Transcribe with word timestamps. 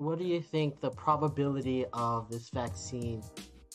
what 0.00 0.18
do 0.18 0.24
you 0.24 0.40
think 0.40 0.80
the 0.80 0.90
probability 0.90 1.84
of 1.92 2.30
this 2.30 2.48
vaccine 2.48 3.22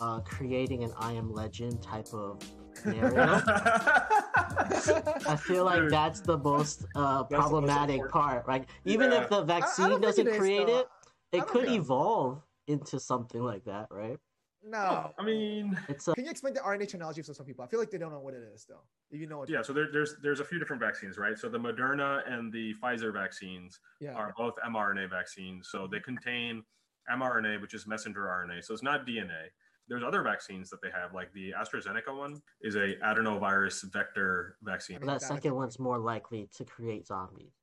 uh, 0.02 0.20
creating 0.22 0.84
an 0.84 0.92
I 0.98 1.14
am 1.14 1.32
legend 1.32 1.84
type 1.84 2.08
of 2.14 2.42
scenario? 2.74 3.42
I 3.48 5.38
feel 5.40 5.66
like 5.66 5.82
Dude. 5.82 5.92
that's 5.92 6.22
the 6.22 6.38
most 6.40 6.86
uh, 6.96 7.24
the 7.24 7.38
most 7.38 7.50
problematic 7.50 8.10
part. 8.10 8.46
right? 8.48 8.66
even 8.86 9.12
Yeah. 9.12 9.22
if 9.22 9.30
the 9.30 9.44
vaccine 9.44 10.02
doesn't 10.02 10.28
it 10.28 10.32
is, 10.32 10.38
create 10.40 10.66
though. 10.68 10.80
it, 10.80 10.88
it 11.32 11.48
could 11.48 11.66
think- 11.66 11.78
evolve 11.80 12.42
into 12.68 13.00
something 13.00 13.44
like 13.44 13.64
that, 13.66 13.88
right? 13.92 14.18
No. 14.66 15.14
I 15.18 15.24
mean, 15.24 15.78
It's 15.88 16.08
a 16.08 16.16
Can 16.16 16.26
you 16.26 16.32
explain 16.32 16.54
the 16.54 16.60
RNA 16.60 16.88
technology 16.90 17.22
for 17.22 17.34
some 17.34 17.46
people? 17.46 17.64
I 17.64 17.68
feel 17.68 17.80
like 17.80 17.92
they 17.92 17.98
don't 17.98 18.12
know 18.12 18.20
what 18.20 18.34
it 18.34 18.44
is, 18.54 18.66
though. 18.68 18.82
If 19.12 19.20
you 19.20 19.28
know 19.28 19.38
what, 19.40 19.50
yeah. 19.50 19.62
So 19.62 19.74
there, 19.74 19.88
there's 19.92 20.16
there's 20.22 20.40
a 20.40 20.46
few 20.46 20.58
different 20.58 20.82
vaccines, 20.82 21.18
right? 21.18 21.38
So 21.38 21.50
the 21.50 21.60
Moderna 21.60 22.22
and 22.32 22.52
the 22.52 22.74
Pfizer 22.82 23.14
vaccines 23.14 23.80
yeah, 24.02 24.14
are 24.14 24.34
both 24.36 24.56
mRNA 24.68 25.10
vaccines. 25.10 25.70
So 25.72 25.88
they 25.90 26.00
contain 26.00 26.64
mRNA, 27.12 27.62
which 27.62 27.74
is 27.74 27.86
messenger 27.86 28.22
RNA. 28.22 28.64
So 28.64 28.74
it's 28.74 28.84
not 28.84 29.06
DNA. 29.06 29.50
There's 29.88 30.04
other 30.04 30.24
vaccines 30.24 30.72
that 30.72 30.82
they 30.82 30.90
have, 30.90 31.14
like 31.14 31.32
the 31.34 31.54
AstraZeneca 31.56 32.18
one 32.18 32.42
is 32.62 32.76
a 32.76 32.96
adenovirus 33.04 33.84
vector 33.94 34.58
vaccine. 34.64 34.98
mean, 34.98 35.06
that 35.08 35.20
that- 35.20 35.28
second 35.28 35.54
one's 35.54 35.78
more 35.78 36.00
likely 36.00 36.50
to 36.56 36.66
create 36.66 37.06
zombies. 37.06 37.54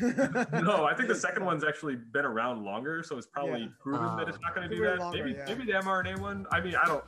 no, 0.62 0.84
I 0.84 0.94
think 0.96 1.08
the 1.08 1.14
second 1.14 1.44
one's 1.44 1.64
actually 1.64 1.96
been 1.96 2.24
around 2.24 2.64
longer, 2.64 3.02
so 3.02 3.16
it's 3.16 3.26
probably 3.26 3.62
Yeah. 3.62 3.68
proven 3.80 4.16
that 4.16 4.28
it's 4.28 4.38
not 4.42 4.54
going 4.54 4.68
to 4.68 4.74
do 4.76 4.82
that. 4.84 4.98
longer, 4.98 5.18
maybe 5.24 5.36
yeah. 5.38 5.44
maybe 5.46 5.64
the 5.64 5.72
mRNA 5.78 6.18
one. 6.20 6.46
I 6.52 6.60
mean, 6.60 6.74
I 6.76 6.84
don't. 6.86 7.04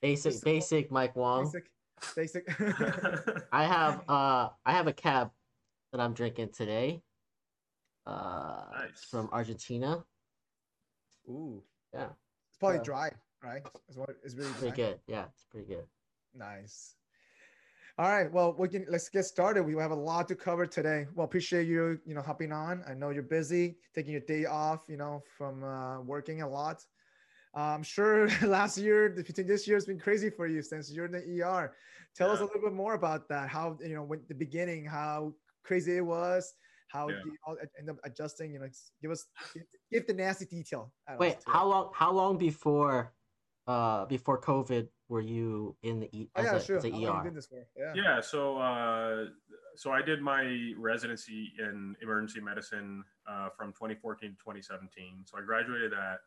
Basic, 0.00 0.32
Just- 0.32 0.44
basic 0.44 0.90
Mike 0.90 1.14
Wong. 1.14 1.44
basic, 1.44 1.70
basic. 2.16 2.44
I 3.52 3.64
have 3.64 4.02
uh 4.08 4.48
I 4.66 4.72
have 4.72 4.86
a 4.88 4.92
cab 4.92 5.30
that 5.92 6.00
I'm 6.00 6.12
drinking 6.12 6.50
today. 6.50 7.02
Uh 8.06 8.64
Nice. 8.72 9.04
from 9.04 9.28
Argentina. 9.32 10.04
Ooh, 11.28 11.62
Yeah. 11.94 12.08
it's 12.48 12.58
probably 12.58 12.78
Yeah. 12.78 12.82
dry, 12.82 13.10
right? 13.44 13.62
It's 13.88 13.96
what 13.96 14.10
it's 14.24 14.34
really 14.34 14.50
dry. 14.50 14.58
Pretty 14.58 14.76
good. 14.76 15.00
Yeah, 15.06 15.24
it's 15.26 15.44
pretty 15.44 15.66
good. 15.68 15.86
Nice. 16.34 16.96
All 17.98 18.08
right. 18.08 18.32
Well, 18.32 18.54
we 18.58 18.68
can 18.68 18.86
let's 18.88 19.08
get 19.10 19.24
started. 19.24 19.64
We 19.64 19.74
have 19.76 19.90
a 19.90 19.94
lot 19.94 20.26
to 20.28 20.34
cover 20.34 20.66
today. 20.66 21.06
Well, 21.14 21.26
appreciate 21.26 21.66
you, 21.66 22.00
you 22.06 22.14
know, 22.14 22.22
hopping 22.22 22.50
on. 22.50 22.82
I 22.86 22.94
know 22.94 23.10
you're 23.10 23.22
busy, 23.22 23.76
taking 23.94 24.12
your 24.12 24.22
day 24.22 24.46
off, 24.46 24.80
you 24.88 24.96
know, 24.96 25.22
from 25.36 25.62
uh, 25.62 26.00
working 26.00 26.40
a 26.40 26.48
lot. 26.48 26.84
Uh, 27.54 27.60
I'm 27.60 27.82
sure 27.82 28.28
last 28.42 28.78
year, 28.78 29.10
between 29.10 29.46
this 29.46 29.68
year, 29.68 29.76
has 29.76 29.84
been 29.84 29.98
crazy 29.98 30.30
for 30.30 30.46
you 30.46 30.62
since 30.62 30.90
you're 30.90 31.04
in 31.04 31.12
the 31.12 31.42
ER. 31.42 31.74
Tell 32.14 32.30
us 32.30 32.40
a 32.40 32.44
little 32.44 32.62
bit 32.62 32.72
more 32.72 32.94
about 32.94 33.28
that. 33.28 33.50
How 33.50 33.76
you 33.82 33.94
know, 33.94 34.04
when 34.04 34.22
the 34.26 34.34
beginning, 34.34 34.86
how 34.86 35.34
crazy 35.62 35.98
it 35.98 36.06
was, 36.06 36.54
how 36.88 37.10
Yeah. 37.10 37.16
you 37.26 37.36
all 37.46 37.56
end 37.78 37.90
up 37.90 37.96
adjusting. 38.04 38.54
You 38.54 38.60
know, 38.60 38.68
give 39.02 39.10
us 39.10 39.26
give, 39.52 39.64
give 39.90 40.06
the 40.06 40.14
nasty 40.14 40.46
detail. 40.46 40.94
Wait, 41.18 41.36
how 41.46 41.66
long 41.66 41.92
how 41.94 42.10
long 42.10 42.38
before 42.38 43.12
uh 43.66 44.04
before 44.06 44.40
COVID 44.40 44.88
were 45.08 45.20
you 45.20 45.76
in 45.82 46.00
the 46.00 46.08
E 46.16 46.30
Oh, 46.34 46.40
as 46.40 46.44
yeah, 46.46 46.56
a, 46.56 46.60
sure. 46.64 46.76
as 46.78 46.84
a 46.84 46.90
How 46.90 46.96
long 46.96 47.02
you 47.02 47.12
ER? 47.20 47.24
been 47.24 47.34
this 47.34 47.46
for? 47.46 47.66
Yeah. 47.76 47.92
Yeah. 47.94 48.20
So, 48.20 48.56
uh, 48.58 49.26
so 49.76 49.92
I 49.92 50.00
did 50.00 50.22
my 50.22 50.72
residency 50.78 51.52
in 51.58 51.94
emergency 52.02 52.40
medicine 52.40 53.04
uh, 53.28 53.50
from 53.56 53.72
2014 53.72 54.30
to 54.30 54.36
2017. 54.36 55.24
So 55.26 55.38
I 55.38 55.42
graduated 55.42 55.92
that, 55.92 56.20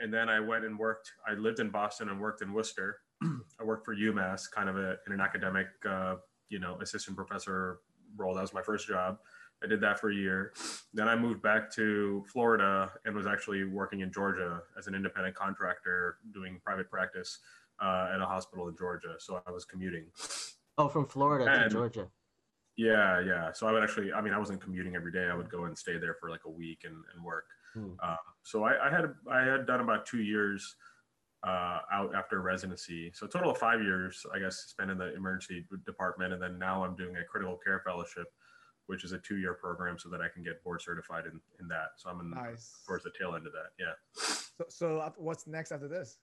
and 0.00 0.12
then 0.12 0.28
I 0.28 0.38
went 0.38 0.64
and 0.66 0.78
worked. 0.78 1.10
I 1.26 1.32
lived 1.32 1.60
in 1.60 1.70
Boston 1.70 2.10
and 2.10 2.20
worked 2.20 2.42
in 2.42 2.52
Worcester. 2.52 2.98
I 3.60 3.64
worked 3.64 3.86
for 3.86 3.96
UMass, 3.96 4.50
kind 4.50 4.68
of 4.68 4.76
a, 4.76 4.96
in 5.06 5.12
an 5.14 5.20
academic, 5.20 5.68
uh, 5.88 6.16
you 6.50 6.58
know, 6.58 6.78
assistant 6.82 7.16
professor 7.16 7.78
role. 8.16 8.34
That 8.34 8.42
was 8.42 8.52
my 8.52 8.62
first 8.62 8.86
job. 8.86 9.16
I 9.62 9.66
did 9.66 9.80
that 9.82 10.00
for 10.00 10.10
a 10.10 10.14
year. 10.14 10.52
Then 10.94 11.08
I 11.08 11.16
moved 11.16 11.42
back 11.42 11.70
to 11.74 12.24
Florida 12.26 12.90
and 13.04 13.14
was 13.14 13.26
actually 13.26 13.64
working 13.64 14.00
in 14.00 14.12
Georgia 14.12 14.62
as 14.78 14.86
an 14.86 14.94
independent 14.94 15.34
contractor 15.34 16.16
doing 16.32 16.60
private 16.64 16.90
practice 16.90 17.38
uh, 17.82 18.08
at 18.14 18.20
a 18.20 18.26
hospital 18.26 18.68
in 18.68 18.76
Georgia. 18.76 19.14
So 19.18 19.42
I 19.46 19.50
was 19.50 19.64
commuting. 19.64 20.06
Oh, 20.78 20.88
from 20.88 21.06
Florida 21.06 21.44
to 21.44 21.68
Georgia. 21.68 22.08
Yeah, 22.76 23.20
yeah. 23.20 23.52
So 23.52 23.66
I 23.66 23.72
would 23.72 23.82
actually, 23.82 24.12
I 24.12 24.22
mean, 24.22 24.32
I 24.32 24.38
wasn't 24.38 24.62
commuting 24.62 24.96
every 24.96 25.12
day. 25.12 25.28
I 25.30 25.34
would 25.34 25.50
go 25.50 25.64
and 25.64 25.76
stay 25.76 25.98
there 25.98 26.16
for 26.18 26.30
like 26.30 26.46
a 26.46 26.50
week 26.50 26.82
and, 26.84 26.94
and 27.14 27.22
work. 27.22 27.44
Hmm. 27.74 27.92
Um, 28.02 28.16
so 28.42 28.64
I, 28.64 28.86
I 28.86 28.90
had 28.90 29.04
I 29.30 29.42
had 29.42 29.66
done 29.66 29.80
about 29.80 30.06
two 30.06 30.22
years 30.22 30.76
uh, 31.46 31.78
out 31.92 32.14
after 32.14 32.40
residency. 32.40 33.12
So 33.14 33.26
a 33.26 33.28
total 33.28 33.50
of 33.50 33.58
five 33.58 33.82
years, 33.82 34.24
I 34.34 34.38
guess, 34.38 34.56
spent 34.68 34.90
in 34.90 34.98
the 34.98 35.14
emergency 35.14 35.66
department, 35.86 36.32
and 36.32 36.42
then 36.42 36.58
now 36.58 36.84
I'm 36.84 36.96
doing 36.96 37.16
a 37.16 37.24
critical 37.24 37.58
care 37.62 37.82
fellowship, 37.84 38.26
which 38.90 39.04
is 39.04 39.12
a 39.12 39.18
two 39.18 39.36
year 39.36 39.54
program, 39.54 39.96
so 39.96 40.08
that 40.08 40.20
I 40.20 40.26
can 40.28 40.42
get 40.42 40.64
board 40.64 40.82
certified 40.82 41.24
in, 41.26 41.40
in 41.60 41.68
that. 41.68 41.90
So 41.96 42.10
I'm 42.10 42.18
in 42.18 42.30
Nice. 42.30 42.80
towards 42.84 43.04
the 43.04 43.12
tail 43.16 43.36
end 43.36 43.46
of 43.46 43.52
that. 43.52 43.70
Yeah. 43.78 43.92
So, 44.16 44.64
so 44.68 45.12
what's 45.16 45.46
next 45.46 45.70
after 45.70 45.86
this? 45.86 46.18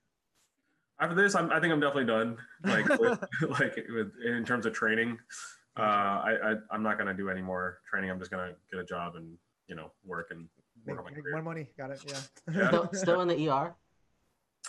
After 0.99 1.15
this, 1.15 1.33
I'm, 1.33 1.49
I 1.49 1.61
think 1.61 1.71
I'm 1.71 1.79
definitely 1.79 2.07
done. 2.07 2.35
Like, 2.65 2.89
with, 2.99 3.23
like 3.59 3.77
with, 3.89 4.11
in 4.25 4.43
terms 4.43 4.65
of 4.65 4.73
training, 4.73 5.17
uh, 5.79 5.81
I, 5.81 6.35
I 6.43 6.55
I'm 6.69 6.83
not 6.83 6.97
gonna 6.97 7.13
do 7.13 7.29
any 7.29 7.41
more 7.41 7.79
training. 7.89 8.09
I'm 8.09 8.19
just 8.19 8.31
gonna 8.31 8.51
get 8.69 8.81
a 8.81 8.83
job 8.83 9.15
and 9.15 9.37
you 9.69 9.75
know 9.75 9.91
work 10.03 10.27
and 10.31 10.49
work 10.85 10.97
Make, 10.97 10.97
on 10.97 11.03
my 11.05 11.11
make 11.11 11.23
more 11.31 11.41
money. 11.41 11.69
Got 11.77 11.91
it. 11.91 12.03
Yeah. 12.05 12.19
Yeah. 12.53 12.67
Still, 12.67 12.89
still 12.93 13.21
in 13.21 13.29
the 13.29 13.49
ER? 13.49 13.75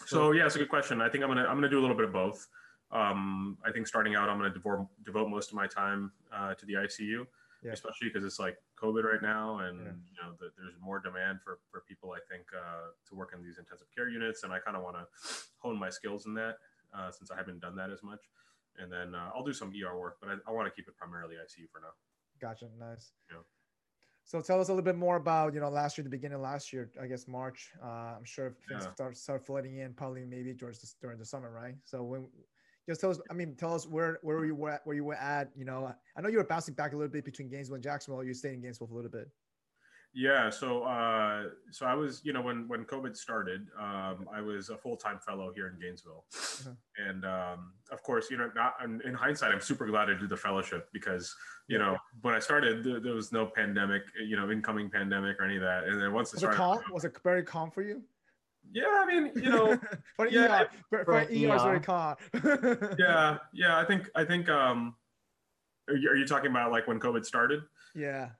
So 0.06 0.30
yeah, 0.30 0.46
it's 0.46 0.54
a 0.54 0.58
good 0.58 0.68
question. 0.68 1.00
I 1.00 1.08
think 1.08 1.24
I'm 1.24 1.30
gonna 1.30 1.46
I'm 1.46 1.56
gonna 1.56 1.68
do 1.68 1.80
a 1.80 1.82
little 1.82 1.96
bit 1.96 2.04
of 2.04 2.12
both. 2.12 2.46
Um, 2.92 3.58
I 3.66 3.72
think 3.72 3.88
starting 3.88 4.14
out, 4.14 4.28
I'm 4.28 4.38
gonna 4.38 4.54
devote 4.54 4.86
devote 5.04 5.28
most 5.28 5.48
of 5.48 5.56
my 5.56 5.66
time 5.66 6.12
uh, 6.32 6.54
to 6.54 6.66
the 6.66 6.74
ICU, 6.74 7.26
Yeah. 7.62 7.72
especially 7.72 8.08
because 8.08 8.25
it's 8.25 8.38
like 8.38 8.56
COVID 8.81 9.02
right 9.05 9.22
now, 9.22 9.58
and 9.58 9.78
Yeah. 9.81 9.93
you 9.93 10.16
know 10.22 10.34
the, 10.38 10.50
there's 10.56 10.75
more 10.81 11.00
demand 11.00 11.40
for 11.43 11.58
for 11.70 11.81
people. 11.88 12.12
I 12.12 12.20
think 12.31 12.46
uh, 12.55 12.93
to 13.08 13.14
work 13.14 13.32
in 13.34 13.43
these 13.43 13.58
intensive 13.58 13.88
care 13.94 14.08
units, 14.08 14.44
and 14.44 14.52
I 14.52 14.58
kind 14.60 14.76
of 14.76 14.82
want 14.82 14.96
to 14.96 15.06
hone 15.58 15.78
my 15.78 15.90
skills 15.90 16.26
in 16.26 16.34
that 16.34 16.58
uh, 16.94 17.10
since 17.10 17.31
I 17.31 17.37
haven't 17.37 17.60
done 17.60 17.75
that 17.76 17.90
as 17.90 18.02
much. 18.02 18.20
And 18.76 18.93
then 18.93 19.14
uh, 19.14 19.31
I'll 19.34 19.43
do 19.44 19.52
some 19.52 19.72
ER 19.75 19.99
work, 19.99 20.19
but 20.20 20.28
I, 20.31 20.34
I 20.46 20.52
want 20.52 20.66
to 20.69 20.70
keep 20.70 20.87
it 20.87 20.96
primarily 20.96 21.34
ICU 21.34 21.69
for 21.72 21.81
now. 21.81 21.94
Gotcha. 22.40 22.69
Nice. 22.78 23.10
Yeah. 23.28 23.38
So 24.25 24.40
tell 24.40 24.61
us 24.61 24.69
a 24.69 24.72
little 24.72 24.84
bit 24.84 24.94
more 24.96 25.16
about 25.16 25.52
you 25.54 25.58
know 25.61 25.69
last 25.70 25.99
year, 25.99 26.04
the 26.04 26.11
beginning 26.11 26.37
of 26.37 26.43
last 26.43 26.72
year, 26.72 26.90
I 27.02 27.06
guess 27.08 27.26
March. 27.26 27.72
Uh, 27.82 28.14
I'm 28.16 28.25
sure 28.25 28.54
things 28.69 28.84
Yeah. 28.84 28.93
start 28.93 29.16
start 29.16 29.44
flooding 29.44 29.78
in 29.78 29.94
probably 29.94 30.25
maybe 30.25 30.54
towards 30.54 30.78
the, 30.81 30.88
during 31.00 31.19
the 31.19 31.25
summer, 31.25 31.50
right? 31.50 31.75
So 31.84 32.04
when 32.04 32.28
just 32.88 33.00
tell 33.02 33.11
us, 33.11 33.20
I 33.31 33.35
mean, 33.35 33.55
tell 33.55 33.75
us 33.75 33.87
where 33.87 34.19
where 34.23 34.44
you 34.46 34.55
were 34.55 34.70
at, 34.70 34.81
where 34.87 34.96
you 34.96 35.05
were 35.05 35.14
at. 35.14 35.50
You 35.55 35.67
know, 35.67 35.93
I 36.17 36.20
know 36.20 36.29
you 36.29 36.38
were 36.38 36.44
bouncing 36.44 36.75
back 36.75 36.94
a 36.94 36.96
little 36.96 37.12
bit 37.12 37.25
between 37.25 37.49
Gainesville 37.50 37.75
and 37.75 37.85
Jacksonville. 37.85 38.25
You 38.25 38.32
stayed 38.35 38.55
in 38.55 38.62
Gainesville 38.62 38.87
for 38.87 38.94
a 38.94 38.96
little 38.96 39.11
bit. 39.11 39.29
Yeah, 40.14 40.49
so 40.49 40.85
uh, 40.85 41.44
so 41.70 41.85
I 41.85 41.93
was, 41.93 42.23
you 42.25 42.32
know, 42.32 42.40
when 42.40 42.67
when 42.67 42.85
COVID 42.87 43.14
started, 43.14 43.67
um, 43.79 44.26
I 44.35 44.40
was 44.40 44.70
a 44.70 44.76
full 44.79 44.96
time 44.96 45.19
fellow 45.19 45.52
here 45.55 45.69
in 45.69 45.79
Gainesville, 45.79 46.25
Uh-huh. 46.35 46.70
and 46.96 47.26
um, 47.26 47.73
of 47.93 48.02
course, 48.02 48.31
you 48.31 48.38
know, 48.38 48.50
not 48.55 48.73
in 48.82 49.02
in 49.05 49.12
hindsight, 49.12 49.52
I'm 49.52 49.61
super 49.61 49.87
glad 49.87 50.08
I 50.08 50.14
did 50.14 50.31
the 50.31 50.37
fellowship 50.37 50.88
because 50.94 51.32
you 51.69 51.79
know 51.79 51.94
when 52.23 52.35
I 52.35 52.38
started, 52.38 52.82
there, 52.82 53.00
there 53.00 53.14
was 53.14 53.32
no 53.32 53.44
pandemic, 53.55 54.02
you 54.26 54.37
know, 54.37 54.50
incoming 54.50 54.88
pandemic 54.90 55.38
or 55.38 55.44
any 55.44 55.56
of 55.56 55.62
that, 55.62 55.85
and 55.85 56.00
then 56.00 56.11
once 56.14 56.31
it 56.32 56.37
Was 56.37 56.43
it 56.43 56.46
started, 56.46 56.56
calm? 56.56 56.79
Was 56.90 57.05
it 57.05 57.14
very 57.23 57.43
calm 57.43 57.70
for 57.70 57.82
you? 57.82 58.02
Yeah, 58.72 58.84
I 58.88 59.06
mean, 59.06 59.32
you 59.34 59.50
know, 59.50 59.78
for 60.16 60.26
yeah, 60.28 60.62
ER, 60.62 60.68
for, 60.90 60.98
for 60.98 61.04
for 61.04 61.18
an 61.18 61.28
an 61.44 61.50
ER, 61.50 61.54
it's 61.54 61.64
very 61.64 61.80
ER. 61.88 62.96
yeah, 62.98 63.38
yeah, 63.52 63.78
I 63.78 63.84
think 63.84 64.08
I 64.14 64.24
think 64.24 64.48
um, 64.48 64.94
are 65.88 65.96
you, 65.96 66.10
are 66.10 66.16
you 66.16 66.26
talking 66.26 66.50
about 66.50 66.70
like 66.72 66.86
when 66.86 66.98
COVID 67.00 67.24
started? 67.24 67.60
yeah. 67.94 68.30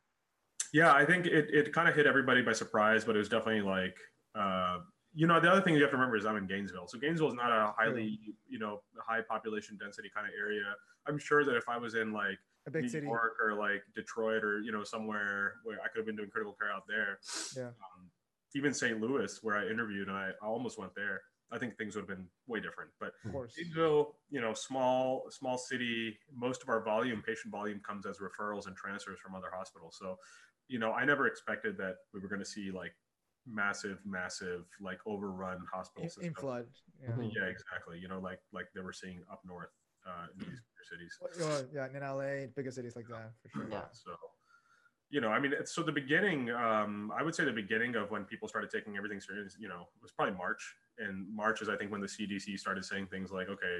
Yeah, 0.71 0.93
I 0.93 1.07
think 1.07 1.25
it, 1.25 1.49
it 1.51 1.73
kind 1.73 1.89
of 1.89 1.95
hit 1.95 2.07
everybody 2.07 2.43
by 2.43 2.53
surprise, 2.53 3.03
but 3.03 3.17
it 3.17 3.19
was 3.21 3.31
definitely 3.31 3.63
like, 3.63 3.97
uh, 4.39 4.81
you 5.15 5.27
know, 5.27 5.41
the 5.41 5.51
other 5.51 5.63
thing 5.63 5.75
you 5.75 5.81
have 5.81 5.91
to 5.93 5.97
remember 5.97 6.15
is 6.19 6.27
I'm 6.27 6.37
in 6.37 6.47
Gainesville. 6.47 6.87
So 6.89 6.99
Gainesville 6.99 7.29
is 7.29 7.35
not 7.35 7.51
a 7.51 7.73
highly, 7.79 8.21
you 8.47 8.59
know, 8.59 8.83
high 8.99 9.23
population 9.23 9.79
density 9.81 10.11
kind 10.15 10.27
of 10.27 10.35
area. 10.39 10.65
I'm 11.07 11.19
sure 11.19 11.43
that 11.47 11.57
if 11.57 11.71
I 11.71 11.79
was 11.79 11.95
in 11.95 12.13
like 12.13 12.37
A 12.67 12.71
big 12.71 12.83
New 12.83 12.89
city. 12.91 13.07
York 13.07 13.37
or 13.43 13.55
like 13.55 13.83
Detroit 13.95 14.45
or, 14.45 14.61
you 14.61 14.71
know, 14.71 14.85
somewhere 14.85 15.55
where 15.65 15.79
I 15.83 15.89
could 15.89 16.01
have 16.01 16.07
been 16.07 16.17
doing 16.17 16.29
critical 16.29 16.55
care 16.61 16.71
out 16.71 16.83
there, 16.87 17.19
Yeah. 17.57 17.69
um, 17.69 18.11
even 18.55 18.73
St. 18.73 19.01
Louis, 19.01 19.39
where 19.43 19.57
I 19.57 19.67
interviewed 19.67 20.09
and 20.09 20.17
I, 20.17 20.31
I 20.43 20.47
almost 20.47 20.79
went 20.79 20.95
there, 20.95 21.21
I 21.51 21.59
think 21.59 21.77
things 21.77 21.95
would 21.95 22.03
have 22.03 22.09
been 22.09 22.27
way 22.47 22.61
different. 22.61 22.91
But 23.01 23.13
Of 23.25 23.33
course. 23.33 23.55
Gainesville, 23.57 24.17
you 24.31 24.41
know, 24.41 24.53
small 24.55 25.25
small 25.31 25.57
city. 25.59 26.19
Most 26.35 26.63
of 26.63 26.69
our 26.69 26.83
volume, 26.83 27.23
patient 27.27 27.53
volume, 27.53 27.81
comes 27.81 28.07
as 28.07 28.19
referrals 28.19 28.67
and 28.67 28.77
transfers 28.77 29.19
from 29.19 29.35
other 29.35 29.49
hospitals. 29.53 29.97
So, 29.99 30.19
you 30.69 30.79
know, 30.79 30.93
I 30.93 31.05
never 31.05 31.27
expected 31.27 31.77
that 31.79 31.97
we 32.13 32.21
were 32.21 32.29
going 32.29 32.41
to 32.41 32.47
see 32.47 32.71
like 32.71 32.95
massive, 33.47 33.99
massive, 34.05 34.65
like 34.81 34.99
overrun 35.07 35.61
hospital 35.73 36.05
In, 36.05 36.11
systems. 36.11 36.27
in 36.27 36.35
flood. 36.35 36.67
Yeah. 37.03 37.11
Mhm. 37.11 37.33
Yeah, 37.35 37.45
exactly. 37.45 37.99
You 37.99 38.09
know, 38.09 38.21
like 38.21 38.41
like 38.53 38.67
they 38.75 38.83
were 38.83 38.93
seeing 38.93 39.23
up 39.33 39.41
north 39.47 39.73
uh, 40.07 40.27
in 40.33 40.39
these 40.41 40.61
bigger 40.61 40.85
cities. 40.91 41.19
Well, 41.41 41.65
yeah, 41.73 41.89
in 41.97 42.03
LA, 42.03 42.47
bigger 42.55 42.71
cities 42.71 42.95
like 42.97 43.09
that 43.09 43.33
for 43.43 43.49
sure. 43.49 43.69
Yeah. 43.71 43.85
So, 43.93 44.11
you 45.11 45.21
know, 45.21 45.29
I 45.29 45.39
mean, 45.41 45.53
it's- 45.53 45.73
so 45.73 45.83
the 45.83 45.93
beginning, 45.93 46.51
um, 46.51 47.11
I 47.17 47.23
would 47.23 47.35
say 47.35 47.45
the 47.45 47.53
beginning 47.53 47.95
of 47.97 48.11
when 48.11 48.25
people 48.25 48.47
started 48.49 48.71
taking 48.71 48.97
everything 48.97 49.21
serious, 49.21 49.57
you 49.59 49.69
know, 49.69 49.89
was 50.03 50.13
probably 50.13 50.35
March. 50.37 50.77
And 50.99 51.27
March 51.35 51.63
is, 51.63 51.69
I 51.69 51.77
think, 51.77 51.91
when 51.91 52.01
the 52.01 52.09
CDC 52.09 52.57
started 52.59 52.85
saying 52.85 53.07
things 53.07 53.31
like, 53.31 53.49
okay, 53.49 53.79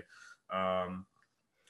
um, 0.51 1.07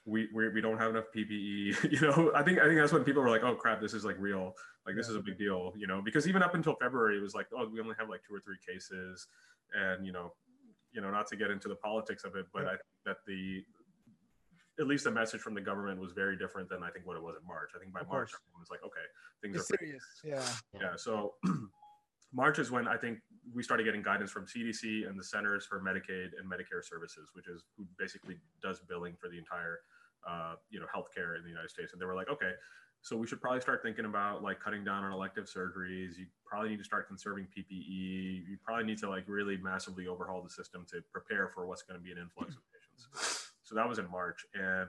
we, 0.05 0.28
we, 0.32 0.49
we 0.50 0.60
don't 0.60 0.78
have 0.78 0.90
enough 0.90 1.06
PPE. 1.14 1.90
you 1.93 2.00
know, 2.00 2.32
I 2.34 2.43
think 2.43 2.58
I 2.60 2.64
think 2.66 2.78
that's 2.78 2.93
when 2.93 3.05
people 3.05 3.22
were 3.22 3.28
like, 3.31 3.43
oh 3.43 3.55
crap, 3.56 3.81
this 3.81 3.94
is 3.94 4.05
like 4.05 4.16
real. 4.19 4.55
Like 4.87 4.94
this 4.96 5.06
Yeah. 5.08 5.12
is 5.12 5.16
a 5.16 5.20
big 5.22 5.38
deal. 5.38 5.72
You 5.76 5.87
know, 5.87 6.00
because 6.02 6.26
even 6.28 6.43
up 6.43 6.54
until 6.54 6.75
February, 6.76 7.19
it 7.19 7.22
was 7.22 7.34
like, 7.34 7.46
oh, 7.56 7.69
we 7.69 7.81
only 7.81 7.94
have 7.99 8.08
like 8.08 8.22
two 8.26 8.34
or 8.34 8.40
three 8.40 8.56
cases, 8.66 9.26
and 9.75 10.06
you 10.06 10.12
know, 10.12 10.32
you 10.93 11.00
know, 11.00 11.11
not 11.11 11.26
to 11.28 11.37
get 11.37 11.50
into 11.50 11.69
the 11.69 11.76
politics 11.76 12.25
of 12.25 12.37
it, 12.37 12.46
but 12.54 12.62
Yeah. 12.62 12.69
I 12.69 12.70
think 12.72 12.82
that 13.06 13.16
the 13.26 13.64
at 14.78 14.86
least 14.86 15.04
the 15.04 15.10
message 15.10 15.40
from 15.40 15.54
the 15.54 15.60
government 15.60 16.00
was 16.00 16.12
very 16.12 16.36
different 16.36 16.69
than 16.69 16.82
I 16.82 16.90
think 16.90 17.06
what 17.06 17.16
it 17.16 17.22
was 17.22 17.34
in 17.40 17.46
March. 17.46 17.70
I 17.75 17.78
think 17.78 17.92
by 17.92 18.00
Of 18.00 18.08
March, 18.08 18.30
course. 18.30 18.40
everyone 18.46 18.60
was 18.60 18.70
like, 18.70 18.82
okay, 18.84 19.06
things 19.42 19.56
It's 19.56 19.70
are 19.70 19.76
pretty 19.76 19.92
serious. 20.22 20.62
Yeah. 20.72 20.80
yeah. 20.80 20.96
So 20.96 21.34
March 22.32 22.58
is 22.58 22.70
when 22.70 22.86
I 22.86 22.96
think 22.96 23.19
we 23.54 23.62
started 23.62 23.84
getting 23.84 24.02
guidance 24.02 24.30
from 24.30 24.46
CDC 24.46 25.08
and 25.08 25.19
the 25.19 25.25
Centers 25.25 25.66
for 25.66 25.80
Medicaid 25.80 26.30
and 26.38 26.50
Medicare 26.50 26.84
Services, 26.84 27.30
which 27.32 27.48
is 27.48 27.64
who 27.76 27.86
basically 27.98 28.36
does 28.62 28.80
billing 28.88 29.14
for 29.20 29.28
the 29.28 29.38
entire, 29.38 29.80
uh, 30.28 30.54
you 30.70 30.78
know, 30.78 30.86
healthcare 30.94 31.36
in 31.36 31.42
the 31.42 31.48
United 31.48 31.70
States. 31.70 31.92
And 31.92 32.00
they 32.00 32.06
were 32.06 32.14
like, 32.14 32.28
okay, 32.28 32.52
so 33.00 33.16
we 33.16 33.26
should 33.26 33.40
probably 33.40 33.60
start 33.60 33.80
thinking 33.82 34.04
about 34.04 34.42
like 34.42 34.60
cutting 34.60 34.84
down 34.84 35.04
on 35.04 35.12
elective 35.12 35.44
surgeries. 35.46 36.19
You 36.19 36.26
probably 36.44 36.70
need 36.70 36.78
to 36.78 36.84
start 36.84 37.08
conserving 37.08 37.46
PPE. 37.56 38.46
You 38.48 38.58
probably 38.64 38.84
need 38.84 38.98
to 38.98 39.08
like 39.08 39.25
really 39.26 39.56
massively 39.56 40.06
overhaul 40.06 40.42
the 40.42 40.50
system 40.50 40.84
to 40.90 41.00
prepare 41.12 41.48
for 41.48 41.66
what's 41.66 41.82
going 41.82 41.98
to 41.98 42.04
be 42.04 42.12
an 42.12 42.19
influx 42.19 42.54
of 42.56 42.62
patients. 42.72 43.34
So 43.69 43.75
that 43.75 43.88
was 43.88 43.99
in 43.99 44.11
March, 44.11 44.47
and 44.55 44.88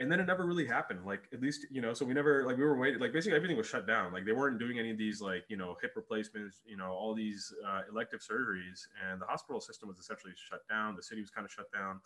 and 0.00 0.10
then 0.12 0.20
it 0.20 0.26
never 0.26 0.46
really 0.46 0.66
happened. 0.66 1.04
Like 1.04 1.24
at 1.32 1.40
least 1.40 1.66
you 1.70 1.80
know 1.80 1.92
so 1.94 2.04
we 2.04 2.14
never 2.14 2.44
like 2.46 2.56
we 2.56 2.64
were 2.64 2.76
waiting 2.78 3.00
like 3.00 3.12
basically 3.12 3.36
everything 3.36 3.56
was 3.56 3.66
shut 3.66 3.86
down. 3.86 4.12
Like 4.12 4.24
they 4.24 4.32
weren't 4.32 4.58
doing 4.58 4.78
any 4.78 4.90
of 4.90 4.98
these 4.98 5.20
like 5.20 5.44
you 5.48 5.56
know 5.56 5.76
hip 5.82 5.92
replacements 5.94 6.62
you 6.66 6.76
know 6.76 6.90
all 6.90 7.14
these 7.14 7.52
uh, 7.66 7.82
elective 7.90 8.20
surgeries 8.20 8.86
and 9.10 9.20
the 9.20 9.26
hospital 9.26 9.60
system 9.60 9.88
was 9.88 9.98
essentially 9.98 10.32
shut 10.36 10.66
down. 10.68 10.96
The 10.96 11.02
city 11.02 11.20
was 11.20 11.30
kind 11.30 11.44
of 11.44 11.52
shut 11.52 11.70
down. 11.72 12.00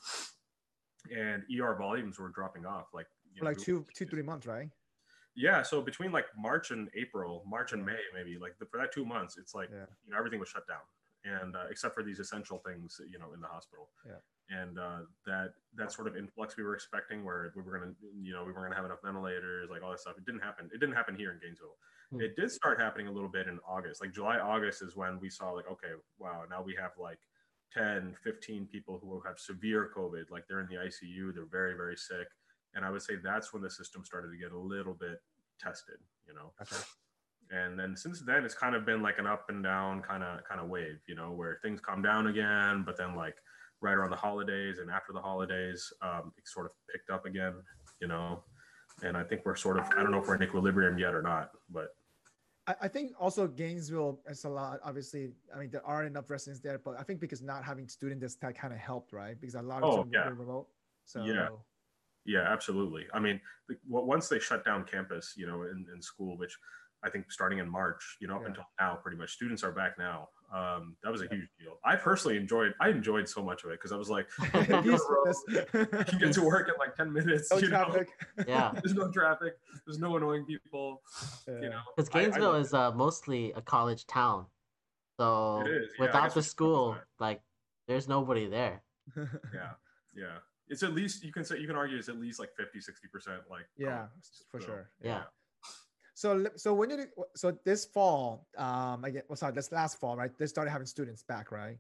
And 1.17 1.44
er 1.61 1.76
volumes 1.76 2.19
were 2.19 2.28
dropping 2.28 2.66
off 2.66 2.88
like 2.93 3.06
you 3.34 3.43
know, 3.43 3.49
like 3.49 3.58
two, 3.58 3.87
two, 3.94 4.06
three 4.06 4.23
months, 4.23 4.46
right? 4.46 4.69
yeah 5.37 5.62
so 5.62 5.81
between 5.81 6.11
like 6.11 6.26
march 6.37 6.73
and 6.73 6.90
april 6.96 7.44
march 7.46 7.73
and 7.73 7.87
may 7.87 7.96
maybe 8.12 8.37
like 8.37 8.58
the, 8.58 8.66
for 8.66 8.78
that 8.78 8.93
two 8.93 9.05
months 9.05 9.38
it's 9.38 9.55
like 9.55 9.69
Yeah. 9.70 9.87
you 10.05 10.11
know 10.11 10.19
everything 10.19 10.40
was 10.40 10.49
shut 10.49 10.66
down. 10.66 10.82
And 11.23 11.55
uh, 11.55 11.64
except 11.70 11.94
for 11.94 12.02
these 12.02 12.19
essential 12.19 12.58
things 12.66 13.00
you 13.11 13.19
know 13.19 13.32
in 13.34 13.40
the 13.40 13.46
hospital. 13.46 13.90
Yeah. 14.06 14.14
And 14.50 14.79
uh, 14.79 15.00
that 15.26 15.50
that 15.76 15.93
sort 15.93 16.08
of 16.08 16.17
influx 16.17 16.56
we 16.56 16.64
were 16.64 16.75
expecting 16.75 17.25
where 17.25 17.52
we 17.55 17.62
were 17.62 17.79
gonna 17.79 17.93
you 18.20 18.32
know 18.32 18.44
we 18.44 18.52
were 18.52 18.62
gonna 18.62 18.75
have 18.75 18.85
enough 18.85 18.99
ventilators 19.05 19.69
like 19.70 19.82
all 19.82 19.91
that 19.91 20.00
stuff 20.00 20.14
it 20.19 20.25
didn't 20.26 20.41
happen 20.41 20.69
it 20.75 20.79
didn't 20.81 20.94
happen 20.94 21.14
here 21.14 21.32
in 21.32 21.38
gainesville 21.41 21.76
Hmm. 22.12 22.20
it 22.23 22.35
did 22.35 22.50
start 22.50 22.81
happening 22.81 23.06
a 23.06 23.12
little 23.12 23.29
bit 23.29 23.47
in 23.47 23.61
august 23.69 24.00
like 24.00 24.12
july 24.12 24.38
august 24.41 24.82
is 24.82 24.97
when 24.97 25.20
we 25.20 25.31
saw 25.31 25.50
like 25.52 25.70
okay 25.70 25.93
wow 26.19 26.43
now 26.50 26.61
we 26.61 26.75
have 26.75 26.91
like 26.99 27.20
10 27.73 28.17
15 28.25 28.67
people 28.67 28.99
who 29.00 29.23
have 29.25 29.38
severe 29.38 29.88
covid 29.97 30.29
like 30.29 30.43
they're 30.49 30.58
in 30.58 30.67
the 30.67 30.75
icu 30.75 31.32
they're 31.32 31.44
very 31.47 31.75
very 31.75 31.97
sick 31.97 32.26
and 32.75 32.85
i 32.85 32.91
would 32.91 33.00
say 33.00 33.14
that's 33.23 33.52
when 33.52 33.62
the 33.62 33.70
system 33.70 34.05
started 34.05 34.29
to 34.32 34.37
get 34.37 34.50
a 34.50 34.58
little 34.58 34.93
bit 34.94 35.23
tested 35.61 35.99
you 36.26 36.35
know 36.35 36.50
Gotcha. 36.58 36.75
and 37.52 37.79
then 37.79 37.97
since 37.97 38.20
then 38.23 38.44
it's 38.44 38.55
kind 38.56 38.75
of 38.75 38.85
been 38.85 39.02
like 39.02 39.19
an 39.19 39.26
up 39.29 39.44
and 39.49 39.62
down 39.62 40.02
kind 40.02 40.25
of 40.25 40.43
kind 40.43 40.61
of 40.61 40.69
wave 40.69 40.99
you 41.06 41.14
know 41.14 41.31
where 41.31 41.61
things 41.62 41.81
calm 41.81 42.02
down 42.02 42.26
again 42.26 42.82
but 42.85 42.97
then 42.97 43.14
like 43.14 43.37
right 43.80 43.94
around 43.94 44.10
the 44.10 44.16
holidays 44.16 44.78
and 44.78 44.90
after 44.90 45.12
the 45.12 45.20
holidays 45.20 45.92
um, 46.02 46.32
it 46.36 46.46
sort 46.46 46.66
of 46.66 46.72
picked 46.92 47.10
up 47.10 47.24
again 47.26 47.54
you 48.00 48.08
know 48.08 48.42
and 49.02 49.16
i 49.16 49.22
think 49.22 49.42
we're 49.44 49.56
sort 49.56 49.78
of 49.78 49.84
i 49.96 50.02
don't 50.02 50.10
know 50.10 50.18
if 50.20 50.26
we're 50.28 50.34
in 50.36 50.42
equilibrium 50.42 50.98
yet 50.98 51.14
or 51.14 51.22
not 51.22 51.50
but 51.70 51.88
I, 52.66 52.74
I 52.82 52.88
think 52.88 53.12
also 53.18 53.48
Gainesville 53.48 54.20
is 54.28 54.44
a 54.44 54.48
lot. 54.50 54.80
Obviously, 54.84 55.30
I 55.54 55.58
mean 55.58 55.70
there 55.70 55.84
aren't 55.84 56.08
enough 56.08 56.28
residents 56.28 56.60
there, 56.60 56.78
but 56.78 56.94
I 57.00 57.02
think 57.02 57.18
because 57.18 57.40
not 57.40 57.64
having 57.64 57.88
students 57.88 58.34
that 58.37 58.54
kind 58.54 58.75
of 58.75 58.78
helped, 58.78 59.14
right? 59.14 59.40
Because 59.40 59.54
a 59.54 59.62
lot 59.62 59.82
of 59.82 59.90
Oh, 59.90 59.96
them 60.00 60.10
yeah. 60.12 60.26
were 60.28 60.34
remote. 60.34 60.66
So 61.06 61.25
Yeah. 61.25 61.49
yeah 62.26 62.42
absolutely 62.42 63.06
i 63.14 63.18
mean 63.18 63.40
the, 63.66 63.76
once 63.88 64.28
they 64.28 64.38
shut 64.38 64.62
down 64.62 64.84
campus 64.84 65.32
you 65.38 65.46
know 65.46 65.62
in, 65.62 65.87
in 65.94 66.02
school 66.02 66.37
which 66.37 66.54
i 67.02 67.08
think 67.08 67.32
starting 67.32 67.58
in 67.60 67.68
march 67.68 68.18
you 68.20 68.28
know 68.28 68.37
up 68.37 68.42
Yeah. 68.42 68.49
until 68.49 68.64
now 68.78 68.94
pretty 69.02 69.16
much 69.16 69.30
students 69.32 69.64
are 69.64 69.72
back 69.72 69.96
now 69.99 70.28
um, 70.52 70.97
that 71.02 71.12
was 71.12 71.21
a 71.21 71.25
Yeah. 71.25 71.35
huge 71.37 71.49
deal 71.59 71.78
i 71.85 71.95
personally 71.97 72.37
enjoyed 72.37 72.75
i 72.80 72.88
enjoyed 72.88 73.28
so 73.28 73.42
much 73.42 73.62
of 73.64 73.71
it 73.71 73.75
because 73.78 73.92
i 73.92 73.97
was 73.97 74.11
like 74.11 74.28
Peacefulness. 74.52 75.42
you 75.49 75.64
can 75.71 76.19
get 76.19 76.33
to 76.33 76.42
work 76.42 76.69
in 76.69 76.75
like 76.78 76.95
10 76.97 77.12
minutes 77.12 77.50
no 77.50 77.59
you 77.59 77.69
know? 77.69 78.04
Yeah. 78.49 78.73
there's 78.83 78.95
no 78.95 79.11
traffic 79.11 79.59
there's 79.87 79.99
no 79.99 80.16
annoying 80.16 80.45
people 80.45 81.02
Yeah. 81.47 81.61
you 81.61 81.71
know 81.71 81.80
Because 81.97 82.11
I- 82.12 82.19
I 82.19 82.23
Gainesville 82.25 82.57
is 82.57 82.75
uh, 82.75 82.90
mostly 82.92 83.52
a 83.52 83.62
college 83.62 84.07
town, 84.07 84.47
so 85.19 85.62
It 85.66 85.71
is, 85.71 85.88
yeah, 85.99 86.04
without 86.07 86.35
the 86.35 86.42
school, 86.42 86.97
like 87.19 87.40
there's 87.87 88.09
nobody 88.09 88.47
there. 88.47 88.83
yeah 89.16 89.73
yeah 90.14 90.38
it's 90.69 90.83
at 90.83 90.92
least 90.95 91.23
you 91.25 91.33
can 91.33 91.45
say 91.45 91.59
you 91.59 91.66
can 91.66 91.76
argue 91.76 91.97
it's 91.99 92.09
at 92.09 92.19
least 92.19 92.38
like 92.40 92.50
50 92.57 92.80
60 92.80 93.09
percent 93.09 93.40
like 93.50 93.66
yeah, 93.76 94.07
college, 94.07 94.45
for 94.50 94.61
so, 94.61 94.66
sure. 94.66 94.90
Yeah. 95.02 95.23
So 96.20 96.50
so 96.54 96.74
when 96.74 96.90
did 96.90 97.00
it, 97.00 97.14
so 97.34 97.58
this 97.64 97.86
fall, 97.86 98.46
um, 98.58 99.06
I 99.06 99.08
get 99.08 99.24
well, 99.30 99.36
sorry, 99.36 99.54
this 99.54 99.72
last 99.72 99.98
fall, 99.98 100.18
right? 100.18 100.30
They 100.36 100.44
started 100.44 100.70
having 100.70 100.86
students 100.86 101.22
back, 101.22 101.50
right? 101.50 101.78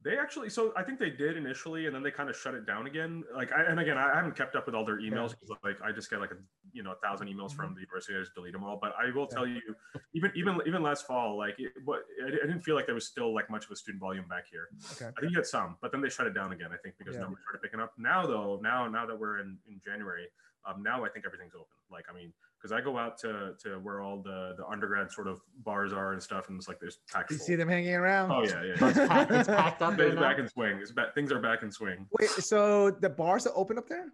They 0.00 0.16
actually, 0.16 0.48
so 0.48 0.72
I 0.76 0.84
think 0.84 1.00
they 1.00 1.10
did 1.10 1.36
initially, 1.36 1.86
and 1.86 1.92
then 1.94 2.04
they 2.04 2.12
kind 2.12 2.30
of 2.30 2.36
shut 2.36 2.54
it 2.54 2.66
down 2.66 2.86
again. 2.86 3.24
Like, 3.34 3.50
I, 3.50 3.64
and 3.64 3.80
again, 3.80 3.98
I 3.98 4.14
haven't 4.14 4.36
kept 4.36 4.54
up 4.54 4.66
with 4.66 4.76
all 4.76 4.84
their 4.84 5.00
emails 5.00 5.30
because, 5.32 5.50
like, 5.64 5.82
I 5.82 5.90
just 5.90 6.08
get 6.08 6.20
like 6.20 6.30
a 6.30 6.36
you 6.70 6.84
know 6.84 6.92
a 6.92 7.00
thousand 7.04 7.26
emails 7.26 7.52
from 7.52 7.74
the 7.74 7.80
university. 7.80 8.14
I 8.14 8.20
just 8.20 8.32
delete 8.32 8.52
them 8.52 8.62
all. 8.62 8.78
But 8.80 8.92
I 8.96 9.10
will 9.12 9.26
Yeah. 9.28 9.34
tell 9.34 9.46
you, 9.48 9.60
even 10.14 10.30
even 10.36 10.60
even 10.64 10.84
last 10.84 11.04
fall, 11.04 11.36
like, 11.36 11.56
it, 11.58 11.72
what 11.84 12.02
I 12.22 12.28
I 12.28 12.30
didn't 12.30 12.60
feel 12.60 12.76
like 12.76 12.86
there 12.86 12.94
was 12.94 13.08
still 13.08 13.34
like 13.34 13.50
much 13.50 13.64
of 13.64 13.72
a 13.72 13.76
student 13.76 13.98
volume 13.98 14.28
back 14.28 14.46
here. 14.46 14.68
Okay. 14.92 15.10
I 15.16 15.20
think 15.20 15.32
you 15.32 15.38
had 15.38 15.46
some, 15.46 15.78
but 15.82 15.90
then 15.90 16.00
they 16.00 16.08
shut 16.10 16.28
it 16.28 16.32
down 16.32 16.52
again. 16.52 16.70
I 16.72 16.76
think 16.76 16.94
because 16.96 17.16
Yeah. 17.16 17.22
numbers 17.22 17.40
started 17.42 17.60
picking 17.60 17.80
up. 17.80 17.92
Now 17.98 18.24
though, 18.24 18.60
now 18.62 18.86
now 18.86 19.04
that 19.04 19.18
we're 19.18 19.40
in 19.40 19.58
in 19.66 19.80
January, 19.84 20.28
um, 20.64 20.80
now 20.80 21.04
I 21.04 21.08
think 21.08 21.26
everything's 21.26 21.56
open. 21.56 21.76
Like, 21.90 22.04
I 22.08 22.14
mean, 22.14 22.32
because 22.60 22.72
I 22.72 22.80
go 22.80 22.98
out 22.98 23.18
to 23.18 23.54
to 23.62 23.76
where 23.78 24.00
all 24.00 24.20
the 24.22 24.54
the 24.56 24.66
undergrad 24.66 25.10
sort 25.12 25.28
of 25.28 25.40
bars 25.64 25.92
are 25.92 26.12
and 26.12 26.22
stuff, 26.22 26.48
and 26.48 26.58
it's 26.58 26.68
like 26.68 26.80
there's 26.80 26.98
packed. 27.12 27.30
You 27.30 27.36
full. 27.38 27.46
see 27.46 27.54
them 27.54 27.68
hanging 27.68 27.94
around. 27.94 28.32
Oh 28.32 28.42
yeah, 28.44 28.62
yeah. 28.64 28.88
It's 28.88 28.98
packed, 28.98 29.30
it's 29.30 29.48
packed 29.48 29.82
up 29.82 29.96
there 29.98 30.08
It's 30.08 30.16
back 30.20 30.38
in 30.38 30.48
swing. 30.48 30.78
It's 30.80 30.92
back, 30.92 31.14
things 31.14 31.30
are 31.32 31.40
back 31.40 31.62
in 31.62 31.70
swing. 31.70 32.06
Wait, 32.18 32.28
so 32.30 32.90
the 32.90 33.08
bars 33.10 33.46
are 33.46 33.52
open 33.56 33.78
up 33.78 33.88
there? 33.88 34.06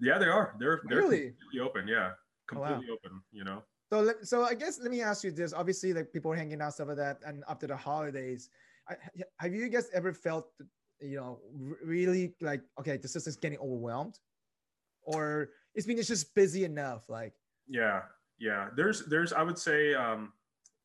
Yeah, 0.00 0.18
they 0.18 0.26
are. 0.26 0.54
They're 0.58 0.80
they're 0.88 0.98
Really? 0.98 1.30
completely 1.40 1.60
open. 1.60 1.88
Yeah, 1.88 2.10
Oh, 2.54 2.60
wow. 2.60 2.66
completely 2.68 2.92
open. 2.92 3.20
You 3.32 3.44
know. 3.44 3.62
So, 3.92 4.00
let- 4.00 4.26
so 4.26 4.42
I 4.44 4.54
guess 4.54 4.80
let 4.80 4.90
me 4.90 5.02
ask 5.02 5.22
you 5.22 5.30
this. 5.30 5.52
Obviously, 5.52 5.92
like 5.92 6.12
people 6.12 6.32
are 6.32 6.36
hanging 6.36 6.60
out, 6.62 6.74
stuff 6.74 6.88
like 6.88 6.96
that, 6.96 7.18
and 7.26 7.44
after 7.48 7.66
the 7.66 7.76
holidays. 7.76 8.48
I, 8.88 8.96
have 9.38 9.54
you 9.54 9.68
guys 9.68 9.88
ever 9.94 10.12
felt, 10.12 10.48
you 11.00 11.14
know, 11.16 11.38
really 11.84 12.34
like, 12.40 12.62
okay, 12.80 12.96
the 12.96 13.06
system's 13.06 13.36
getting 13.36 13.58
overwhelmed, 13.60 14.18
or 15.02 15.50
it's 15.76 15.86
been 15.86 15.98
it's 15.98 16.08
just 16.08 16.34
busy 16.34 16.64
enough? 16.64 17.08
Like, 17.08 17.32
Yeah, 17.68 18.02
yeah. 18.38 18.68
There's, 18.76 19.06
there's. 19.06 19.32
I 19.32 19.42
would 19.42 19.58
say, 19.58 19.94
um, 19.94 20.32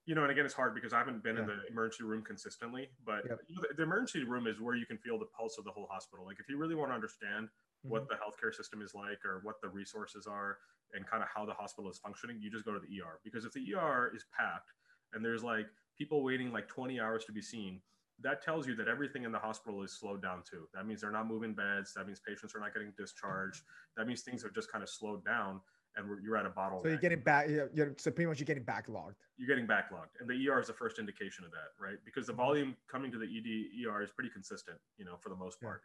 you 0.05 0.15
know, 0.15 0.21
and 0.23 0.31
again, 0.31 0.45
it's 0.45 0.53
hard 0.53 0.73
because 0.73 0.93
I 0.93 0.99
haven't 0.99 1.23
been 1.23 1.37
in 1.37 1.45
the 1.45 1.57
emergency 1.69 2.03
room 2.05 2.23
consistently. 2.23 2.89
But 3.05 3.23
Yep. 3.29 3.39
you 3.47 3.55
know, 3.55 3.61
the, 3.69 3.75
the 3.75 3.83
emergency 3.83 4.23
room 4.23 4.47
is 4.47 4.61
where 4.61 4.75
you 4.75 4.85
can 4.85 4.97
feel 4.97 5.19
the 5.19 5.25
pulse 5.37 5.57
of 5.57 5.65
the 5.65 5.71
whole 5.71 5.87
hospital. 5.89 6.25
Like, 6.25 6.39
if 6.39 6.47
you 6.49 6.57
really 6.57 6.75
want 6.75 6.91
to 6.91 6.95
understand 6.95 7.49
Mm-hmm. 7.85 7.91
what 7.91 8.09
the 8.09 8.15
healthcare 8.15 8.51
system 8.51 8.81
is 8.81 8.95
like, 8.95 9.23
or 9.23 9.39
what 9.43 9.61
the 9.61 9.69
resources 9.69 10.25
are, 10.25 10.57
and 10.93 11.05
kind 11.05 11.21
of 11.21 11.29
how 11.33 11.45
the 11.45 11.53
hospital 11.53 11.91
is 11.91 11.99
functioning, 11.99 12.39
you 12.41 12.49
just 12.49 12.65
go 12.65 12.73
to 12.73 12.79
the 12.79 12.87
ER. 12.87 13.19
Because 13.23 13.45
if 13.45 13.51
the 13.53 13.75
ER 13.75 14.11
is 14.15 14.25
packed 14.35 14.71
and 15.13 15.23
there's 15.23 15.43
like 15.43 15.67
people 15.95 16.23
waiting 16.23 16.51
like 16.51 16.67
20 16.67 16.99
hours 16.99 17.23
to 17.25 17.31
be 17.31 17.41
seen, 17.41 17.79
that 18.21 18.41
tells 18.41 18.67
you 18.67 18.75
that 18.77 18.87
everything 18.87 19.25
in 19.25 19.31
the 19.31 19.37
hospital 19.37 19.83
is 19.83 19.91
slowed 19.91 20.23
down 20.23 20.41
too. 20.49 20.67
That 20.73 20.87
means 20.87 21.01
they're 21.01 21.11
not 21.11 21.27
moving 21.27 21.53
beds. 21.53 21.93
That 21.95 22.07
means 22.07 22.19
patients 22.19 22.55
are 22.55 22.59
not 22.59 22.73
getting 22.73 22.93
discharged. 22.97 23.61
That 23.95 24.07
means 24.07 24.21
things 24.21 24.41
have 24.41 24.55
just 24.55 24.71
kind 24.71 24.83
of 24.83 24.89
slowed 24.89 25.23
down, 25.23 25.61
and 25.97 26.07
we're, 26.07 26.19
you're 26.21 26.37
at 26.37 26.45
a 26.45 26.49
bottleneck. 26.49 26.83
so 26.83 26.87
you're 26.89 26.97
getting 26.97 27.19
back. 27.19 27.49
You're, 27.49 27.69
you're 27.73 27.93
so 27.97 28.11
pretty 28.11 28.27
much 28.27 28.39
you're 28.39 28.45
getting 28.45 28.63
backlogged. 28.63 29.15
you're 29.37 29.47
getting 29.47 29.67
backlogged, 29.67 30.13
and 30.19 30.29
the 30.29 30.49
ER 30.49 30.59
is 30.59 30.67
the 30.67 30.73
first 30.73 30.99
indication 30.99 31.43
of 31.43 31.51
that, 31.51 31.69
right? 31.79 31.97
Because 32.05 32.27
the 32.27 32.33
volume 32.33 32.75
coming 32.87 33.11
to 33.11 33.17
the 33.17 33.25
ED 33.25 33.87
ER 33.87 34.01
is 34.01 34.11
pretty 34.11 34.29
consistent, 34.29 34.77
you 34.97 35.05
know, 35.05 35.15
for 35.19 35.29
the 35.29 35.35
most 35.35 35.57
Yeah. 35.61 35.67
part. 35.69 35.81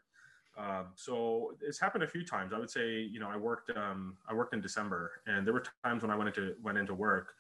Um, 0.55 0.87
so 0.97 1.57
it's 1.63 1.79
happened 1.81 2.05
a 2.05 2.07
few 2.07 2.27
times. 2.27 2.53
I 2.53 2.59
would 2.59 2.71
say, 2.71 3.01
you 3.01 3.19
know, 3.19 3.29
I 3.31 3.39
worked 3.39 3.75
um, 3.77 4.19
I 4.29 4.35
worked 4.35 4.53
in 4.53 4.61
December, 4.61 5.11
and 5.27 5.47
there 5.47 5.55
were 5.55 5.65
times 5.83 6.03
when 6.03 6.11
I 6.11 6.17
went 6.17 6.29
into 6.37 6.55
went 6.63 6.77
into 6.77 6.95
work, 6.95 7.35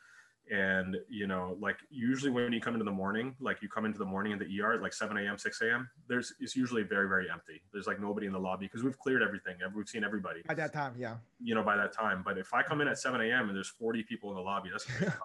and 0.53 0.97
you 1.09 1.27
know, 1.27 1.57
like 1.61 1.79
usually 1.91 2.31
when 2.31 2.53
you 2.53 2.61
come 2.61 2.75
into 2.75 2.85
the 2.85 2.91
morning, 2.91 3.35
like 3.41 3.63
you 3.63 3.69
come 3.69 3.85
into 3.87 3.99
the 3.99 4.05
morning 4.05 4.33
in 4.33 4.39
the 4.39 4.61
ER 4.61 4.75
at 4.75 4.83
like 4.83 4.93
7 4.93 5.17
a.m., 5.17 5.39
6 5.39 5.61
a.m. 5.63 5.89
There's 6.09 6.35
it's 6.41 6.55
usually 6.55 6.83
very 6.83 7.09
very 7.09 7.31
empty. 7.31 7.63
There's 7.73 7.87
like 7.87 8.01
nobody 8.01 8.27
in 8.27 8.33
the 8.33 8.39
lobby 8.39 8.67
because 8.67 8.85
we've 8.85 8.99
cleared 8.99 9.23
everything. 9.23 9.57
We've 9.75 9.89
seen 9.89 10.05
everybody, 10.05 10.43
At 10.49 10.57
that 10.59 10.73
time, 10.73 10.95
yeah. 10.99 11.17
you 11.43 11.55
know, 11.55 11.63
by 11.63 11.77
that 11.77 11.93
time. 11.93 12.23
But 12.25 12.37
if 12.39 12.53
I 12.53 12.63
come 12.63 12.81
in 12.83 12.89
at 12.89 12.99
7 12.99 13.21
a.m. 13.21 13.49
and 13.49 13.57
there's 13.57 13.69
40 13.71 14.03
people 14.05 14.31
in 14.31 14.37
the 14.37 14.43
lobby, 14.43 14.69
that's 14.71 14.87
a. 15.01 15.15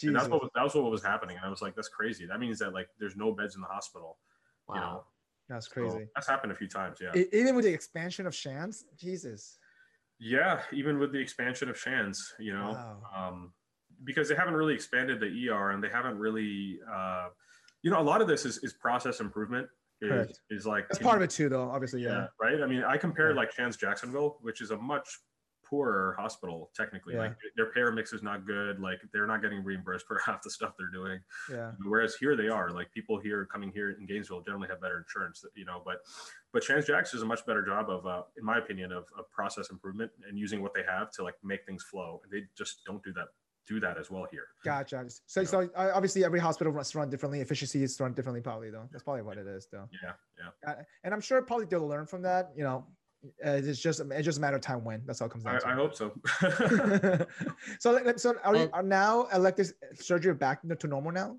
And 0.00 0.14
that's 0.14 0.28
what 0.28 0.40
was, 0.42 0.50
that 0.54 0.62
was 0.62 0.74
what 0.76 0.92
was 0.92 1.02
happening, 1.02 1.34
and 1.38 1.44
I 1.44 1.48
was 1.48 1.60
like, 1.60 1.74
"That's 1.74 1.88
crazy. 1.88 2.24
That 2.24 2.38
means 2.38 2.60
that 2.60 2.72
like 2.72 2.86
there's 3.00 3.16
no 3.16 3.32
beds 3.32 3.56
in 3.56 3.60
the 3.60 3.66
hospital." 3.66 4.18
Wow. 4.68 4.74
You 4.76 4.80
know, 4.80 5.04
That's 5.48 5.66
So 5.66 5.72
crazy. 5.72 6.06
that's 6.14 6.28
happened 6.28 6.52
a 6.52 6.54
few 6.54 6.68
times. 6.68 6.98
Yeah, 7.00 7.10
E- 7.20 7.26
Even 7.32 7.56
with 7.56 7.64
the 7.64 7.72
expansion 7.72 8.24
of 8.24 8.32
Shands, 8.32 8.84
Jesus. 8.96 9.58
yeah. 10.20 10.60
Even 10.72 11.00
with 11.00 11.10
the 11.10 11.18
expansion 11.18 11.68
of 11.68 11.76
Shands, 11.76 12.32
you 12.38 12.52
know, 12.52 12.70
Wow. 12.70 13.28
um, 13.28 13.52
because 14.04 14.28
they 14.28 14.34
haven't 14.34 14.54
really 14.54 14.74
expanded 14.74 15.20
the 15.20 15.48
ER, 15.48 15.70
and 15.70 15.82
they 15.82 15.88
haven't 15.88 16.18
really, 16.18 16.78
uh, 16.92 17.28
you 17.82 17.90
know, 17.90 18.00
a 18.00 18.02
lot 18.02 18.20
of 18.20 18.28
this 18.28 18.44
is, 18.44 18.58
is 18.58 18.72
process 18.72 19.20
improvement. 19.20 19.68
Is, 20.00 20.10
Correct. 20.10 20.40
is 20.50 20.66
like 20.66 20.88
That's 20.88 21.02
part 21.02 21.16
of 21.16 21.22
it 21.22 21.30
too, 21.30 21.48
though. 21.48 21.68
Obviously, 21.68 22.02
yeah. 22.04 22.10
yeah. 22.10 22.26
right. 22.40 22.62
I 22.62 22.66
mean, 22.66 22.84
I 22.84 22.96
compared 22.96 23.34
Yeah. 23.34 23.40
like 23.40 23.50
Shands 23.52 23.76
Jacksonville, 23.76 24.38
which 24.42 24.60
is 24.60 24.70
a 24.70 24.76
much 24.76 25.08
poorer 25.68 26.14
hospital 26.18 26.70
technically. 26.74 27.14
Yeah. 27.14 27.20
Like 27.20 27.36
their 27.56 27.72
payer 27.72 27.92
mix 27.92 28.12
is 28.12 28.22
not 28.22 28.46
good. 28.46 28.80
Like 28.80 29.00
they're 29.12 29.26
not 29.26 29.42
getting 29.42 29.62
reimbursed 29.62 30.06
for 30.06 30.20
half 30.24 30.42
the 30.42 30.50
stuff 30.50 30.72
they're 30.78 30.90
doing. 30.90 31.20
Yeah. 31.50 31.72
Whereas 31.84 32.14
here 32.14 32.36
they 32.36 32.48
are, 32.48 32.70
like 32.70 32.90
people 32.92 33.18
here 33.18 33.46
coming 33.46 33.70
here 33.72 33.90
in 33.90 34.06
Gainesville 34.06 34.42
generally 34.42 34.68
have 34.68 34.80
better 34.80 34.98
insurance, 34.98 35.44
you 35.54 35.64
know. 35.64 35.82
But 35.84 35.98
but 36.52 36.64
Shands 36.64 36.86
Jax 36.86 37.12
does 37.12 37.22
a 37.22 37.26
much 37.26 37.44
better 37.44 37.64
job 37.64 37.90
of, 37.90 38.06
uh, 38.06 38.22
in 38.38 38.44
my 38.44 38.58
opinion, 38.58 38.92
of, 38.92 39.04
of 39.18 39.28
process 39.30 39.70
improvement 39.70 40.10
and 40.28 40.38
using 40.38 40.62
what 40.62 40.72
they 40.74 40.82
have 40.88 41.10
to 41.12 41.22
like 41.22 41.34
make 41.44 41.66
things 41.66 41.82
flow. 41.82 42.20
And 42.22 42.32
they 42.32 42.46
just 42.56 42.84
don't 42.86 43.02
do 43.02 43.12
that 43.14 43.26
do 43.68 43.80
that 43.80 43.98
as 43.98 44.10
well 44.10 44.26
here. 44.30 44.46
Gotcha. 44.64 45.04
So, 45.26 45.44
so 45.44 45.68
uh, 45.76 45.90
obviously 45.94 46.24
every 46.24 46.40
hospital 46.40 46.72
runs 46.72 46.94
run 46.94 47.10
differently. 47.10 47.40
Efficiency 47.40 47.82
is 47.82 47.98
run 48.00 48.14
differently, 48.14 48.40
probably 48.40 48.70
though. 48.70 48.88
That's 48.90 49.04
probably 49.04 49.22
what 49.22 49.36
it 49.36 49.46
is, 49.46 49.68
though. 49.70 49.88
Yeah, 50.02 50.12
yeah. 50.38 50.72
Uh, 50.72 50.76
and 51.04 51.12
I'm 51.12 51.20
sure 51.20 51.42
probably 51.42 51.66
they'll 51.66 51.86
learn 51.86 52.06
from 52.06 52.22
that. 52.22 52.50
You 52.56 52.64
know, 52.64 52.86
it's 53.38 53.80
just 53.80 54.00
it's 54.00 54.24
just 54.24 54.38
a 54.38 54.40
matter 54.40 54.56
of 54.56 54.62
time 54.62 54.84
when. 54.84 55.02
That's 55.04 55.20
all 55.20 55.26
it 55.26 55.32
comes 55.32 55.44
down 55.44 55.56
I, 55.56 55.58
to. 55.58 55.68
I 55.68 55.74
hope 55.74 55.94
so. 55.94 56.12
so, 57.78 58.12
so 58.16 58.34
are, 58.44 58.56
you, 58.56 58.70
are 58.72 58.82
now 58.82 59.28
elective 59.34 59.72
surgery 59.94 60.34
back 60.34 60.62
to 60.78 60.86
normal 60.86 61.12
now? 61.12 61.36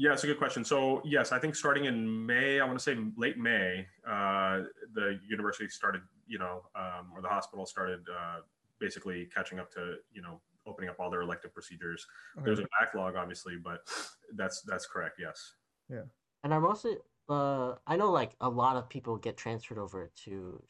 yeah, 0.00 0.14
it's 0.14 0.24
a 0.24 0.26
good 0.26 0.38
question. 0.38 0.64
So 0.64 1.02
yes, 1.04 1.30
I 1.30 1.38
think 1.38 1.54
starting 1.54 1.84
in 1.84 2.26
May, 2.26 2.58
I 2.58 2.64
want 2.64 2.78
to 2.78 2.82
say 2.82 2.96
late 3.18 3.36
May, 3.36 3.86
uh, 4.08 4.60
the 4.94 5.20
university 5.28 5.68
started, 5.68 6.00
you 6.26 6.38
know, 6.38 6.62
um, 6.74 7.12
or 7.14 7.20
the 7.20 7.28
hospital 7.28 7.66
started 7.66 8.00
uh, 8.08 8.38
basically 8.78 9.28
catching 9.34 9.58
up 9.58 9.70
to, 9.72 9.96
you 10.14 10.22
know, 10.22 10.40
opening 10.66 10.90
up 10.90 10.96
all 10.98 11.10
their 11.10 11.22
elective 11.22 11.52
procedures. 11.52 12.06
Okay. 12.36 12.44
There's 12.44 12.58
a 12.60 12.66
backlog, 12.80 13.16
obviously, 13.16 13.56
but 13.56 13.80
that's 14.34 14.62
that's 14.62 14.86
correct. 14.86 15.16
Yes. 15.18 15.54
Yeah. 15.88 16.02
And 16.44 16.52
are 16.52 16.60
mostly 16.60 16.96
uh 17.28 17.76
I 17.86 17.96
know 17.96 18.10
like 18.10 18.34
a 18.40 18.48
lot 18.48 18.76
of 18.76 18.88
people 18.88 19.16
get 19.16 19.36
transferred 19.36 19.78
over 19.78 20.10
to 20.24 20.62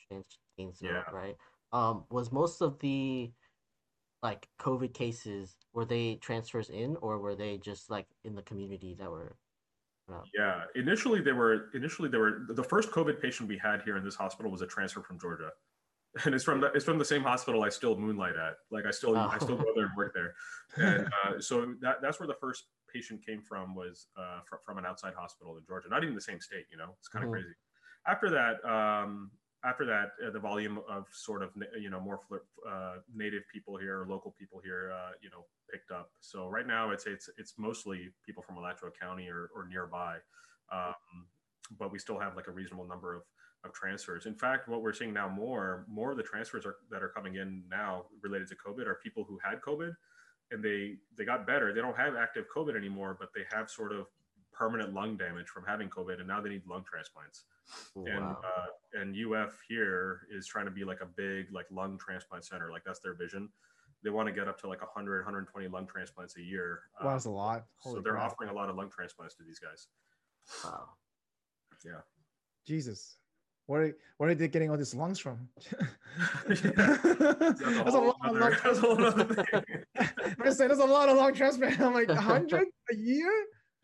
Gainesville, 0.56 0.90
Yeah. 0.90 1.10
right? 1.12 1.36
Um 1.72 2.04
was 2.10 2.32
most 2.32 2.60
of 2.60 2.78
the 2.80 3.32
like 4.22 4.48
COVID 4.60 4.92
cases 4.92 5.56
were 5.72 5.84
they 5.86 6.16
transfers 6.16 6.68
in 6.70 6.96
or 6.96 7.18
were 7.18 7.34
they 7.34 7.56
just 7.58 7.88
like 7.90 8.06
in 8.24 8.34
the 8.34 8.42
community 8.42 8.94
that 8.98 9.10
were 9.10 9.36
Yeah, 10.34 10.64
initially 10.74 11.20
they 11.20 11.32
were 11.32 11.70
initially 11.74 12.08
they 12.08 12.18
were 12.18 12.44
the 12.48 12.64
first 12.64 12.90
COVID 12.90 13.20
patient 13.22 13.48
we 13.48 13.56
had 13.58 13.82
here 13.82 13.96
in 13.96 14.04
this 14.04 14.16
hospital 14.16 14.50
was 14.50 14.60
a 14.60 14.66
transfer 14.66 15.02
from 15.02 15.18
Georgia, 15.18 15.50
and 16.24 16.34
it's 16.34 16.44
from 16.44 16.60
the 16.60 16.66
it's 16.72 16.84
from 16.84 16.98
the 16.98 17.04
same 17.04 17.22
hospital 17.22 17.62
I 17.62 17.68
still 17.68 17.96
moonlight 17.96 18.36
at. 18.36 18.54
Like 18.70 18.84
I 18.86 18.90
still 18.90 19.16
I 19.16 19.38
still 19.38 19.54
Oh. 19.56 19.64
go 19.64 19.72
there 19.74 19.84
and 19.86 19.96
work 19.96 20.12
there, 20.14 20.34
and 20.76 21.06
uh, 21.24 21.40
so 21.40 21.74
that 21.80 21.96
that's 22.02 22.18
where 22.18 22.26
the 22.26 22.34
first 22.40 22.64
patient 22.92 23.24
came 23.24 23.42
from 23.42 23.74
was 23.76 24.08
uh, 24.16 24.40
fr- 24.44 24.56
from 24.64 24.78
an 24.78 24.86
outside 24.86 25.14
hospital 25.14 25.56
in 25.56 25.64
Georgia, 25.64 25.88
not 25.88 26.02
even 26.02 26.14
the 26.14 26.20
same 26.20 26.40
state. 26.40 26.66
You 26.70 26.78
know, 26.78 26.96
it's 26.98 27.08
kind 27.08 27.24
of 27.24 27.30
Mhm. 27.30 27.34
crazy. 27.34 27.54
After 28.06 28.28
that, 28.30 28.64
um, 28.64 29.30
after 29.62 29.84
that, 29.86 30.12
uh, 30.26 30.30
the 30.30 30.40
volume 30.40 30.80
of 30.88 31.06
sort 31.12 31.42
of 31.42 31.52
you 31.78 31.90
know 31.90 32.00
more 32.00 32.18
flir- 32.18 32.46
uh, 32.68 32.96
native 33.14 33.44
people 33.52 33.76
here, 33.76 34.00
or 34.02 34.08
local 34.08 34.32
people 34.32 34.58
here, 34.58 34.90
uh, 34.92 35.12
you 35.22 35.30
know, 35.30 35.46
picked 35.70 35.92
up. 35.92 36.10
So 36.18 36.48
right 36.48 36.66
now, 36.66 36.90
it's 36.90 37.06
it's 37.06 37.28
it's 37.38 37.54
mostly 37.56 38.12
people 38.26 38.42
from 38.42 38.56
Alachua 38.56 38.90
County 38.90 39.28
or, 39.28 39.50
or 39.54 39.68
nearby, 39.68 40.16
um, 40.72 40.94
but 41.78 41.92
we 41.92 42.00
still 42.00 42.18
have 42.18 42.34
like 42.34 42.48
a 42.48 42.52
reasonable 42.52 42.86
number 42.88 43.14
of 43.14 43.22
of 43.64 43.72
transfers. 43.72 44.26
In 44.26 44.34
fact, 44.34 44.68
what 44.68 44.82
we're 44.82 44.92
seeing 44.92 45.12
now 45.12 45.28
more 45.28 45.84
more 45.88 46.10
of 46.10 46.16
the 46.16 46.22
transfers 46.22 46.64
are, 46.64 46.76
that 46.90 47.02
are 47.02 47.08
coming 47.08 47.36
in 47.36 47.62
now 47.70 48.06
related 48.22 48.48
to 48.48 48.54
COVID 48.54 48.86
are 48.86 48.98
people 49.02 49.24
who 49.28 49.38
had 49.44 49.60
COVID 49.60 49.92
and 50.50 50.62
they 50.62 50.96
they 51.16 51.24
got 51.24 51.46
better. 51.46 51.72
They 51.74 51.80
don't 51.80 51.96
have 51.96 52.16
active 52.16 52.46
COVID 52.54 52.76
anymore, 52.76 53.16
but 53.18 53.30
they 53.34 53.42
have 53.54 53.70
sort 53.70 53.92
of 53.92 54.06
permanent 54.52 54.92
lung 54.92 55.16
damage 55.16 55.48
from 55.48 55.64
having 55.66 55.88
COVID, 55.88 56.18
and 56.18 56.28
now 56.28 56.40
they 56.40 56.50
need 56.50 56.62
lung 56.66 56.84
transplants 56.84 57.44
and 57.96 58.24
uh, 58.24 58.66
and 58.94 59.14
UF 59.14 59.58
here 59.68 60.22
is 60.30 60.46
trying 60.46 60.64
to 60.64 60.70
be 60.70 60.84
like 60.84 61.00
a 61.00 61.06
big 61.06 61.46
like 61.52 61.66
lung 61.70 61.98
transplant 61.98 62.44
center. 62.44 62.70
Like 62.70 62.82
that's 62.84 63.00
their 63.00 63.14
vision. 63.14 63.48
They 64.02 64.10
want 64.10 64.28
to 64.28 64.32
get 64.32 64.48
up 64.48 64.58
to 64.62 64.68
like 64.68 64.80
100, 64.80 65.18
120 65.18 65.68
lung 65.68 65.86
transplants 65.86 66.36
a 66.38 66.42
year. 66.42 66.80
Wow, 67.02 67.12
that's 67.12 67.26
a 67.26 67.30
lot. 67.30 67.66
so 67.82 68.00
they're 68.02 68.14
crap. 68.14 68.32
offering 68.32 68.50
a 68.50 68.54
lot 68.54 68.70
of 68.70 68.76
lung 68.76 68.90
transplants 68.90 69.34
to 69.36 69.42
these 69.44 69.58
guys. 69.58 69.88
wow. 70.64 70.88
Yeah. 71.84 72.00
Jesus. 72.66 73.16
Where 73.70 73.82
are, 73.84 73.96
where 74.16 74.30
are 74.30 74.34
they 74.34 74.48
getting 74.48 74.68
all 74.68 74.76
these 74.76 74.96
lungs 74.96 75.20
from? 75.20 75.48
That's 76.48 76.60
that's 76.60 77.60
a 77.62 78.00
lot 78.00 78.16
of 78.24 78.32
lung 78.34 78.40
that's 78.40 78.78
a 78.80 78.88
other 78.88 79.44
thing. 79.44 79.84
I'm 80.42 80.52
saying 80.52 80.68
there's 80.68 80.80
a 80.80 80.84
lot 80.84 81.08
of 81.08 81.16
lung 81.16 81.32
transplant. 81.34 81.80
I'm 81.80 81.94
like, 81.94 82.08
100 82.08 82.66
a 82.90 82.96
year? 82.96 83.30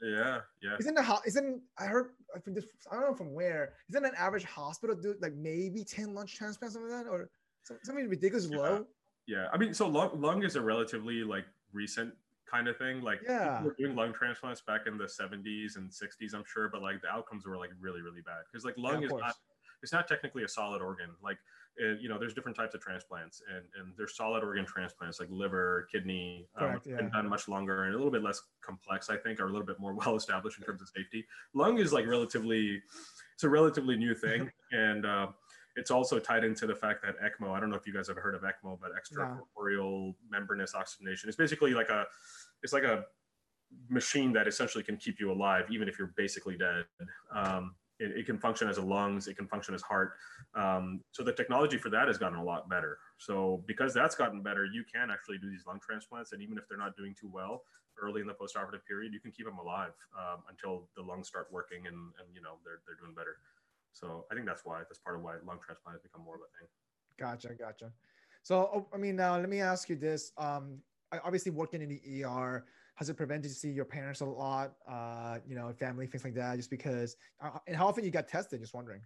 yeah, 0.03 0.41
yeah. 0.61 0.77
Isn't 0.81 0.97
the 0.97 1.21
isn't 1.25 1.63
I 1.79 1.85
heard 1.87 2.15
I 2.35 2.41
think 2.41 2.57
this 2.57 2.67
I 2.91 2.97
don't 2.97 3.11
know 3.11 3.15
from 3.15 3.33
where 3.33 3.75
isn't 3.89 4.05
an 4.05 4.11
average 4.19 4.43
hospital 4.43 4.97
do 4.97 5.15
like 5.21 5.35
maybe 5.35 5.85
10 5.85 6.15
lung 6.15 6.27
transplants 6.27 6.75
something 6.75 6.91
like 6.91 7.05
that 7.05 7.09
or 7.09 7.31
something 7.85 8.09
ridiculous 8.09 8.49
Yeah. 8.51 8.57
low? 8.59 8.87
Yeah, 9.29 9.47
I 9.53 9.57
mean, 9.57 9.73
so 9.73 9.87
lung, 9.87 10.21
lung 10.21 10.43
is 10.43 10.57
a 10.57 10.61
relatively 10.61 11.23
like 11.23 11.45
recent 11.73 12.13
kind 12.51 12.67
of 12.67 12.77
thing. 12.77 13.03
Like 13.03 13.21
Yeah. 13.23 13.59
people 13.59 13.67
were 13.67 13.77
doing 13.79 13.95
lung 13.95 14.13
transplants 14.13 14.61
back 14.63 14.89
in 14.89 14.99
the 14.99 15.05
70s 15.05 15.77
and 15.77 15.89
60s, 15.89 16.35
I'm 16.35 16.45
sure, 16.45 16.69
but 16.69 16.83
like 16.83 17.01
the 17.03 17.09
outcomes 17.09 17.47
were 17.47 17.57
like 17.57 17.71
really, 17.81 18.03
really 18.03 18.23
bad 18.23 18.43
because 18.51 18.65
like 18.65 18.77
lung 18.77 18.97
of 18.97 19.05
is 19.05 19.11
course. 19.11 19.23
not 19.23 19.37
it's 19.83 19.93
not 19.93 20.09
technically 20.09 20.45
a 20.45 20.49
solid 20.49 20.83
organ. 20.83 21.11
Like 21.23 21.39
uh, 21.83 21.95
you 22.01 22.09
know, 22.09 22.19
there's 22.19 22.33
different 22.33 22.57
types 22.57 22.75
of 22.75 22.81
transplants, 22.81 23.43
and 23.55 23.65
and 23.79 23.93
there's 23.97 24.17
solid 24.17 24.43
organ 24.43 24.65
transplants 24.65 25.21
like 25.21 25.29
liver, 25.31 25.87
kidney. 25.93 26.49
Um, 26.57 26.69
Correct, 26.69 26.87
yeah. 26.87 27.09
done 27.13 27.29
much 27.29 27.49
longer 27.49 27.85
and 27.85 27.95
a 27.95 27.97
little 27.97 28.13
bit 28.13 28.23
less 28.23 28.41
complex, 28.63 29.11
I 29.11 29.17
think, 29.17 29.41
or 29.41 29.45
a 29.45 29.51
little 29.53 29.67
bit 29.67 29.79
more 29.79 29.95
well 30.07 30.17
established 30.17 30.59
in 30.59 30.65
terms 30.65 30.81
of 30.81 30.89
safety. 30.89 31.27
Lung 31.55 31.79
is 31.79 31.93
like 31.93 32.07
relatively, 32.07 32.81
it's 33.35 33.45
a 33.45 33.49
relatively 33.49 33.97
new 33.97 34.15
thing, 34.15 34.51
and 34.73 35.05
uh, 35.05 35.27
it's 35.77 35.91
also 35.91 36.19
tied 36.19 36.45
into 36.45 36.67
the 36.67 36.75
fact 36.75 37.05
that 37.05 37.17
ECMO. 37.21 37.55
I 37.55 37.61
don't 37.61 37.69
know 37.69 37.77
if 37.77 37.87
you 37.87 37.93
guys 37.93 38.09
have 38.09 38.17
heard 38.17 38.35
of 38.35 38.43
ECMO, 38.43 38.79
but 38.81 38.93
extracorporeal 38.93 40.15
membranous 40.31 40.75
oxygenation. 40.75 41.29
It's 41.29 41.37
basically 41.37 41.75
like 41.75 41.91
a, 41.91 42.07
it's 42.63 42.73
like 42.73 42.85
a 42.85 43.05
machine 43.91 44.33
that 44.33 44.49
essentially 44.49 44.83
can 44.83 44.97
keep 44.97 45.21
you 45.21 45.31
alive 45.31 45.67
even 45.71 45.89
if 45.89 45.99
you're 45.99 46.13
basically 46.17 46.57
dead. 46.57 46.85
Um, 47.35 47.75
it, 47.99 48.19
it, 48.19 48.27
can 48.27 48.39
function 48.39 48.69
as 48.69 48.79
a 48.79 48.83
lungs, 48.83 49.27
it 49.27 49.37
can 49.37 49.47
function 49.47 49.75
as 49.75 49.83
heart. 49.83 50.13
Um, 50.55 51.01
so 51.13 51.23
the 51.23 51.33
technology 51.33 51.79
for 51.79 51.91
that 51.91 52.09
has 52.09 52.19
gotten 52.19 52.39
a 52.39 52.45
lot 52.45 52.69
better. 52.69 52.99
So 53.19 53.63
because 53.67 53.95
that's 53.95 54.15
gotten 54.15 54.43
better, 54.43 54.65
you 54.65 54.85
can 54.85 55.11
actually 55.11 55.39
do 55.39 55.51
these 55.51 55.65
lung 55.67 55.81
transplants, 55.81 56.33
and 56.33 56.43
even 56.43 56.59
if 56.59 56.69
they're 56.69 56.79
not 56.79 56.97
doing 56.97 57.15
too 57.19 57.31
well 57.33 57.63
early 58.01 58.21
in 58.21 58.27
the 58.27 58.35
postoperative 58.35 58.85
period, 58.87 59.13
you 59.13 59.21
can 59.21 59.31
keep 59.31 59.47
them 59.47 59.59
alive 59.59 59.93
um, 60.19 60.43
until 60.51 60.89
the 60.97 61.03
lungs 61.03 61.29
start 61.29 61.49
working 61.51 61.87
and, 61.87 61.97
and 61.97 62.29
you 62.35 62.43
know 62.43 62.57
they're 62.65 62.81
they're 62.87 62.97
doing 63.01 63.15
better. 63.15 63.37
So 63.93 64.27
I 64.31 64.35
think 64.35 64.47
that's 64.47 64.65
why 64.65 64.81
that's 64.81 64.99
part 64.99 65.17
of 65.17 65.23
why 65.23 65.35
lung 65.47 65.59
transplant 65.65 65.97
has 65.97 66.03
become 66.03 66.23
more 66.23 66.37
of 66.37 66.43
a 66.43 66.51
thing. 66.59 66.69
Gotcha, 67.19 67.55
gotcha. 67.55 67.93
So 68.43 68.71
oh, 68.73 68.87
I 68.93 68.99
mean, 68.99 69.17
now 69.17 69.37
let 69.37 69.49
me 69.49 69.61
ask 69.61 69.89
you 69.89 69.97
this: 69.97 70.33
um, 70.39 70.79
obviously, 71.25 71.51
working 71.51 71.83
in 71.83 71.89
the 71.89 72.25
ER 72.25 72.67
has 72.97 73.11
it 73.11 73.17
prevented 73.17 73.45
you 73.45 73.51
to 73.51 73.55
see 73.55 73.71
your 73.71 73.85
parents 73.85 74.21
a 74.21 74.25
lot? 74.25 74.73
Uh, 74.91 75.39
you 75.47 75.55
know, 75.55 75.73
family 75.79 76.07
things 76.07 76.25
like 76.25 76.35
that, 76.35 76.57
just 76.57 76.71
because. 76.71 77.17
Uh, 77.43 77.51
and 77.67 77.77
how 77.77 77.87
often 77.87 78.05
you 78.05 78.11
got 78.11 78.27
tested? 78.27 78.61
Just 78.61 78.75
wondering. 78.75 79.01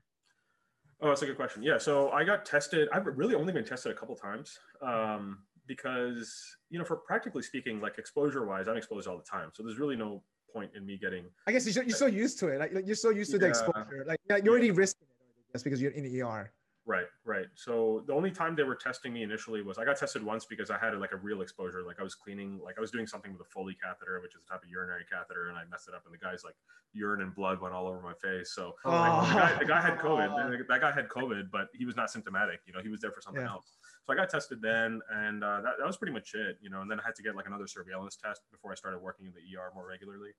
Oh, 1.03 1.09
that's 1.09 1.23
a 1.23 1.27
good 1.27 1.37
question. 1.37 1.63
Yeah, 1.63 1.79
so 1.79 2.11
I 2.11 2.25
got 2.25 2.45
tested. 2.45 2.89
I've 2.93 3.07
really 3.07 3.35
only 3.35 3.53
been 3.53 3.65
tested 3.65 3.91
a 3.91 3.95
couple 3.95 4.15
times 4.15 4.59
um, 4.83 5.39
because, 5.67 6.57
you 6.69 6.79
know, 6.79 6.85
for 6.85 6.97
practically 6.97 7.43
speaking, 7.43 7.81
like 7.81 7.99
exposure 7.99 8.45
wise, 8.45 8.69
I'm 8.69 8.77
exposed 8.77 9.09
all 9.09 9.17
the 9.17 9.25
time. 9.25 9.49
So 9.55 9.63
there's 9.63 9.79
really 9.79 9.97
no 9.97 10.23
point 10.53 10.71
in 10.77 10.87
me 10.87 10.99
getting. 10.99 11.25
I 11.47 11.53
guess 11.53 11.75
you're, 11.75 11.85
you're 11.85 11.97
so 11.97 12.07
used 12.07 12.39
to 12.41 12.49
it. 12.49 12.61
Like 12.61 12.87
you're 12.87 12.95
so 12.95 13.11
used 13.11 13.31
to 13.31 13.39
yeah. 13.39 13.41
the 13.41 13.49
exposure. 13.49 14.05
Like 14.07 14.21
you're 14.29 14.53
already 14.53 14.71
risking 14.71 15.09
it, 15.11 15.51
I 15.51 15.53
guess, 15.55 15.63
because 15.63 15.81
you're 15.81 15.93
in 15.93 16.05
the 16.05 16.23
ER. 16.23 16.53
Right, 16.87 17.07
right. 17.25 17.47
So 17.55 18.03
the 18.07 18.15
only 18.15 18.31
time 18.31 18.57
they 18.57 18.63
were 18.63 18.75
testing 18.75 19.13
me 19.13 19.23
initially 19.23 19.63
was 19.63 19.77
I 19.77 19.85
got 19.85 19.99
tested 19.99 20.23
once 20.23 20.47
because 20.47 20.71
I 20.71 20.79
had 20.79 20.97
like 20.99 21.13
a 21.13 21.17
real 21.17 21.43
exposure. 21.43 21.83
Like 21.87 22.01
I 22.01 22.03
was 22.03 22.15
cleaning, 22.15 22.59
like 22.65 22.79
I 22.79 22.81
was 22.81 22.91
doing 22.91 23.07
something 23.07 23.33
with 23.33 23.41
a 23.43 23.45
Foley 23.45 23.77
catheter, 23.81 24.19
which 24.23 24.35
is 24.35 24.41
a 24.47 24.51
type 24.51 24.63
of 24.63 24.69
urinary 24.71 25.05
catheter, 25.11 25.49
and 25.51 25.59
I 25.59 25.63
messed 25.71 25.89
it 25.89 25.95
up, 25.95 26.03
and 26.07 26.15
the 26.15 26.19
guy's 26.19 26.43
like 26.43 26.55
urine 26.93 27.21
and 27.21 27.35
blood 27.35 27.61
went 27.61 27.75
all 27.75 27.87
over 27.87 28.01
my 28.01 28.15
face. 28.15 28.53
So 28.55 28.75
oh. 28.85 28.91
like, 28.91 29.29
the, 29.29 29.35
guy, 29.35 29.59
the, 29.59 29.65
guy, 29.67 29.81
had 29.81 29.99
COVID. 29.99 30.67
That 30.69 30.81
guy 30.81 30.93
had 30.93 31.09
COVID, 31.09 31.51
but 31.53 31.69
he 31.75 31.85
was 31.85 31.97
not 31.97 32.11
symptomatic. 32.11 32.61
You 32.67 32.73
know, 32.73 32.81
he 32.81 32.89
was 32.89 33.01
there 33.01 33.13
for 33.13 33.21
something 33.21 33.43
yeah. 33.43 33.51
else. 33.51 33.77
So 34.07 34.13
I 34.13 34.17
got 34.17 34.31
tested 34.31 34.63
then, 34.63 35.01
and 35.13 35.45
uh, 35.45 35.61
that, 35.61 35.75
that 35.79 35.87
was 35.87 35.97
pretty 35.97 36.13
much 36.13 36.33
it. 36.35 36.57
You 36.63 36.71
know, 36.71 36.81
and 36.81 36.91
then 36.91 36.99
I 36.99 37.03
had 37.05 37.15
to 37.17 37.23
get 37.23 37.37
like 37.37 37.47
another 37.47 37.67
surveillance 37.67 38.17
test 38.17 38.41
before 38.51 38.73
I 38.73 38.75
started 38.75 38.99
working 38.99 39.27
in 39.27 39.33
the 39.33 39.59
ER 39.59 39.71
more 39.75 39.87
regularly. 39.87 40.31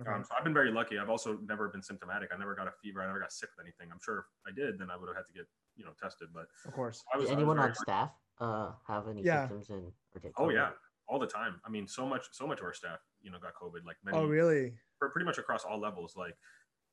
Okay. 0.00 0.10
Um, 0.10 0.24
so 0.24 0.34
I've 0.36 0.44
been 0.44 0.54
very 0.54 0.72
lucky. 0.72 0.98
I've 0.98 1.10
also 1.10 1.38
never 1.46 1.68
been 1.68 1.82
symptomatic. 1.82 2.30
I 2.34 2.38
never 2.38 2.54
got 2.54 2.66
a 2.66 2.72
fever. 2.82 3.02
I 3.02 3.06
never 3.06 3.20
got 3.20 3.32
sick 3.32 3.50
with 3.56 3.64
anything. 3.64 3.92
I'm 3.92 4.00
sure 4.02 4.24
if 4.24 4.24
I 4.48 4.54
did, 4.54 4.78
then 4.78 4.90
I 4.90 4.96
would 4.96 5.08
have 5.08 5.16
had 5.16 5.26
to 5.26 5.32
get 5.32 5.46
you 5.76 5.84
know 5.84 5.92
tested. 6.00 6.28
But 6.34 6.46
of 6.66 6.72
course, 6.72 7.02
was, 7.16 7.30
anyone 7.30 7.58
on 7.58 7.74
staff 7.74 8.10
uh, 8.40 8.72
have 8.86 9.08
any 9.08 9.22
yeah. 9.22 9.48
symptoms 9.48 9.70
and 9.70 9.92
Oh 10.36 10.50
yeah, 10.50 10.70
all 11.08 11.18
the 11.18 11.26
time. 11.26 11.60
I 11.64 11.70
mean, 11.70 11.86
so 11.86 12.06
much, 12.06 12.26
so 12.32 12.46
much 12.46 12.58
of 12.58 12.64
our 12.64 12.74
staff, 12.74 12.98
you 13.22 13.30
know, 13.30 13.38
got 13.38 13.54
COVID. 13.54 13.84
Like 13.84 13.96
many. 14.04 14.16
Oh 14.16 14.26
really? 14.26 14.74
Pretty 15.00 15.24
much 15.24 15.38
across 15.38 15.64
all 15.64 15.80
levels. 15.80 16.14
Like 16.16 16.36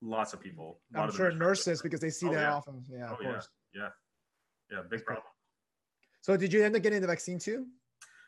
lots 0.01 0.33
of 0.33 0.41
people. 0.41 0.79
I'm 0.95 1.11
sure 1.11 1.31
nurses 1.31 1.81
because 1.81 1.99
they 1.99 2.09
see 2.09 2.27
oh, 2.27 2.33
that 2.33 2.41
yeah. 2.41 2.53
often. 2.53 2.83
Yeah, 2.89 3.07
oh, 3.09 3.13
of 3.13 3.19
course. 3.19 3.49
Yeah, 3.73 3.81
yeah, 3.81 4.77
yeah 4.77 4.83
big 4.89 5.03
problem. 5.05 5.25
So 6.21 6.37
did 6.37 6.51
you 6.51 6.63
end 6.63 6.75
up 6.75 6.81
getting 6.81 7.01
the 7.01 7.07
vaccine 7.07 7.39
too? 7.39 7.65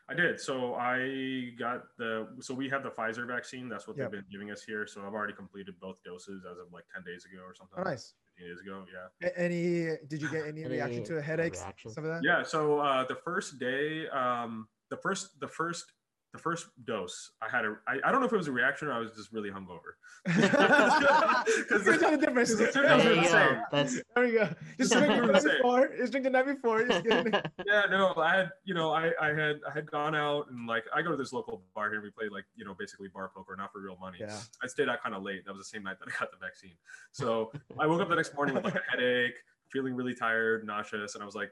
I 0.08 0.14
did. 0.14 0.40
So 0.40 0.74
I 0.74 1.50
got 1.58 1.82
the 1.96 2.28
so 2.40 2.54
we 2.54 2.68
have 2.68 2.82
the 2.82 2.90
Pfizer 2.90 3.26
vaccine. 3.26 3.68
That's 3.68 3.86
what 3.86 3.96
yep. 3.96 4.10
they've 4.10 4.20
been 4.20 4.30
giving 4.30 4.50
us 4.50 4.62
here. 4.62 4.86
So 4.86 5.02
I've 5.06 5.14
already 5.14 5.32
completed 5.32 5.74
both 5.80 6.02
doses 6.04 6.44
as 6.50 6.58
of 6.58 6.72
like 6.72 6.84
ten 6.92 7.02
days 7.04 7.24
ago 7.24 7.42
or 7.42 7.54
something. 7.54 7.78
Oh, 7.78 7.82
nice. 7.82 8.14
15 8.38 8.48
days 8.48 8.60
ago, 8.60 8.84
yeah. 8.92 9.28
Any? 9.36 9.96
Did 10.08 10.22
you 10.22 10.30
get 10.30 10.46
any, 10.46 10.64
any 10.64 10.74
reaction 10.74 11.04
to 11.04 11.14
the 11.14 11.22
headaches? 11.22 11.64
Some 11.88 12.04
of 12.04 12.10
that? 12.10 12.22
Yeah. 12.22 12.42
So 12.42 12.80
uh, 12.80 13.04
the 13.04 13.16
first 13.16 13.58
day, 13.58 14.08
um, 14.08 14.68
the 14.90 14.96
first 14.96 15.40
the 15.40 15.48
first 15.48 15.92
the 16.32 16.38
first 16.38 16.68
dose, 16.84 17.32
I 17.42 17.48
had 17.48 17.66
a, 17.66 17.76
I, 17.86 17.98
I 18.04 18.10
don't 18.10 18.20
know 18.20 18.26
if 18.26 18.32
it 18.32 18.36
was 18.36 18.48
a 18.48 18.52
reaction 18.52 18.88
or 18.88 18.94
I 18.94 18.98
was 18.98 19.12
just 19.12 19.32
really 19.32 19.50
hungover. 19.50 19.96
Because 20.24 21.84
there's 21.84 22.00
no 22.00 22.16
difference. 22.16 22.54
The 22.54 22.70
There 22.72 23.14
you 23.14 23.22
go. 23.22 23.60
That's... 23.70 24.00
There 24.14 24.26
you 24.26 24.38
go. 24.38 24.48
Just 24.78 24.92
drink 24.92 25.08
the 25.08 25.26
night 25.26 25.42
before. 25.44 25.88
Just 25.96 26.12
drink 26.12 26.24
the 26.24 26.30
night 26.30 26.46
before. 26.46 26.82
yeah, 27.66 27.82
no, 27.90 28.14
I 28.16 28.36
had, 28.36 28.50
you 28.64 28.72
know, 28.72 28.92
I, 28.92 29.12
I 29.20 29.28
had, 29.28 29.60
I 29.68 29.72
had 29.74 29.90
gone 29.90 30.14
out 30.14 30.46
and 30.50 30.66
like, 30.66 30.84
I 30.94 31.02
go 31.02 31.10
to 31.10 31.16
this 31.16 31.34
local 31.34 31.62
bar 31.74 31.90
here. 31.90 32.00
We 32.00 32.10
play 32.10 32.28
like, 32.30 32.44
you 32.56 32.64
know, 32.64 32.74
basically 32.78 33.08
bar 33.08 33.30
poker, 33.34 33.54
not 33.56 33.70
for 33.70 33.80
real 33.80 33.98
money. 34.00 34.18
Yeah. 34.20 34.38
I 34.62 34.68
stayed 34.68 34.88
out 34.88 35.02
kind 35.02 35.14
of 35.14 35.22
late. 35.22 35.44
That 35.44 35.52
was 35.52 35.60
the 35.60 35.76
same 35.76 35.82
night 35.82 35.98
that 36.00 36.08
I 36.08 36.18
got 36.18 36.30
the 36.30 36.38
vaccine. 36.38 36.74
So 37.10 37.52
I 37.78 37.86
woke 37.86 38.00
up 38.00 38.08
the 38.08 38.16
next 38.16 38.34
morning 38.34 38.54
with 38.54 38.64
like 38.64 38.76
a 38.76 38.82
headache, 38.90 39.36
feeling 39.68 39.94
really 39.94 40.14
tired, 40.14 40.66
nauseous, 40.66 41.14
and 41.14 41.22
I 41.22 41.26
was 41.26 41.34
like, 41.34 41.50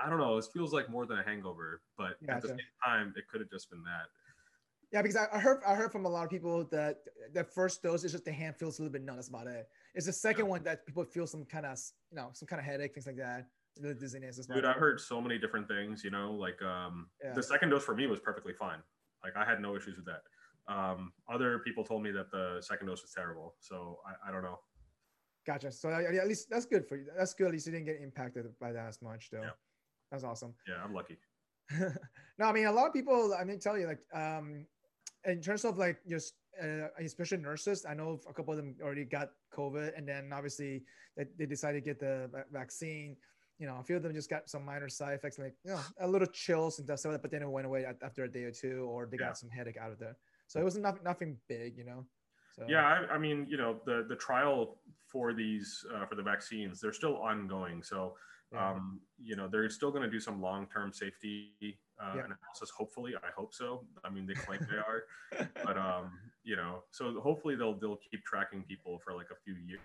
I 0.00 0.10
don't 0.10 0.18
know. 0.18 0.36
It 0.38 0.46
feels 0.52 0.72
like 0.72 0.90
more 0.90 1.06
than 1.06 1.18
a 1.18 1.22
hangover, 1.22 1.80
but 1.96 2.14
gotcha. 2.26 2.36
at 2.36 2.42
the 2.42 2.48
same 2.48 2.58
time, 2.84 3.14
it 3.16 3.24
could 3.30 3.40
have 3.40 3.50
just 3.50 3.70
been 3.70 3.82
that. 3.84 4.08
Yeah, 4.92 5.02
because 5.02 5.16
I, 5.16 5.38
heard 5.40 5.60
I 5.66 5.74
heard 5.74 5.90
from 5.90 6.04
a 6.04 6.08
lot 6.08 6.24
of 6.24 6.30
people 6.30 6.64
that 6.70 6.98
the 7.32 7.42
first 7.42 7.82
dose 7.82 8.04
is 8.04 8.12
just 8.12 8.24
the 8.24 8.32
hand 8.32 8.56
feels 8.56 8.78
a 8.78 8.82
little 8.82 8.92
bit 8.92 9.02
numb. 9.02 9.16
That's 9.16 9.28
about 9.28 9.48
it. 9.48 9.66
It's 9.94 10.06
the 10.06 10.12
second 10.12 10.44
yeah. 10.44 10.50
one 10.50 10.62
that 10.64 10.86
people 10.86 11.04
feel 11.04 11.26
some 11.26 11.44
kind 11.44 11.66
of 11.66 11.78
you 12.10 12.16
know 12.16 12.30
some 12.32 12.46
kind 12.46 12.60
of 12.60 12.66
headache, 12.66 12.94
things 12.94 13.06
like 13.06 13.16
that. 13.16 13.48
The 13.76 13.92
dizziness. 13.92 14.36
Dude, 14.46 14.64
I've 14.64 14.76
heard 14.76 15.00
so 15.00 15.20
many 15.20 15.36
different 15.36 15.66
things. 15.66 16.04
You 16.04 16.10
know, 16.10 16.32
like 16.32 16.62
um, 16.62 17.08
yeah. 17.22 17.32
the 17.32 17.42
second 17.42 17.70
dose 17.70 17.82
for 17.82 17.96
me 17.96 18.06
was 18.06 18.20
perfectly 18.20 18.52
fine. 18.52 18.78
Like 19.24 19.36
I 19.36 19.44
had 19.44 19.60
no 19.60 19.74
issues 19.74 19.96
with 19.96 20.06
that. 20.06 20.22
Um, 20.72 21.12
other 21.28 21.58
people 21.58 21.82
told 21.84 22.02
me 22.02 22.10
that 22.12 22.30
the 22.30 22.58
second 22.60 22.86
dose 22.86 23.02
was 23.02 23.12
terrible. 23.12 23.56
So 23.58 23.98
I, 24.06 24.28
I 24.28 24.32
don't 24.32 24.42
know. 24.42 24.60
Gotcha. 25.46 25.72
So 25.72 25.90
at 25.90 26.28
least 26.28 26.48
that's 26.48 26.66
good 26.66 26.86
for 26.86 26.96
you. 26.96 27.06
That's 27.16 27.34
good. 27.34 27.48
At 27.48 27.52
least 27.52 27.66
you 27.66 27.72
didn't 27.72 27.86
get 27.86 28.00
impacted 28.00 28.46
by 28.60 28.72
that 28.72 28.86
as 28.88 29.02
much, 29.02 29.28
though. 29.30 29.50
That's 30.10 30.24
awesome. 30.24 30.54
Yeah, 30.68 30.82
I'm 30.84 30.94
lucky. 30.94 31.18
no, 32.38 32.46
I 32.46 32.52
mean 32.52 32.66
a 32.66 32.72
lot 32.72 32.86
of 32.86 32.92
people. 32.92 33.34
I 33.38 33.44
mean, 33.44 33.58
tell 33.58 33.78
you 33.78 33.86
like 33.86 34.00
um, 34.14 34.66
in 35.24 35.40
terms 35.40 35.64
of 35.64 35.78
like 35.78 35.98
just 36.08 36.34
uh, 36.62 36.88
especially 37.00 37.38
nurses, 37.38 37.84
I 37.88 37.94
know 37.94 38.20
a 38.28 38.32
couple 38.32 38.52
of 38.52 38.58
them 38.58 38.76
already 38.82 39.04
got 39.04 39.30
COVID, 39.56 39.96
and 39.96 40.06
then 40.06 40.30
obviously 40.32 40.82
they, 41.16 41.24
they 41.38 41.46
decided 41.46 41.84
to 41.84 41.90
get 41.90 42.00
the 42.00 42.30
vaccine. 42.52 43.16
You 43.58 43.68
know, 43.68 43.78
a 43.80 43.84
few 43.84 43.96
of 43.96 44.02
them 44.02 44.12
just 44.12 44.28
got 44.28 44.48
some 44.48 44.64
minor 44.64 44.88
side 44.88 45.14
effects, 45.14 45.38
like 45.38 45.54
you 45.64 45.72
know, 45.72 45.80
a 46.00 46.08
little 46.08 46.26
chills 46.26 46.78
and 46.78 46.86
stuff, 46.86 47.04
like 47.04 47.14
that, 47.14 47.22
but 47.22 47.30
then 47.30 47.42
it 47.42 47.48
went 47.48 47.66
away 47.66 47.86
after 48.02 48.24
a 48.24 48.30
day 48.30 48.44
or 48.44 48.50
two, 48.50 48.86
or 48.90 49.06
they 49.06 49.16
yeah. 49.18 49.28
got 49.28 49.38
some 49.38 49.48
headache 49.48 49.76
out 49.76 49.92
of 49.92 50.02
it. 50.02 50.14
So 50.48 50.60
it 50.60 50.64
was 50.64 50.76
not, 50.76 51.02
nothing 51.04 51.38
big, 51.48 51.78
you 51.78 51.84
know. 51.84 52.04
So. 52.56 52.64
Yeah, 52.68 52.84
I, 52.84 53.14
I, 53.14 53.18
mean, 53.18 53.46
you 53.48 53.56
know, 53.56 53.80
the 53.84 54.06
the 54.08 54.14
trial 54.14 54.78
for 55.08 55.32
these 55.32 55.84
uh, 55.94 56.06
for 56.06 56.14
the 56.14 56.22
vaccines, 56.22 56.80
they're 56.80 56.92
still 56.92 57.16
ongoing. 57.16 57.82
So 57.82 58.14
um, 58.56 59.00
you 59.22 59.36
know, 59.36 59.48
they're 59.48 59.68
still 59.70 59.90
going 59.90 60.02
to 60.02 60.10
do 60.10 60.20
some 60.20 60.40
long-term 60.40 60.92
safety 60.92 61.52
uh, 62.00 62.12
yeah. 62.16 62.24
analysis. 62.24 62.70
Hopefully, 62.76 63.14
I 63.16 63.30
hope 63.36 63.54
so. 63.54 63.84
I 64.04 64.10
mean, 64.10 64.26
they 64.26 64.34
claim 64.34 64.66
they 64.70 64.76
are, 64.76 65.04
but 65.64 65.76
um, 65.76 66.12
you 66.42 66.56
know, 66.56 66.82
so 66.90 67.20
hopefully 67.20 67.56
they'll 67.56 67.74
they'll 67.74 67.98
keep 68.10 68.24
tracking 68.24 68.62
people 68.62 69.00
for 69.04 69.14
like 69.14 69.28
a 69.30 69.36
few 69.44 69.54
years. 69.54 69.80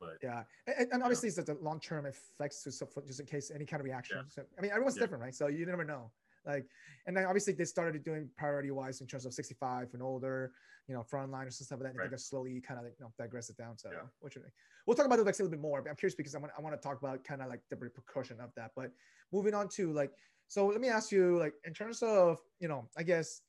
But 0.00 0.18
yeah, 0.22 0.44
and, 0.78 0.92
and 0.92 1.02
obviously, 1.02 1.28
it's 1.28 1.36
the 1.36 1.56
long-term 1.60 2.06
effects 2.06 2.62
to 2.64 2.70
just 3.06 3.20
in 3.20 3.26
case 3.26 3.50
any 3.54 3.66
kind 3.66 3.80
of 3.80 3.84
reaction. 3.84 4.18
Yeah. 4.18 4.24
So, 4.28 4.42
I 4.56 4.60
mean, 4.60 4.70
everyone's 4.70 4.96
yeah. 4.96 5.02
different, 5.02 5.22
right? 5.24 5.34
So 5.34 5.48
you 5.48 5.66
never 5.66 5.84
know. 5.84 6.10
Like, 6.46 6.66
and 7.06 7.16
then 7.16 7.24
obviously 7.24 7.52
they 7.52 7.64
started 7.64 8.04
doing 8.04 8.28
priority 8.36 8.70
wise 8.70 9.00
in 9.00 9.06
terms 9.06 9.26
of 9.26 9.34
65 9.34 9.88
and 9.92 10.02
older, 10.02 10.52
you 10.88 10.94
know, 10.94 11.02
frontliners 11.02 11.58
and 11.58 11.66
stuff 11.66 11.80
like 11.80 11.92
that. 11.92 11.98
Right. 11.98 12.10
They 12.10 12.14
just 12.14 12.28
slowly 12.28 12.60
kind 12.60 12.78
of 12.78 12.84
like, 12.84 12.94
you 12.98 13.04
know, 13.04 13.12
digress 13.18 13.50
it 13.50 13.56
down. 13.56 13.76
So, 13.76 13.90
yeah. 13.92 13.98
what 14.20 14.34
you 14.34 14.42
think? 14.42 14.52
We'll 14.86 14.96
talk 14.96 15.06
about 15.06 15.18
the 15.18 15.24
vaccine 15.24 15.44
a 15.44 15.48
little 15.48 15.58
bit 15.58 15.62
more. 15.62 15.82
But 15.82 15.90
I'm 15.90 15.96
curious 15.96 16.14
because 16.14 16.34
I 16.34 16.38
want 16.38 16.52
I 16.56 16.62
want 16.62 16.80
to 16.80 16.88
talk 16.88 16.98
about 17.00 17.24
kind 17.24 17.42
of 17.42 17.48
like 17.48 17.60
the 17.70 17.76
repercussion 17.76 18.40
of 18.40 18.50
that. 18.56 18.70
But 18.76 18.92
moving 19.32 19.54
on 19.54 19.68
to 19.70 19.92
like, 19.92 20.12
so 20.48 20.66
let 20.66 20.80
me 20.80 20.88
ask 20.88 21.10
you, 21.10 21.38
like, 21.38 21.54
in 21.64 21.74
terms 21.74 22.02
of, 22.02 22.38
you 22.60 22.68
know, 22.68 22.88
I 22.96 23.02
guess 23.02 23.40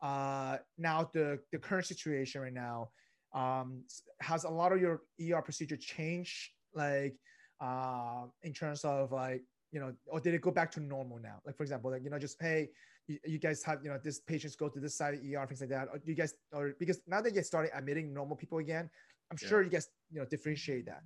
uh 0.00 0.58
now 0.78 1.10
the 1.12 1.40
the 1.52 1.58
current 1.58 1.84
situation 1.84 2.40
right 2.40 2.52
now, 2.52 2.90
um, 3.34 3.82
has 4.20 4.44
a 4.44 4.48
lot 4.48 4.72
of 4.72 4.80
your 4.80 5.02
ER 5.20 5.42
procedure 5.42 5.76
changed, 5.76 6.50
like, 6.74 7.16
uh, 7.60 8.24
in 8.42 8.52
terms 8.52 8.84
of 8.84 9.12
like 9.12 9.42
you 9.72 9.80
know, 9.80 9.92
or 10.06 10.20
did 10.20 10.34
it 10.34 10.40
go 10.40 10.50
back 10.50 10.70
to 10.72 10.80
normal 10.80 11.18
now? 11.18 11.40
Like 11.44 11.56
for 11.56 11.62
example, 11.62 11.90
like 11.90 12.02
you 12.04 12.10
know, 12.10 12.18
just 12.18 12.40
hey, 12.40 12.68
you, 13.06 13.18
you 13.26 13.38
guys 13.38 13.62
have 13.64 13.80
you 13.82 13.90
know 13.90 13.98
this 14.02 14.20
patients 14.20 14.56
go 14.56 14.68
to 14.68 14.80
this 14.80 14.96
side 14.96 15.14
of 15.14 15.20
ER 15.20 15.46
things 15.46 15.60
like 15.60 15.70
that. 15.70 15.88
Or 15.92 16.00
you 16.04 16.14
guys 16.14 16.34
or 16.52 16.74
because 16.78 17.00
now 17.06 17.20
they 17.20 17.30
get 17.30 17.46
started 17.46 17.70
admitting 17.74 18.12
normal 18.12 18.36
people 18.36 18.58
again, 18.58 18.88
I'm 19.30 19.38
yeah. 19.42 19.48
sure 19.48 19.62
you 19.62 19.70
guys 19.70 19.88
you 20.10 20.20
know 20.20 20.26
differentiate 20.26 20.86
that. 20.86 21.02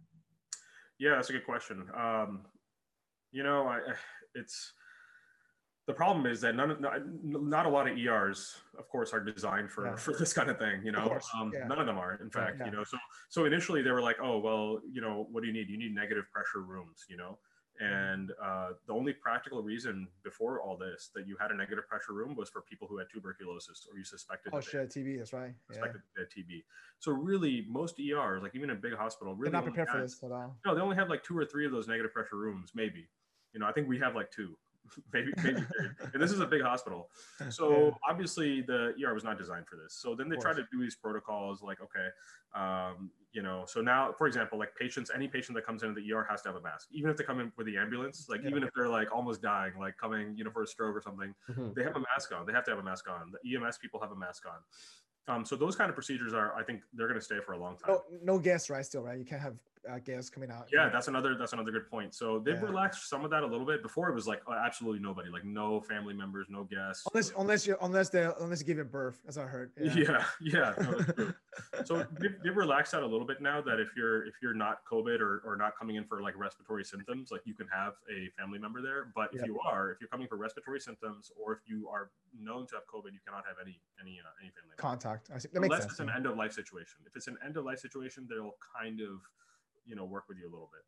Yeah, 0.98 1.16
that's 1.16 1.30
a 1.30 1.32
good 1.32 1.44
question. 1.44 1.86
Um, 1.96 2.42
you 3.32 3.42
know, 3.42 3.66
I, 3.66 3.80
it's 4.34 4.72
the 5.86 5.92
problem 5.92 6.26
is 6.26 6.40
that 6.42 6.54
none 6.54 6.76
not, 6.80 7.00
not 7.24 7.66
a 7.66 7.68
lot 7.68 7.88
of 7.88 7.98
ERs, 7.98 8.54
of 8.78 8.88
course, 8.88 9.12
are 9.12 9.20
designed 9.20 9.70
for 9.70 9.86
yeah. 9.86 9.96
for 9.96 10.14
this 10.14 10.32
kind 10.32 10.48
of 10.48 10.58
thing. 10.58 10.82
You 10.84 10.92
know, 10.92 11.18
um, 11.34 11.50
yeah. 11.52 11.66
none 11.66 11.80
of 11.80 11.86
them 11.86 11.98
are. 11.98 12.20
In 12.22 12.30
fact, 12.30 12.58
yeah. 12.60 12.66
you 12.66 12.70
know, 12.70 12.84
so 12.84 12.96
so 13.28 13.44
initially 13.46 13.82
they 13.82 13.90
were 13.90 14.02
like, 14.02 14.16
oh 14.22 14.38
well, 14.38 14.80
you 14.90 15.00
know, 15.00 15.26
what 15.32 15.40
do 15.40 15.48
you 15.48 15.52
need? 15.52 15.68
You 15.68 15.78
need 15.78 15.94
negative 15.94 16.24
pressure 16.32 16.60
rooms. 16.60 17.04
You 17.08 17.16
know, 17.16 17.38
and 17.80 18.30
uh, 18.42 18.70
the 18.86 18.92
only 18.92 19.12
practical 19.12 19.62
reason 19.62 20.06
before 20.22 20.60
all 20.60 20.76
this 20.76 21.10
that 21.14 21.26
you 21.26 21.36
had 21.40 21.50
a 21.50 21.54
negative 21.54 21.88
pressure 21.88 22.12
room 22.12 22.36
was 22.36 22.48
for 22.48 22.60
people 22.62 22.86
who 22.86 22.98
had 22.98 23.08
tuberculosis 23.12 23.86
or 23.90 23.96
you 23.96 24.04
suspected. 24.04 24.52
Oh, 24.54 24.60
shit, 24.60 24.90
TB. 24.90 25.18
That's 25.18 25.32
right. 25.32 25.52
Suspected 25.70 26.02
yeah. 26.16 26.24
TB. 26.24 26.62
So 26.98 27.12
really, 27.12 27.66
most 27.68 27.98
ERs, 27.98 28.42
like 28.42 28.54
even 28.54 28.70
a 28.70 28.74
big 28.74 28.94
hospital, 28.94 29.34
really 29.34 29.50
They're 29.50 29.60
not 29.60 29.64
prepared 29.64 29.88
had, 29.88 29.96
for 29.96 30.02
this 30.02 30.22
at 30.22 30.30
all. 30.30 30.56
No, 30.66 30.74
they 30.74 30.80
only 30.80 30.96
have 30.96 31.08
like 31.08 31.24
two 31.24 31.36
or 31.36 31.44
three 31.44 31.66
of 31.66 31.72
those 31.72 31.88
negative 31.88 32.12
pressure 32.12 32.36
rooms, 32.36 32.72
maybe. 32.74 33.08
You 33.52 33.60
know, 33.60 33.66
I 33.66 33.72
think 33.72 33.88
we 33.88 33.98
have 33.98 34.14
like 34.14 34.30
two. 34.30 34.56
baby, 35.12 35.32
baby 35.42 35.60
period. 35.76 35.96
And 36.12 36.22
this 36.22 36.30
is 36.32 36.40
a 36.40 36.46
big 36.46 36.62
hospital. 36.62 37.10
So 37.50 37.86
Yeah. 37.86 37.90
obviously 38.08 38.60
the 38.62 38.94
ER 39.04 39.14
was 39.14 39.24
not 39.24 39.38
designed 39.38 39.66
for 39.66 39.76
this. 39.76 39.94
So 39.94 40.14
then 40.14 40.28
they 40.28 40.36
try 40.36 40.52
to 40.54 40.62
do 40.72 40.80
these 40.80 40.96
protocols 40.96 41.62
like, 41.62 41.78
okay, 41.80 42.08
um, 42.54 43.10
you 43.32 43.42
know, 43.42 43.64
so 43.66 43.80
now, 43.80 44.12
for 44.12 44.26
example, 44.26 44.58
like 44.58 44.74
patients, 44.76 45.10
any 45.14 45.26
patient 45.28 45.54
that 45.56 45.64
comes 45.64 45.82
into 45.82 45.94
the 46.00 46.12
ER 46.12 46.26
has 46.28 46.42
to 46.42 46.48
have 46.50 46.56
a 46.56 46.60
mask, 46.60 46.88
even 46.92 47.10
if 47.10 47.16
they 47.16 47.24
come 47.24 47.40
in 47.40 47.50
with 47.56 47.66
the 47.66 47.76
ambulance, 47.76 48.26
like 48.28 48.42
Yeah. 48.42 48.50
even 48.50 48.62
if 48.62 48.70
they're 48.76 48.88
like 48.88 49.12
almost 49.12 49.40
dying, 49.42 49.72
like 49.78 49.96
coming, 49.96 50.36
you 50.36 50.44
know, 50.44 50.50
for 50.50 50.62
a 50.62 50.66
stroke 50.66 50.94
or 50.94 51.00
something, 51.00 51.34
Mhm. 51.48 51.74
they 51.74 51.82
have 51.82 51.96
a 51.96 52.00
mask 52.00 52.32
on. 52.32 52.46
They 52.46 52.52
have 52.52 52.64
to 52.64 52.70
have 52.72 52.80
a 52.80 52.82
mask 52.82 53.08
on. 53.08 53.32
The 53.32 53.54
EMS 53.54 53.78
people 53.78 54.00
have 54.00 54.12
a 54.12 54.16
mask 54.16 54.44
on. 54.46 54.58
Um, 55.28 55.44
so 55.44 55.54
those 55.56 55.76
kind 55.76 55.88
of 55.88 55.94
procedures 55.94 56.34
are, 56.34 56.54
I 56.56 56.64
think, 56.64 56.82
they're 56.92 57.06
going 57.06 57.18
to 57.18 57.24
stay 57.24 57.38
for 57.46 57.52
a 57.52 57.58
long 57.58 57.76
time. 57.78 57.92
No, 57.92 58.02
no 58.34 58.38
guests, 58.40 58.68
right? 58.68 58.84
Still, 58.84 59.02
right? 59.02 59.16
You 59.18 59.24
can't 59.24 59.40
have 59.40 59.56
uh, 59.90 59.98
guests 59.98 60.30
coming 60.30 60.50
out. 60.50 60.68
Yeah, 60.72 60.88
that's 60.88 61.08
another 61.08 61.36
that's 61.36 61.52
another 61.52 61.72
good 61.72 61.88
point. 61.90 62.14
So 62.14 62.38
they've 62.38 62.54
Yeah. 62.56 62.62
relaxed 62.66 63.08
some 63.08 63.24
of 63.24 63.30
that 63.30 63.42
a 63.42 63.46
little 63.46 63.66
bit. 63.66 63.82
Before 63.82 64.08
it 64.08 64.14
was 64.14 64.26
like 64.26 64.42
oh, 64.46 64.52
absolutely 64.52 65.00
nobody, 65.00 65.28
like 65.30 65.44
no 65.44 65.80
family 65.80 66.14
members, 66.14 66.46
no 66.48 66.64
guests. 66.64 67.04
unless 67.12 67.32
unless 67.36 67.66
you 67.66 67.76
unless 67.82 68.08
they 68.08 68.28
unless 68.40 68.60
you 68.60 68.66
give 68.66 68.78
it 68.78 68.90
birth, 68.90 69.20
as 69.26 69.38
I 69.38 69.42
heard. 69.46 69.72
yeah, 69.76 70.24
yeah. 70.40 70.74
no, 70.80 71.32
so 71.84 72.06
they've, 72.20 72.34
they've 72.44 72.56
relaxed 72.56 72.92
that 72.92 73.02
a 73.02 73.06
little 73.06 73.26
bit 73.26 73.40
now 73.40 73.60
that 73.62 73.80
if 73.80 73.88
you're 73.96 74.24
if 74.26 74.34
you're 74.42 74.54
not 74.54 74.78
COVID 74.90 75.20
or, 75.20 75.42
or 75.44 75.56
not 75.56 75.76
coming 75.78 75.96
in 75.96 76.04
for 76.04 76.22
like 76.22 76.36
respiratory 76.36 76.84
symptoms, 76.84 77.30
like 77.30 77.42
you 77.44 77.54
can 77.54 77.66
have 77.68 77.94
a 78.10 78.28
family 78.38 78.58
member 78.58 78.80
there. 78.82 79.10
But 79.14 79.30
if 79.34 79.40
Yeah. 79.40 79.46
you 79.46 79.60
are, 79.60 79.90
if 79.92 80.00
you're 80.00 80.08
coming 80.08 80.28
for 80.28 80.36
respiratory 80.36 80.80
symptoms 80.80 81.30
or 81.42 81.52
if 81.54 81.60
you 81.66 81.88
are 81.88 82.10
known 82.38 82.66
to 82.68 82.74
have 82.76 82.84
COVID, 82.86 83.12
you 83.12 83.20
cannot 83.26 83.44
have 83.46 83.56
any 83.60 83.80
any 84.00 84.20
uh, 84.20 84.28
any 84.40 84.50
family 84.50 84.68
member. 84.70 84.80
Contact. 84.82 85.30
I 85.34 85.38
see. 85.38 85.48
That 85.52 85.60
makes 85.60 85.72
Unless 85.74 85.82
sense. 85.82 85.92
it's 85.92 86.00
an 86.00 86.10
end 86.14 86.26
of 86.26 86.36
life 86.36 86.52
situation. 86.52 87.00
If 87.06 87.16
it's 87.16 87.26
an 87.26 87.36
end 87.44 87.56
of 87.56 87.64
life 87.64 87.78
situation, 87.80 88.26
they'll 88.28 88.54
kind 88.80 89.00
of 89.00 89.20
you 89.84 89.96
know 89.96 90.04
work 90.04 90.24
with 90.28 90.38
you 90.38 90.44
a 90.48 90.52
little 90.52 90.70
bit. 90.72 90.82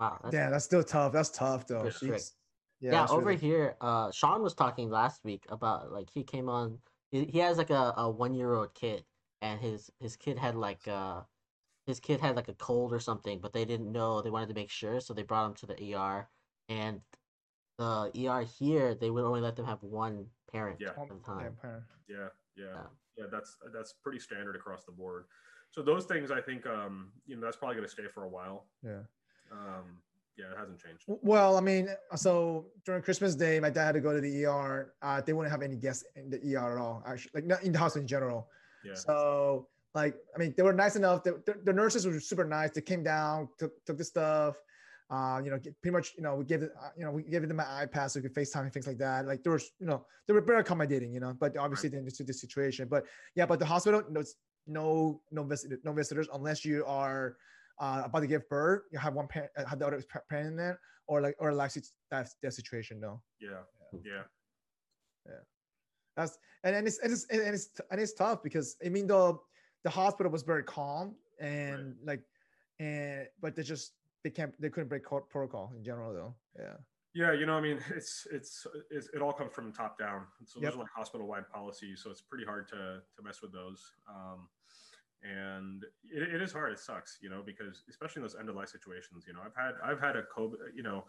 Wow, 0.00 0.18
that's 0.22 0.34
Yeah, 0.34 0.50
that's 0.50 0.64
still 0.64 0.82
tough. 0.82 1.12
That's 1.12 1.30
tough 1.30 1.66
though. 1.66 1.88
Super 1.88 1.90
strict. 1.90 2.20
Jeez. 2.22 2.32
yeah, 2.80 3.06
over 3.10 3.26
really- 3.26 3.36
here 3.36 3.76
uh 3.80 4.10
sean 4.12 4.42
was 4.42 4.54
talking 4.54 4.88
last 4.90 5.24
week 5.24 5.44
about 5.48 5.90
like 5.92 6.08
he 6.10 6.22
came 6.22 6.48
on 6.48 6.78
he, 7.10 7.24
he 7.24 7.38
has 7.38 7.58
like 7.58 7.70
a, 7.70 7.94
a 7.96 8.08
one 8.10 8.34
year 8.34 8.52
old 8.54 8.72
kid 8.74 9.04
and 9.42 9.60
his 9.60 9.90
his 10.00 10.16
kid 10.16 10.38
had 10.38 10.54
like 10.54 10.86
uh 10.86 11.22
his 11.86 11.98
kid 12.00 12.20
had 12.20 12.36
like 12.36 12.48
a 12.48 12.54
cold 12.54 12.92
or 12.92 13.00
something 13.00 13.40
but 13.40 13.52
they 13.52 13.64
didn't 13.64 13.90
know 13.90 14.22
they 14.22 14.30
wanted 14.30 14.48
to 14.48 14.54
make 14.54 14.70
sure 14.70 15.00
so 15.00 15.12
they 15.12 15.22
brought 15.22 15.46
him 15.46 15.54
to 15.54 15.66
the 15.66 15.94
er 15.94 16.28
and 16.68 17.00
the 17.78 18.10
er 18.28 18.42
here 18.42 18.94
they 18.94 19.10
would 19.10 19.24
only 19.24 19.40
let 19.40 19.56
them 19.56 19.66
have 19.66 19.82
one 19.82 20.26
parent 20.52 20.78
Yeah. 20.80 20.90
at 20.90 21.10
a 21.10 21.14
Yeah, 21.14 21.26
time 21.26 21.56
parent. 21.60 21.84
Yeah, 22.08 22.28
yeah, 22.56 22.64
Yeah. 22.64 22.82
yeah. 23.16 23.24
That's 23.30 23.56
that's 23.72 23.92
pretty 23.94 24.18
standard 24.20 24.54
across 24.56 24.84
the 24.84 24.92
board. 24.92 25.24
So 25.70 25.82
those 25.82 26.06
things, 26.06 26.30
I 26.30 26.40
think, 26.40 26.66
um, 26.66 27.10
you 27.26 27.36
know, 27.36 27.42
that's 27.42 27.56
probably 27.56 27.76
going 27.76 27.86
to 27.86 27.92
stay 27.92 28.04
for 28.12 28.24
a 28.24 28.28
while. 28.28 28.66
Yeah. 28.84 29.00
Um, 29.52 30.00
yeah, 30.36 30.52
it 30.52 30.58
hasn't 30.58 30.82
changed. 30.82 31.04
Well, 31.06 31.56
I 31.56 31.60
mean, 31.60 31.88
so 32.14 32.66
during 32.84 33.02
Christmas 33.02 33.34
Day, 33.34 33.58
my 33.58 33.70
dad 33.70 33.86
had 33.86 33.94
to 33.94 34.00
go 34.00 34.12
to 34.12 34.20
the 34.20 34.46
ER. 34.46 34.94
Uh, 35.02 35.20
they 35.20 35.32
wouldn't 35.32 35.50
have 35.50 35.62
any 35.62 35.76
guests 35.76 36.04
in 36.14 36.30
the 36.30 36.56
ER 36.56 36.78
at 36.78 36.78
all. 36.78 37.02
Actually, 37.06 37.32
like 37.34 37.44
not 37.44 37.62
in 37.64 37.72
the 37.72 37.78
hospital 37.78 38.02
in 38.02 38.08
general. 38.08 38.48
Yeah, 38.84 38.94
So, 38.94 39.68
like, 39.94 40.14
I 40.34 40.38
mean, 40.38 40.54
they 40.56 40.62
were 40.62 40.72
nice 40.72 40.94
enough. 40.94 41.24
The, 41.24 41.42
the, 41.44 41.56
the 41.64 41.72
nurses 41.72 42.06
were 42.06 42.20
super 42.20 42.44
nice. 42.44 42.70
They 42.70 42.82
came 42.82 43.02
down, 43.02 43.48
took 43.58 43.84
took 43.84 43.98
the 43.98 44.04
stuff. 44.04 44.54
Uh, 45.10 45.40
you 45.42 45.50
know, 45.50 45.58
pretty 45.82 45.92
much, 45.92 46.12
you 46.16 46.22
know, 46.22 46.36
we 46.36 46.44
gave 46.44 46.62
it, 46.62 46.70
uh, 46.78 46.90
you 46.96 47.02
know, 47.02 47.10
we 47.10 47.22
gave 47.22 47.48
them 47.48 47.58
an 47.58 47.66
iPad 47.66 48.10
so 48.10 48.20
we 48.20 48.28
could 48.28 48.34
FaceTime 48.34 48.64
and 48.64 48.72
things 48.72 48.86
like 48.86 48.98
that. 48.98 49.26
Like, 49.26 49.42
there 49.42 49.52
was, 49.52 49.70
you 49.80 49.86
know, 49.86 50.04
they 50.26 50.34
were 50.34 50.42
very 50.42 50.60
accommodating, 50.60 51.14
you 51.14 51.20
know, 51.20 51.34
but 51.40 51.56
obviously 51.56 51.88
they 51.88 51.96
understood 51.96 52.26
the 52.26 52.34
situation. 52.34 52.88
But 52.88 53.06
yeah, 53.34 53.46
but 53.46 53.58
the 53.58 53.64
hospital, 53.64 54.02
no, 54.10 54.20
it's 54.20 54.34
no, 54.68 55.20
no 55.30 55.42
visit, 55.44 55.80
no 55.84 55.92
visitors 55.92 56.28
unless 56.32 56.64
you 56.64 56.84
are 56.86 57.36
uh, 57.80 58.02
about 58.04 58.20
to 58.20 58.26
give 58.26 58.48
birth. 58.48 58.82
You 58.92 58.98
have 58.98 59.14
one 59.14 59.26
parent, 59.28 59.50
uh, 59.56 59.64
have 59.64 59.78
the 59.78 59.86
other 59.86 60.02
parent 60.28 60.48
in 60.48 60.56
there, 60.56 60.80
or 61.06 61.20
like, 61.20 61.36
or 61.38 61.52
like 61.52 61.72
that's 62.10 62.36
that 62.42 62.52
situation. 62.52 63.00
No, 63.00 63.22
yeah, 63.40 63.62
yeah, 64.04 64.22
Yeah. 65.26 65.32
that's 66.16 66.38
and, 66.64 66.74
and 66.76 66.86
it's 66.86 66.98
and 66.98 67.12
it's 67.12 67.26
and 67.30 67.40
it's 67.54 67.70
and 67.90 68.00
it's 68.00 68.14
tough 68.14 68.42
because 68.42 68.76
I 68.84 68.88
mean 68.88 69.06
the 69.06 69.38
the 69.84 69.90
hospital 69.90 70.30
was 70.30 70.42
very 70.42 70.64
calm 70.64 71.14
and 71.40 71.94
like 72.04 72.22
and 72.80 73.26
but 73.40 73.54
they 73.54 73.62
just 73.62 73.92
they 74.24 74.30
can't 74.30 74.52
they 74.60 74.68
couldn't 74.70 74.88
break 74.88 75.04
protocol 75.04 75.72
in 75.76 75.84
general 75.84 76.12
though. 76.12 76.34
Yeah. 76.58 76.76
yeah. 77.14 77.32
You 77.32 77.46
know, 77.46 77.54
I 77.54 77.60
mean, 77.60 77.78
it's 77.94 78.26
it's, 78.32 78.66
it's 78.90 79.08
it 79.14 79.22
all 79.22 79.32
comes 79.32 79.52
from 79.52 79.72
top 79.72 79.98
down. 79.98 80.26
So 80.44 80.60
Yep. 80.60 80.70
those 80.72 80.76
are 80.76 80.82
like 80.82 80.90
hospital-wide 80.94 81.48
policies. 81.48 82.00
So 82.02 82.10
it's 82.10 82.20
pretty 82.22 82.44
hard 82.44 82.68
to 82.68 83.00
to 83.16 83.22
mess 83.22 83.40
with 83.40 83.52
those. 83.52 83.92
Um, 84.08 84.48
and 85.22 85.84
it, 86.04 86.34
it 86.34 86.42
is 86.42 86.52
hard. 86.52 86.72
It 86.72 86.78
sucks, 86.78 87.18
you 87.20 87.30
know, 87.30 87.42
because 87.44 87.84
especially 87.88 88.20
in 88.20 88.24
those 88.24 88.36
end 88.38 88.48
of 88.48 88.54
life 88.56 88.68
situations. 88.68 89.24
You 89.26 89.32
know, 89.34 89.40
I've 89.44 89.54
had 89.54 89.74
I've 89.82 90.00
had 90.00 90.16
a 90.16 90.22
COVID. 90.36 90.56
You 90.74 90.82
know, 90.82 91.04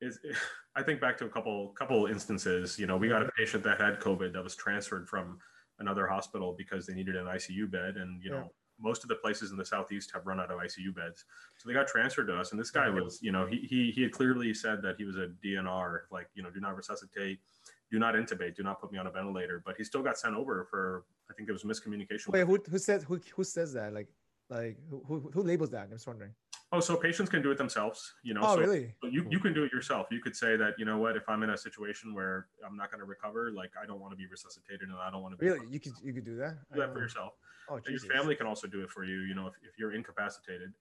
is 0.00 0.18
I 0.76 0.82
think 0.82 1.00
back 1.00 1.16
to 1.18 1.26
a 1.26 1.28
couple 1.30 1.70
couple 1.78 2.06
instances. 2.06 2.78
You 2.78 2.86
know, 2.86 2.96
we 2.96 3.08
got 3.08 3.22
a 3.22 3.30
patient 3.36 3.62
that 3.64 3.80
had 3.80 4.00
COVID 4.00 4.32
that 4.34 4.42
was 4.42 4.54
transferred 4.56 5.08
from 5.08 5.38
another 5.78 6.06
hospital 6.06 6.54
because 6.56 6.86
they 6.86 6.94
needed 6.94 7.16
an 7.16 7.26
ICU 7.26 7.70
bed, 7.70 7.96
and 7.96 8.22
you 8.22 8.30
Yeah. 8.30 8.40
know, 8.40 8.52
most 8.78 9.02
of 9.02 9.08
the 9.08 9.16
places 9.16 9.50
in 9.50 9.56
the 9.56 9.64
southeast 9.64 10.10
have 10.12 10.26
run 10.26 10.38
out 10.38 10.50
of 10.50 10.58
ICU 10.58 10.94
beds, 10.94 11.24
so 11.56 11.68
they 11.68 11.74
got 11.74 11.86
transferred 11.88 12.26
to 12.26 12.36
us. 12.36 12.50
And 12.52 12.60
this 12.60 12.70
guy 12.70 12.88
was, 12.88 13.18
you 13.22 13.32
know, 13.32 13.46
he 13.46 13.58
he 13.58 13.90
he 13.90 14.02
had 14.02 14.12
clearly 14.12 14.54
said 14.54 14.82
that 14.82 14.96
he 14.96 15.04
was 15.04 15.16
a 15.16 15.28
DNR, 15.44 16.00
like 16.10 16.28
you 16.34 16.42
know, 16.42 16.50
do 16.50 16.60
not 16.60 16.76
resuscitate, 16.76 17.40
do 17.90 17.98
not 17.98 18.14
intubate, 18.14 18.56
do 18.56 18.62
not 18.62 18.80
put 18.80 18.92
me 18.92 18.98
on 18.98 19.06
a 19.06 19.10
ventilator. 19.10 19.62
But 19.64 19.76
he 19.76 19.84
still 19.84 20.02
got 20.02 20.18
sent 20.18 20.34
over 20.34 20.66
for 20.70 21.04
I 21.30 21.34
think 21.34 21.46
there 21.48 21.54
was 21.54 21.64
miscommunication. 21.64 22.28
Wait, 22.28 22.46
who 22.46 22.58
who 22.68 22.78
says 22.78 23.04
who 23.04 23.20
who 23.34 23.44
says 23.44 23.72
that? 23.74 23.92
Like 23.92 24.08
like 24.50 24.76
who 24.90 25.30
who, 25.32 25.42
labels 25.42 25.70
that? 25.70 25.84
I'm 25.84 25.90
just 25.90 26.06
wondering. 26.06 26.32
Oh, 26.72 26.80
so 26.80 26.96
patients 26.96 27.30
can 27.30 27.42
do 27.42 27.52
it 27.52 27.58
themselves, 27.58 28.12
you 28.24 28.34
know. 28.34 28.40
Oh, 28.42 28.54
so 28.56 28.60
really? 28.60 28.92
so 29.00 29.08
you, 29.08 29.24
you 29.30 29.38
can 29.38 29.54
do 29.54 29.62
it 29.62 29.72
yourself. 29.72 30.08
You 30.10 30.20
could 30.20 30.34
say 30.34 30.56
that, 30.56 30.74
you 30.78 30.84
know 30.84 30.98
what, 30.98 31.16
if 31.16 31.22
I'm 31.28 31.44
in 31.44 31.50
a 31.50 31.56
situation 31.56 32.12
where 32.12 32.48
I'm 32.66 32.76
not 32.76 32.90
going 32.90 32.98
to 32.98 33.06
recover, 33.06 33.52
like 33.52 33.70
I 33.80 33.86
don't 33.86 34.00
want 34.00 34.12
to 34.12 34.16
be 34.16 34.26
resuscitated 34.26 34.88
and 34.88 34.98
I 34.98 35.08
don't 35.10 35.22
want 35.22 35.34
to 35.34 35.38
be 35.38 35.46
Really? 35.46 35.66
You 35.70 35.78
could 35.78 35.92
you 36.02 36.12
could 36.12 36.24
do 36.24 36.36
that? 36.36 36.56
do 36.72 36.80
that 36.80 36.92
for 36.92 36.98
yourself. 36.98 37.34
Oh, 37.70 37.80
your 37.88 37.98
family 38.00 38.34
can 38.34 38.46
also 38.46 38.66
do 38.66 38.82
it 38.82 38.90
for 38.90 39.04
you. 39.04 39.22
You 39.22 39.34
know, 39.34 39.46
if, 39.46 39.54
if 39.62 39.78
you're 39.78 39.94
incapacitated 39.94 40.72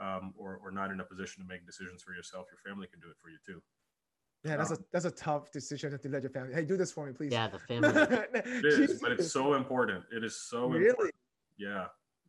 um, 0.00 0.32
or, 0.36 0.60
or 0.62 0.70
not 0.70 0.90
in 0.90 1.00
a 1.00 1.04
position 1.04 1.42
to 1.42 1.48
make 1.48 1.66
decisions 1.66 2.02
for 2.02 2.12
yourself, 2.12 2.46
your 2.50 2.60
family 2.60 2.86
can 2.86 3.00
do 3.00 3.08
it 3.08 3.16
for 3.20 3.28
you 3.28 3.36
too. 3.44 3.60
Yeah, 4.44 4.56
that's 4.56 4.70
a 4.70 4.78
that's 4.92 5.04
a 5.04 5.10
tough 5.10 5.50
decision 5.52 5.98
to 5.98 6.08
let 6.08 6.22
your 6.22 6.30
family. 6.30 6.54
Hey, 6.54 6.64
do 6.64 6.76
this 6.76 6.90
for 6.90 7.06
me, 7.06 7.12
please. 7.12 7.30
yeah 7.32 7.48
the 7.48 7.58
family 7.68 7.90
It 8.34 8.64
is, 8.64 8.98
but 9.00 9.12
it's 9.12 9.30
so 9.32 9.54
important. 9.54 10.04
It 10.16 10.24
is 10.24 10.40
so 10.40 10.66
really. 10.68 10.88
important. 10.88 11.14
Yeah. 11.58 11.86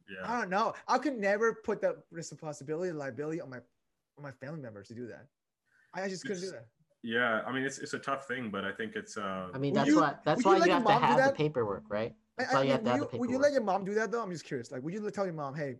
Yeah. 0.09 0.29
I 0.29 0.41
don't 0.41 0.49
know. 0.49 0.73
I 0.89 0.97
could 0.97 1.17
never 1.17 1.53
put 1.63 1.79
that 1.81 1.95
responsibility, 2.11 2.91
liability 2.91 3.39
on 3.39 3.49
my 3.49 3.57
on 4.17 4.23
my 4.23 4.31
family 4.31 4.59
members 4.59 4.89
to 4.89 4.93
do 4.93 5.07
that. 5.07 5.27
I 5.93 6.09
just 6.09 6.23
couldn't 6.23 6.41
do 6.41 6.51
that. 6.51 6.65
Yeah. 7.01 7.41
I 7.47 7.51
mean, 7.53 7.63
it's, 7.63 7.79
it's 7.79 7.93
a 7.93 7.99
tough 7.99 8.27
thing, 8.27 8.49
but 8.51 8.65
I 8.65 8.71
think 8.73 8.95
it's, 8.95 9.15
uh, 9.17 9.47
i 9.53 9.57
mean 9.57 9.73
that's 9.73 9.87
you- 9.87 10.01
why 10.01 10.15
that's 10.25 10.43
would 10.43 10.53
you 10.55 10.59
why 10.59 10.65
you 10.65 10.71
have 10.73 10.85
to 10.85 10.91
have 10.93 11.25
the 11.29 11.33
paperwork 11.33 11.83
right 11.89 12.13
that's 12.37 12.51
I 12.53 12.55
why 12.55 12.61
you 12.61 12.67
mean, 12.67 12.71
have 12.73 12.83
to 12.83 12.89
have 12.91 12.99
would, 12.99 13.09
the 13.09 13.13
you, 13.15 13.19
would 13.21 13.29
you 13.29 13.37
let 13.37 13.51
your 13.53 13.61
mom 13.63 13.85
do 13.85 13.93
that 13.93 14.11
though? 14.11 14.21
I'm 14.21 14.31
just 14.31 14.45
curious. 14.45 14.69
Like, 14.71 14.83
would 14.83 14.93
you 14.93 15.09
tell 15.11 15.25
your 15.25 15.33
mom, 15.33 15.55
"Hey, 15.55 15.75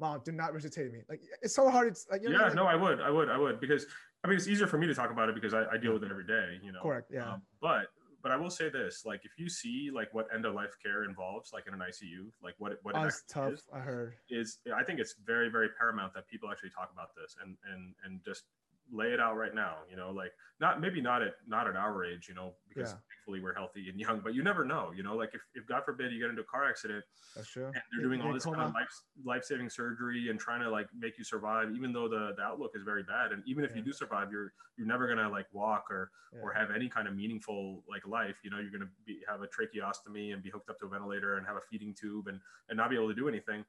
mom, 0.00 0.20
do 0.24 0.30
not 0.32 0.52
resuscitate 0.54 0.92
me"? 0.92 1.00
Like, 1.08 1.20
it's 1.42 1.54
so 1.54 1.68
hard. 1.70 1.88
It's 1.88 2.06
like, 2.10 2.22
you 2.22 2.28
know, 2.30 2.38
yeah, 2.38 2.44
like- 2.46 2.54
no, 2.54 2.66
I 2.66 2.74
would, 2.76 3.00
I 3.00 3.10
would, 3.10 3.28
I 3.28 3.38
would, 3.38 3.60
because 3.60 3.86
I 4.24 4.28
mean, 4.28 4.36
it's 4.36 4.46
easier 4.46 4.66
for 4.66 4.78
me 4.78 4.86
to 4.86 4.94
talk 4.94 5.10
about 5.10 5.28
it 5.28 5.34
because 5.34 5.52
I, 5.52 5.64
I 5.72 5.76
deal 5.76 5.92
with 5.92 6.04
it 6.04 6.10
every 6.10 6.26
day, 6.26 6.60
you 6.62 6.72
know. 6.72 6.80
Correct, 6.82 7.10
yeah. 7.12 7.32
Um, 7.32 7.42
but 7.60 7.86
but 8.22 8.30
I 8.30 8.36
will 8.36 8.50
say 8.50 8.68
this: 8.68 9.04
like, 9.04 9.24
if 9.24 9.32
you 9.36 9.48
see 9.48 9.90
like 9.92 10.14
what 10.14 10.28
end 10.32 10.46
of 10.46 10.54
life 10.54 10.76
care 10.82 11.04
involves, 11.04 11.52
like 11.52 11.66
in 11.66 11.74
an 11.74 11.80
ICU, 11.80 12.30
like 12.42 12.54
what 12.58 12.78
what 12.82 12.94
it 12.94 12.98
oh, 12.98 13.10
tough. 13.28 13.52
is, 13.54 13.62
I 13.74 13.80
heard. 13.80 14.14
is 14.30 14.58
I 14.74 14.84
think 14.84 15.00
it's 15.00 15.16
very 15.26 15.48
very 15.48 15.68
paramount 15.76 16.14
that 16.14 16.28
people 16.28 16.50
actually 16.50 16.70
talk 16.70 16.90
about 16.92 17.08
this 17.16 17.36
and 17.42 17.56
and 17.72 17.94
and 18.04 18.20
just 18.24 18.44
lay 18.92 19.12
it 19.12 19.20
out 19.20 19.36
right 19.36 19.54
now. 19.54 19.78
You 19.90 19.96
know, 19.96 20.10
like 20.10 20.32
not 20.60 20.80
maybe 20.80 21.00
not 21.00 21.22
at 21.22 21.34
not 21.46 21.66
at 21.66 21.76
our 21.76 22.04
age, 22.04 22.28
you 22.28 22.34
know, 22.34 22.54
because 22.68 22.90
Yeah. 22.90 22.96
thankfully 23.10 23.40
we're 23.40 23.54
healthy 23.54 23.88
and 23.88 23.98
young, 23.98 24.20
but 24.20 24.34
you 24.34 24.42
never 24.42 24.64
know. 24.64 24.92
You 24.94 25.02
know, 25.02 25.16
like 25.16 25.30
if, 25.34 25.40
if 25.54 25.66
God 25.66 25.84
forbid 25.84 26.12
you 26.12 26.20
get 26.20 26.30
into 26.30 26.42
a 26.42 26.44
car 26.46 26.68
accident 26.68 27.04
That's 27.34 27.48
true. 27.48 27.66
and 27.66 27.74
they're 27.74 28.00
Yeah, 28.00 28.06
doing 28.08 28.20
all 28.20 28.28
yeah, 28.28 28.34
this 28.34 28.44
kind 28.44 28.60
of 28.60 28.72
life 28.74 28.88
life 29.24 29.44
saving 29.44 29.70
surgery 29.70 30.28
and 30.30 30.38
trying 30.38 30.60
to 30.60 30.70
like 30.70 30.88
make 30.96 31.18
you 31.18 31.24
survive, 31.24 31.70
even 31.74 31.92
though 31.92 32.08
the, 32.08 32.34
the 32.36 32.42
outlook 32.42 32.72
is 32.74 32.82
very 32.82 33.02
bad. 33.02 33.32
And 33.32 33.42
even 33.46 33.64
if 33.64 33.74
you 33.74 33.82
do 33.82 33.92
survive, 33.92 34.30
you're 34.30 34.52
you're 34.76 34.86
never 34.86 35.08
gonna 35.08 35.28
like 35.28 35.46
walk 35.52 35.90
or 35.90 36.10
or 36.42 36.52
have 36.52 36.70
any 36.70 36.88
kind 36.88 37.06
of 37.08 37.14
meaningful 37.14 37.84
like 37.88 38.06
life. 38.06 38.40
You 38.42 38.50
know, 38.50 38.58
you're 38.58 38.70
gonna 38.70 38.90
be 39.06 39.22
have 39.28 39.42
a 39.42 39.46
tracheostomy 39.46 40.32
and 40.32 40.42
be 40.42 40.50
hooked 40.50 40.68
up 40.68 40.78
to 40.80 40.86
a 40.86 40.88
ventilator 40.88 41.36
and 41.38 41.46
have 41.46 41.56
a 41.56 41.60
feeding 41.70 41.94
tube 41.94 42.26
and 42.28 42.40
and 42.68 42.76
not 42.76 42.90
be 42.90 42.96
able 42.96 43.08
to 43.08 43.14
do 43.14 43.28
anything. 43.28 43.64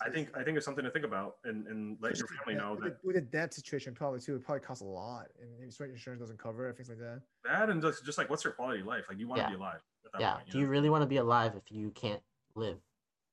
I 0.00 0.10
think 0.10 0.36
I 0.36 0.42
think 0.42 0.56
it's 0.56 0.64
something 0.66 0.84
to 0.84 0.90
think 0.90 1.04
about 1.04 1.36
and 1.44 1.66
and 1.66 1.98
let 2.00 2.16
your 2.18 2.26
family 2.28 2.54
know 2.60 2.72
with 2.74 2.84
that 2.84 3.04
with 3.04 3.16
the 3.16 3.20
debt 3.22 3.54
situation 3.54 3.94
probably 3.94 4.20
too. 4.20 4.38
Probably 4.40 4.63
costs 4.64 4.82
a 4.82 4.86
lot, 4.86 5.26
and 5.40 5.62
insurance 5.62 5.92
insurance 5.92 6.20
doesn't 6.20 6.38
cover 6.38 6.68
it, 6.68 6.76
things 6.76 6.88
like 6.88 6.98
that. 6.98 7.20
that 7.44 7.70
and 7.70 7.80
just 7.82 8.04
just 8.04 8.18
like 8.18 8.28
what's 8.30 8.44
your 8.44 8.52
quality 8.54 8.80
of 8.80 8.86
life? 8.86 9.04
Like 9.08 9.18
you 9.18 9.28
want 9.28 9.42
to 9.42 9.48
be 9.48 9.54
alive 9.54 9.80
at 10.06 10.12
that 10.12 10.20
yeah 10.20 10.34
point. 10.34 10.50
do 10.50 10.58
you 10.58 10.66
really 10.66 10.90
want 10.90 11.02
to 11.02 11.06
be 11.06 11.18
alive 11.18 11.52
if 11.56 11.70
you 11.70 11.90
can't 11.90 12.22
live 12.56 12.78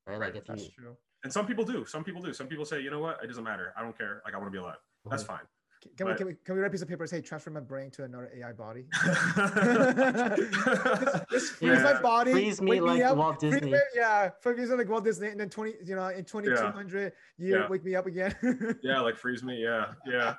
right, 0.07 0.19
Right, 0.19 0.33
like 0.33 0.41
if 0.41 0.47
That's 0.47 0.63
you 0.65 0.69
true. 0.77 0.97
And 1.23 1.31
some 1.31 1.45
people 1.45 1.63
do. 1.63 1.85
Some 1.85 2.03
people 2.03 2.19
do. 2.21 2.33
Some 2.33 2.47
people 2.47 2.65
say, 2.65 2.81
you 2.81 2.89
know 2.89 2.99
what? 2.99 3.19
It 3.23 3.27
doesn't 3.27 3.43
matter. 3.43 3.73
I 3.77 3.83
don't 3.83 3.95
care. 3.95 4.21
Like 4.25 4.33
I 4.33 4.37
want 4.37 4.47
to 4.47 4.51
be 4.51 4.57
alive. 4.57 4.77
That's 5.09 5.23
Mhm. 5.23 5.27
fine. 5.27 5.39
Can, 5.81 5.91
can 5.97 6.07
we 6.07 6.13
can 6.15 6.27
we 6.27 6.33
can 6.45 6.55
we 6.55 6.61
write 6.61 6.67
a 6.67 6.71
piece 6.71 6.81
of 6.83 6.87
paper? 6.87 7.03
and 7.03 7.09
Say 7.09 7.21
transfer 7.21 7.49
my 7.49 7.59
brain 7.59 7.89
to 7.91 8.03
another 8.03 8.31
AI 8.35 8.51
body. 8.53 8.85
yeah. 9.03 10.35
Just 11.31 11.53
freeze 11.53 11.81
my 11.81 11.99
body. 12.01 12.31
freeze 12.33 12.61
me 12.61 12.71
wake 12.71 12.81
like 12.81 13.01
up, 13.03 13.17
Walt 13.17 13.39
freeze 13.39 13.53
Disney. 13.53 13.71
me- 13.71 13.79
yeah, 13.95 14.29
freeze 14.41 14.69
me 14.69 14.75
like 14.75 14.89
Walt 14.89 15.03
Disney, 15.03 15.29
and 15.29 15.39
then 15.39 15.49
twenty, 15.49 15.73
you 15.83 15.95
know, 15.95 16.07
in 16.09 16.23
twenty 16.25 16.49
two 16.49 16.55
hundred 16.55 17.13
year, 17.37 17.61
Yeah. 17.61 17.67
wake 17.69 17.83
me 17.83 17.95
up 17.95 18.05
again. 18.05 18.35
Yeah, 18.83 18.99
like 19.01 19.17
freeze 19.17 19.41
me. 19.43 19.61
Yeah, 19.63 19.93
yeah. 20.05 20.35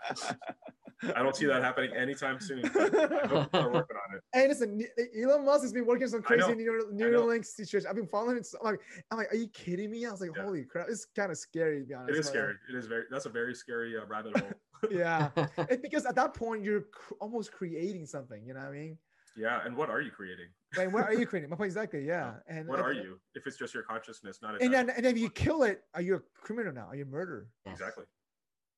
I 1.16 1.22
don't 1.22 1.34
see 1.34 1.46
that 1.46 1.62
happening 1.62 1.94
anytime 1.96 2.38
soon. 2.40 2.62
but 2.72 2.94
I 2.94 3.26
hope 3.26 3.50
they're 3.52 3.70
working 3.70 3.96
on 3.96 4.16
it. 4.16 4.22
Hey, 4.32 4.48
listen, 4.48 4.80
Elon 5.20 5.44
Musk 5.44 5.62
has 5.62 5.72
been 5.72 5.86
working 5.86 6.04
on 6.04 6.10
some 6.10 6.22
crazy 6.22 6.54
neural, 6.54 6.92
know. 6.92 7.06
Neuralink 7.06 7.44
situation. 7.44 7.88
I've 7.88 7.96
been 7.96 8.06
following 8.06 8.36
it. 8.36 8.46
So, 8.46 8.58
I'm 8.60 8.66
like, 8.72 8.80
I'm 9.10 9.18
like, 9.18 9.32
are 9.32 9.36
you 9.36 9.48
kidding 9.48 9.90
me? 9.90 10.06
I 10.06 10.10
was 10.10 10.20
like, 10.20 10.30
Yeah. 10.36 10.42
holy 10.44 10.64
crap, 10.64 10.86
it's 10.88 11.06
kind 11.16 11.30
of 11.30 11.38
scary 11.38 11.80
to 11.80 11.86
be 11.86 11.94
honest. 11.94 12.10
It 12.10 12.18
is 12.18 12.26
but, 12.26 12.30
scary. 12.30 12.54
It 12.70 12.76
is 12.76 12.86
very. 12.86 13.04
That's 13.10 13.26
a 13.26 13.30
very 13.30 13.54
scary 13.54 13.96
uh, 13.96 14.04
rabbit 14.06 14.36
hole. 14.38 14.50
Yeah, 14.90 15.28
It's 15.58 15.80
because 15.80 16.06
at 16.06 16.16
that 16.16 16.34
point 16.34 16.64
you're 16.64 16.80
cr- 16.92 17.14
almost 17.20 17.52
creating 17.52 18.04
something. 18.04 18.42
You 18.44 18.54
know 18.54 18.60
what 18.60 18.70
I 18.70 18.72
mean? 18.72 18.98
yeah. 19.36 19.60
And 19.64 19.76
what 19.76 19.88
are 19.90 20.00
you 20.00 20.10
creating? 20.10 20.46
Like, 20.76 20.92
what 20.92 21.04
are 21.04 21.14
you 21.14 21.24
creating? 21.24 21.50
My 21.50 21.56
point 21.56 21.66
exactly. 21.68 22.04
Yeah. 22.04 22.34
And 22.48 22.66
What 22.66 22.80
and- 22.80 22.88
are 22.88 22.92
you? 22.92 23.20
If 23.36 23.46
it's 23.46 23.56
just 23.56 23.74
your 23.74 23.84
consciousness, 23.84 24.40
not 24.42 24.56
a 24.60 24.64
And 24.64 24.74
then, 24.74 24.90
and 24.90 25.06
if 25.06 25.16
you 25.16 25.30
kill 25.30 25.62
it, 25.62 25.82
are 25.94 26.02
you 26.02 26.16
a 26.16 26.20
criminal 26.34 26.72
now? 26.72 26.86
Are 26.88 26.96
you 26.96 27.04
a 27.04 27.06
murderer? 27.06 27.46
Yes. 27.64 27.74
exactly. 27.78 28.04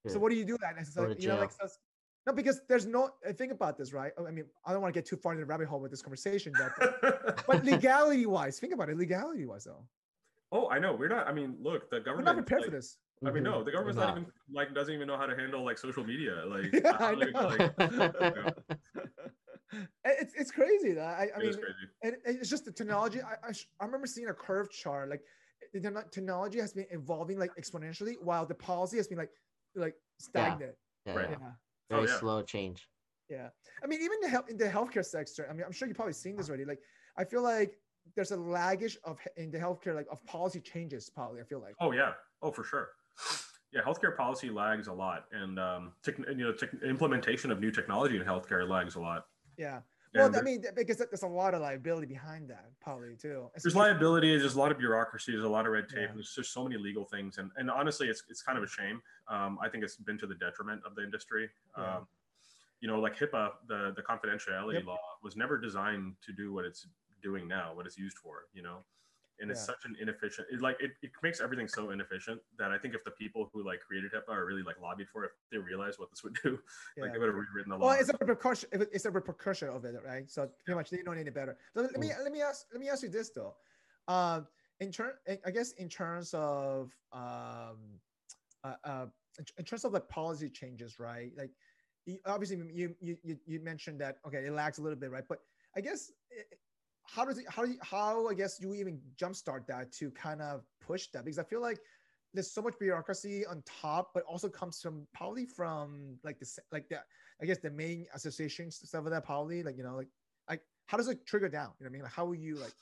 So 0.06 0.18
what 0.18 0.30
do 0.30 0.36
you 0.36 0.44
do 0.44 0.58
that? 0.58 0.74
Like, 0.76 1.18
you 1.22 1.28
know, 1.28 1.36
like 1.40 1.52
so- 1.52 1.68
no, 2.26 2.32
because 2.32 2.60
there's 2.68 2.86
no. 2.86 3.10
uh, 3.28 3.32
Think 3.32 3.52
about 3.52 3.76
this, 3.76 3.92
right? 3.92 4.12
I 4.18 4.30
mean, 4.30 4.46
I 4.66 4.72
don't 4.72 4.80
want 4.82 4.94
to 4.94 4.98
get 4.98 5.06
too 5.06 5.16
far 5.16 5.32
into 5.32 5.42
the 5.42 5.46
rabbit 5.46 5.68
hole 5.68 5.80
with 5.80 5.90
this 5.90 6.02
conversation, 6.02 6.52
but 6.58 7.44
but 7.46 7.64
legality 7.64 8.26
wise, 8.26 8.58
think 8.58 8.72
about 8.72 8.88
it. 8.88 8.96
Legality 8.96 9.44
wise, 9.46 9.64
though, 9.64 9.84
oh, 10.52 10.68
I 10.70 10.78
know. 10.78 10.94
We're 10.94 11.08
not. 11.08 11.26
I 11.28 11.32
mean, 11.32 11.56
look, 11.60 11.90
the 11.90 12.00
government. 12.00 12.06
we're 12.06 12.24
government. 12.24 12.26
not 12.26 12.36
prepared 12.46 12.60
like, 12.62 12.70
for 12.70 12.76
this. 12.76 12.96
I 13.26 13.30
mean, 13.30 13.42
no, 13.44 13.52
Mhm. 13.60 13.64
the 13.66 13.72
government's 13.72 13.98
We're 13.98 14.06
not 14.06 14.18
even 14.18 14.32
like 14.52 14.74
doesn't 14.74 14.92
even 14.94 15.06
know 15.06 15.16
how 15.16 15.26
to 15.26 15.36
handle 15.36 15.64
like 15.64 15.78
social 15.78 16.04
media. 16.04 16.44
Like, 16.46 16.72
Yeah, 16.72 16.96
I 16.98 17.12
are 17.12 17.16
they 17.16 17.32
gonna, 17.32 17.58
know. 17.58 17.84
like, 17.98 18.54
it's 20.04 20.34
it's 20.34 20.50
crazy. 20.50 20.92
That 20.92 21.18
I, 21.18 21.22
I 21.22 21.24
it 21.24 21.38
mean, 21.38 21.48
is 21.48 21.56
crazy. 21.56 21.74
and, 22.02 22.16
and 22.26 22.38
it's 22.38 22.50
just 22.50 22.64
the 22.64 22.72
technology. 22.72 23.20
I, 23.22 23.34
I, 23.48 23.52
I 23.80 23.84
remember 23.84 24.06
seeing 24.06 24.28
a 24.28 24.34
curve 24.34 24.70
chart. 24.70 25.08
Like 25.10 25.22
the 25.72 25.80
technology 26.10 26.60
has 26.60 26.72
been 26.72 26.86
evolving 26.90 27.38
like 27.38 27.50
exponentially, 27.60 28.14
while 28.22 28.46
the 28.46 28.54
policy 28.54 28.96
has 28.98 29.08
been 29.08 29.18
like 29.18 29.30
like 29.74 29.94
stagnant. 30.18 30.74
Yeah, 31.06 31.14
Right. 31.14 31.30
yeah. 31.30 31.50
Yeah. 31.90 31.96
Oh, 31.96 32.00
Very 32.00 32.10
yeah. 32.10 32.18
slow 32.18 32.42
change. 32.42 32.88
Yeah. 33.28 33.48
I 33.82 33.86
mean, 33.86 34.00
even 34.02 34.20
the 34.20 34.28
health 34.28 34.48
in 34.48 34.56
the 34.56 34.66
healthcare 34.66 35.04
sector. 35.04 35.46
I 35.48 35.52
mean, 35.52 35.64
I'm 35.64 35.72
sure 35.72 35.88
you've 35.88 35.96
probably 35.96 36.12
seen 36.12 36.36
this 36.36 36.48
already. 36.48 36.64
Like, 36.64 36.80
I 37.16 37.24
feel 37.24 37.42
like 37.42 37.78
there's 38.14 38.32
a 38.32 38.36
laggish 38.36 38.96
of 39.04 39.18
in 39.36 39.50
the 39.50 39.58
healthcare 39.58 39.94
like 39.94 40.06
of 40.10 40.24
policy 40.26 40.60
changes. 40.60 41.10
Probably, 41.10 41.40
I 41.40 41.44
feel 41.44 41.60
like. 41.60 41.74
Oh 41.80 41.92
yeah. 41.92 42.12
Oh 42.42 42.50
for 42.50 42.64
sure. 42.64 42.90
Yeah, 43.72 43.80
healthcare 43.82 44.16
policy 44.16 44.50
lags 44.50 44.86
a 44.86 44.92
lot, 44.92 45.24
and 45.32 45.58
um, 45.58 45.92
tech, 46.04 46.16
you 46.18 46.34
know, 46.36 46.52
tech, 46.52 46.70
implementation 46.86 47.50
of 47.50 47.58
new 47.60 47.72
technology 47.72 48.16
in 48.16 48.22
healthcare 48.22 48.68
lags 48.68 48.94
a 48.94 49.00
lot. 49.00 49.26
Yeah. 49.56 49.80
Well, 50.14 50.36
I 50.36 50.42
mean, 50.42 50.64
because 50.76 50.98
there's 50.98 51.22
a 51.22 51.26
lot 51.26 51.54
of 51.54 51.60
liability 51.62 52.06
behind 52.06 52.48
that, 52.50 52.70
probably 52.80 53.16
too. 53.16 53.50
there's 53.62 53.74
liability 53.74 54.36
there's 54.36 54.54
a 54.54 54.58
lot 54.58 54.70
of 54.70 54.78
bureaucracy 54.78 55.32
there's 55.32 55.44
a 55.44 55.48
lot 55.48 55.66
of 55.66 55.72
red 55.72 55.88
tape 55.88 55.98
Yeah. 56.08 56.14
there's 56.14 56.34
just 56.34 56.52
so 56.52 56.62
many 56.64 56.76
legal 56.76 57.04
things 57.04 57.38
and, 57.38 57.50
and 57.56 57.70
honestly 57.70 58.08
it's, 58.08 58.22
it's 58.28 58.42
kind 58.42 58.56
of 58.58 58.64
a 58.64 58.68
shame 58.68 59.02
um, 59.28 59.58
i 59.62 59.68
think 59.68 59.82
it's 59.84 59.96
been 59.96 60.18
to 60.18 60.26
the 60.26 60.34
detriment 60.34 60.82
of 60.86 60.94
the 60.94 61.02
industry 61.02 61.48
Yeah. 61.78 61.96
um, 61.96 62.06
you 62.80 62.88
know 62.88 63.00
like 63.00 63.16
hipaa 63.18 63.52
the, 63.66 63.92
the 63.96 64.02
confidentiality 64.02 64.74
Yep. 64.74 64.86
law 64.86 64.98
was 65.22 65.36
never 65.36 65.58
designed 65.58 66.14
to 66.26 66.32
do 66.32 66.52
what 66.52 66.64
it's 66.64 66.86
doing 67.22 67.48
now 67.48 67.74
what 67.74 67.86
it's 67.86 67.98
used 67.98 68.18
for 68.18 68.44
you 68.52 68.62
know 68.62 68.78
and 69.40 69.50
it's 69.50 69.60
Yeah. 69.60 69.66
such 69.66 69.84
an 69.84 69.96
inefficient 70.00 70.46
it 70.50 70.60
like 70.60 70.76
it, 70.80 70.92
it 71.02 71.10
makes 71.22 71.40
everything 71.40 71.66
so 71.66 71.90
inefficient 71.90 72.40
that 72.58 72.70
i 72.70 72.78
think 72.78 72.94
if 72.94 73.02
the 73.04 73.10
people 73.12 73.50
who 73.52 73.64
like 73.64 73.80
created 73.80 74.12
hipaa 74.12 74.34
are 74.34 74.46
really 74.46 74.62
like 74.62 74.78
lobbied 74.80 75.08
for 75.08 75.24
it 75.24 75.32
if 75.42 75.50
they 75.50 75.58
realize 75.58 75.98
what 75.98 76.10
this 76.10 76.22
would 76.22 76.36
do 76.42 76.58
like 77.00 77.12
they 77.12 77.18
would 77.18 77.28
have 77.28 77.34
rewritten 77.34 77.70
the 77.70 77.76
law 77.76 77.88
Well, 77.88 78.00
it's 78.00 78.08
a 78.08 78.16
repercussion. 78.20 78.68
It's 78.72 79.04
a 79.04 79.10
repercussion 79.10 79.68
of 79.68 79.84
it, 79.84 79.94
right? 80.04 80.30
So 80.30 80.48
pretty 80.64 80.76
much 80.76 80.90
they 80.90 81.02
don't 81.02 81.16
need 81.16 81.26
it 81.26 81.34
better. 81.34 81.56
So 81.74 81.82
let 81.82 81.98
me 81.98 82.10
let 82.22 82.32
me 82.32 82.40
ask 82.40 82.66
let 82.72 82.80
me 82.80 82.88
ask 82.88 83.02
you 83.02 83.08
this 83.08 83.30
though. 83.30 83.54
Um, 84.06 84.46
in 84.80 84.90
turn, 84.92 85.12
I 85.46 85.50
guess 85.50 85.72
in 85.72 85.88
terms 85.88 86.34
of 86.34 86.92
um, 87.12 88.00
uh, 88.62 88.74
uh, 88.84 89.06
in- 89.58 89.64
terms 89.64 89.84
of 89.84 89.92
like 89.92 90.08
policy 90.08 90.48
changes, 90.48 90.98
right? 90.98 91.32
Like, 91.36 91.50
obviously 92.26 92.56
you 92.72 92.94
you 93.00 93.16
you, 93.22 93.36
you 93.46 93.60
mentioned 93.60 94.00
that 94.00 94.18
okay, 94.26 94.46
it 94.46 94.52
lags 94.52 94.78
a 94.78 94.82
little 94.82 94.98
bit, 94.98 95.10
right? 95.10 95.24
But 95.28 95.38
I 95.76 95.80
guess 95.80 96.10
how 97.06 97.24
does 97.24 97.38
it 97.38 97.44
how 97.48 97.64
do 97.64 97.72
you, 97.72 97.78
how 97.82 98.28
I 98.28 98.34
guess 98.34 98.60
you 98.60 98.74
even 98.74 99.00
jumpstart 99.16 99.66
that 99.66 99.92
to 99.92 100.10
kind 100.10 100.40
of 100.40 100.62
push 100.80 101.08
that 101.08 101.24
because 101.24 101.38
I 101.38 101.44
feel 101.44 101.60
like 101.60 101.78
there's 102.32 102.50
so 102.50 102.60
much 102.62 102.74
bureaucracy 102.80 103.46
on 103.46 103.62
top, 103.64 104.10
but 104.12 104.24
also 104.24 104.48
comes 104.48 104.80
from 104.82 105.06
probably 105.14 105.46
from 105.46 106.18
like 106.24 106.38
the 106.40 106.58
like 106.72 106.88
the 106.88 107.00
I 107.40 107.46
guess 107.46 107.58
the 107.58 107.70
main 107.70 108.06
associations 108.14 108.76
stuff 108.76 109.04
of 109.04 109.10
that 109.10 109.24
probably 109.24 109.62
like 109.62 109.76
you 109.76 109.84
know 109.84 109.96
like 109.96 110.08
like 110.48 110.62
how 110.86 110.96
does 110.96 111.08
it 111.08 111.24
trigger 111.26 111.48
down? 111.48 111.70
You 111.78 111.84
know 111.84 111.90
what 111.90 111.90
I 111.90 111.92
mean? 111.92 112.02
Like 112.02 112.12
how 112.12 112.24
will 112.24 112.34
you 112.34 112.56
like 112.56 112.72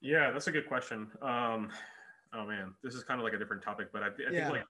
Yeah, 0.00 0.30
that's 0.30 0.46
a 0.46 0.52
good 0.52 0.68
question. 0.68 1.10
Um, 1.22 1.70
oh 2.32 2.46
man, 2.46 2.74
this 2.82 2.94
is 2.94 3.02
kind 3.04 3.20
of 3.20 3.24
like 3.24 3.32
a 3.32 3.38
different 3.38 3.62
topic, 3.62 3.88
but 3.92 4.02
I, 4.02 4.06
I 4.06 4.10
Yeah. 4.30 4.46
think 4.46 4.48
like 4.50 4.64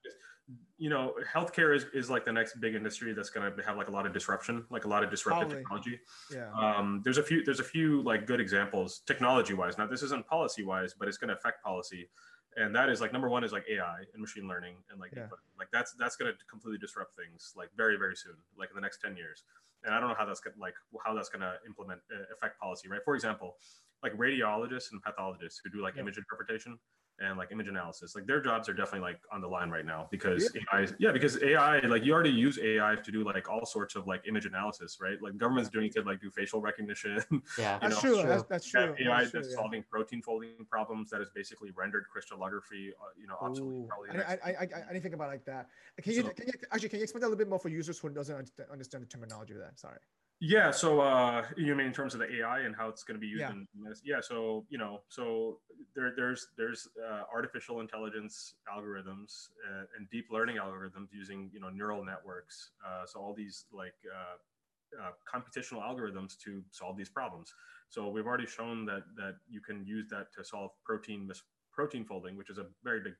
you 0.77 0.89
know, 0.89 1.13
healthcare 1.31 1.75
is, 1.75 1.85
is 1.93 2.09
like 2.09 2.25
the 2.25 2.31
next 2.31 2.59
big 2.61 2.73
industry 2.73 3.13
that's 3.13 3.29
going 3.29 3.55
to 3.55 3.63
have 3.63 3.77
like 3.77 3.87
a 3.89 3.91
lot 3.91 4.05
of 4.05 4.13
disruption, 4.13 4.65
like 4.69 4.85
a 4.85 4.87
lot 4.87 5.03
of 5.03 5.09
disruptive 5.11 5.49
Probably. 5.49 5.61
technology. 5.63 5.99
yeah 6.31 6.49
Um, 6.57 7.01
there's 7.03 7.17
a 7.17 7.23
few 7.23 7.43
there's 7.43 7.59
a 7.59 7.63
few 7.65 8.01
like 8.03 8.25
good 8.25 8.39
examples 8.39 9.01
technology 9.05 9.53
wise. 9.53 9.77
Now 9.77 9.87
this 9.87 10.01
isn't 10.03 10.25
policy 10.25 10.63
wise, 10.63 10.93
but 10.97 11.07
it's 11.07 11.17
going 11.17 11.27
to 11.29 11.35
affect 11.35 11.63
policy. 11.63 12.09
And 12.55 12.75
that 12.75 12.89
is 12.89 12.99
like 13.01 13.13
number 13.13 13.29
one 13.29 13.43
is 13.43 13.51
like 13.51 13.65
AI 13.69 13.99
and 14.13 14.21
machine 14.21 14.47
learning 14.47 14.75
and 14.89 14.99
like 14.99 15.11
Yeah. 15.15 15.27
like 15.57 15.67
that's 15.71 15.93
that's 15.93 16.15
going 16.15 16.31
to 16.31 16.37
completely 16.49 16.79
disrupt 16.79 17.15
things 17.15 17.53
like 17.55 17.69
very 17.75 17.97
very 17.97 18.15
soon, 18.15 18.35
like 18.57 18.69
in 18.69 18.75
the 18.75 18.81
next 18.81 19.01
ten 19.01 19.15
years. 19.15 19.43
And 19.83 19.93
I 19.93 19.99
don't 19.99 20.09
know 20.09 20.15
how 20.15 20.25
that's 20.25 20.39
gonna 20.39 20.55
like 20.59 20.73
how 21.05 21.13
that's 21.13 21.29
going 21.29 21.41
to 21.41 21.55
implement 21.67 22.01
uh, 22.13 22.23
affect 22.33 22.59
policy, 22.59 22.89
right? 22.89 23.01
For 23.05 23.15
example, 23.15 23.57
like 24.01 24.13
radiologists 24.13 24.91
and 24.91 25.01
pathologists 25.03 25.61
who 25.63 25.69
do 25.69 25.81
like 25.81 25.95
Yeah. 25.95 26.01
image 26.01 26.17
interpretation 26.17 26.79
and 27.21 27.37
like 27.37 27.51
image 27.51 27.67
analysis, 27.67 28.15
like 28.15 28.25
their 28.25 28.41
jobs 28.41 28.69
are 28.69 28.73
definitely 28.73 29.01
like 29.01 29.19
on 29.31 29.41
the 29.41 29.47
line 29.47 29.69
right 29.69 29.85
now 29.85 30.07
because 30.11 30.49
AI, 30.55 30.87
yeah, 30.99 31.11
because 31.11 31.41
AI, 31.43 31.79
like 31.79 32.03
you 32.05 32.13
already 32.13 32.29
use 32.29 32.57
AI 32.59 32.95
to 33.03 33.11
do 33.11 33.23
like 33.23 33.49
all 33.49 33.65
sorts 33.65 33.95
of 33.95 34.07
like 34.07 34.23
image 34.27 34.45
analysis, 34.45 34.97
right? 35.01 35.17
Like 35.21 35.37
government's 35.37 35.69
doing 35.69 35.87
it 35.87 35.93
to 35.93 36.01
like 36.01 36.21
do 36.21 36.29
facial 36.29 36.61
recognition. 36.61 37.19
Yeah. 37.57 37.75
you 37.75 37.89
that's 37.89 37.95
know, 37.95 38.01
true 38.01 38.21
true. 38.21 38.29
that's, 38.29 38.43
that's 38.43 38.65
true 38.69 38.81
that 38.81 39.01
AI 39.01 39.19
that's 39.19 39.31
true, 39.31 39.39
that's 39.39 39.51
yeah. 39.51 39.55
solving 39.55 39.83
protein 39.89 40.21
folding 40.21 40.65
problems 40.69 41.09
that 41.09 41.21
is 41.21 41.29
basically 41.33 41.71
rendered 41.75 42.05
crystallography, 42.11 42.91
uh, 43.01 43.05
you 43.19 43.27
know, 43.27 43.35
obsolete 43.41 43.83
Ooh, 43.83 43.87
probably. 43.87 44.09
I, 44.11 44.33
I, 44.33 44.37
I, 44.43 44.49
I, 44.51 44.83
I 44.89 44.93
didn't 44.93 45.01
think 45.01 45.15
about 45.15 45.25
it 45.25 45.31
like 45.31 45.45
that. 45.45 45.67
Can 46.01 46.13
you, 46.13 46.21
So- 46.23 46.29
can 46.29 46.47
you 46.47 46.53
actually 46.71 46.89
can 46.89 46.99
you 46.99 47.03
explain 47.03 47.21
that 47.21 47.27
a 47.27 47.29
little 47.29 47.37
bit 47.37 47.49
more 47.49 47.59
for 47.59 47.69
users 47.69 47.99
who 47.99 48.09
doesn't 48.09 48.35
understand, 48.35 48.69
understand 48.71 49.03
the 49.03 49.07
terminology 49.07 49.53
of 49.53 49.59
that? 49.59 49.79
Sorry. 49.79 49.99
Yeah. 50.41 50.71
So 50.71 51.01
uh, 51.01 51.45
you 51.57 51.75
mean 51.75 51.87
in 51.87 51.93
terms 51.93 52.13
of 52.13 52.21
the 52.21 52.39
AI 52.39 52.61
and 52.61 52.75
how 52.75 52.87
it's 52.87 53.03
going 53.03 53.15
to 53.15 53.19
be 53.19 53.27
used 53.27 53.41
Yeah. 53.41 53.51
in 53.51 53.67
medicine? 53.75 54.05
Yeah. 54.07 54.21
So 54.21 54.65
you 54.69 54.77
know, 54.77 55.01
so 55.09 55.59
there, 55.95 56.13
there's 56.15 56.47
there's 56.57 56.87
uh, 57.05 57.23
artificial 57.33 57.81
intelligence 57.81 58.55
algorithms 58.73 59.49
uh, 59.69 59.83
and 59.97 60.09
deep 60.09 60.27
learning 60.31 60.57
algorithms 60.57 61.07
using 61.11 61.49
you 61.53 61.59
know 61.59 61.69
neural 61.69 62.03
networks. 62.05 62.71
Uh, 62.85 63.05
so 63.05 63.19
all 63.19 63.33
these 63.35 63.65
like 63.73 63.95
uh, 64.07 65.03
uh, 65.03 65.11
computational 65.31 65.81
algorithms 65.81 66.37
to 66.45 66.63
solve 66.71 66.95
these 66.97 67.09
problems. 67.09 67.53
So 67.89 68.07
we've 68.07 68.25
already 68.25 68.47
shown 68.47 68.85
that 68.85 69.03
that 69.17 69.35
you 69.49 69.59
can 69.59 69.85
use 69.85 70.07
that 70.09 70.27
to 70.37 70.43
solve 70.43 70.71
protein 70.85 71.27
mis- 71.27 71.43
protein 71.73 72.05
folding, 72.05 72.37
which 72.37 72.49
is 72.49 72.59
a 72.59 72.65
very 72.83 73.01
big 73.01 73.13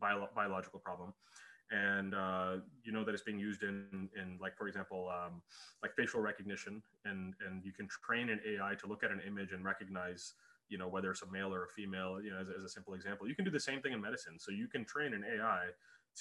bio- 0.00 0.28
biological 0.34 0.80
problem 0.80 1.14
and 1.70 2.14
uh, 2.14 2.56
you 2.82 2.92
know 2.92 3.04
that 3.04 3.14
it's 3.14 3.22
being 3.22 3.38
used 3.38 3.62
in 3.62 4.08
in 4.20 4.38
like 4.40 4.56
for 4.56 4.68
example 4.68 5.10
um, 5.10 5.42
like 5.82 5.94
facial 5.94 6.20
recognition 6.20 6.82
and 7.04 7.34
and 7.46 7.64
you 7.64 7.72
can 7.72 7.88
train 7.88 8.28
an 8.28 8.40
ai 8.46 8.74
to 8.74 8.86
look 8.86 9.02
at 9.02 9.10
an 9.10 9.20
image 9.26 9.52
and 9.52 9.64
recognize 9.64 10.34
you 10.68 10.78
know 10.78 10.88
whether 10.88 11.10
it's 11.10 11.22
a 11.22 11.30
male 11.30 11.52
or 11.54 11.64
a 11.64 11.68
female 11.68 12.20
you 12.22 12.30
know 12.30 12.38
as, 12.38 12.48
as 12.48 12.64
a 12.64 12.68
simple 12.68 12.94
example. 12.94 13.28
You 13.28 13.34
can 13.34 13.44
do 13.44 13.50
the 13.50 13.60
same 13.60 13.80
thing 13.80 13.92
in 13.92 14.00
medicine. 14.00 14.38
So 14.38 14.50
you 14.50 14.68
can 14.68 14.84
train 14.84 15.14
an 15.14 15.24
ai 15.24 15.66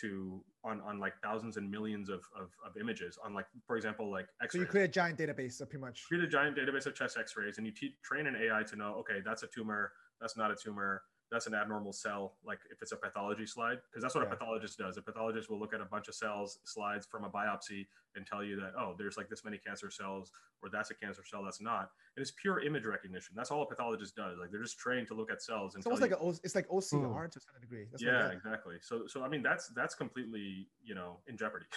to 0.02 0.44
on 0.64 0.82
on 0.82 1.00
like 1.00 1.14
thousands 1.22 1.58
and 1.58 1.70
millions 1.70 2.10
of 2.10 2.22
of, 2.40 2.50
of 2.66 2.78
images 2.80 3.18
on 3.24 3.34
like 3.34 3.46
for 3.68 3.76
example 3.76 4.12
like 4.12 4.28
x-rays 4.42 4.52
so 4.52 4.58
you 4.60 4.66
create 4.66 4.86
a 4.86 4.88
giant 4.88 5.20
database, 5.20 5.54
so 5.54 5.66
pretty 5.66 5.82
much. 5.82 6.06
create 6.08 6.24
a 6.24 6.28
giant 6.28 6.58
database 6.58 6.86
of 6.88 6.96
chest 6.96 7.18
x-rays 7.18 7.58
and 7.58 7.68
you 7.68 7.74
te- 7.74 7.96
train 8.04 8.26
an 8.26 8.36
ai 8.36 8.64
to 8.64 8.76
know 8.76 8.96
okay 8.96 9.22
that's 9.24 9.44
a 9.44 9.48
tumor 9.48 9.92
that's 10.20 10.36
not 10.36 10.50
a 10.50 10.56
tumor 10.56 11.04
that's 11.34 11.48
an 11.48 11.54
abnormal 11.56 11.92
cell 11.92 12.36
like 12.46 12.60
if 12.72 12.82
it's 12.82 12.92
a 12.92 12.96
pathology 12.96 13.46
slide 13.46 13.80
because 13.90 14.02
that's 14.04 14.14
what 14.16 14.22
Yeah. 14.22 14.28
a 14.32 14.36
pathologist 14.36 14.78
does. 14.78 14.98
A 14.98 15.02
pathologist 15.02 15.50
will 15.50 15.60
look 15.60 15.74
at 15.74 15.82
a 15.82 15.86
bunch 15.86 16.08
of 16.08 16.16
cells 16.16 16.60
slides 16.64 17.06
from 17.06 17.24
a 17.24 17.30
biopsy 17.30 17.88
and 18.16 18.26
tell 18.26 18.44
you 18.44 18.56
that 18.62 18.74
oh 18.78 18.94
there's 18.98 19.18
like 19.18 19.30
this 19.30 19.44
many 19.44 19.58
cancer 19.58 19.90
cells 19.90 20.32
or 20.62 20.70
that's 20.70 20.92
a 20.92 20.94
cancer 20.94 21.24
cell 21.26 21.44
that's 21.44 21.60
not 21.60 21.90
and 22.16 22.22
it's 22.22 22.32
pure 22.32 22.60
image 22.64 22.86
recognition. 22.86 23.34
That's 23.36 23.50
all 23.52 23.64
a 23.64 23.66
pathologist 23.66 24.16
does. 24.16 24.38
Like 24.40 24.52
they're 24.52 24.62
just 24.62 24.78
trained 24.78 25.08
to 25.08 25.16
look 25.16 25.32
at 25.32 25.42
cells 25.42 25.74
and 25.74 25.82
It's 25.82 25.88
almost 25.88 26.02
tell 26.02 26.10
like 26.12 26.20
you- 26.22 26.28
a, 26.28 26.30
O- 26.32 26.40
it's 26.44 26.56
like 26.56 26.68
OCR 26.70 27.32
to 27.32 27.40
some 27.40 27.56
degree. 27.60 27.88
That's 27.92 28.04
yeah 28.04 28.30
exactly. 28.30 28.76
So 28.82 29.08
so 29.08 29.24
i 29.24 29.28
mean 29.28 29.42
that's 29.42 29.70
that's 29.70 29.96
completely 29.96 30.68
you 30.84 30.94
know 30.96 31.18
in 31.28 31.36
jeopardy. 31.38 31.66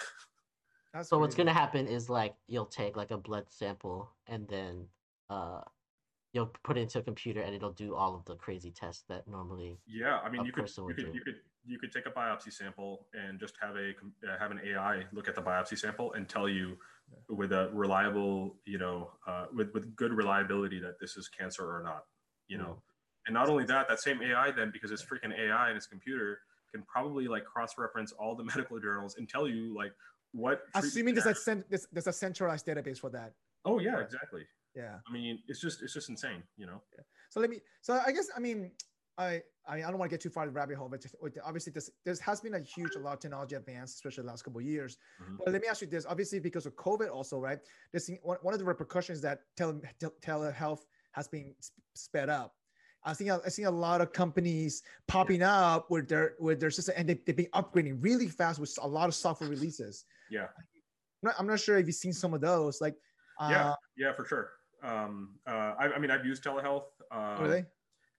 That's 0.93 1.09
So 1.09 1.19
what's 1.19 1.35
gonna 1.35 1.53
happen 1.53 1.85
is 1.85 2.09
like 2.09 2.35
you'll 2.47 2.65
take 2.65 2.95
like 2.95 3.11
a 3.11 3.17
blood 3.17 3.45
sample 3.49 4.09
and 4.27 4.47
then 4.47 4.85
uh 5.29 5.61
you'll 6.37 6.53
put 6.63 6.77
it 6.77 6.81
into 6.81 6.99
a 6.99 7.01
computer 7.01 7.41
and 7.41 7.55
it'll 7.55 7.71
do 7.71 7.95
all 7.95 8.13
of 8.13 8.23
the 8.25 8.35
crazy 8.35 8.69
tests 8.69 9.03
that 9.09 9.27
normally 9.27 9.79
Yeah, 9.87 10.19
I 10.23 10.29
mean, 10.29 10.41
a 10.41 10.45
you 10.45 10.51
could, 10.51 10.65
person 10.65 10.85
you 10.87 10.93
could, 10.93 11.13
you 11.15 11.21
could, 11.21 11.35
you 11.65 11.79
could 11.79 11.91
take 11.91 12.05
a 12.05 12.11
biopsy 12.11 12.53
sample 12.53 13.07
and 13.15 13.39
just 13.39 13.55
have 13.59 13.75
a 13.75 13.89
uh, 13.89 14.37
have 14.39 14.51
an 14.51 14.61
AI 14.63 15.03
look 15.11 15.27
at 15.27 15.33
the 15.33 15.41
biopsy 15.41 15.75
sample 15.75 16.13
and 16.13 16.29
tell 16.29 16.47
you 16.47 16.77
with 17.27 17.53
a 17.53 17.71
reliable, 17.73 18.55
you 18.65 18.77
know, 18.77 19.09
uh, 19.25 19.45
with 19.51 19.73
with 19.73 19.95
good 19.95 20.13
reliability 20.13 20.79
that 20.79 20.99
this 21.01 21.17
is 21.17 21.27
cancer 21.27 21.63
or 21.63 21.81
not, 21.81 22.03
you 22.47 22.59
know. 22.59 22.77
And 23.25 23.33
not 23.33 23.49
only 23.49 23.65
that, 23.65 23.89
that 23.89 23.99
same 23.99 24.21
AI 24.21 24.51
then, 24.51 24.69
because 24.71 24.91
it's 24.91 25.03
freaking 25.03 25.37
AI 25.37 25.69
and 25.69 25.75
it's 25.75 25.87
computer, 25.87 26.39
can 26.71 26.83
probably 26.83 27.27
like 27.27 27.45
cross 27.45 27.71
reference 27.79 28.11
all 28.11 28.35
the 28.35 28.43
medical 28.51 28.79
journals 28.79 29.15
and 29.17 29.27
tell 29.27 29.47
you 29.47 29.75
like 29.75 29.91
what 30.33 30.61
Assuming 30.75 31.15
there's 31.15 31.25
a 31.25 31.33
cent- 31.33 31.65
there's, 31.67 31.87
there's 31.91 32.07
a 32.07 32.13
centralized 32.13 32.67
database 32.67 32.99
for 32.99 33.09
that. 33.09 33.33
oh 33.65 33.79
yeah 33.79 33.99
exactly 33.99 34.43
Yeah. 34.77 34.95
i 35.07 35.11
mean 35.11 35.39
it's 35.49 35.61
just 35.65 35.81
it's 35.83 35.95
just 35.97 36.09
insane 36.13 36.41
you 36.61 36.67
know 36.69 36.79
yeah. 36.95 37.03
So 37.29 37.41
let 37.41 37.49
me. 37.49 37.59
So 37.81 37.99
I 38.07 38.11
guess 38.15 38.27
I 38.37 38.39
mean 38.39 38.71
I 39.17 39.41
I, 39.67 39.75
I 39.77 39.89
don't 39.89 39.97
want 39.99 40.09
to 40.09 40.13
get 40.13 40.21
too 40.21 40.29
far 40.29 40.43
in 40.43 40.49
the 40.49 40.53
rabbit 40.59 40.77
hole, 40.77 40.87
but 40.87 41.03
obviously 41.43 41.73
this 41.73 41.89
there 42.05 42.15
has 42.29 42.39
been 42.39 42.53
a 42.53 42.59
huge 42.75 42.95
a 42.95 42.99
lot 42.99 43.13
of 43.15 43.19
technology 43.19 43.55
advance, 43.55 43.89
especially 43.95 44.23
the 44.23 44.29
last 44.29 44.43
couple 44.45 44.59
of 44.59 44.65
years. 44.65 44.97
Mhm. 45.21 45.37
But 45.43 45.51
let 45.53 45.61
me 45.61 45.67
ask 45.67 45.81
you 45.81 45.87
this: 45.87 46.05
obviously 46.05 46.39
because 46.39 46.65
of 46.65 46.73
COVID, 46.75 47.09
also 47.11 47.35
right, 47.39 47.59
this 47.91 48.05
thing- 48.07 48.19
one, 48.23 48.37
one 48.43 48.53
of 48.53 48.59
the 48.59 48.65
repercussions 48.65 49.19
that 49.21 49.41
tele, 49.57 49.81
tel- 49.99 50.13
telehealth 50.21 50.81
has 51.11 51.27
been 51.27 51.53
sp- 51.59 51.83
sped 51.95 52.29
up. 52.29 52.55
I 53.03 53.13
think 53.13 53.29
I 53.31 53.49
see 53.49 53.63
a 53.63 53.71
lot 53.87 53.99
of 54.01 54.13
companies 54.13 54.83
popping 55.07 55.43
up 55.43 55.91
with 55.91 56.07
their 56.07 56.35
with 56.39 56.59
their 56.61 56.71
system, 56.71 56.95
and 56.97 57.09
they, 57.09 57.15
they've 57.25 57.35
been 57.43 57.53
upgrading 57.53 58.01
really 58.01 58.29
fast 58.29 58.57
with 58.59 58.73
a 58.81 58.87
lot 58.87 59.07
of 59.09 59.15
software 59.15 59.49
releases. 59.49 60.05
yeah 60.29 60.47
I'm 61.23 61.27
not, 61.27 61.35
I'm 61.39 61.47
not 61.47 61.59
sure 61.59 61.77
if 61.77 61.85
you've 61.87 61.95
seen 62.05 62.13
some 62.13 62.33
of 62.33 62.41
those. 62.41 62.79
Like, 62.79 62.95
uh, 63.41 63.49
yeah 63.51 63.73
yeah 63.97 64.13
for 64.13 64.25
sure 64.25 64.51
um 64.83 65.39
uh 65.47 65.73
I, 65.79 65.93
I 65.95 65.99
mean 65.99 66.11
i've 66.11 66.25
used 66.25 66.43
telehealth 66.43 66.87
uh 67.11 67.37
really? 67.41 67.65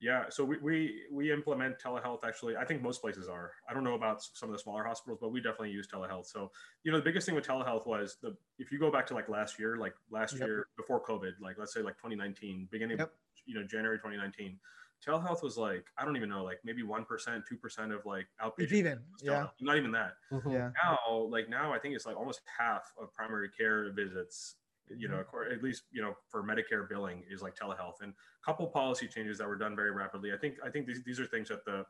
Yeah, 0.01 0.29
so 0.31 0.45
we, 0.45 0.59
we 0.59 1.07
we 1.13 1.33
implement 1.33 1.81
telehealth 1.81 2.25
actually. 2.25 2.57
I 2.57 2.65
think 2.65 2.83
most 2.83 3.01
places 3.01 3.29
are. 3.29 3.53
I 3.69 3.75
don't 3.75 3.85
know 3.85 3.95
about 3.95 4.23
some 4.23 4.49
of 4.49 4.53
the 4.53 4.59
smaller 4.61 4.85
hospitals, 4.85 5.19
but 5.21 5.31
we 5.31 5.41
definitely 5.41 5.73
use 5.73 5.89
telehealth. 5.89 6.27
So 6.27 6.53
you 6.85 6.93
know, 6.93 6.99
the 6.99 7.05
biggest 7.05 7.27
thing 7.27 7.35
with 7.35 7.47
telehealth 7.47 7.87
was 7.87 8.17
the 8.23 8.37
if 8.59 8.71
you 8.73 8.79
go 8.79 8.93
back 8.93 9.07
to 9.09 9.15
like 9.15 9.29
last 9.29 9.59
year, 9.59 9.77
like 9.77 9.95
last 10.11 10.39
Yep. 10.39 10.47
year 10.47 10.69
before 10.77 11.03
COVID, 11.05 11.33
like 11.41 11.59
let's 11.59 11.75
say 11.75 11.83
like 11.83 11.99
2019, 11.99 12.69
beginning 12.71 12.99
Yep. 12.99 13.13
you 13.47 13.55
know 13.59 13.67
January 13.67 13.99
2019, 13.99 14.61
telehealth 15.05 15.43
was 15.43 15.57
like 15.59 15.87
I 15.97 16.05
don't 16.05 16.17
even 16.17 16.29
know, 16.29 16.45
like 16.45 16.61
maybe 16.65 16.83
one 16.83 17.05
percent, 17.05 17.45
two 17.49 17.57
percent 17.57 17.93
of 17.93 18.07
like 18.07 18.29
outpatient. 18.41 18.65
If 18.65 18.73
even, 18.73 19.05
yeah, 19.21 19.47
not 19.61 19.77
even 19.79 19.93
that. 19.93 20.15
Mhm. 20.31 20.53
yeah. 20.53 20.71
Now, 20.85 21.27
like 21.31 21.49
now, 21.49 21.73
I 21.73 21.79
think 21.79 21.95
it's 21.95 22.07
like 22.07 22.17
almost 22.17 22.41
half 22.59 22.93
of 23.01 23.13
primary 23.13 23.51
care 23.51 23.91
visits 23.93 24.57
you 24.97 25.09
know, 25.09 25.17
Mm-hmm. 25.19 25.53
at 25.53 25.63
least 25.63 25.85
you 25.91 26.01
know 26.03 26.15
for 26.29 26.43
Medicare 26.43 26.89
billing 26.89 27.23
is 27.31 27.43
like 27.43 27.55
telehealth, 27.57 28.01
and 28.03 28.13
a 28.13 28.45
couple 28.45 28.67
policy 28.67 29.07
changes 29.09 29.39
that 29.39 29.49
were 29.49 29.57
done 29.57 29.75
very 29.77 29.91
rapidly. 29.91 30.33
I 30.33 30.37
think 30.37 30.55
I 30.65 30.71
think 30.71 30.87
these, 30.87 31.03
these 31.05 31.21
are 31.21 31.27
things 31.27 31.49
that 31.49 31.65
the 31.65 31.85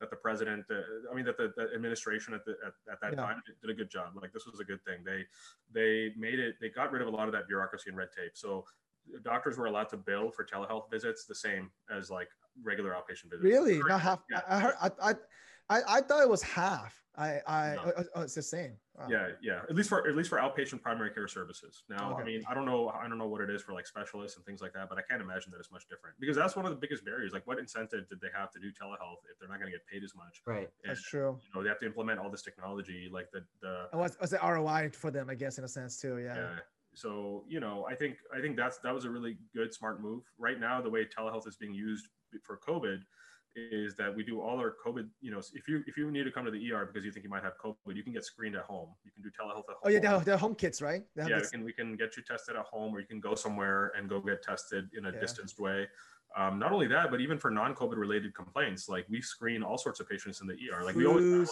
that 0.00 0.10
the 0.10 0.16
president, 0.16 0.64
uh, 0.70 1.10
I 1.10 1.14
mean 1.14 1.24
that 1.24 1.36
the, 1.36 1.52
the 1.56 1.72
administration 1.74 2.34
at 2.34 2.44
the 2.44 2.52
at, 2.66 2.92
at 2.92 3.00
that 3.00 3.12
Yeah. 3.14 3.26
time 3.26 3.42
did, 3.62 3.70
a 3.70 3.74
good 3.74 3.90
job. 3.90 4.12
Like 4.20 4.32
this 4.32 4.46
was 4.46 4.60
a 4.60 4.64
good 4.64 4.82
thing. 4.84 5.02
They 5.04 5.24
they 5.72 6.12
made 6.16 6.38
it. 6.38 6.56
They 6.60 6.68
got 6.68 6.92
rid 6.92 7.02
of 7.02 7.08
a 7.08 7.10
lot 7.10 7.26
of 7.26 7.32
that 7.32 7.46
bureaucracy 7.48 7.90
and 7.90 7.96
red 7.96 8.08
tape. 8.16 8.32
So 8.34 8.64
doctors 9.22 9.58
were 9.58 9.66
allowed 9.66 9.88
to 9.90 9.96
bill 9.96 10.30
for 10.30 10.44
telehealth 10.44 10.90
visits 10.90 11.26
the 11.26 11.34
same 11.34 11.70
as 11.94 12.10
like 12.10 12.28
regular 12.62 12.90
outpatient 12.92 13.30
visits. 13.30 13.42
Really? 13.42 13.80
Not 13.88 14.00
half. 14.00 14.20
Yeah. 14.30 14.40
I, 14.48 14.56
I 14.56 14.60
heard. 14.60 14.74
I, 14.80 14.90
I 15.10 15.14
I 15.70 15.80
I 15.88 16.00
thought 16.00 16.22
it 16.22 16.28
was 16.28 16.42
half. 16.42 17.00
I 17.16 17.40
I 17.46 17.74
No. 17.76 17.92
oh, 17.96 18.04
oh, 18.16 18.22
it's 18.22 18.34
the 18.34 18.42
same. 18.42 18.76
Wow. 18.98 19.06
Yeah, 19.08 19.28
yeah. 19.40 19.60
At 19.68 19.74
least 19.74 19.88
for 19.88 20.06
at 20.06 20.16
least 20.16 20.28
for 20.28 20.38
outpatient 20.38 20.82
primary 20.82 21.10
care 21.10 21.26
services. 21.28 21.84
Now, 21.88 22.14
I 22.16 22.20
oh, 22.20 22.24
mean, 22.24 22.42
I 22.48 22.54
don't 22.54 22.66
know, 22.66 22.90
I 22.90 23.08
don't 23.08 23.18
know 23.18 23.26
what 23.26 23.40
it 23.40 23.50
is 23.50 23.62
for 23.62 23.72
like 23.72 23.86
specialists 23.86 24.36
and 24.36 24.44
things 24.46 24.60
like 24.60 24.72
that, 24.74 24.88
but 24.88 24.98
I 24.98 25.02
can't 25.02 25.22
imagine 25.22 25.50
that 25.52 25.58
it's 25.58 25.70
much 25.72 25.88
different 25.88 26.16
because 26.20 26.36
that's 26.36 26.54
one 26.54 26.64
of 26.64 26.70
the 26.70 26.76
biggest 26.76 27.04
barriers. 27.04 27.32
Like, 27.32 27.46
what 27.46 27.58
incentive 27.58 28.08
did 28.08 28.20
they 28.20 28.28
have 28.36 28.50
to 28.52 28.60
do 28.60 28.68
telehealth 28.68 29.22
if 29.30 29.38
they're 29.38 29.48
not 29.48 29.58
going 29.58 29.70
to 29.70 29.76
get 29.76 29.86
paid 29.86 30.04
as 30.04 30.14
much? 30.14 30.42
Right. 30.46 30.68
And, 30.84 30.90
That's 30.90 31.02
true. 31.02 31.38
you 31.42 31.50
know, 31.54 31.62
they 31.62 31.68
have 31.68 31.80
to 31.80 31.86
implement 31.86 32.20
all 32.20 32.30
this 32.30 32.42
technology, 32.42 33.08
like 33.12 33.30
the 33.32 33.44
the 33.62 33.88
And 33.92 34.00
what's, 34.00 34.16
what's 34.18 34.32
the 34.32 34.40
ROI 34.42 34.90
for 34.92 35.10
them? 35.10 35.30
I 35.30 35.34
guess 35.34 35.58
in 35.58 35.64
a 35.64 35.68
sense 35.68 36.00
too. 36.00 36.18
Yeah. 36.18 36.36
yeah. 36.36 36.48
So 36.94 37.44
you 37.48 37.60
know, 37.60 37.86
I 37.88 37.94
think 37.94 38.18
I 38.36 38.40
think 38.40 38.56
that's 38.56 38.78
that 38.78 38.94
was 38.94 39.04
a 39.04 39.10
really 39.10 39.36
good 39.54 39.74
smart 39.74 40.00
move. 40.00 40.22
Right 40.38 40.60
now, 40.60 40.80
the 40.80 40.90
way 40.90 41.06
telehealth 41.06 41.48
is 41.48 41.56
being 41.56 41.74
used 41.74 42.06
for 42.42 42.58
COVID 42.58 42.98
is 43.56 43.94
that 43.96 44.14
we 44.14 44.24
do 44.24 44.40
all 44.40 44.58
our 44.58 44.74
COVID. 44.84 45.08
You 45.20 45.30
know, 45.30 45.38
if 45.52 45.68
you 45.68 45.82
if 45.86 45.96
you 45.96 46.10
need 46.10 46.24
to 46.24 46.30
come 46.32 46.44
to 46.44 46.50
the 46.50 46.72
ER 46.72 46.86
because 46.86 47.04
you 47.04 47.12
think 47.12 47.24
you 47.24 47.30
might 47.30 47.42
have 47.42 47.54
COVID, 47.62 47.94
you 47.96 48.02
can 48.02 48.12
get 48.12 48.24
screened 48.24 48.56
at 48.56 48.62
home. 48.64 48.88
You 49.04 49.10
can 49.12 49.22
do 49.22 49.28
telehealth 49.30 49.68
at 49.68 49.74
home. 49.74 49.82
Oh 49.84 49.88
yeah, 49.88 50.00
they're, 50.00 50.18
they're 50.20 50.36
home 50.36 50.54
kits, 50.54 50.82
right? 50.82 51.02
They 51.14 51.22
have 51.22 51.30
yeah, 51.30 51.40
we 51.40 51.46
can 51.48 51.64
we 51.64 51.72
can 51.72 51.96
get 51.96 52.16
you 52.16 52.22
tested 52.22 52.56
at 52.56 52.64
home, 52.66 52.94
or 52.94 53.00
you 53.00 53.06
can 53.06 53.20
go 53.20 53.34
somewhere 53.34 53.92
and 53.96 54.08
go 54.08 54.20
get 54.20 54.42
tested 54.42 54.88
in 54.96 55.06
a 55.06 55.12
Yeah. 55.12 55.20
distanced 55.20 55.58
way. 55.58 55.88
Um, 56.36 56.58
not 56.58 56.72
only 56.72 56.88
that, 56.88 57.12
but 57.12 57.20
even 57.20 57.38
for 57.38 57.48
non-COVID 57.50 57.96
related 57.96 58.34
complaints, 58.34 58.88
like 58.88 59.06
we 59.08 59.20
screen 59.22 59.62
all 59.62 59.78
sorts 59.78 60.00
of 60.00 60.08
patients 60.08 60.40
in 60.40 60.48
the 60.48 60.54
ER. 60.72 60.82
Like 60.84 60.96
we 60.96 61.06
always 61.06 61.24
have, 61.24 61.40
like, 61.42 61.48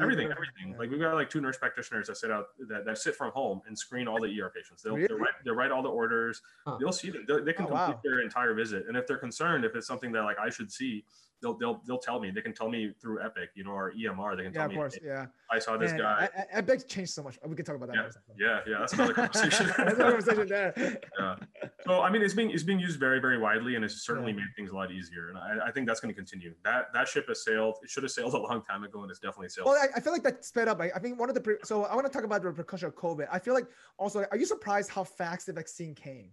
everything, 0.00 0.30
everything. 0.30 0.78
Like 0.78 0.88
we've 0.88 1.00
got 1.00 1.14
like 1.14 1.28
two 1.28 1.40
nurse 1.40 1.56
practitioners 1.58 2.06
that 2.06 2.16
sit 2.16 2.30
out 2.30 2.46
that, 2.68 2.84
that 2.86 2.98
sit 2.98 3.16
from 3.16 3.32
home 3.32 3.60
and 3.66 3.76
screen 3.76 4.06
all 4.06 4.20
the 4.20 4.28
ER 4.40 4.52
patients. 4.54 4.82
They'll, 4.84 4.94
Really? 4.94 5.08
they'll, 5.08 5.18
write, 5.18 5.32
they'll 5.44 5.54
write 5.56 5.72
all 5.72 5.82
the 5.82 5.88
orders. 5.88 6.40
Huh. 6.64 6.76
They'll 6.78 6.92
see 6.92 7.10
them. 7.10 7.24
They, 7.26 7.40
they 7.40 7.52
can 7.52 7.64
Oh, 7.64 7.68
complete 7.70 7.94
wow. 7.94 8.00
their 8.04 8.20
entire 8.20 8.54
visit. 8.54 8.84
And 8.86 8.96
if 8.96 9.04
they're 9.08 9.18
concerned, 9.18 9.64
if 9.64 9.74
it's 9.74 9.88
something 9.88 10.12
that 10.12 10.22
like 10.22 10.38
I 10.38 10.48
should 10.48 10.70
see, 10.70 11.04
they'll 11.42 11.56
they'll 11.58 11.80
they'll 11.86 11.98
tell 11.98 12.20
me. 12.20 12.30
They 12.30 12.40
can 12.40 12.52
tell 12.52 12.68
me 12.68 12.92
through 13.00 13.22
Epic, 13.24 13.50
you 13.54 13.64
know, 13.64 13.70
or 13.70 13.92
EMR. 13.92 14.36
They 14.36 14.44
can 14.44 14.52
yeah, 14.52 14.58
tell 14.58 14.64
of 14.66 14.70
me. 14.70 14.76
course. 14.76 14.94
"Hey, 14.94 15.06
Yeah. 15.06 15.26
I 15.50 15.58
saw 15.58 15.76
this 15.76 15.90
Man, 15.92 16.00
guy. 16.00 16.28
I, 16.36 16.40
I, 16.40 16.58
I 16.58 16.60
beg 16.60 16.86
changed 16.86 17.12
so 17.12 17.22
much. 17.22 17.36
We 17.44 17.56
can 17.56 17.64
talk 17.64 17.74
about 17.76 17.88
that. 17.88 17.96
Yeah. 18.38 18.60
Yeah, 18.66 18.72
yeah, 18.72 18.78
that's 18.80 18.92
another 18.92 19.14
conversation. 19.20 19.66
That's 19.76 19.94
a 19.94 19.96
conversation 19.96 20.46
there. 20.48 20.72
yeah. 21.18 21.36
So 21.84 22.00
I 22.02 22.10
mean, 22.10 22.22
it's 22.22 22.34
being 22.34 22.50
it's 22.50 22.62
being 22.62 22.78
used 22.78 22.98
very 23.00 23.20
very 23.20 23.38
widely, 23.38 23.74
and 23.76 23.84
it's 23.84 24.02
certainly 24.06 24.30
Yeah. 24.32 24.36
made 24.38 24.48
things 24.56 24.70
a 24.70 24.74
lot 24.74 24.90
easier. 24.92 25.28
And 25.30 25.38
I, 25.38 25.68
I 25.68 25.70
think 25.72 25.86
that's 25.88 26.00
going 26.00 26.12
to 26.14 26.16
continue. 26.18 26.54
That 26.64 26.92
that 26.94 27.08
ship 27.08 27.26
has 27.28 27.44
sailed. 27.44 27.76
It 27.82 27.90
should 27.90 28.02
have 28.04 28.12
sailed 28.12 28.34
a 28.34 28.38
long 28.38 28.62
time 28.62 28.84
ago, 28.84 29.02
and 29.02 29.10
it's 29.10 29.20
definitely 29.20 29.48
sailed. 29.48 29.66
Well, 29.66 29.76
I, 29.76 29.88
I 29.96 30.00
feel 30.00 30.12
like 30.12 30.22
that 30.24 30.44
sped 30.44 30.68
up. 30.68 30.80
I, 30.80 30.90
I 30.94 30.98
think 30.98 31.18
one 31.18 31.28
of 31.28 31.34
the 31.34 31.40
pre- 31.40 31.56
so 31.64 31.84
I 31.84 31.94
want 31.94 32.06
to 32.06 32.12
talk 32.12 32.24
about 32.24 32.42
the 32.42 32.48
repercussion 32.48 32.86
of 32.88 32.94
COVID. 32.94 33.26
I 33.30 33.38
feel 33.38 33.54
like 33.54 33.66
also, 33.98 34.24
are 34.30 34.36
you 34.36 34.46
surprised 34.46 34.90
how 34.90 35.04
fast 35.04 35.46
the 35.46 35.52
vaccine 35.52 35.94
came? 35.94 36.30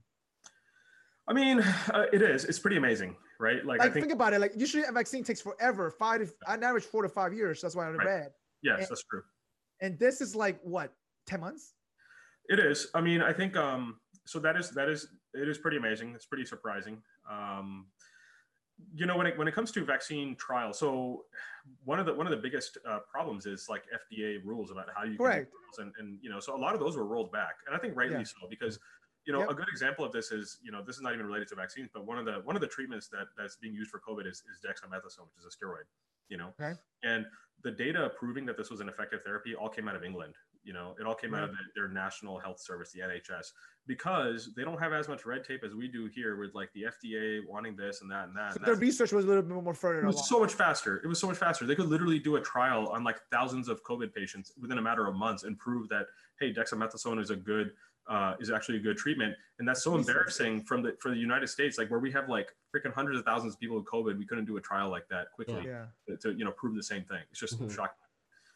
I 1.27 1.33
mean, 1.33 1.59
uh, 1.59 2.05
it 2.13 2.21
is. 2.21 2.45
It's 2.45 2.59
pretty 2.59 2.77
amazing, 2.77 3.15
right? 3.39 3.65
Like, 3.65 3.79
Like, 3.79 3.89
I 3.89 3.93
think, 3.93 4.05
think 4.05 4.13
about 4.13 4.33
it. 4.33 4.39
Like 4.39 4.53
usually 4.55 4.83
a 4.83 4.91
vaccine 4.91 5.23
takes 5.23 5.41
forever, 5.41 5.91
five 5.91 6.21
to 6.21 6.33
on 6.47 6.63
average 6.63 6.83
four 6.85 7.03
to 7.03 7.09
five 7.09 7.33
years. 7.33 7.61
That's 7.61 7.75
why 7.75 7.87
I 7.87 7.91
Right. 7.91 8.05
read. 8.05 8.31
yes, 8.61 8.89
that's 8.89 9.03
true. 9.03 9.23
And 9.81 9.97
this 9.99 10.21
is 10.21 10.35
like 10.35 10.59
what 10.63 10.93
ten 11.25 11.39
months? 11.41 11.73
It 12.49 12.59
is. 12.59 12.87
I 12.93 13.01
mean, 13.01 13.21
I 13.21 13.33
think 13.33 13.55
um, 13.55 13.99
so. 14.25 14.39
That 14.39 14.55
is 14.55 14.71
that 14.71 14.89
is 14.89 15.07
it 15.33 15.47
is 15.47 15.57
pretty 15.57 15.77
amazing. 15.77 16.13
It's 16.15 16.25
pretty 16.25 16.45
surprising. 16.45 17.01
Um, 17.29 17.87
you 18.93 19.05
know, 19.05 19.17
when 19.17 19.27
it 19.27 19.37
when 19.37 19.47
it 19.47 19.53
comes 19.53 19.71
to 19.73 19.83
vaccine 19.83 20.35
trials, 20.37 20.79
so 20.79 21.25
one 21.83 21.99
of 21.99 22.05
the 22.05 22.13
one 22.13 22.25
of 22.25 22.31
the 22.31 22.37
biggest 22.37 22.77
uh, 22.87 22.99
problems 23.11 23.45
is 23.45 23.67
like 23.69 23.83
FDA 23.93 24.43
rules 24.45 24.71
about 24.71 24.87
how 24.95 25.03
you 25.03 25.17
Correct. 25.17 25.51
trials, 25.51 25.79
and 25.79 25.93
and 25.99 26.19
you 26.23 26.29
know, 26.29 26.39
so 26.39 26.55
a 26.55 26.57
lot 26.57 26.73
of 26.73 26.79
those 26.79 26.95
were 26.95 27.05
rolled 27.05 27.31
back, 27.31 27.55
and 27.67 27.75
I 27.75 27.79
think 27.79 27.95
rightly 27.97 28.17
Yeah. 28.17 28.23
so 28.23 28.47
because 28.49 28.79
you 29.27 29.33
know 29.33 29.39
Yep. 29.41 29.49
a 29.51 29.53
good 29.53 29.67
example 29.69 30.03
of 30.05 30.11
this 30.13 30.31
is 30.31 30.57
you 30.63 30.71
know 30.71 30.81
this 30.81 30.95
is 30.95 31.01
not 31.01 31.13
even 31.13 31.25
related 31.25 31.47
to 31.49 31.55
vaccines, 31.55 31.89
but 31.93 32.05
one 32.05 32.17
of 32.17 32.25
the 32.25 32.35
one 32.45 32.55
of 32.55 32.61
the 32.61 32.67
treatments 32.67 33.07
that 33.09 33.27
that's 33.37 33.57
being 33.57 33.73
used 33.75 33.91
for 33.91 33.99
COVID 33.99 34.25
is, 34.25 34.41
is 34.51 34.59
dexamethasone, 34.65 35.27
which 35.27 35.37
is 35.39 35.45
a 35.45 35.55
steroid. 35.65 35.83
You 36.29 36.37
know, 36.37 36.53
Okay. 36.59 36.73
and 37.03 37.25
the 37.63 37.71
data 37.71 38.11
proving 38.17 38.45
that 38.45 38.57
this 38.57 38.69
was 38.69 38.79
an 38.81 38.89
effective 38.89 39.21
therapy 39.23 39.53
all 39.55 39.69
came 39.69 39.87
out 39.87 39.95
of 39.95 40.03
England. 40.03 40.35
You 40.63 40.73
know, 40.73 40.95
it 40.99 41.05
all 41.05 41.15
came 41.15 41.33
out 41.33 41.43
of 41.45 41.51
the, 41.51 41.57
their 41.75 41.87
National 41.87 42.37
Health 42.39 42.59
Service, 42.59 42.91
the 42.91 42.99
NHS, 42.99 43.53
because 43.87 44.53
they 44.55 44.63
don't 44.65 44.77
have 44.79 44.91
as 44.91 45.07
much 45.07 45.25
red 45.25 45.45
tape 45.45 45.63
as 45.63 45.73
we 45.73 45.87
do 45.87 46.07
here 46.13 46.35
with 46.35 46.53
like 46.53 46.69
the 46.73 46.83
FDA 46.83 47.39
wanting 47.47 47.77
this 47.77 48.01
and 48.01 48.11
that 48.11 48.27
and 48.27 48.35
that. 48.35 48.53
So 48.53 48.57
and 48.57 48.65
their 48.65 48.75
that's- 48.75 48.81
research 48.81 49.13
was 49.13 49.23
a 49.23 49.27
little 49.29 49.43
bit 49.43 49.63
more 49.63 49.73
further 49.73 49.99
it 49.99 50.03
along. 50.03 50.13
was 50.13 50.27
so 50.27 50.39
much 50.39 50.53
faster. 50.53 50.97
It 51.03 51.07
was 51.07 51.19
so 51.19 51.27
much 51.27 51.37
faster. 51.37 51.65
They 51.65 51.75
could 51.75 51.87
literally 51.87 52.19
do 52.19 52.35
a 52.35 52.41
trial 52.41 52.89
on 52.89 53.03
like 53.05 53.19
thousands 53.31 53.69
of 53.69 53.81
COVID 53.83 54.13
patients 54.13 54.51
within 54.59 54.77
a 54.77 54.81
matter 54.81 55.07
of 55.07 55.15
months 55.15 55.43
and 55.43 55.57
prove 55.57 55.87
that 55.89 56.07
hey, 56.39 56.53
dexamethasone 56.53 57.19
is 57.19 57.31
a 57.31 57.35
good 57.35 57.71
uh, 58.09 58.35
is 58.39 58.49
actually 58.51 58.77
a 58.77 58.81
good 58.81 58.97
treatment. 58.97 59.35
And 59.59 59.67
that's 59.67 59.83
so 59.83 59.95
embarrassing 59.95 60.63
from 60.63 60.81
the 60.81 60.95
for 60.99 61.09
the 61.11 61.17
United 61.17 61.47
States, 61.47 61.77
like 61.77 61.89
where 61.89 61.99
we 61.99 62.11
have 62.11 62.29
like 62.29 62.49
freaking 62.75 62.93
hundreds 62.93 63.19
of 63.19 63.25
thousands 63.25 63.53
of 63.53 63.59
people 63.59 63.75
with 63.75 63.85
COVID, 63.85 64.17
we 64.17 64.25
couldn't 64.25 64.45
do 64.45 64.57
a 64.57 64.61
trial 64.61 64.89
like 64.89 65.07
that 65.09 65.31
quickly 65.33 65.63
yeah. 65.65 65.85
to, 66.07 66.17
to, 66.17 66.37
you 66.37 66.45
know 66.45 66.51
prove 66.51 66.75
the 66.75 66.83
same 66.83 67.03
thing. 67.03 67.21
It's 67.31 67.39
just 67.39 67.59
Mhm. 67.59 67.73
shocking. 67.73 67.95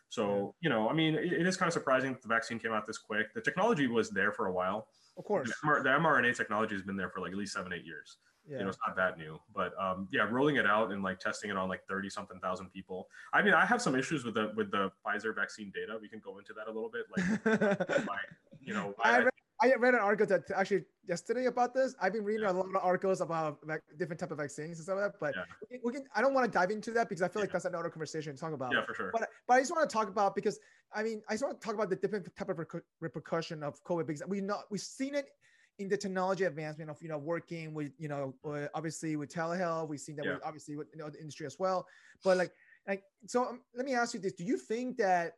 So 0.09 0.55
you 0.59 0.69
know, 0.69 0.89
I 0.89 0.93
mean, 0.93 1.15
it, 1.15 1.33
it 1.33 1.47
is 1.47 1.55
kind 1.57 1.67
of 1.67 1.73
surprising 1.73 2.13
that 2.13 2.21
the 2.21 2.27
vaccine 2.27 2.59
came 2.59 2.71
out 2.73 2.85
this 2.85 2.97
quick. 2.97 3.33
The 3.33 3.41
technology 3.41 3.87
was 3.87 4.09
there 4.09 4.31
for 4.31 4.47
a 4.47 4.51
while. 4.51 4.87
Of 5.17 5.23
course. 5.25 5.49
The, 5.49 5.67
MR, 5.67 5.83
the 5.83 5.89
mRNA 5.89 6.35
technology 6.35 6.75
has 6.75 6.83
been 6.83 6.97
there 6.97 7.09
for 7.09 7.21
like 7.21 7.31
at 7.31 7.37
least 7.37 7.53
seven, 7.53 7.73
eight 7.73 7.85
years 7.85 8.17
Yeah. 8.47 8.57
you 8.57 8.63
know, 8.63 8.69
it's 8.69 8.77
not 8.85 8.95
that 8.95 9.17
new, 9.17 9.39
but 9.53 9.73
um, 9.79 10.07
yeah, 10.11 10.23
rolling 10.23 10.55
it 10.55 10.65
out 10.65 10.91
and 10.91 11.03
like 11.03 11.19
testing 11.19 11.49
it 11.49 11.57
on 11.57 11.69
like 11.69 11.81
30 11.87 12.09
something 12.09 12.39
thousand 12.39 12.71
people. 12.71 13.07
I 13.33 13.41
mean, 13.41 13.53
I 13.53 13.65
have 13.65 13.81
some 13.81 13.95
issues 13.95 14.23
with 14.25 14.33
the, 14.35 14.51
with 14.55 14.71
the 14.71 14.91
Pfizer 15.05 15.35
vaccine 15.35 15.71
data. 15.73 15.97
We 16.01 16.07
can 16.09 16.19
go 16.19 16.37
into 16.39 16.53
that 16.53 16.67
a 16.67 16.71
little 16.71 16.89
bit. 16.89 17.05
Like, 17.15 17.89
like 18.07 18.29
you 18.59 18.73
know, 18.73 18.95
I 19.03 19.15
I, 19.15 19.17
read, 19.19 19.30
I 19.63 19.73
read 19.75 19.93
an 19.93 19.99
article 19.99 20.25
that 20.25 20.49
actually 20.55 20.85
yesterday 21.07 21.45
about 21.45 21.73
this. 21.73 21.93
I've 22.01 22.13
been 22.13 22.23
reading 22.23 22.45
a 22.47 22.51
lot 22.51 22.65
of 22.65 22.75
articles 22.77 23.21
about 23.21 23.59
like, 23.65 23.81
different 23.97 24.19
type 24.19 24.31
of 24.31 24.39
vaccines 24.39 24.79
and 24.79 24.83
stuff 24.83 24.97
like 24.97 25.11
that. 25.11 25.19
But 25.19 25.35
Yeah. 25.35 25.43
we, 25.61 25.67
can, 25.67 25.79
we 25.85 25.93
can. 25.93 26.03
I 26.15 26.21
don't 26.21 26.33
want 26.33 26.45
to 26.45 26.51
dive 26.51 26.71
into 26.71 26.91
that 26.91 27.09
because 27.09 27.21
I 27.21 27.27
feel 27.27 27.41
like 27.43 27.49
Yeah. 27.49 27.53
that's 27.53 27.65
another 27.65 27.89
conversation 27.89 28.33
to 28.33 28.39
talk 28.39 28.53
about. 28.53 28.73
yeah, 28.73 28.83
for 28.85 28.95
sure. 28.95 29.11
But 29.13 29.29
but 29.47 29.53
I 29.55 29.59
just 29.59 29.71
want 29.71 29.87
to 29.87 29.93
talk 29.93 30.07
about 30.09 30.35
because 30.35 30.59
I 30.93 31.03
mean 31.03 31.21
I 31.29 31.33
just 31.33 31.43
want 31.43 31.59
to 31.61 31.63
talk 31.65 31.75
about 31.75 31.89
the 31.91 31.95
different 31.95 32.35
type 32.35 32.49
of 32.49 32.57
recu- 32.57 32.81
repercussion 33.01 33.61
of 33.61 33.83
COVID 33.83 34.07
because 34.07 34.23
we 34.27 34.41
know 34.41 34.57
we've 34.71 34.81
seen 34.81 35.13
it 35.13 35.29
in 35.77 35.87
the 35.89 35.97
technology 35.97 36.43
advancement 36.45 36.89
of 36.89 37.01
you 37.01 37.09
know 37.09 37.17
working 37.19 37.73
with 37.75 37.91
you 37.99 38.07
know 38.07 38.33
uh, 38.45 38.67
obviously 38.73 39.15
with 39.15 39.29
telehealth 39.33 39.87
we've 39.87 39.99
seen 39.99 40.15
that 40.15 40.25
Yeah. 40.25 40.33
with, 40.33 40.43
obviously 40.43 40.75
with 40.75 40.87
you 40.93 40.99
know, 40.99 41.09
the 41.09 41.19
industry 41.19 41.45
as 41.45 41.57
well 41.57 41.87
but 42.23 42.37
like 42.37 42.51
like 42.87 43.03
so 43.25 43.45
um, 43.45 43.61
let 43.73 43.85
me 43.85 43.93
ask 43.95 44.13
you 44.13 44.19
this 44.19 44.33
do 44.33 44.43
you 44.43 44.57
think 44.57 44.97
that 44.97 45.33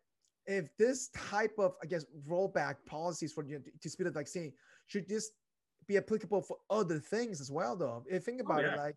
if 0.46 0.76
this 0.78 1.10
type 1.10 1.54
of 1.58 1.76
i 1.82 1.86
guess 1.86 2.06
rollback 2.28 2.76
policies 2.86 3.32
for 3.32 3.44
you 3.46 3.56
know, 3.56 3.62
to 3.82 3.90
speed 3.90 4.08
up 4.08 4.14
the 4.14 4.20
vaccine 4.20 4.52
should 4.88 5.08
this 5.08 5.32
be 5.88 5.98
applicable 5.98 6.42
for 6.42 6.58
other 6.70 7.00
things 7.00 7.42
as 7.42 7.52
well 7.52 7.76
though 7.76 8.04
if 8.08 8.14
you 8.14 8.20
think 8.20 8.42
oh, 8.42 8.46
about 8.46 8.60
Oh, 8.64 8.68
yeah. 8.68 8.74
it 8.74 8.78
like 8.78 8.96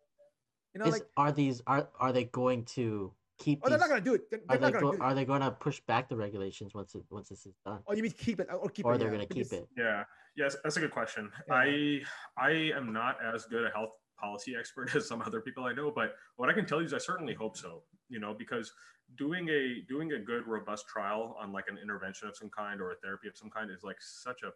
you 0.74 0.80
know 0.80 0.86
Is, 0.86 0.92
like 0.92 1.06
are 1.16 1.32
these 1.32 1.62
are 1.66 1.88
are 1.98 2.12
they 2.12 2.24
going 2.24 2.64
to 2.76 3.12
keep. 3.38 3.60
Oh, 3.64 3.68
they're 3.68 3.78
not 3.78 3.88
gonna 3.88 4.00
do 4.00 4.14
it. 4.14 4.30
They're, 4.30 4.40
they're 4.48 4.58
they 4.58 4.70
gonna 4.72 4.80
go, 4.80 4.92
do 4.92 5.02
are 5.02 5.14
they 5.14 5.24
going 5.24 5.40
to 5.40 5.50
push 5.50 5.80
back 5.86 6.08
the 6.08 6.16
regulations 6.16 6.74
once 6.74 6.94
it 6.94 7.02
once 7.10 7.28
this 7.28 7.46
is 7.46 7.54
done, 7.64 7.80
Oh, 7.86 7.94
you 7.94 8.02
mean 8.02 8.12
keep 8.12 8.40
it 8.40 8.48
or 8.52 8.68
keep 8.68 8.84
or 8.84 8.92
it? 8.92 8.96
Or 8.96 8.98
they're 8.98 9.08
yeah, 9.08 9.16
going 9.16 9.28
to 9.28 9.34
keep 9.34 9.52
it? 9.52 9.68
Yeah, 9.76 10.04
yes, 10.36 10.56
that's 10.62 10.76
a 10.76 10.80
good 10.80 10.90
question. 10.90 11.30
Yeah. 11.48 11.54
I 11.54 12.00
I 12.38 12.50
am 12.76 12.92
not 12.92 13.16
as 13.22 13.44
good 13.46 13.64
a 13.66 13.70
health 13.70 13.96
policy 14.16 14.54
expert 14.58 14.94
as 14.96 15.06
some 15.08 15.22
other 15.22 15.40
people 15.40 15.64
I 15.64 15.72
know, 15.72 15.90
but 15.94 16.14
what 16.36 16.48
I 16.48 16.52
can 16.52 16.66
tell 16.66 16.80
you 16.80 16.86
is 16.86 16.94
I 16.94 16.98
certainly 16.98 17.34
hope 17.34 17.56
so. 17.56 17.82
You 18.08 18.20
know, 18.20 18.34
because 18.34 18.72
doing 19.16 19.48
a 19.48 19.82
doing 19.88 20.12
a 20.12 20.18
good 20.18 20.46
robust 20.46 20.86
trial 20.88 21.36
on 21.40 21.52
like 21.52 21.64
an 21.68 21.78
intervention 21.78 22.28
of 22.28 22.36
some 22.36 22.50
kind 22.50 22.80
or 22.80 22.92
a 22.92 22.96
therapy 22.96 23.28
of 23.28 23.36
some 23.36 23.50
kind 23.50 23.70
is 23.70 23.82
like 23.82 23.96
such 24.00 24.42
a 24.42 24.50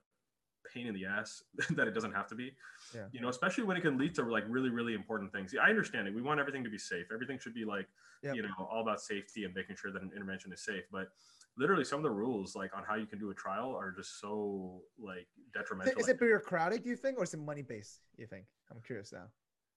pain 0.72 0.86
in 0.86 0.94
the 0.94 1.06
ass 1.06 1.42
that 1.70 1.88
it 1.88 1.92
doesn't 1.94 2.12
have 2.12 2.26
to 2.28 2.34
be. 2.34 2.52
Yeah. 2.94 3.06
You 3.12 3.20
know, 3.20 3.28
especially 3.28 3.64
when 3.64 3.76
it 3.76 3.80
can 3.80 3.98
lead 3.98 4.14
to 4.16 4.22
like 4.22 4.44
really 4.48 4.70
really 4.70 4.94
important 4.94 5.32
things. 5.32 5.52
Yeah, 5.54 5.62
I 5.62 5.70
understand 5.70 6.06
it. 6.08 6.14
We 6.14 6.22
want 6.22 6.40
everything 6.40 6.64
to 6.64 6.70
be 6.70 6.78
safe. 6.78 7.06
Everything 7.12 7.38
should 7.38 7.54
be 7.54 7.64
like 7.64 7.86
Yep. 8.22 8.34
you 8.34 8.42
know 8.42 8.50
all 8.70 8.82
about 8.82 9.00
safety 9.00 9.44
and 9.44 9.54
making 9.54 9.76
sure 9.76 9.90
that 9.92 10.02
an 10.02 10.10
intervention 10.14 10.52
is 10.52 10.62
safe, 10.62 10.84
but 10.92 11.08
literally 11.56 11.84
some 11.84 11.98
of 11.98 12.02
the 12.02 12.10
rules 12.10 12.54
like 12.54 12.76
on 12.76 12.82
how 12.86 12.94
you 12.94 13.06
can 13.06 13.18
do 13.18 13.30
a 13.30 13.34
trial 13.34 13.74
are 13.74 13.90
just 13.92 14.20
so 14.20 14.82
like 14.98 15.26
Is 15.38 15.52
detrimental. 15.54 15.92
it, 15.92 16.00
is 16.00 16.08
it 16.08 16.18
bureaucratic? 16.18 16.82
Do 16.84 16.90
you 16.90 16.96
think, 16.96 17.18
or 17.18 17.24
is 17.24 17.32
it 17.32 17.40
money 17.40 17.62
based? 17.62 18.00
You 18.18 18.26
think? 18.26 18.44
I'm 18.70 18.80
curious 18.82 19.10
now. 19.10 19.24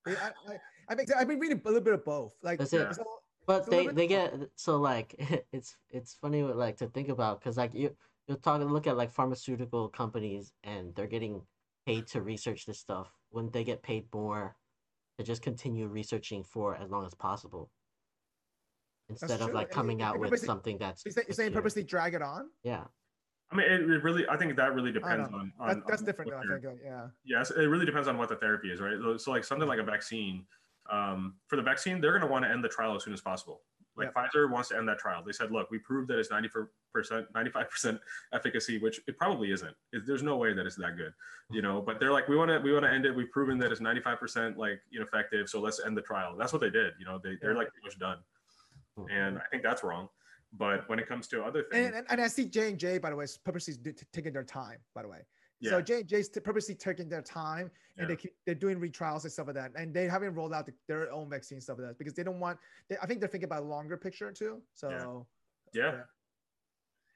I, 0.07 0.11
I, 0.49 0.59
I 0.89 0.95
think 0.95 1.09
I've 1.15 1.27
been 1.27 1.39
reading 1.39 1.61
a 1.63 1.67
little 1.67 1.81
bit 1.83 1.93
of 1.93 2.03
both. 2.05 2.35
Like, 2.41 2.61
Is 2.61 2.73
it- 2.73 2.95
so- 2.95 3.19
But 3.45 3.69
they 3.69 3.87
they 3.87 4.07
get 4.07 4.33
so 4.55 4.77
like 4.77 5.15
it's 5.51 5.75
it's 5.89 6.13
funny 6.13 6.43
what, 6.43 6.55
like 6.55 6.77
to 6.77 6.87
think 6.87 7.09
about 7.09 7.39
because 7.41 7.57
like 7.57 7.73
you 7.73 7.95
you 8.27 8.35
talk 8.35 8.61
look 8.61 8.87
at 8.87 8.95
like 8.95 9.11
pharmaceutical 9.11 9.89
companies 9.89 10.53
and 10.63 10.95
they're 10.95 11.07
getting 11.07 11.41
paid 11.85 12.07
to 12.07 12.21
research 12.21 12.65
this 12.65 12.79
stuff 12.79 13.11
when 13.31 13.49
they 13.51 13.65
get 13.65 13.83
paid 13.83 14.05
more 14.13 14.55
to 15.17 15.23
just 15.25 15.41
continue 15.41 15.87
researching 15.87 16.41
for 16.43 16.75
as 16.77 16.89
long 16.89 17.05
as 17.05 17.13
possible 17.13 17.69
instead 19.09 19.41
of 19.41 19.47
true. 19.47 19.53
like 19.55 19.69
coming 19.69 20.01
out 20.01 20.17
with 20.17 20.29
purposely- 20.29 20.45
something 20.47 20.77
that's 20.77 21.03
you're 21.03 21.11
saying, 21.11 21.25
you're 21.27 21.35
saying 21.35 21.51
purposely 21.53 21.83
drag 21.83 22.13
it 22.13 22.21
on? 22.21 22.49
yeah 22.63 22.85
I 23.53 23.55
mean, 23.55 23.71
it 23.71 23.81
it 23.81 24.03
really. 24.03 24.27
I 24.27 24.35
think 24.37 24.55
that 24.57 24.73
really 24.73 24.91
depends 24.91 25.29
on. 25.31 25.53
on 25.59 25.67
That, 25.67 25.87
that's 25.87 26.01
on 26.01 26.05
different, 26.05 26.31
though, 26.31 26.37
I 26.37 26.59
think. 26.59 26.65
uh, 26.65 26.83
Yeah. 26.83 27.07
Yes, 27.23 27.51
it 27.51 27.65
really 27.65 27.85
depends 27.85 28.07
on 28.07 28.17
what 28.17 28.29
the 28.29 28.35
therapy 28.35 28.71
is, 28.71 28.81
right? 28.81 28.97
So, 29.19 29.31
like 29.31 29.43
something 29.43 29.67
like 29.67 29.79
a 29.79 29.83
vaccine. 29.83 30.45
Um, 30.91 31.35
for 31.47 31.55
the 31.55 31.61
vaccine, 31.61 32.01
they're 32.01 32.11
going 32.11 32.21
to 32.23 32.27
want 32.27 32.43
to 32.43 32.51
end 32.51 32.63
the 32.63 32.67
trial 32.69 32.95
as 32.95 33.03
soon 33.03 33.13
as 33.13 33.21
possible. 33.21 33.61
Like 33.95 34.11
Pfizer 34.13 34.49
wants 34.49 34.69
to 34.69 34.77
end 34.77 34.87
that 34.89 34.97
trial. 34.97 35.23
They 35.23 35.31
said, 35.31 35.51
"Look, 35.51 35.69
we 35.69 35.77
proved 35.77 36.07
that 36.09 36.17
it's 36.17 36.31
ninety 36.31 36.49
percent, 36.91 37.27
ninety-five 37.35 37.69
percent 37.69 38.01
efficacy, 38.33 38.79
which 38.79 38.99
it 39.07 39.17
probably 39.19 39.51
isn't. 39.51 39.75
It, 39.91 40.03
there's 40.07 40.23
no 40.23 40.35
way 40.35 40.51
that 40.53 40.65
it's 40.65 40.75
that 40.77 40.97
good, 40.97 41.13
you 41.51 41.61
know." 41.61 41.79
But 41.79 41.99
they're 41.99 42.11
like, 42.11 42.27
"We 42.27 42.35
want 42.35 42.49
to, 42.49 42.57
we 42.59 42.73
want 42.73 42.85
to 42.85 42.91
end 42.91 43.05
it. 43.05 43.15
We've 43.15 43.29
proven 43.31 43.59
that 43.59 43.71
it's 43.71 43.81
ninety-five 43.81 44.17
percent 44.19 44.57
like 44.57 44.81
ineffective. 44.91 45.47
So 45.47 45.61
let's 45.61 45.79
end 45.85 45.95
the 45.95 46.01
trial." 46.01 46.35
That's 46.35 46.51
what 46.51 46.59
they 46.61 46.71
did. 46.71 46.93
You 46.97 47.05
know, 47.05 47.19
they 47.23 47.35
they're 47.39 47.51
Yeah. 47.51 47.57
like 47.59 47.69
pretty 47.71 47.85
much 47.85 47.99
done, 47.99 48.17
Mhm. 48.97 49.11
and 49.11 49.37
I 49.37 49.43
think 49.51 49.61
that's 49.61 49.83
wrong. 49.83 50.09
But 50.55 50.87
when 50.87 50.99
it 50.99 51.07
comes 51.07 51.27
to 51.29 51.43
other 51.43 51.63
things, 51.63 51.87
And, 51.87 51.95
and, 51.95 52.05
and 52.09 52.21
I 52.21 52.27
see 52.27 52.45
J 52.45 52.69
and 52.69 52.77
J, 52.79 52.99
by 52.99 53.09
the 53.09 53.15
way, 53.15 53.23
is 53.25 53.37
purposely 53.37 53.73
taking 54.11 54.33
their 54.33 54.43
time. 54.43 54.77
By 54.93 55.01
the 55.01 55.07
way, 55.07 55.19
yeah. 55.59 55.71
so 55.71 55.77
Yeah. 55.77 55.83
J 55.83 55.99
and 56.01 56.07
J's 56.07 56.29
purposely 56.29 56.75
taking 56.75 57.09
their 57.09 57.23
time, 57.23 57.71
and 57.97 58.03
Yeah. 58.03 58.07
they 58.07 58.15
keep, 58.15 58.35
they're 58.45 58.53
doing 58.55 58.79
retrials 58.79 59.23
and 59.23 59.31
stuff 59.31 59.47
like 59.47 59.55
that, 59.55 59.71
and 59.75 59.93
they 59.93 60.07
haven't 60.07 60.35
rolled 60.35 60.53
out 60.53 60.67
the, 60.67 60.73
their 60.87 61.11
own 61.11 61.29
vaccine 61.29 61.59
stuff 61.59 61.79
like 61.79 61.87
that 61.87 61.97
because 61.97 62.13
they 62.13 62.23
don't 62.23 62.39
want. 62.39 62.59
They, 62.87 62.97
I 63.01 63.07
think 63.07 63.19
they're 63.19 63.29
thinking 63.29 63.45
about 63.45 63.63
a 63.63 63.65
longer 63.65 63.97
picture 63.97 64.31
too. 64.31 64.61
So 64.75 65.25
yeah, 65.73 66.01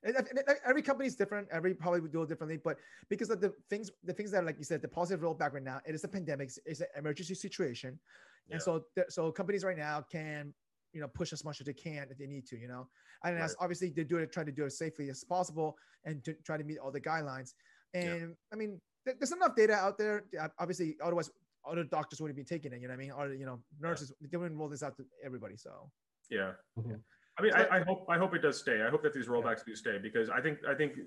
And, 0.03 0.15
and- 0.15 0.27
and 0.29 0.39
every 0.65 0.81
company 0.81 1.07
is 1.07 1.15
different. 1.15 1.47
Every 1.51 1.75
probably 1.75 1.99
would 2.01 2.11
do 2.11 2.23
it 2.23 2.29
differently, 2.29 2.57
but 2.57 2.77
because 3.09 3.29
of 3.29 3.39
the 3.41 3.53
things, 3.69 3.91
the 4.03 4.13
things 4.13 4.31
that, 4.31 4.45
like 4.45 4.57
you 4.57 4.63
said, 4.63 4.81
the 4.81 4.87
positive 4.87 5.21
rollback 5.23 5.53
right 5.53 5.63
now, 5.63 5.79
it 5.85 5.93
is 5.93 6.03
a 6.03 6.07
pandemic, 6.07 6.49
it's 6.65 6.81
an 6.81 6.87
emergency 6.97 7.35
situation, 7.35 7.99
Yeah. 8.47 8.53
and 8.55 8.61
so 8.63 8.85
so 9.09 9.31
companies 9.31 9.63
right 9.63 9.77
now 9.77 10.01
can, 10.01 10.53
you 10.93 11.01
know, 11.01 11.07
push 11.07 11.33
as 11.33 11.43
much 11.43 11.59
as 11.59 11.65
they 11.65 11.73
can 11.73 12.07
if 12.09 12.17
they 12.17 12.27
need 12.27 12.45
to, 12.47 12.57
you 12.57 12.67
know, 12.67 12.87
and 13.23 13.37
that's 13.39 13.55
obviously 13.59 13.89
they 13.89 14.03
do 14.03 14.17
it, 14.17 14.31
try 14.31 14.43
to 14.43 14.51
do 14.51 14.63
it 14.63 14.67
as 14.67 14.77
safely 14.77 15.09
as 15.09 15.23
possible, 15.23 15.77
and 16.05 16.23
to 16.23 16.33
try 16.45 16.57
to 16.57 16.63
meet 16.63 16.77
all 16.79 16.91
the 16.91 17.01
guidelines. 17.01 17.53
And 17.93 18.35
I 18.53 18.55
mean, 18.55 18.81
there- 19.05 19.15
there's 19.19 19.31
enough 19.31 19.55
data 19.55 19.73
out 19.73 19.97
there. 19.97 20.25
Obviously, 20.59 20.97
otherwise, 21.01 21.29
other 21.65 21.83
doctors 21.83 22.21
wouldn't 22.21 22.37
be 22.37 22.43
taking 22.43 22.71
it. 22.73 22.81
You 22.81 22.87
know 22.87 22.93
what 22.93 22.99
I 22.99 23.03
mean? 23.03 23.11
Or 23.11 23.33
you 23.33 23.45
know, 23.45 23.63
nurses 23.79 24.13
they 24.21 24.37
wouldn't 24.37 24.59
roll 24.59 24.69
this 24.69 24.83
out 24.83 24.95
to 24.97 25.05
everybody. 25.23 25.57
So 25.57 25.91
Yeah. 26.29 26.53
Mhm. 26.77 27.01
I 27.37 27.41
mean, 27.41 27.51
So- 27.51 27.57
I, 27.59 27.77
I 27.77 27.83
hope 27.83 28.05
I 28.09 28.17
hope 28.17 28.33
it 28.33 28.39
does 28.39 28.59
stay. 28.59 28.81
I 28.81 28.89
hope 28.89 29.01
that 29.03 29.13
these 29.13 29.27
rollbacks 29.27 29.63
do 29.65 29.75
stay 29.75 29.97
because 29.97 30.29
I 30.29 30.41
think 30.41 30.59
I 30.65 30.75
think 30.75 30.97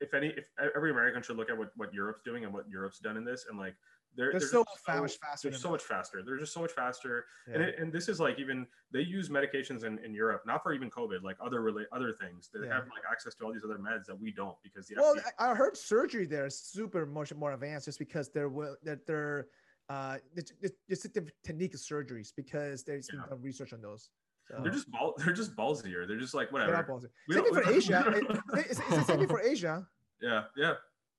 if 0.00 0.12
any 0.14 0.28
if 0.28 0.48
every 0.74 0.90
American 0.90 1.22
should 1.22 1.36
look 1.36 1.48
at 1.50 1.56
what, 1.56 1.70
what 1.76 1.92
Europe's 1.94 2.22
doing 2.22 2.44
and 2.44 2.52
what 2.52 2.68
Europe's 2.68 2.98
done 2.98 3.16
in 3.16 3.24
this 3.24 3.46
and 3.48 3.58
like 3.58 3.76
they're 4.16 4.30
They're 4.32 4.40
so 4.40 4.64
much 5.00 5.18
faster 5.18 5.50
They're 5.50 5.58
so 5.58 5.68
us. 5.68 5.72
much 5.72 5.82
faster. 5.82 6.22
They're 6.24 6.38
just 6.38 6.52
so 6.52 6.60
much 6.60 6.72
faster. 6.72 7.24
yeah. 7.46 7.54
And 7.54 7.62
it, 7.62 7.78
and 7.78 7.92
this 7.92 8.08
is 8.08 8.18
like 8.20 8.38
even 8.38 8.66
they 8.92 9.00
use 9.00 9.28
medications 9.28 9.84
in, 9.84 9.98
in 10.04 10.14
Europe 10.14 10.42
not 10.46 10.62
for 10.62 10.72
even 10.72 10.90
COVID 10.90 11.22
like 11.22 11.36
other 11.44 11.60
rela- 11.60 11.84
other 11.92 12.12
things. 12.12 12.48
They 12.52 12.66
Yeah. 12.66 12.74
have 12.74 12.84
like 12.84 13.04
access 13.10 13.34
to 13.36 13.44
all 13.44 13.52
these 13.52 13.64
other 13.64 13.78
meds 13.78 14.06
that 14.06 14.18
we 14.18 14.30
don't 14.32 14.56
because 14.62 14.86
the 14.88 14.96
Well, 14.96 15.14
FDA 15.16 15.22
I 15.38 15.54
heard 15.54 15.76
surgery 15.76 16.26
there 16.26 16.46
is 16.46 16.58
super 16.58 17.06
much 17.06 17.34
more 17.34 17.52
advanced 17.52 17.84
just 17.86 17.98
because 17.98 18.30
they're 18.30 18.50
that 18.84 19.06
they're 19.06 19.48
uh 19.88 20.16
it's, 20.34 20.52
it's 20.88 21.04
a 21.04 21.10
technique 21.44 21.74
of 21.74 21.80
surgeries 21.80 22.32
because 22.34 22.82
there's 22.84 23.06
been 23.08 23.20
Yeah. 23.20 23.26
done 23.30 23.42
research 23.42 23.72
on 23.72 23.80
those. 23.82 24.10
So 24.48 24.60
they're 24.62 24.72
just 24.72 24.90
ball 24.90 25.14
they're 25.18 25.34
just 25.34 25.54
ballsier. 25.56 26.06
They're 26.08 26.18
just 26.18 26.34
like 26.34 26.50
whatever. 26.52 27.00
Same 27.30 27.54
for 27.54 27.68
Asia. 27.70 28.04
It- 28.16 28.70
it's, 28.70 28.80
it's 28.80 28.88
the 28.88 29.04
same 29.04 29.28
for 29.28 29.40
Asia. 29.40 29.86
Yeah, 30.22 30.44
yeah, 30.56 30.74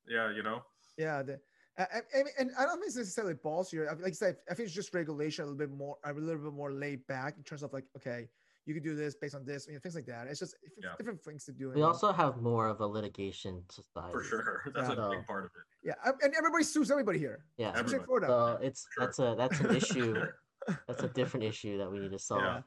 yeah. 0.08 0.32
You 0.32 0.42
know. 0.44 0.64
Yeah. 0.98 1.22
The, 1.22 1.40
I, 1.78 1.84
I, 1.84 1.86
I 2.20 2.24
mean, 2.24 2.34
and 2.40 2.52
I 2.58 2.64
don't 2.66 2.76
think 2.78 2.88
it's 2.88 2.96
necessarily 2.98 3.36
ballsier. 3.36 3.88
I- 3.90 3.94
Like 3.94 4.08
I 4.08 4.12
said, 4.12 4.38
I 4.50 4.54
think 4.54 4.68
it's 4.68 4.76
just 4.76 4.94
regulation 4.94 5.44
a 5.44 5.48
little 5.48 5.58
bit 5.58 5.72
more, 5.72 5.98
a 6.04 6.14
little 6.14 6.42
bit 6.44 6.54
more 6.54 6.72
laid 6.72 7.06
back 7.08 7.38
in 7.38 7.44
terms 7.44 7.64
of 7.64 7.72
like, 7.74 7.86
okay, 7.96 8.30
you 8.66 8.74
can 8.74 8.84
do 8.84 8.96
this 8.96 9.16
based 9.16 9.36
on 9.36 9.46
this, 9.46 9.68
you 9.68 9.74
know, 9.74 9.80
things 9.80 9.96
like 9.96 10.06
that. 10.08 10.28
It's 10.28 10.40
just 10.40 10.56
it's 10.64 10.76
Yeah. 10.84 10.90
different 10.98 11.22
things 11.22 11.46
to 11.46 11.52
do. 11.54 11.70
we 11.70 11.76
you 11.76 11.82
know? 11.82 11.88
also 11.88 12.12
have 12.12 12.38
more 12.42 12.68
of 12.68 12.82
a 12.82 12.86
litigation 12.88 13.64
society 13.70 14.12
For 14.12 14.24
sure. 14.24 14.62
That's 14.76 14.88
Yeah. 14.90 14.94
a 14.94 14.96
So- 14.96 15.12
big 15.12 15.26
part 15.28 15.46
of 15.46 15.52
it. 15.56 15.88
yeah, 15.88 16.12
and 16.24 16.34
everybody 16.36 16.64
sues 16.64 16.92
everybody 16.92 17.20
here. 17.20 17.46
yeah 17.58 17.72
Especially 17.74 17.96
in 17.98 18.02
Everybody. 18.02 18.26
So 18.28 18.60
it's 18.62 18.88
Sure. 18.94 19.06
that's 19.06 19.20
a 19.20 19.36
that's 19.38 19.60
an 19.62 19.76
issue 19.82 20.26
that's 20.88 21.04
a 21.04 21.08
different 21.10 21.46
issue 21.46 21.78
that 21.78 21.90
we 21.92 22.00
need 22.00 22.12
to 22.12 22.20
solve 22.20 22.42
Yeah. 22.42 22.62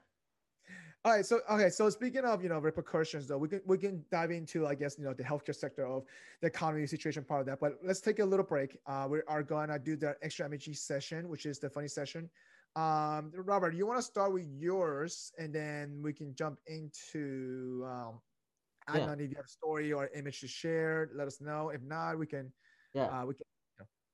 All 1.02 1.12
right, 1.12 1.24
so 1.24 1.40
okay, 1.50 1.70
so 1.70 1.88
speaking 1.88 2.26
of 2.26 2.42
you 2.42 2.50
know 2.50 2.58
repercussions, 2.58 3.26
though, 3.26 3.38
we 3.38 3.48
can 3.48 3.62
we 3.64 3.78
can 3.78 4.04
dive 4.10 4.30
into 4.30 4.66
I 4.66 4.74
guess 4.74 4.98
you 4.98 5.04
know 5.04 5.14
the 5.14 5.22
healthcare 5.22 5.54
sector 5.54 5.86
of 5.86 6.04
the 6.42 6.48
economy 6.48 6.86
situation 6.86 7.24
part 7.24 7.40
of 7.40 7.46
that. 7.46 7.58
But 7.58 7.78
let's 7.82 8.02
take 8.02 8.18
a 8.18 8.24
little 8.24 8.44
break. 8.44 8.76
Uh, 8.86 9.06
we 9.08 9.20
are 9.26 9.42
gonna 9.42 9.78
do 9.78 9.96
the 9.96 10.14
extra 10.20 10.46
MEG 10.46 10.76
session, 10.76 11.30
which 11.30 11.46
is 11.46 11.58
the 11.58 11.70
funny 11.70 11.88
session. 11.88 12.28
Um, 12.76 13.32
Robert, 13.34 13.74
you 13.74 13.86
want 13.86 13.98
to 13.98 14.02
start 14.02 14.34
with 14.34 14.46
yours, 14.58 15.32
and 15.38 15.54
then 15.54 16.02
we 16.02 16.12
can 16.12 16.34
jump 16.34 16.58
into 16.66 17.82
um, 17.88 18.20
I 18.86 18.98
Yeah. 18.98 19.06
don't 19.06 19.18
know 19.18 19.24
if 19.24 19.30
you 19.30 19.36
have 19.36 19.46
a 19.46 19.48
story 19.48 19.94
or 19.94 20.10
image 20.14 20.40
to 20.40 20.48
share. 20.48 21.08
Let 21.14 21.26
us 21.26 21.40
know. 21.40 21.70
If 21.70 21.80
not, 21.80 22.18
we 22.18 22.26
can 22.26 22.52
yeah 22.92 23.06
uh, 23.06 23.24
we 23.24 23.34
can 23.34 23.46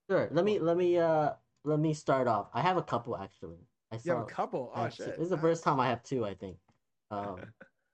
sure 0.09 0.28
let 0.30 0.45
me 0.45 0.61
let 0.61 0.76
me 0.76 0.99
uh 0.99 1.30
let 1.64 1.80
me 1.80 1.93
start 1.95 2.28
off 2.28 2.49
i 2.55 2.61
have 2.61 2.76
a 2.76 2.82
couple 2.82 3.16
actually 3.16 3.59
i 3.91 3.99
you 4.05 4.12
have 4.12 4.20
a 4.20 4.24
couple. 4.24 4.70
Oh 4.76 4.89
shit! 4.89 5.16
This 5.16 5.24
is 5.24 5.30
the 5.30 5.39
first 5.39 5.64
time 5.64 5.80
I 5.80 5.89
have 5.89 6.03
two, 6.05 6.24
I 6.24 6.34
think. 6.34 6.59
Um, 7.11 7.41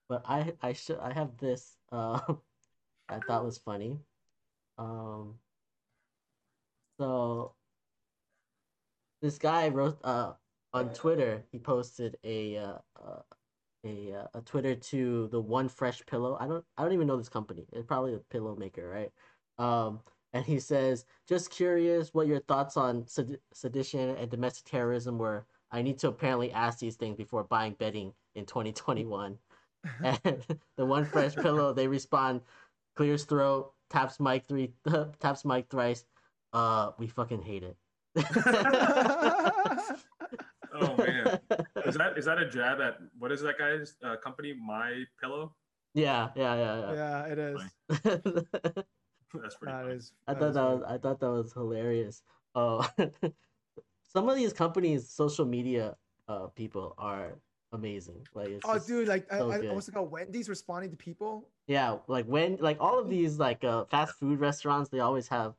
but 0.08 0.22
I 0.26 0.52
I 0.62 0.72
should 0.72 0.98
I 0.98 1.12
have 1.12 1.36
this. 1.38 1.76
Uh, 1.90 2.20
I 3.08 3.18
thought 3.26 3.44
was 3.44 3.58
funny. 3.58 3.98
Um, 4.78 5.34
so 6.98 7.54
this 9.20 9.38
guy 9.38 9.68
wrote 9.68 9.98
uh 10.04 10.32
on 10.72 10.92
Twitter. 10.92 11.44
He 11.50 11.58
posted 11.58 12.16
a 12.24 12.56
uh, 12.56 12.78
uh 12.96 13.22
a 13.84 14.12
uh, 14.12 14.26
a 14.34 14.40
Twitter 14.42 14.74
to 14.74 15.28
the 15.28 15.40
One 15.40 15.68
Fresh 15.68 16.04
Pillow. 16.06 16.36
I 16.40 16.46
don't 16.46 16.64
I 16.76 16.82
don't 16.82 16.92
even 16.92 17.06
know 17.06 17.16
this 17.16 17.28
company. 17.28 17.66
It's 17.72 17.86
probably 17.86 18.14
a 18.14 18.18
pillow 18.18 18.56
maker, 18.56 18.88
right? 18.88 19.12
Um, 19.58 20.00
and 20.32 20.44
he 20.44 20.58
says, 20.60 21.04
just 21.28 21.50
curious 21.50 22.14
what 22.14 22.26
your 22.26 22.40
thoughts 22.40 22.76
on 22.76 23.06
sed- 23.06 23.38
sedition 23.52 24.16
and 24.16 24.30
domestic 24.30 24.64
terrorism 24.64 25.18
were. 25.18 25.46
I 25.70 25.82
need 25.82 25.98
to 25.98 26.08
apparently 26.08 26.52
ask 26.52 26.78
these 26.78 26.96
things 26.96 27.16
before 27.16 27.44
buying 27.44 27.74
bedding 27.78 28.12
in 28.34 28.46
2021. 28.46 29.38
And 30.04 30.44
the 30.76 30.86
one 30.86 31.04
fresh 31.04 31.34
pillow, 31.34 31.72
they 31.72 31.88
respond, 31.88 32.40
clears 32.94 33.24
throat, 33.24 33.72
taps 33.90 34.20
mic 34.20 34.46
three, 34.46 34.72
taps 35.20 35.44
mic 35.44 35.68
thrice. 35.68 36.04
Uh, 36.52 36.92
we 36.98 37.08
fucking 37.08 37.42
hate 37.42 37.64
it. 37.64 37.76
Oh 40.74 40.96
man. 40.96 41.38
Is 41.84 41.96
that 41.96 42.16
is 42.16 42.24
that 42.24 42.38
a 42.38 42.48
jab 42.48 42.80
at 42.80 42.98
what 43.18 43.32
is 43.32 43.42
that 43.42 43.58
guy's 43.58 43.96
uh, 44.02 44.16
company? 44.16 44.54
My 44.54 45.04
Pillow. 45.20 45.54
yeah, 45.94 46.30
yeah, 46.34 46.54
yeah, 46.54 46.80
yeah, 46.80 46.94
Yeah, 46.94 47.26
it 47.26 47.38
is. 47.38 47.60
That's 49.34 49.56
pretty. 49.56 49.72
That 49.72 50.10
I 50.26 50.34
thought 50.34 50.54
that 50.54 50.62
was 50.62 50.82
I 50.86 50.98
thought 50.98 51.20
that 51.20 51.30
was 51.30 51.52
hilarious. 51.52 52.22
Oh, 52.54 52.86
some 54.12 54.28
of 54.28 54.36
these 54.36 54.52
companies, 54.52 55.08
social 55.08 55.44
media 55.44 55.96
uh 56.28 56.46
people 56.48 56.94
are 56.98 57.32
amazing. 57.72 58.26
Like 58.34 58.48
it's 58.48 58.64
Oh, 58.64 58.78
dude! 58.78 59.08
Like 59.08 59.32
I, 59.32 59.38
so 59.38 59.50
I 59.50 59.60
good. 59.60 59.74
what's 59.74 59.88
it 59.88 59.92
called? 59.92 60.10
Wendy's 60.10 60.48
responding 60.48 60.90
to 60.90 60.96
people. 60.96 61.48
Yeah, 61.66 61.98
like 62.06 62.26
when 62.26 62.56
like 62.60 62.78
all 62.80 62.98
of 62.98 63.08
these 63.08 63.38
like 63.38 63.64
uh 63.64 63.84
fast 63.86 64.14
food 64.18 64.40
restaurants, 64.40 64.90
they 64.90 65.00
always 65.00 65.28
have 65.28 65.54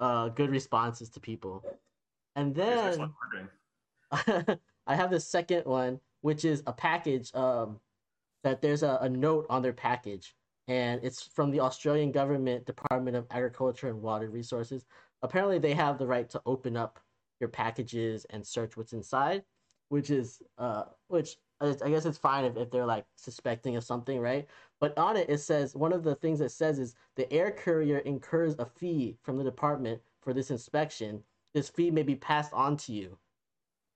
uh 0.00 0.28
good 0.28 0.50
responses 0.50 1.10
to 1.10 1.20
people. 1.20 1.64
And 2.36 2.54
then. 2.54 3.12
I 4.86 4.94
have 4.94 5.10
the 5.10 5.20
second 5.20 5.66
one, 5.66 6.00
which 6.22 6.46
is 6.46 6.62
a 6.66 6.72
package 6.72 7.34
um 7.34 7.78
that 8.42 8.62
there's 8.62 8.82
a, 8.82 8.98
a 9.02 9.08
note 9.08 9.46
on 9.50 9.60
their 9.60 9.72
package, 9.72 10.34
and 10.66 11.00
it's 11.02 11.22
from 11.22 11.50
the 11.50 11.60
Australian 11.60 12.10
government 12.10 12.64
Department 12.64 13.16
of 13.16 13.26
Agriculture 13.30 13.88
and 13.88 14.00
Water 14.00 14.30
Resources. 14.30 14.86
Apparently, 15.22 15.58
they 15.58 15.74
have 15.74 15.98
the 15.98 16.06
right 16.06 16.30
to 16.30 16.40
open 16.46 16.76
up 16.76 17.00
your 17.40 17.50
packages 17.50 18.24
and 18.30 18.46
search 18.46 18.76
what's 18.76 18.92
inside, 18.92 19.42
which 19.88 20.10
is 20.10 20.42
uh, 20.58 20.84
which 21.08 21.36
I 21.60 21.72
guess 21.88 22.06
it's 22.06 22.18
fine 22.18 22.44
if, 22.44 22.56
if 22.56 22.70
they're 22.70 22.86
like 22.86 23.04
suspecting 23.16 23.76
of 23.76 23.82
something, 23.82 24.20
right? 24.20 24.46
But 24.80 24.96
on 24.96 25.16
it, 25.16 25.28
it 25.28 25.38
says 25.38 25.74
one 25.74 25.92
of 25.92 26.04
the 26.04 26.14
things 26.14 26.40
it 26.40 26.50
says 26.50 26.78
is 26.78 26.94
the 27.16 27.30
air 27.32 27.50
courier 27.50 27.98
incurs 27.98 28.54
a 28.58 28.66
fee 28.66 29.16
from 29.22 29.36
the 29.36 29.44
department 29.44 30.00
for 30.20 30.32
this 30.32 30.50
inspection. 30.50 31.22
This 31.54 31.68
fee 31.68 31.90
may 31.90 32.02
be 32.02 32.14
passed 32.14 32.52
on 32.52 32.76
to 32.78 32.92
you 32.92 33.18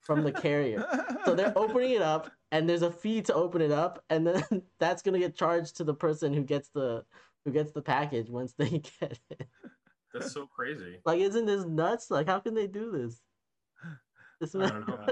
from 0.00 0.24
the 0.24 0.32
carrier. 0.32 0.84
So 1.24 1.34
they're 1.34 1.52
opening 1.56 1.92
it 1.92 2.02
up, 2.02 2.30
and 2.50 2.68
there's 2.68 2.82
a 2.82 2.90
fee 2.90 3.22
to 3.22 3.34
open 3.34 3.60
it 3.62 3.70
up, 3.70 4.04
and 4.10 4.26
then 4.26 4.42
that's 4.80 5.02
gonna 5.02 5.20
get 5.20 5.36
charged 5.36 5.76
to 5.76 5.84
the 5.84 5.94
person 5.94 6.32
who 6.32 6.42
gets 6.42 6.68
the 6.70 7.04
who 7.44 7.52
gets 7.52 7.72
the 7.72 7.82
package 7.82 8.28
once 8.28 8.54
they 8.54 8.68
get 9.00 9.18
it. 9.30 9.46
That's 10.12 10.32
so 10.32 10.46
crazy. 10.46 11.00
Like, 11.04 11.20
isn't 11.20 11.46
this 11.46 11.64
nuts? 11.64 12.10
Like, 12.10 12.26
how 12.26 12.40
can 12.40 12.54
they 12.54 12.66
do 12.66 12.90
this? 12.90 13.22
This 14.40 14.54
I 14.56 14.68
don't 14.68 14.88
know. 14.88 15.06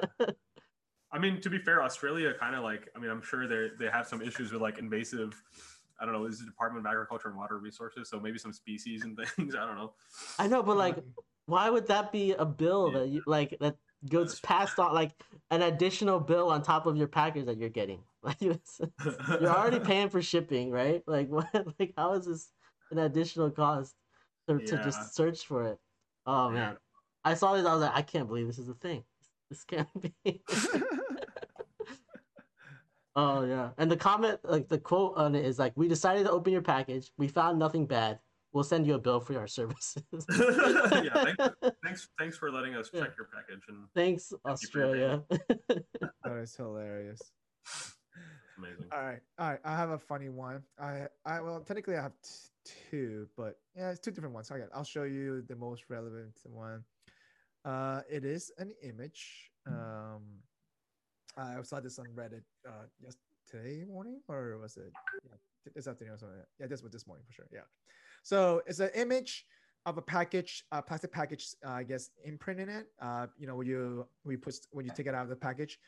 I 1.12 1.18
mean, 1.18 1.40
to 1.40 1.50
be 1.50 1.58
fair, 1.58 1.82
Australia 1.82 2.32
kind 2.34 2.54
of 2.54 2.62
like, 2.62 2.88
I 2.94 2.98
mean, 2.98 3.10
I'm 3.10 3.22
sure 3.22 3.46
they 3.46 3.74
they 3.76 3.90
have 3.90 4.06
some 4.06 4.22
issues 4.22 4.52
with 4.52 4.62
like 4.62 4.78
invasive. 4.78 5.42
I 5.98 6.04
don't 6.04 6.14
know. 6.14 6.24
Is 6.24 6.38
the 6.38 6.46
Department 6.46 6.86
of 6.86 6.90
Agriculture 6.90 7.28
and 7.28 7.36
Water 7.36 7.58
Resources? 7.58 8.08
So 8.08 8.18
maybe 8.20 8.38
some 8.38 8.52
species 8.52 9.04
and 9.04 9.16
things. 9.36 9.54
I 9.54 9.66
don't 9.66 9.76
know. 9.76 9.94
I 10.38 10.46
know, 10.46 10.62
but 10.62 10.76
like, 10.76 10.98
um, 10.98 11.14
why 11.46 11.68
would 11.68 11.86
that 11.88 12.12
be 12.12 12.32
a 12.32 12.46
bill 12.46 12.92
that 12.92 13.08
you 13.08 13.22
like 13.26 13.56
that 13.60 13.76
goes 14.08 14.40
passed 14.40 14.78
on 14.78 14.94
like 14.94 15.12
an 15.50 15.62
additional 15.62 16.20
bill 16.20 16.48
on 16.50 16.62
top 16.62 16.86
of 16.86 16.96
your 16.96 17.08
package 17.08 17.46
that 17.46 17.58
you're 17.58 17.68
getting? 17.68 18.04
Like, 18.22 18.38
you're 18.42 19.48
already 19.48 19.80
paying 19.80 20.10
for 20.10 20.20
shipping, 20.20 20.70
right? 20.70 21.02
Like, 21.06 21.28
what? 21.28 21.48
Like, 21.78 21.94
how 21.96 22.12
is 22.12 22.26
this 22.26 22.52
an 22.90 22.98
additional 22.98 23.50
cost 23.50 23.96
to, 24.46 24.60
to 24.60 24.76
just 24.76 25.14
search 25.14 25.46
for 25.46 25.64
it? 25.64 25.80
Oh 26.26 26.50
Yeah. 26.50 26.54
man, 26.54 26.78
I 27.24 27.32
saw 27.32 27.54
this. 27.54 27.64
I 27.64 27.72
was 27.72 27.80
like, 27.82 27.94
I 27.96 28.02
can't 28.02 28.28
believe 28.28 28.46
this 28.46 28.58
is 28.58 28.68
a 28.68 28.74
thing. 28.74 29.04
This 29.50 29.64
can't 29.64 29.88
be. 30.24 30.42
oh 33.16 33.44
yeah, 33.44 33.70
and 33.78 33.90
the 33.90 33.96
comment, 33.96 34.38
like 34.44 34.68
the 34.68 34.78
quote 34.78 35.16
on 35.16 35.34
it 35.34 35.44
is 35.44 35.58
like, 35.58 35.72
"We 35.76 35.88
decided 35.88 36.24
to 36.26 36.30
open 36.30 36.52
your 36.52 36.62
package. 36.62 37.10
We 37.18 37.26
found 37.28 37.58
nothing 37.58 37.86
bad. 37.86 38.20
We'll 38.52 38.64
send 38.64 38.86
you 38.86 38.94
a 38.94 38.98
bill 38.98 39.20
for 39.20 39.36
our 39.38 39.46
services." 39.48 40.02
yeah. 40.30 41.24
Thanks, 41.24 41.48
thanks, 41.84 42.08
thanks 42.18 42.36
for 42.38 42.50
letting 42.52 42.76
us 42.76 42.90
Yeah. 42.92 43.00
check 43.02 43.12
your 43.18 43.28
package 43.34 43.62
and 43.68 43.86
Thanks, 43.94 44.30
you 44.32 44.38
for 44.38 44.48
your 44.48 44.52
Australia. 44.52 45.22
that 45.68 46.36
is 46.38 46.54
hilarious. 46.54 47.20
amazing. 48.56 48.86
All 48.92 49.02
right, 49.02 49.20
all 49.38 49.50
right. 49.50 49.60
I 49.64 49.76
have 49.76 49.90
a 49.90 49.98
funny 49.98 50.28
one. 50.28 50.62
I, 50.80 51.06
I 51.26 51.40
well, 51.40 51.60
technically 51.60 51.96
I 51.96 52.02
have 52.02 52.12
t- 52.22 52.74
two, 52.90 53.26
but 53.36 53.58
yeah, 53.76 53.90
it's 53.90 53.98
two 54.00 54.12
different 54.12 54.34
ones. 54.34 54.48
Okay, 54.50 54.62
I'll 54.74 54.84
show 54.84 55.02
you 55.02 55.42
the 55.48 55.56
most 55.56 55.84
relevant 55.88 56.36
one. 56.44 56.84
Uh, 57.64 58.00
it 58.10 58.24
is 58.24 58.50
an 58.58 58.72
image. 58.82 59.50
Um, 59.66 60.22
I 61.36 61.62
saw 61.62 61.80
this 61.80 61.98
on 61.98 62.06
Reddit. 62.16 62.42
Uh, 62.66 62.86
yesterday 63.00 63.84
morning, 63.84 64.20
or 64.28 64.58
was 64.58 64.76
it 64.76 64.92
yeah, 65.24 65.32
this 65.74 65.86
afternoon 65.86 66.14
or 66.14 66.18
something? 66.18 66.38
Yeah, 66.58 66.66
this 66.66 66.82
was 66.82 66.92
this 66.92 67.06
morning 67.06 67.24
for 67.26 67.32
sure. 67.32 67.46
Yeah. 67.52 67.60
So 68.22 68.62
it's 68.66 68.80
an 68.80 68.90
image 68.94 69.46
of 69.86 69.98
a 69.98 70.02
package, 70.02 70.64
a 70.72 70.82
plastic 70.82 71.12
package, 71.12 71.54
uh, 71.66 71.70
I 71.70 71.82
guess, 71.84 72.10
imprint 72.24 72.60
in 72.60 72.68
it. 72.68 72.86
Uh, 73.00 73.26
you 73.38 73.46
know, 73.46 73.56
when 73.56 73.66
you 73.66 74.06
when 74.22 74.32
you 74.32 74.38
put 74.38 74.54
when 74.70 74.84
you 74.84 74.92
take 74.94 75.06
it 75.06 75.14
out 75.14 75.24
of 75.24 75.28
the 75.28 75.36
package. 75.36 75.78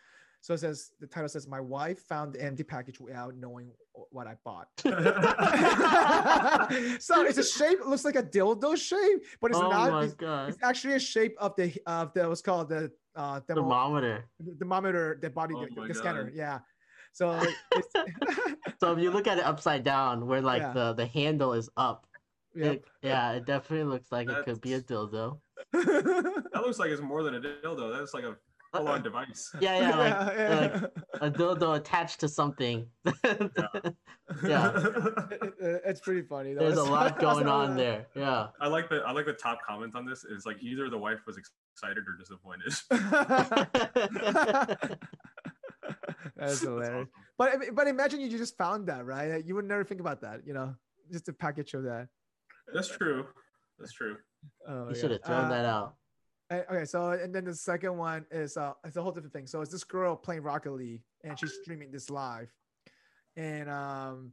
So 0.43 0.55
it 0.55 0.59
says 0.59 0.91
the 1.01 1.07
title 1.07 1.29
says, 1.29 1.47
"My 1.47 1.61
wife 1.61 2.01
found 2.01 2.35
the 2.35 2.43
empty 2.43 2.65
package 2.65 2.99
without 2.99 3.37
knowing 3.37 3.71
what 4.11 4.27
I 4.27 4.35
bought." 4.45 4.67
so 7.01 7.23
it's 7.25 7.39
a 7.39 7.45
shape. 7.45 7.79
It 7.81 7.87
looks 7.87 8.05
like 8.05 8.17
a 8.17 8.23
dildo 8.23 8.77
shape, 8.77 9.23
but 9.41 9.53
it's 9.53 9.61
oh 9.61 9.71
not. 9.71 9.91
my 9.93 10.05
It's, 10.05 10.15
god, 10.15 10.49
it's 10.49 10.59
actually 10.63 10.95
a 10.95 10.99
shape 11.01 11.37
of 11.39 11.55
the 11.57 11.73
of 11.87 12.13
the 12.13 12.29
what's 12.29 12.43
called 12.43 12.69
the 12.69 12.91
uh 13.15 13.41
thermo- 13.47 13.63
thermometer. 13.63 14.25
the 14.41 14.55
thermometer, 14.59 15.19
the 15.23 15.31
body, 15.31 15.55
Oh 15.57 15.65
the, 15.77 15.87
the 15.89 15.95
scanner. 15.95 16.31
Yeah. 16.35 16.59
So 17.13 17.39
it's, 17.73 17.89
So 18.81 18.93
if 18.93 18.99
you 18.99 19.11
look 19.11 19.29
at 19.29 19.39
it 19.39 19.45
upside 19.45 19.85
down, 19.85 20.27
where 20.27 20.41
like 20.41 20.63
Yeah. 20.63 20.73
the 20.73 20.93
the 20.95 21.07
handle 21.07 21.53
is 21.53 21.69
up, 21.77 22.07
yep. 22.55 22.75
it, 22.77 22.85
yeah, 23.03 23.33
it 23.33 23.47
definitely 23.47 23.85
looks 23.93 24.11
like 24.11 24.29
it 24.29 24.45
could 24.45 24.61
be 24.61 24.73
a 24.75 24.81
dildo. 24.81 25.39
That 25.73 26.63
looks 26.67 26.79
like 26.81 26.91
it's 26.91 27.01
more 27.03 27.23
than 27.23 27.35
a 27.37 27.41
dildo. 27.41 27.97
That's 27.97 28.13
like 28.15 28.25
a 28.25 28.37
Uh, 28.75 28.79
full-on 28.79 29.01
uh, 29.01 29.03
device. 29.03 29.51
Yeah, 29.61 29.79
yeah, 29.81 29.97
like, 29.99 30.37
yeah, 30.39 30.81
like 31.21 31.23
a 31.23 31.31
dildo 31.31 31.77
attached 31.77 32.21
to 32.21 32.29
something. 32.29 32.87
Yeah. 34.43 34.73
It- 34.75 35.55
it- 35.61 35.83
it's 35.85 36.01
pretty 36.01 36.23
funny. 36.23 36.55
though. 36.55 36.61
There's 36.61 36.79
a 36.79 36.85
lot 36.85 37.19
going 37.19 37.47
on 37.49 37.77
that- 37.77 37.77
there. 37.77 38.07
Yeah. 38.15 38.47
I 38.61 38.67
like 38.69 38.89
the 38.89 39.03
I 39.07 39.13
like 39.13 39.27
the 39.27 39.35
top 39.35 39.59
comment 39.67 39.95
on 39.95 40.07
this 40.07 40.25
is 40.25 40.47
like 40.47 40.57
either 40.63 40.89
the 40.89 40.97
wife 40.97 41.19
was 41.27 41.37
excited 41.37 42.05
or 42.09 42.17
disappointed. 42.19 42.73
That's 44.37 44.97
That's 46.37 46.61
hilarious. 46.61 46.89
awesome. 46.89 47.09
But 47.39 47.75
but 47.75 47.87
imagine 47.89 48.21
you 48.21 48.29
just 48.31 48.57
found 48.57 48.87
that, 48.89 49.05
right? 49.05 49.45
You 49.45 49.55
would 49.55 49.67
never 49.67 49.85
think 49.85 50.01
about 50.01 50.21
that, 50.23 50.41
you 50.47 50.55
know, 50.55 50.75
just 51.11 51.29
a 51.29 51.33
package 51.33 51.75
of 51.75 51.83
that. 51.85 52.09
That's 52.73 52.89
true. 52.89 53.27
That's 53.79 53.93
true. 53.93 54.17
Oh, 54.67 54.81
You 54.85 54.87
my 54.87 54.95
should 54.95 55.11
have 55.11 55.23
thrown 55.25 55.45
Uh, 55.47 55.49
that 55.51 55.65
out. 55.67 55.95
Okay, 56.53 56.85
so 56.85 57.11
and 57.11 57.35
then 57.35 57.45
the 57.45 57.55
second 57.55 57.97
one 57.97 58.27
is 58.31 58.57
uh 58.57 58.73
it's 58.85 58.97
a 58.97 59.03
whole 59.03 59.13
different 59.13 59.33
thing. 59.33 59.47
So 59.47 59.61
it's 59.63 59.71
this 59.71 59.85
girl 59.85 60.17
playing 60.17 60.43
Rocket 60.43 60.73
League 60.73 61.03
and 61.25 61.39
she's 61.39 61.53
streaming 61.63 61.91
this 61.91 62.11
live. 62.11 62.53
And 63.37 63.71
um 63.71 64.33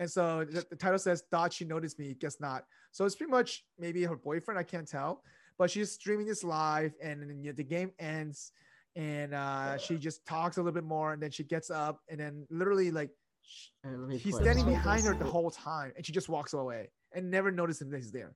and 0.00 0.10
so 0.10 0.44
the, 0.44 0.66
the 0.70 0.76
title 0.76 0.98
says 0.98 1.22
thought 1.30 1.52
she 1.52 1.64
noticed 1.64 1.98
me, 1.98 2.14
guess 2.14 2.40
not. 2.40 2.64
So 2.92 3.04
it's 3.04 3.14
pretty 3.14 3.30
much 3.30 3.64
maybe 3.78 4.02
her 4.04 4.16
boyfriend, 4.16 4.58
I 4.58 4.62
can't 4.64 4.88
tell. 4.88 5.22
But 5.56 5.70
she's 5.70 5.92
streaming 5.92 6.26
this 6.26 6.42
live 6.42 6.94
and 7.02 7.22
then 7.22 7.42
you 7.42 7.50
know, 7.50 7.56
the 7.56 7.62
game 7.64 7.92
ends 7.98 8.52
and 8.96 9.34
uh 9.34 9.76
she 9.78 9.96
just 9.96 10.24
talks 10.26 10.56
a 10.56 10.60
little 10.60 10.72
bit 10.72 10.84
more 10.84 11.12
and 11.12 11.22
then 11.22 11.30
she 11.30 11.44
gets 11.44 11.70
up 11.70 12.00
and 12.08 12.18
then 12.18 12.46
literally 12.50 12.90
like 12.90 13.10
sh- 13.42 13.68
Here, 13.82 14.08
he's 14.18 14.36
standing 14.36 14.64
behind 14.64 15.04
her 15.04 15.14
the 15.14 15.24
whole 15.24 15.50
time 15.50 15.92
and 15.96 16.04
she 16.04 16.12
just 16.12 16.28
walks 16.28 16.52
away 16.54 16.90
and 17.12 17.30
never 17.30 17.50
notices 17.52 17.88
that 17.90 17.96
he's 17.96 18.10
there. 18.12 18.34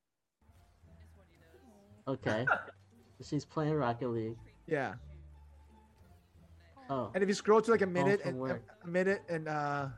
Okay. 2.07 2.47
She's 3.23 3.45
playing 3.45 3.75
Rocket 3.75 4.09
League. 4.09 4.37
Yeah. 4.67 4.95
Oh. 6.91 7.11
And 7.15 7.23
if 7.23 7.29
you 7.29 7.35
scroll 7.35 7.61
to 7.61 7.71
like 7.71 7.83
a 7.83 7.87
minute 7.87 8.21
and 8.25 8.41
a, 8.41 8.61
a 8.85 8.89
minute 8.89 9.23
and 9.29 9.49
uh 9.49 9.89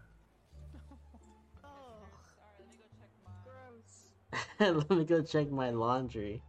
let 4.60 4.90
me 4.90 5.04
go 5.04 5.22
check 5.22 5.50
my 5.50 5.70
laundry. 5.70 6.42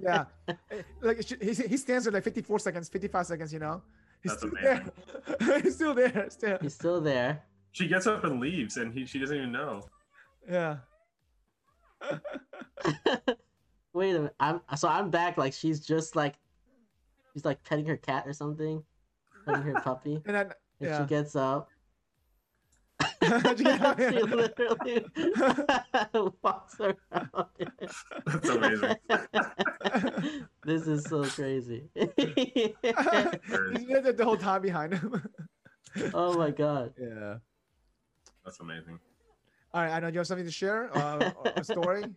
yeah, 0.00 0.24
eh, 0.48 0.54
like 1.02 1.22
he 1.22 1.52
he 1.52 1.76
stands 1.76 2.04
there 2.04 2.12
like 2.12 2.24
54 2.24 2.58
seconds, 2.60 2.88
55 2.88 3.26
seconds, 3.26 3.52
you 3.52 3.58
know. 3.58 3.82
He's 4.22 4.32
That's 4.32 4.42
still 4.42 4.52
there. 4.62 5.60
He's 5.62 5.74
still 5.74 5.94
there. 5.94 6.26
Still. 6.30 6.58
He's 6.60 6.74
still 6.74 7.00
there. 7.00 7.42
She 7.72 7.86
gets 7.86 8.06
up 8.06 8.24
and 8.24 8.40
leaves, 8.40 8.76
and 8.76 8.92
he 8.92 9.04
she 9.04 9.18
doesn't 9.18 9.36
even 9.36 9.52
know. 9.52 9.82
Yeah. 10.48 10.78
Wait 13.96 14.10
a 14.10 14.18
minute. 14.18 14.34
I'm 14.38 14.60
so 14.76 14.88
I'm 14.88 15.08
back. 15.08 15.38
Like 15.38 15.54
she's 15.54 15.80
just 15.80 16.16
like 16.16 16.34
she's 17.32 17.46
like 17.46 17.64
petting 17.64 17.86
her 17.86 17.96
cat 17.96 18.24
or 18.26 18.34
something, 18.34 18.82
petting 19.46 19.62
her 19.62 19.80
puppy, 19.80 20.20
And 20.26 20.36
then 20.36 20.52
and 20.82 20.96
she 21.02 21.08
gets 21.08 21.34
up. 21.34 21.70
She 23.26 23.64
get- 23.64 23.98
she 23.98 24.22
literally 24.22 25.04
walks 26.42 26.78
around. 26.78 26.96
That's 28.26 28.48
amazing. 28.48 28.96
this 30.64 30.86
is 30.86 31.04
so 31.04 31.24
crazy. 31.24 31.84
He's 31.94 32.12
there 32.76 34.12
the 34.12 34.24
whole 34.24 34.36
time 34.36 34.60
behind 34.62 34.92
him. 34.94 35.22
oh 36.14 36.36
my 36.36 36.50
god. 36.50 36.92
yeah. 37.00 37.36
That's 38.44 38.60
amazing. 38.60 39.00
All 39.74 39.82
right, 39.82 39.90
I 39.92 40.00
know 40.00 40.08
you 40.08 40.18
have 40.18 40.26
something 40.26 40.46
to 40.46 40.52
share, 40.52 40.96
uh, 40.96 41.32
a 41.56 41.64
story, 41.64 42.04
or 42.04 42.08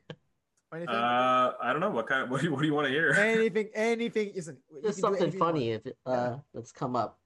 anything. 0.78 0.96
Uh, 0.96 1.54
I 1.62 1.72
don't 1.72 1.80
know 1.82 1.90
what 1.90 2.08
kind. 2.08 2.30
What 2.32 2.42
do 2.42 2.48
you, 2.48 2.54
what 2.54 2.62
do 2.62 2.68
you 2.68 2.74
want 2.74 2.88
to 2.88 2.92
hear? 2.94 3.12
anything, 3.12 3.70
anything. 3.74 4.32
Listen, 4.36 4.58
you 4.74 4.82
Just 4.84 5.00
something 5.00 5.22
anything 5.22 5.40
you 5.40 5.44
want. 5.46 5.56
funny 5.56 5.72
if 5.72 5.86
it, 5.86 5.98
uh 6.06 6.38
that's 6.54 6.72
come 6.72 6.96
up. 6.96 7.20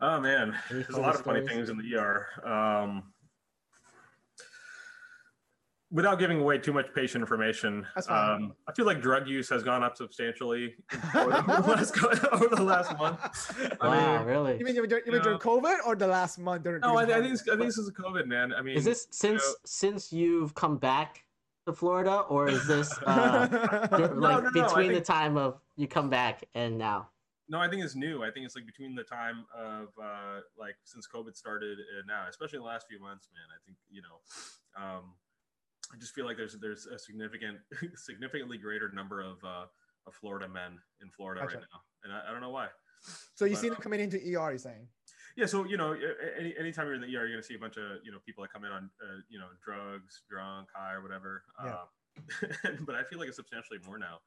Oh 0.00 0.20
man, 0.20 0.54
Any 0.70 0.82
there's 0.82 0.94
a 0.94 1.00
lot 1.00 1.16
funny 1.16 1.18
of 1.18 1.24
funny 1.24 1.40
stories? 1.46 1.68
things 1.68 1.70
in 1.70 1.76
the 1.78 1.96
ER. 1.96 2.26
Um, 2.48 3.02
without 5.90 6.18
giving 6.18 6.38
away 6.40 6.58
too 6.58 6.72
much 6.72 6.86
patient 6.94 7.22
information, 7.22 7.86
um, 8.08 8.52
I 8.68 8.72
feel 8.76 8.84
like 8.86 9.00
drug 9.00 9.26
use 9.26 9.48
has 9.48 9.62
gone 9.62 9.82
up 9.82 9.96
substantially 9.96 10.74
over 11.16 11.30
the 11.30 11.42
last, 11.66 11.98
over 12.32 12.54
the 12.54 12.62
last 12.62 12.96
month. 12.98 13.18
I 13.80 13.88
Wow, 13.88 14.18
mean, 14.18 14.26
really? 14.28 14.58
You 14.58 14.64
mean 14.64 14.74
you 14.76 14.82
mean 14.82 14.90
during, 14.90 15.06
you 15.06 15.12
mean 15.12 15.22
during 15.22 15.38
COVID 15.38 15.78
or 15.86 15.96
the 15.96 16.06
last 16.06 16.38
month? 16.38 16.62
During, 16.62 16.80
no, 16.82 16.96
I, 16.96 17.04
during 17.06 17.24
I 17.24 17.26
think 17.28 17.40
I 17.48 17.56
think 17.56 17.66
this 17.66 17.78
is 17.78 17.90
COVID, 17.90 18.26
man. 18.26 18.52
I 18.52 18.62
mean, 18.62 18.76
Is 18.76 18.84
this 18.84 19.08
since 19.10 19.42
know- 19.42 19.54
since 19.64 20.12
you've 20.12 20.54
come 20.54 20.76
back 20.76 21.24
to 21.68 21.72
Florida, 21.72 22.20
or 22.28 22.48
is 22.48 22.66
this 22.66 22.92
uh, 23.06 23.48
No, 23.50 23.98
like 23.98 24.00
no, 24.20 24.40
no, 24.40 24.48
I 24.48 24.50
between 24.50 24.92
the 24.92 25.00
time 25.00 25.36
of 25.36 25.60
you 25.76 25.86
come 25.86 26.10
back 26.10 26.44
and 26.54 26.76
now? 26.78 27.10
No, 27.48 27.58
I 27.60 27.68
think 27.68 27.82
it's 27.82 27.94
new. 27.94 28.22
I 28.22 28.30
think 28.30 28.44
it's 28.44 28.54
like 28.56 28.66
between 28.66 28.94
the 28.94 29.04
time 29.04 29.46
of 29.56 29.88
uh, 30.02 30.40
like 30.58 30.76
since 30.84 31.06
COVID 31.06 31.36
started 31.36 31.78
and 31.78 32.06
now, 32.06 32.26
especially 32.28 32.56
in 32.56 32.62
the 32.62 32.68
last 32.68 32.86
few 32.88 33.00
months, 33.00 33.28
man. 33.32 33.46
I 33.48 33.58
think 33.64 33.78
you 33.88 34.02
know, 34.02 34.82
um, 34.82 35.14
I 35.94 35.96
just 35.98 36.14
feel 36.14 36.26
like 36.26 36.36
there's 36.36 36.56
there's 36.60 36.86
a 36.86 36.98
significant, 36.98 37.58
significantly 37.96 38.58
greater 38.58 38.90
number 38.92 39.20
of 39.20 39.42
uh, 39.44 39.64
of 40.06 40.14
Florida 40.14 40.48
men 40.48 40.78
in 41.00 41.10
Florida 41.10 41.40
Gotcha. 41.40 41.56
right 41.56 41.66
now, 41.72 41.80
and 42.04 42.12
I, 42.12 42.28
I 42.28 42.32
don't 42.32 42.42
know 42.42 42.50
why. 42.50 42.68
So 43.34 43.44
you 43.44 43.52
But, 43.52 43.60
see 43.60 43.68
them 43.68 43.78
uh, 43.78 43.80
coming 43.80 44.00
into 44.00 44.18
ER, 44.18 44.50
you're 44.50 44.58
saying? 44.58 44.88
Yeah, 45.38 45.46
so 45.46 45.64
you 45.64 45.76
know, 45.76 45.94
any 46.36 46.52
anytime 46.58 46.86
you're 46.86 46.96
in 46.96 47.00
the 47.00 47.06
ER, 47.06 47.10
you're 47.10 47.28
gonna 47.30 47.42
see 47.44 47.54
a 47.54 47.58
bunch 47.60 47.76
of 47.76 47.84
you 48.04 48.10
know 48.10 48.18
people 48.26 48.42
that 48.42 48.52
come 48.52 48.64
in 48.64 48.72
on 48.72 48.90
uh, 49.00 49.18
you 49.28 49.38
know 49.38 49.46
drugs, 49.64 50.22
drunk, 50.28 50.66
high, 50.74 50.94
or 50.94 51.00
whatever. 51.00 51.44
Yeah. 51.64 51.74
Uh, 51.74 52.70
but 52.80 52.96
I 52.96 53.04
feel 53.04 53.20
like 53.20 53.28
it's 53.28 53.36
substantially 53.36 53.78
more 53.86 53.98
now. 54.00 54.18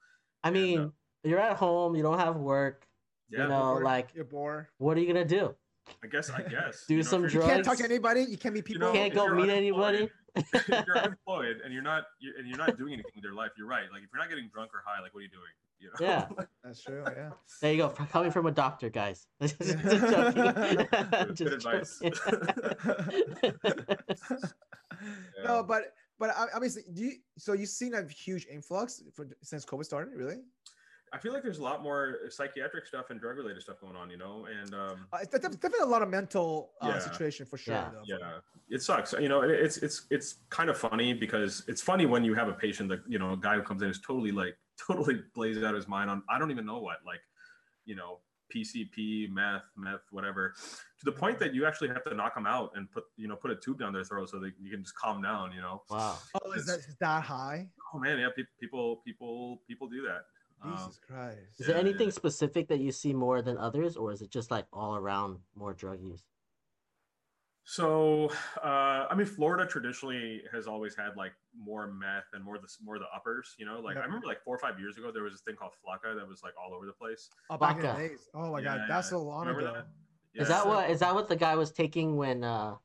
I 0.41 0.47
And, 0.47 0.55
uh, 0.55 0.59
mean, 0.61 0.93
you're 1.25 1.39
at 1.39 1.57
home, 1.57 1.97
you 1.97 2.01
don't 2.03 2.17
have 2.17 2.37
work. 2.37 2.87
Yeah, 3.29 3.43
You 3.43 3.49
know, 3.49 3.59
Bored, 3.73 3.83
like 3.83 4.09
you're 4.15 4.23
bored. 4.23 4.67
what 4.77 4.95
are 4.95 5.01
you 5.01 5.07
gonna 5.07 5.25
do? 5.25 5.53
I 6.01 6.07
guess 6.07 6.29
I 6.29 6.43
guess 6.43 6.85
Do 6.87 6.93
you 6.93 7.01
know, 7.03 7.09
some 7.09 7.21
you're- 7.23 7.33
You 7.33 7.41
can't 7.41 7.65
talk 7.65 7.75
to 7.79 7.83
anybody. 7.83 8.21
You 8.23 8.37
can't 8.37 8.53
meet 8.53 8.59
You 8.69 8.75
people. 8.75 8.87
know, 8.87 8.93
Can't 8.93 9.13
go 9.13 9.33
meet 9.35 9.49
anybody. 9.49 10.09
if 10.37 10.69
you're 10.87 10.97
unemployed 10.97 11.59
and 11.65 11.73
you're 11.73 11.83
not 11.83 12.05
you 12.21 12.31
and 12.37 12.47
you're 12.47 12.57
not 12.57 12.77
doing 12.77 12.93
anything 12.93 13.11
with 13.15 13.23
your 13.25 13.33
life, 13.33 13.51
you're 13.57 13.67
right. 13.67 13.91
Like 13.91 14.03
if 14.03 14.09
you're 14.13 14.21
not 14.21 14.29
getting 14.29 14.47
drunk 14.53 14.71
or 14.73 14.81
high, 14.85 15.01
like 15.01 15.13
what 15.13 15.19
are 15.19 15.23
you 15.23 15.29
doing? 15.29 15.51
You 15.81 15.89
know? 15.99 16.07
Yeah. 16.07 16.27
That's 16.63 16.83
true. 16.83 17.03
Yeah. 17.05 17.31
There 17.61 17.71
you 17.73 17.77
go. 17.79 17.87
f- 17.99 18.11
Coming 18.11 18.31
from 18.31 18.45
a 18.45 18.51
doctor, 18.51 18.89
guys. 18.89 19.27
Just 19.41 19.57
Good 19.59 21.35
joking. 21.35 21.47
Advice. 21.47 21.99
Yeah. 22.03 22.11
No, 25.45 25.63
but 25.63 25.93
but 26.19 26.29
I- 26.31 26.47
obviously, 26.53 26.83
do 26.93 27.03
you? 27.03 27.11
So 27.37 27.53
you've 27.53 27.69
seen 27.69 27.93
a 27.95 28.03
huge 28.07 28.45
influx 28.51 29.01
for, 29.13 29.27
since 29.41 29.65
COVID 29.65 29.85
started, 29.85 30.13
really? 30.15 30.37
I 31.13 31.17
feel 31.17 31.33
like 31.33 31.43
there's 31.43 31.57
a 31.57 31.63
lot 31.63 31.83
more 31.83 32.19
psychiatric 32.29 32.85
stuff 32.87 33.09
and 33.09 33.19
drug 33.19 33.35
related 33.35 33.61
stuff 33.61 33.81
going 33.81 33.97
on, 33.97 34.09
you 34.09 34.15
know, 34.17 34.47
and 34.61 34.73
um, 34.73 35.07
Uh, 35.11 35.17
it's 35.21 35.31
definitely 35.31 35.79
a 35.81 35.85
lot 35.85 36.01
of 36.01 36.09
mental 36.09 36.71
uh, 36.81 36.87
Yeah. 36.87 36.99
situation 36.99 37.45
for 37.45 37.57
sure. 37.57 37.73
Yeah. 37.73 37.89
yeah 38.19 38.31
it 38.69 38.81
sucks 38.81 39.13
you 39.19 39.27
know 39.27 39.41
it- 39.41 39.51
it's 39.51 39.75
it's 39.79 40.05
it's 40.09 40.35
kind 40.49 40.69
of 40.69 40.77
funny 40.77 41.13
because 41.13 41.63
it's 41.67 41.81
funny 41.81 42.05
when 42.05 42.23
you 42.23 42.33
have 42.33 42.47
a 42.47 42.53
patient 42.53 42.87
that 42.87 42.99
you 43.05 43.19
know 43.19 43.33
a 43.33 43.37
guy 43.37 43.55
who 43.55 43.61
comes 43.63 43.81
in 43.81 43.89
is 43.89 43.99
totally 43.99 44.31
like 44.31 44.55
totally 44.87 45.21
blazed 45.35 45.63
out 45.63 45.75
his 45.75 45.87
mind 45.87 46.09
on 46.09 46.23
i 46.29 46.37
don't 46.39 46.51
even 46.51 46.65
know 46.65 46.79
what 46.79 46.97
like 47.05 47.21
you 47.85 47.95
know 47.95 48.19
pcp 48.53 49.29
meth 49.31 49.63
meth 49.77 50.01
whatever 50.11 50.53
to 50.99 51.05
the 51.05 51.11
point 51.11 51.39
that 51.39 51.53
you 51.53 51.65
actually 51.65 51.87
have 51.87 52.03
to 52.03 52.13
knock 52.13 52.35
them 52.35 52.45
out 52.45 52.71
and 52.75 52.91
put 52.91 53.05
you 53.15 53.27
know 53.27 53.35
put 53.35 53.49
a 53.51 53.55
tube 53.55 53.79
down 53.79 53.93
their 53.93 54.03
throat 54.03 54.29
so 54.29 54.39
that 54.39 54.51
you 54.59 54.69
can 54.69 54.83
just 54.83 54.95
calm 54.95 55.21
down 55.21 55.51
you 55.53 55.61
know 55.61 55.81
wow. 55.89 56.17
Oh, 56.43 56.51
is 56.51 56.65
that, 56.65 56.79
is 56.79 56.95
that 56.99 57.23
high? 57.23 57.67
oh 57.93 57.99
man 57.99 58.19
yeah 58.19 58.27
pe- 58.35 58.43
people 58.59 59.01
people 59.05 59.61
people 59.67 59.87
do 59.87 60.01
that 60.03 60.25
Um, 60.63 60.77
Jesus 60.77 60.99
Christ. 60.99 61.59
Is 61.59 61.65
there 61.67 61.77
anything 61.77 62.09
yeah. 62.09 62.13
specific 62.13 62.67
that 62.67 62.79
you 62.79 62.91
see 62.91 63.13
more 63.13 63.41
than 63.41 63.57
others, 63.57 63.97
or 63.97 64.11
is 64.11 64.21
it 64.21 64.29
just 64.29 64.51
like 64.51 64.65
all 64.71 64.95
around 64.95 65.39
more 65.55 65.73
drug 65.73 65.99
use? 66.03 66.23
So, 67.63 68.29
uh, 68.63 69.05
I 69.09 69.13
mean, 69.15 69.27
Florida 69.27 69.65
traditionally 69.65 70.41
has 70.51 70.67
always 70.67 70.95
had 70.95 71.15
like 71.15 71.33
more 71.55 71.87
meth 71.87 72.25
and 72.33 72.43
more 72.43 72.57
the 72.57 72.67
more 72.83 72.97
the 72.97 73.05
uppers. 73.15 73.55
You 73.57 73.65
know, 73.65 73.79
like 73.79 73.95
Yeah. 73.95 74.01
I 74.01 74.05
remember 74.05 74.27
like 74.27 74.43
four 74.43 74.55
or 74.55 74.59
five 74.59 74.79
years 74.79 74.97
ago 74.97 75.11
there 75.11 75.23
was 75.23 75.33
this 75.33 75.41
thing 75.41 75.55
called 75.55 75.73
Flakka 75.85 76.15
that 76.17 76.27
was 76.27 76.41
like 76.43 76.53
all 76.61 76.73
over 76.73 76.85
the 76.85 76.93
place. 76.93 77.29
Oh, 77.49 77.57
back 77.57 77.77
in 77.77 77.83
the 77.83 77.93
days. 77.93 78.29
Oh 78.33 78.51
my 78.51 78.59
Yeah, 78.59 78.77
God, 78.77 78.85
that's 78.89 79.11
yeah. 79.11 79.17
a 79.17 79.19
long 79.19 79.41
Remember 79.47 79.61
ago. 79.61 79.73
that? 79.73 79.87
Is 80.41 80.49
Yeah. 80.49 80.55
that 80.55 80.67
what 80.67 80.89
is 80.89 80.99
that 80.99 81.13
what 81.13 81.27
the 81.29 81.35
guy 81.35 81.55
was 81.55 81.71
taking 81.71 82.17
when 82.17 82.43
uh 82.43 82.75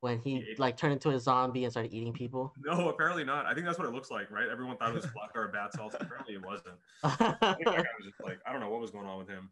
when 0.00 0.18
he 0.20 0.40
He 0.42 0.54
like 0.58 0.76
turned 0.76 0.92
into 0.92 1.10
a 1.10 1.18
zombie 1.18 1.64
and 1.64 1.72
started 1.72 1.92
eating 1.92 2.12
people? 2.12 2.52
No, 2.58 2.88
apparently 2.90 3.24
not. 3.24 3.46
I 3.46 3.54
think 3.54 3.66
that's 3.66 3.78
what 3.78 3.88
it 3.88 3.94
looks 3.94 4.10
like, 4.10 4.30
right? 4.30 4.48
Everyone 4.48 4.76
thought 4.76 4.90
it 4.90 4.94
was 4.94 5.06
Flakka 5.06 5.36
or 5.36 5.48
bath 5.48 5.70
salts. 5.74 5.96
Apparently 5.98 6.34
it 6.34 6.44
wasn't. 6.44 6.76
I 7.02 7.08
think 7.54 7.64
that 7.64 7.64
guy 7.64 7.94
was 7.98 8.04
just 8.06 8.20
like 8.22 8.40
I 8.46 8.52
don't 8.52 8.60
know 8.60 8.68
what 8.70 8.80
was 8.80 8.90
going 8.90 9.06
on 9.06 9.18
with 9.18 9.28
him. 9.28 9.50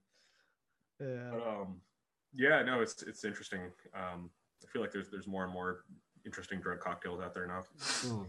Yeah. 1.00 1.30
But 1.32 1.48
um, 1.48 1.80
yeah, 2.34 2.62
no, 2.62 2.80
it's 2.82 3.02
it's 3.02 3.24
interesting. 3.24 3.72
Um, 3.94 4.30
I 4.62 4.66
feel 4.70 4.82
like 4.82 4.92
there's 4.92 5.10
there's 5.10 5.26
more 5.26 5.44
and 5.44 5.52
more 5.52 5.84
interesting 6.24 6.60
drug 6.60 6.80
cocktails 6.80 7.20
out 7.20 7.34
there 7.34 7.46
now. 7.46 7.62
Hmm. 8.02 8.22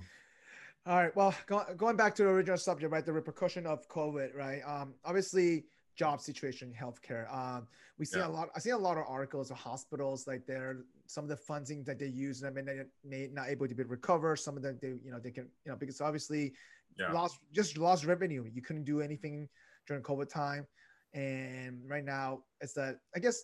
All 0.85 0.95
right. 1.03 1.15
Well, 1.15 1.35
go, 1.47 1.65
going 1.75 1.97
back 1.97 2.15
to 2.15 2.23
the 2.23 2.29
original 2.29 2.57
subject, 2.57 2.91
right? 2.91 3.05
The 3.05 3.11
repercussion 3.11 3.65
of 3.65 3.87
COVID, 3.89 4.33
right? 4.35 4.61
Um, 4.65 4.93
obviously, 5.03 5.65
job 5.97 6.21
situation, 6.21 6.73
healthcare. 6.79 7.29
Um, 7.33 7.67
we 7.97 8.05
see 8.05 8.19
Yeah. 8.19 8.27
a 8.27 8.29
lot. 8.29 8.49
I 8.55 8.59
see 8.59 8.69
a 8.69 8.77
lot 8.77 8.97
of 8.97 9.03
articles 9.07 9.51
of 9.51 9.57
hospitals 9.57 10.27
like 10.27 10.45
they're 10.45 10.85
some 11.07 11.25
of 11.25 11.29
the 11.29 11.35
funding 11.37 11.83
that 11.85 11.99
they 11.99 12.07
use. 12.07 12.41
And 12.41 12.47
I 12.49 12.53
mean, 12.53 12.65
they 12.65 12.83
may 13.03 13.27
not 13.33 13.49
able 13.49 13.67
to 13.67 13.75
be 13.75 13.83
recover. 13.83 14.35
Some 14.35 14.55
of 14.55 14.63
them, 14.63 14.77
they 14.81 14.89
you 15.03 15.11
know, 15.11 15.19
they 15.19 15.31
can 15.31 15.49
you 15.65 15.71
know 15.71 15.77
because 15.77 15.99
obviously 16.01 16.53
Yeah. 16.97 17.11
lost 17.11 17.39
just 17.51 17.77
lost 17.77 18.05
revenue. 18.05 18.45
You 18.53 18.61
couldn't 18.61 18.85
do 18.85 19.01
anything 19.01 19.49
during 19.87 20.03
COVID 20.03 20.29
time, 20.29 20.67
and 21.13 21.81
right 21.89 22.03
now 22.05 22.43
it's 22.61 22.73
that 22.73 22.99
I 23.15 23.19
guess 23.19 23.43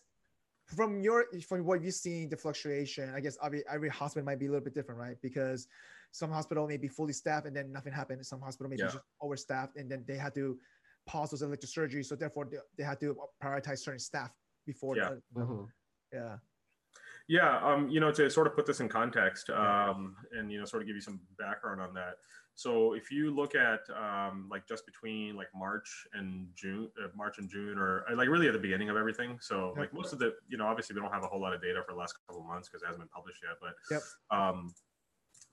from 0.66 1.01
your 1.01 1.26
from 1.47 1.64
what 1.66 1.82
you've 1.84 1.93
seen 1.93 2.30
the 2.30 2.38
fluctuation. 2.38 3.14
I 3.14 3.20
guess 3.20 3.38
every 3.43 3.64
every 3.70 3.89
hospital 3.89 4.26
might 4.26 4.39
be 4.39 4.47
a 4.47 4.49
little 4.49 4.64
bit 4.64 4.74
different, 4.74 4.99
right? 4.99 5.18
Because 5.22 5.68
some 6.11 6.32
hospital 6.32 6.68
may 6.68 6.78
be 6.78 6.88
fully 6.88 7.14
staffed 7.14 7.47
and 7.47 7.55
then 7.55 7.72
nothing 7.72 7.91
happened. 7.91 8.26
Some 8.26 8.41
hospital 8.41 8.70
may 8.70 8.78
Yeah. 8.78 8.86
be 8.88 8.93
just 8.93 9.03
overstaffed 9.22 9.76
and 9.76 9.89
then 9.89 10.03
they 10.07 10.16
had 10.18 10.34
to 10.36 10.59
pause 11.05 11.32
those 11.32 11.41
elective 11.41 11.70
surgeries. 11.70 12.05
So 12.05 12.16
therefore 12.16 12.45
they, 12.49 12.57
they 12.78 12.84
had 12.84 12.99
to 13.01 13.18
prioritize 13.43 13.80
certain 13.80 13.99
staff 13.99 14.32
before. 14.66 14.95
Yeah. 14.95 15.16
The, 15.34 15.41
Mhm. 15.41 15.68
yeah. 16.11 16.38
Yeah, 17.28 17.57
um, 17.66 17.89
you 17.89 17.99
know, 17.99 18.11
to 18.11 18.30
sort 18.30 18.47
of 18.47 18.55
put 18.55 18.66
this 18.66 18.80
in 18.80 18.89
context, 18.89 19.49
Yeah. 19.49 19.89
um, 19.89 20.16
and 20.32 20.51
you 20.51 20.59
know, 20.59 20.66
sort 20.66 20.84
of 20.84 20.88
give 20.88 20.95
you 20.95 21.01
some 21.01 21.20
background 21.38 21.82
on 21.82 21.93
that. 21.95 22.18
So, 22.56 22.93
if 22.93 23.12
you 23.12 23.32
look 23.32 23.56
at 23.56 23.82
um, 23.89 24.47
like 24.51 24.68
just 24.68 24.86
between 24.86 25.36
like 25.36 25.47
March 25.56 26.08
and 26.14 26.47
June, 26.56 26.89
uh, 27.04 27.08
March 27.16 27.39
and 27.39 27.49
June, 27.49 27.78
or 27.78 28.06
uh, 28.12 28.16
like 28.16 28.30
really 28.30 28.47
at 28.47 28.54
the 28.54 28.60
beginning 28.60 28.89
of 28.89 28.97
everything. 28.97 29.38
So, 29.41 29.74
like 29.78 29.93
most 29.93 30.14
of 30.14 30.20
the, 30.20 30.36
you 30.47 30.58
know, 30.58 30.66
obviously 30.68 30.93
we 30.95 31.01
don't 31.01 31.12
have 31.12 31.24
a 31.24 31.28
whole 31.28 31.41
lot 31.41 31.54
of 31.54 31.62
data 31.62 31.82
for 31.86 31.93
the 31.93 31.97
last 31.97 32.14
couple 32.28 32.41
of 32.41 32.47
months 32.47 32.70
because 32.70 32.84
it 32.84 32.86
hasn't 32.86 33.01
been 33.01 33.10
published 33.10 33.41
yet. 33.43 33.58
But 33.60 33.74
Yep. 33.89 34.01
um, 34.32 34.74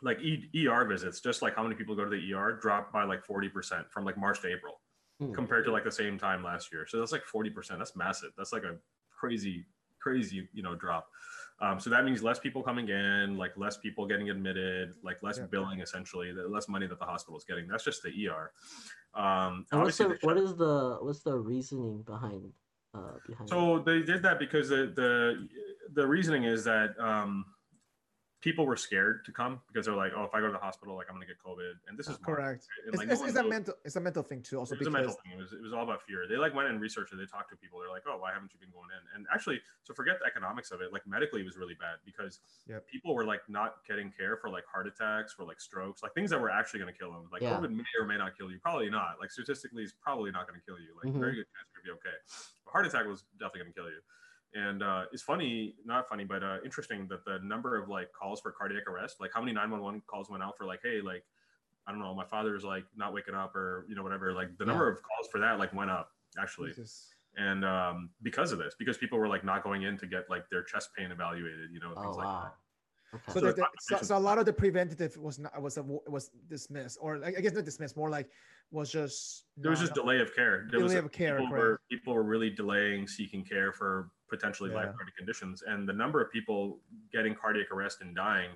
like 0.03 0.21
e- 0.21 0.51
ER 0.67 0.85
visits, 0.87 1.21
just 1.21 1.43
like 1.43 1.55
how 1.57 1.63
many 1.63 1.75
people 1.75 1.95
go 1.97 2.05
to 2.05 2.11
the 2.11 2.33
ER, 2.35 2.59
dropped 2.61 2.93
by 2.93 3.05
like 3.05 3.25
forty 3.25 3.49
percent 3.49 3.91
from 3.91 4.05
like 4.05 4.17
March 4.19 4.41
to 4.43 4.49
April 4.49 4.81
Hmm. 5.19 5.33
compared 5.33 5.65
to 5.67 5.73
like 5.73 5.85
the 5.85 5.93
same 5.93 6.19
time 6.19 6.43
last 6.43 6.73
year. 6.73 6.87
So 6.87 6.99
that's 6.99 7.13
like 7.13 7.25
40%. 7.27 7.77
That's 7.77 7.95
massive. 7.95 8.31
That's 8.39 8.55
like 8.55 8.63
a 8.65 8.79
crazy, 9.11 9.67
crazy, 10.01 10.49
you 10.55 10.63
know, 10.63 10.75
drop. 10.75 11.11
Um, 11.63 11.79
so 11.79 11.91
that 11.91 12.05
means 12.05 12.23
less 12.23 12.39
people 12.39 12.63
coming 12.63 12.89
in, 12.89 13.37
like 13.37 13.57
less 13.57 13.77
people 13.77 14.07
getting 14.07 14.31
admitted, 14.31 14.95
like 15.03 15.23
less 15.23 15.39
Yeah. 15.39 15.47
billing 15.47 15.81
essentially, 15.81 16.33
the 16.33 16.49
less 16.49 16.69
money 16.69 16.87
that 16.87 16.99
the 16.99 17.05
hospital 17.05 17.37
is 17.37 17.45
getting. 17.45 17.69
That's 17.69 17.85
just 17.85 18.03
the 18.03 18.29
ER. 18.29 18.53
Um, 19.15 19.67
And 19.71 19.83
what's 19.83 19.99
the, 19.99 20.19
what 20.23 20.35
the 20.37 20.99
what's 21.03 21.23
the 21.23 21.37
reasoning 21.37 22.03
behind 22.03 22.53
uh 22.95 23.19
behind 23.27 23.49
so 23.49 23.79
they 23.79 24.03
did 24.03 24.23
that 24.23 24.39
because 24.39 24.69
the 24.69 24.93
the 24.97 25.49
the 25.93 26.07
reasoning 26.07 26.45
is 26.45 26.65
that 26.65 26.99
um, 26.99 27.45
people 28.41 28.64
were 28.64 28.76
scared 28.76 29.24
to 29.26 29.32
come 29.32 29.61
because 29.68 29.84
they're 29.86 29.95
like, 29.95 30.12
oh, 30.16 30.24
if 30.24 30.32
I 30.34 30.41
go 30.41 30.47
to 30.47 30.53
the 30.53 30.59
hospital, 30.59 30.97
like 30.97 31.07
I'm 31.11 31.14
gonna 31.16 31.26
get 31.26 31.36
COVID, 31.45 31.76
and 31.88 31.99
this 31.99 32.07
is 32.09 32.16
March, 32.20 32.22
Correct. 32.24 32.64
right? 32.72 32.84
And, 32.86 32.95
It's, 32.95 32.97
like, 32.99 33.09
it's, 33.11 33.20
one 33.20 33.28
it's 33.28 33.38
a 33.38 33.43
knows- 33.43 33.51
mental 33.51 33.74
it's 33.84 33.97
a 33.97 34.01
mental 34.01 34.22
thing 34.22 34.41
too. 34.43 34.59
Also 34.59 34.74
it 34.74 34.78
was 34.80 34.86
a 34.88 34.91
because 34.91 35.07
mental 35.12 35.20
thing. 35.22 35.32
It 35.36 35.43
was, 35.43 35.53
it 35.53 35.62
was 35.62 35.72
all 35.72 35.84
about 35.84 36.01
fear. 36.03 36.24
They 36.28 36.36
like 36.36 36.55
went 36.55 36.68
and 36.68 36.80
researched 36.80 37.12
it. 37.12 37.16
They 37.16 37.26
talked 37.26 37.51
to 37.51 37.57
people. 37.57 37.80
They're 37.80 37.91
like, 37.93 38.05
oh, 38.09 38.16
why 38.16 38.32
haven't 38.32 38.53
you 38.55 38.61
been 38.61 38.72
going 38.72 38.88
in? 38.97 39.03
And 39.16 39.26
actually, 39.32 39.61
so 39.84 39.93
forget 39.93 40.16
the 40.20 40.26
economics 40.26 40.70
of 40.70 40.80
it. 40.80 40.93
Like 40.93 41.07
medically, 41.07 41.43
it 41.43 41.49
was 41.49 41.57
really 41.57 41.76
bad 41.78 42.01
because 42.05 42.41
Yep. 42.66 42.86
people 42.88 43.14
were 43.14 43.24
like 43.24 43.41
not 43.49 43.84
getting 43.86 44.11
care 44.11 44.36
for 44.36 44.49
like 44.49 44.64
heart 44.64 44.86
attacks, 44.86 45.32
for 45.34 45.45
like 45.45 45.61
strokes, 45.61 46.03
like 46.03 46.14
things 46.14 46.30
that 46.30 46.41
were 46.41 46.51
actually 46.51 46.80
going 46.80 46.93
to 46.93 46.99
kill 46.99 47.12
them. 47.12 47.28
Like 47.32 47.43
Yeah. 47.43 47.57
COVID 47.61 47.70
may 47.76 47.84
or 48.01 48.07
may 48.07 48.16
not 48.16 48.36
kill 48.38 48.51
you. 48.51 48.59
Probably 48.61 48.88
not. 48.88 49.20
Like 49.20 49.30
statistically, 49.30 49.82
it's 49.82 49.93
probably 50.01 50.30
not 50.30 50.49
going 50.49 50.59
to 50.59 50.64
kill 50.64 50.78
you. 50.80 50.97
Like 50.97 51.12
Mhm. 51.12 51.20
very 51.20 51.34
good 51.36 51.47
chance 51.53 51.68
to 51.76 51.80
be 51.84 51.91
okay. 51.93 52.16
A 52.66 52.70
heart 52.70 52.86
attack 52.86 53.05
was 53.07 53.24
definitely 53.38 53.61
going 53.68 53.72
to 53.72 53.78
kill 53.80 53.91
you. 53.91 54.01
And 54.55 54.83
uh, 54.83 55.05
it's 55.13 55.23
funny, 55.23 55.75
not 55.85 56.09
funny, 56.09 56.25
but 56.25 56.43
uh, 56.43 56.57
interesting 56.65 57.07
that 57.09 57.25
the 57.25 57.39
number 57.45 57.77
of 57.81 57.89
like 57.89 58.09
calls 58.13 58.41
for 58.41 58.51
cardiac 58.51 58.87
arrest, 58.89 59.21
like 59.21 59.31
how 59.33 59.41
many 59.41 59.53
911 59.53 60.03
calls 60.09 60.29
went 60.29 60.43
out 60.43 60.57
for 60.59 60.65
like, 60.67 60.81
hey, 60.83 61.01
like 61.01 61.23
I 61.87 61.93
don't 61.93 62.01
know, 62.01 62.15
my 62.15 62.25
father's 62.25 62.65
like 62.65 62.85
not 62.97 63.15
waking 63.15 63.35
up 63.35 63.55
or 63.55 63.87
you 63.89 63.95
know 63.95 64.03
whatever. 64.03 64.33
Like 64.33 64.57
the 64.59 64.65
Yeah. 64.65 64.71
number 64.73 64.89
of 64.89 64.97
calls 65.03 65.29
for 65.31 65.39
that 65.41 65.59
like 65.59 65.73
went 65.73 65.91
up 65.91 66.11
actually, 66.41 66.71
Jesus. 66.71 67.15
and 67.37 67.65
um, 67.65 68.11
because 68.23 68.51
of 68.51 68.59
this, 68.59 68.75
because 68.79 68.99
people 68.99 69.19
were 69.19 69.29
like 69.29 69.45
not 69.45 69.63
going 69.63 69.83
in 69.83 69.97
to 69.99 70.07
get 70.07 70.29
like 70.29 70.49
their 70.51 70.65
chest 70.65 70.91
pain 70.97 71.13
evaluated, 71.13 71.71
you 71.73 71.79
know, 71.81 71.93
oh 71.97 72.03
things 72.03 72.17
like 72.17 72.27
wow. 72.27 72.43
that. 72.43 72.55
Okay. 73.13 73.23
So, 73.29 73.33
So 73.35 73.41
the, 73.41 73.53
the 73.53 73.55
the- 73.63 73.69
so, 73.81 73.97
so 74.03 74.17
a 74.17 74.19
lot 74.19 74.39
of 74.39 74.47
the 74.47 74.53
preventative 74.53 75.17
was 75.17 75.39
not 75.39 75.61
was 75.63 75.77
a, 75.79 75.83
was 75.85 76.31
dismissed 76.49 76.99
or 77.01 77.19
like, 77.19 77.37
I 77.39 77.41
guess 77.41 77.53
not 77.53 77.65
dismissed, 77.65 77.97
more 77.97 78.11
like 78.11 78.29
was 78.73 78.91
just 78.91 79.45
There 79.57 79.71
was 79.71 79.79
not- 79.81 79.87
just 79.87 79.95
delay 79.95 80.19
of 80.21 80.35
care. 80.35 80.67
There 80.71 80.81
was 80.81 80.93
Delay 80.93 81.05
of 81.05 81.11
care, 81.13 81.37
People 81.39 81.51
correct. 81.51 81.63
were, 81.63 81.81
people 81.91 82.15
were 82.15 82.23
really 82.25 82.51
delaying 82.51 83.07
seeking 83.09 83.45
care 83.45 83.73
for 83.73 84.11
potentially 84.31 84.70
Yeah. 84.70 84.76
life-threatening 84.76 85.14
conditions, 85.16 85.62
and 85.62 85.89
the 85.89 85.93
number 85.93 86.20
of 86.22 86.31
people 86.31 86.81
getting 87.12 87.35
cardiac 87.35 87.70
arrest 87.72 88.01
and 88.01 88.14
dying 88.16 88.51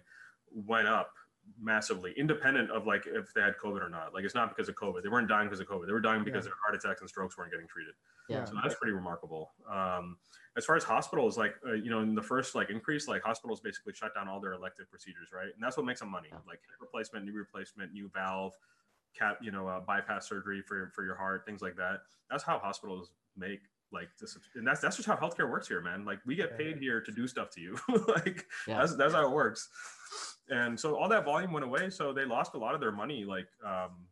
went 0.51 0.89
up 0.89 1.13
massively, 1.61 2.13
independent 2.17 2.71
of 2.71 2.87
like 2.87 3.07
if 3.07 3.35
they 3.35 3.43
had 3.43 3.55
COVID 3.59 3.83
or 3.83 3.91
not. 3.91 4.15
Like 4.15 4.25
it's 4.25 4.35
not 4.35 4.49
because 4.49 4.69
of 4.71 4.77
COVID. 4.77 5.03
They 5.03 5.11
weren't 5.11 5.29
dying 5.29 5.47
because 5.47 5.61
of 5.61 5.67
COVID. 5.67 5.87
They 5.87 5.93
were 5.93 6.01
dying 6.01 6.25
because 6.25 6.47
Yeah. 6.47 6.51
their 6.51 6.59
heart 6.65 6.75
attacks 6.75 7.03
and 7.03 7.11
strokes 7.11 7.37
weren't 7.37 7.51
getting 7.51 7.67
treated. 7.69 7.95
yeah. 8.31 8.45
So 8.47 8.55
that's 8.63 8.75
pretty 8.77 8.93
remarkable. 8.95 9.53
Um, 9.69 10.19
as 10.57 10.65
far 10.65 10.77
as 10.77 10.85
hospitals, 10.85 11.37
like 11.37 11.57
uh, 11.67 11.73
you 11.73 11.91
know, 11.91 12.01
in 12.01 12.15
the 12.15 12.23
first 12.23 12.55
like 12.55 12.71
increase, 12.71 13.07
like 13.09 13.23
hospitals 13.23 13.61
basically 13.61 13.93
shut 13.93 14.15
down 14.15 14.27
all 14.29 14.41
their 14.41 14.53
elective 14.55 14.89
procedures, 14.91 15.33
right? 15.33 15.53
And 15.53 15.63
that's 15.63 15.77
what 15.77 15.85
makes 15.85 16.01
them 16.01 16.09
money: 16.09 16.31
like 16.47 16.61
hip 16.63 16.81
replacement, 16.81 17.27
knee 17.27 17.33
replacement, 17.33 17.93
new 17.93 18.09
valve, 18.09 18.55
cap, 19.15 19.37
you 19.43 19.51
know, 19.51 19.69
uh, 19.69 19.81
bypass 19.81 20.27
surgery 20.27 20.63
for 20.63 20.89
for 20.95 21.05
your 21.05 21.17
heart, 21.17 21.45
things 21.45 21.61
like 21.61 21.77
that. 21.77 22.05
That's 22.31 22.43
how 22.45 22.59
hospitals 22.59 23.11
make 23.37 23.61
Like 23.95 24.09
this, 24.21 24.37
and 24.57 24.67
that's 24.67 24.81
that's 24.81 24.97
just 24.97 25.09
how 25.09 25.15
healthcare 25.17 25.49
works 25.49 25.69
here, 25.69 25.81
man. 25.81 26.05
Like 26.05 26.19
we 26.27 26.35
get 26.35 26.51
Yeah. 26.51 26.57
paid 26.59 26.77
here 26.79 27.01
to 27.01 27.13
do 27.13 27.27
stuff 27.29 27.49
to 27.51 27.61
you. 27.61 27.79
like 28.09 28.45
Yeah. 28.67 28.79
that's 28.81 28.97
that's 28.97 29.15
how 29.15 29.25
it 29.25 29.31
works. 29.33 29.69
And 30.51 30.79
so 30.79 30.97
all 30.97 31.09
that 31.09 31.25
volume 31.25 31.53
went 31.53 31.65
away. 31.65 31.89
So 31.91 32.13
they 32.13 32.25
lost 32.25 32.55
a 32.55 32.59
lot 32.59 32.75
of 32.75 32.81
their 32.81 32.93
money, 32.93 33.25
like 33.25 33.47
um, 33.65 34.07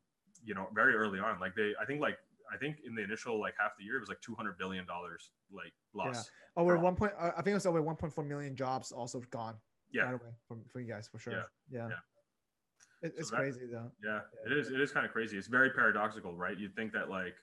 you 0.45 0.55
know, 0.55 0.69
very 0.75 0.95
early 0.95 1.19
on. 1.19 1.39
Like 1.41 1.55
they, 1.55 1.73
I 1.81 1.85
think, 1.85 2.01
like 2.01 2.17
I 2.53 2.57
think 2.57 2.77
in 2.87 2.95
the 2.95 3.03
initial 3.03 3.39
like 3.41 3.55
half 3.59 3.73
the 3.79 3.85
year, 3.85 3.97
it 3.97 4.01
was 4.01 4.09
like 4.09 4.21
two 4.21 4.35
hundred 4.35 4.57
billion 4.57 4.87
dollars 4.87 5.31
like 5.53 5.73
lost. 5.95 6.31
over 6.57 6.77
Wow. 6.77 6.83
one 6.85 6.95
point. 6.97 7.13
I 7.19 7.31
think 7.43 7.49
it 7.49 7.55
was 7.55 7.67
over 7.67 7.83
1.4 7.83 8.27
million 8.27 8.55
jobs 8.57 8.93
also 8.93 9.21
gone. 9.31 9.57
Yeah. 9.93 10.03
Right 10.05 10.15
away 10.15 10.33
for, 10.49 10.57
for 10.69 10.81
you 10.81 10.87
guys 10.89 11.09
for 11.09 11.19
sure. 11.19 11.33
Yeah. 11.35 11.43
Yeah. 11.71 11.89
Yeah. 11.89 13.09
It, 13.09 13.15
it's 13.19 13.31
that- 13.31 13.37
crazy 13.37 13.67
though. 13.71 13.91
Yeah, 14.03 14.21
it 14.47 14.53
is. 14.57 14.69
It 14.71 14.81
is 14.81 14.93
kind 14.93 15.05
of 15.05 15.13
crazy. 15.13 15.37
It's 15.37 15.49
very 15.49 15.71
paradoxical, 15.71 16.35
right? 16.37 16.57
You'd 16.57 16.75
think 16.77 16.93
that 16.93 17.11
like 17.11 17.35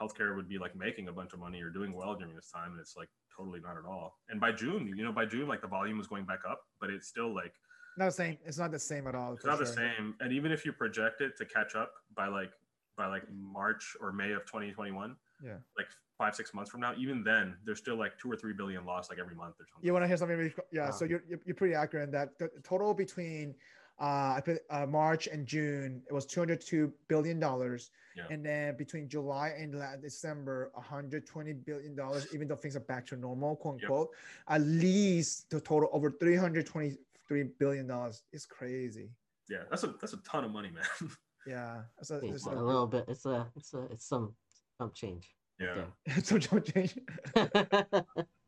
healthcare 0.00 0.34
would 0.36 0.48
be 0.48 0.58
like 0.58 0.74
making 0.76 1.08
a 1.08 1.12
bunch 1.12 1.32
of 1.32 1.38
money 1.38 1.60
or 1.62 1.70
doing 1.70 1.92
well 1.92 2.14
during 2.14 2.34
this 2.34 2.50
time, 2.50 2.72
and 2.72 2.80
it's 2.80 2.96
like 2.96 3.08
totally 3.34 3.60
not 3.60 3.76
at 3.76 3.84
all. 3.88 4.18
And 4.28 4.40
by 4.40 4.52
June, 4.52 4.92
you 4.96 5.04
know, 5.04 5.12
by 5.12 5.24
June, 5.26 5.48
like 5.48 5.60
the 5.60 5.68
volume 5.68 5.98
was 5.98 6.06
going 6.06 6.24
back 6.24 6.40
up, 6.48 6.62
but 6.80 6.90
it's 6.90 7.08
still 7.08 7.34
like 7.34 7.54
Not 7.96 8.06
the 8.06 8.12
same. 8.12 8.38
It's 8.44 8.58
not 8.58 8.70
the 8.72 8.78
same 8.78 9.06
at 9.06 9.14
all. 9.14 9.34
it's 9.34 9.42
for 9.42 9.48
not 9.48 9.58
the 9.58 9.66
same. 9.66 10.14
And 10.20 10.32
even 10.32 10.52
if 10.52 10.64
you 10.64 10.72
project 10.72 11.20
it 11.20 11.36
to 11.38 11.44
catch 11.44 11.74
up 11.74 11.92
by 12.16 12.26
like 12.28 12.50
by 12.96 13.06
like 13.06 13.22
March 13.32 13.96
or 14.00 14.12
May 14.12 14.32
of 14.32 14.44
2021, 14.46 15.16
Yeah. 15.44 15.54
like 15.76 15.86
five 16.16 16.34
six 16.34 16.54
months 16.54 16.70
from 16.70 16.80
now, 16.80 16.92
even 16.96 17.24
then, 17.24 17.56
there's 17.64 17.78
still 17.78 17.96
like 17.96 18.16
two 18.18 18.30
or 18.30 18.36
three 18.36 18.52
billion 18.52 18.84
lost 18.84 19.10
like 19.10 19.18
every 19.18 19.34
month 19.34 19.54
or 19.60 19.66
something. 19.66 19.84
You 19.86 19.92
want 19.92 20.04
to 20.04 20.08
hear 20.08 20.16
something? 20.16 20.36
Really, 20.36 20.54
yeah. 20.72 20.86
Wow. 20.86 20.90
So 20.92 21.04
you're, 21.04 21.22
you're 21.28 21.40
you're 21.44 21.56
pretty 21.56 21.74
accurate 21.74 22.04
in 22.04 22.10
that. 22.12 22.38
The 22.38 22.50
total 22.62 22.94
between 22.94 23.54
uh, 24.00 24.34
I 24.36 24.42
put, 24.44 24.58
uh, 24.70 24.86
March 24.86 25.26
and 25.28 25.46
June, 25.46 26.02
it 26.08 26.12
was 26.12 26.26
202 26.26 26.92
billion 27.08 27.38
dollars, 27.38 27.90
Yeah. 28.16 28.26
and 28.30 28.44
then 28.44 28.76
between 28.76 29.08
July 29.08 29.48
and 29.58 29.74
la- 29.74 29.96
December, 29.96 30.70
120 30.74 31.52
billion 31.52 31.94
dollars. 31.94 32.26
Even 32.34 32.48
though 32.48 32.56
things 32.56 32.76
are 32.76 32.80
back 32.80 33.06
to 33.08 33.16
normal, 33.16 33.56
quote 33.56 33.80
Yep. 33.80 33.90
unquote, 33.90 34.10
at 34.48 34.60
least 34.62 35.48
the 35.50 35.60
total 35.60 35.88
over 35.92 36.10
323 36.10 37.42
billion 37.58 37.86
dollars. 37.86 38.22
is 38.32 38.46
crazy. 38.46 39.10
yeah, 39.48 39.64
that's 39.70 39.84
a 39.84 39.88
that's 40.00 40.12
a 40.14 40.18
ton 40.18 40.44
of 40.44 40.50
money, 40.50 40.70
man. 40.76 41.10
Yeah. 41.46 41.82
So, 42.02 42.18
It's 42.22 42.44
so, 42.44 42.52
a 42.52 42.54
little 42.60 42.86
bit. 42.86 43.04
It's 43.08 43.26
a. 43.26 43.46
It's 43.56 43.74
a. 43.74 43.82
It's 43.92 44.06
some. 44.08 44.34
Some 44.78 44.90
change. 44.94 45.36
yeah. 45.60 45.84
so 46.22 46.38
don't 46.38 46.64
change. 46.64 46.98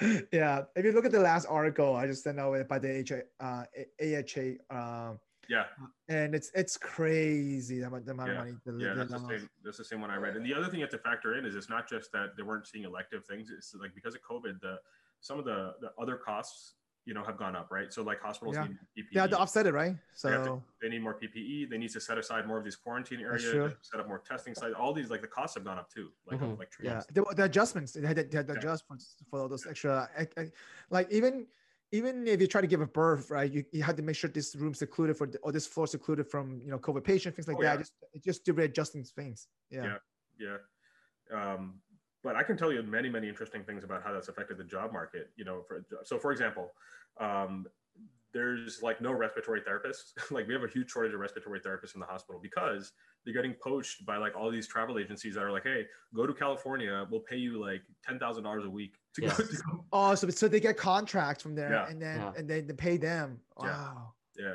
Yeah. 0.32 0.62
If 0.74 0.84
you 0.84 0.92
look 0.92 1.04
at 1.06 1.12
the 1.12 1.20
last 1.20 1.46
article, 1.48 1.94
I 1.94 2.06
just 2.06 2.22
sent 2.22 2.38
out 2.38 2.68
by 2.68 2.78
the 2.78 3.00
AHA, 3.00 3.44
uh, 3.44 3.64
AHA, 4.02 4.46
um, 5.08 5.18
Yeah, 5.48 5.64
and 6.08 6.34
it's 6.34 6.50
it's 6.54 6.76
crazy 6.76 7.78
the 7.80 7.86
amount, 7.86 8.04
the 8.06 8.12
amount 8.12 8.30
Yeah. 8.30 8.38
of 8.40 8.44
money. 8.46 8.56
The, 8.64 8.72
yeah, 8.84 8.94
the 8.94 9.04
that's 9.04 9.12
the 9.12 9.28
same. 9.28 9.50
That's 9.64 9.78
the 9.78 9.84
same 9.84 10.00
one 10.00 10.10
I 10.10 10.16
read. 10.16 10.36
And 10.36 10.44
the 10.44 10.54
other 10.54 10.66
thing 10.66 10.80
you 10.80 10.84
have 10.84 10.90
to 10.90 10.98
factor 10.98 11.34
in 11.38 11.44
is 11.46 11.54
it's 11.54 11.70
not 11.70 11.88
just 11.88 12.10
that 12.12 12.36
they 12.36 12.42
weren't 12.42 12.66
seeing 12.66 12.84
elective 12.84 13.24
things. 13.26 13.50
It's 13.50 13.74
like 13.80 13.94
because 13.94 14.14
of 14.14 14.22
COVID, 14.22 14.60
the 14.60 14.78
some 15.20 15.38
of 15.38 15.44
the 15.44 15.74
the 15.80 15.90
other 16.00 16.16
costs, 16.16 16.74
you 17.06 17.14
know, 17.14 17.22
have 17.24 17.38
gone 17.38 17.54
up, 17.54 17.70
right? 17.70 17.92
So 17.92 18.02
like 18.02 18.20
hospitals 18.20 18.56
Yeah. 18.56 18.64
need 18.64 18.76
PPE. 18.98 19.14
They 19.14 19.20
had 19.20 19.30
to 19.30 19.38
offset 19.38 19.66
it, 19.66 19.72
right? 19.72 19.94
They, 20.22 20.30
to- 20.30 20.44
So 20.44 20.62
they 20.82 20.88
need 20.88 21.02
more 21.02 21.14
PPE. 21.14 21.70
They 21.70 21.78
need 21.78 21.90
to 21.92 22.00
set 22.00 22.18
aside 22.18 22.46
more 22.48 22.58
of 22.58 22.64
these 22.64 22.74
quarantine 22.76 23.20
That's 23.22 23.44
areas. 23.44 23.44
true. 23.44 23.52
they 23.60 23.68
have 23.68 23.80
to 23.80 23.84
Set 23.86 24.00
up 24.00 24.08
more 24.08 24.18
testing 24.18 24.54
sites. 24.56 24.74
All 24.76 24.92
these 24.92 25.08
like 25.08 25.22
the 25.22 25.28
costs 25.28 25.54
have 25.54 25.64
gone 25.64 25.78
up 25.78 25.88
too. 25.88 26.10
Like 26.26 26.40
Mhm. 26.40 26.58
like 26.58 26.72
yeah, 26.82 27.00
the, 27.12 27.22
the 27.36 27.44
adjustments 27.44 27.92
they 27.92 28.04
had 28.06 28.16
to, 28.16 28.24
they 28.24 28.36
had 28.36 28.48
to 28.48 28.54
Yeah. 28.54 28.58
adjust 28.58 28.86
for, 28.88 28.96
for 29.30 29.40
all 29.42 29.48
those 29.48 29.66
extra, 29.66 30.10
eh, 30.16 30.26
eh, 30.36 30.46
like 30.90 31.10
even 31.12 31.46
even 31.92 32.26
if 32.26 32.40
you 32.40 32.48
try 32.48 32.60
to 32.60 32.66
give 32.66 32.80
a 32.80 32.86
birth, 32.86 33.30
right, 33.30 33.50
you, 33.50 33.64
you 33.70 33.80
had 33.84 33.96
to 33.96 34.02
make 34.02 34.16
sure 34.16 34.28
this 34.28 34.56
room's 34.56 34.80
secluded 34.80 35.16
for 35.16 35.28
the, 35.28 35.38
or 35.38 35.52
this 35.52 35.68
floor 35.68 35.86
secluded 35.86 36.26
from 36.26 36.60
you 36.64 36.70
know 36.72 36.78
COVID 36.80 37.04
patient 37.04 37.36
things 37.36 37.46
like 37.46 37.58
Oh, 37.58 37.62
that. 37.62 37.74
yeah. 37.74 37.76
Just 37.76 37.92
just 38.24 38.44
to 38.46 38.52
readjusting 38.52 39.04
things. 39.04 39.46
Yeah. 39.70 39.98
Yeah. 40.40 40.56
Yeah. 41.30 41.52
Um, 41.54 41.80
but 42.26 42.34
I 42.34 42.42
can 42.42 42.56
tell 42.56 42.72
you 42.72 42.82
many, 42.82 43.08
many 43.08 43.28
interesting 43.28 43.62
things 43.62 43.84
about 43.84 44.02
how 44.02 44.12
that's 44.12 44.26
affected 44.26 44.58
the 44.58 44.64
job 44.64 44.92
market. 44.92 45.30
You 45.36 45.44
know, 45.44 45.62
for, 45.62 45.84
so 46.02 46.18
for 46.18 46.32
example, 46.32 46.72
um, 47.20 47.66
there's 48.34 48.82
like 48.82 49.00
no 49.00 49.12
respiratory 49.12 49.60
therapists. 49.60 50.10
like 50.32 50.48
we 50.48 50.52
have 50.52 50.64
a 50.64 50.68
huge 50.68 50.90
shortage 50.90 51.14
of 51.14 51.20
respiratory 51.20 51.60
therapists 51.60 51.94
in 51.94 52.00
the 52.00 52.06
hospital 52.06 52.40
because 52.42 52.90
they're 53.24 53.32
getting 53.32 53.54
poached 53.62 54.04
by 54.04 54.16
like 54.16 54.36
all 54.36 54.50
these 54.50 54.66
travel 54.66 54.98
agencies 54.98 55.36
that 55.36 55.44
are 55.44 55.52
like, 55.52 55.62
hey, 55.62 55.86
go 56.16 56.26
to 56.26 56.34
California, 56.34 57.06
we'll 57.12 57.20
pay 57.20 57.36
you 57.36 57.60
like 57.64 57.82
ten 58.04 58.18
thousand 58.18 58.42
dollars 58.42 58.64
a 58.64 58.70
week 58.70 58.94
to 59.14 59.22
Yeah. 59.22 59.28
go. 59.38 59.44
To. 59.44 59.84
Oh, 59.92 60.14
so 60.16 60.28
so 60.30 60.48
they 60.48 60.58
get 60.58 60.76
contracts 60.76 61.44
from 61.44 61.54
there, 61.54 61.70
Yeah. 61.70 61.88
and 61.88 62.02
then 62.02 62.18
Yeah. 62.18 62.32
and 62.36 62.50
then 62.50 62.66
they 62.66 62.74
pay 62.74 62.96
them. 62.96 63.38
Wow. 63.56 63.66
Yeah. 63.66 63.92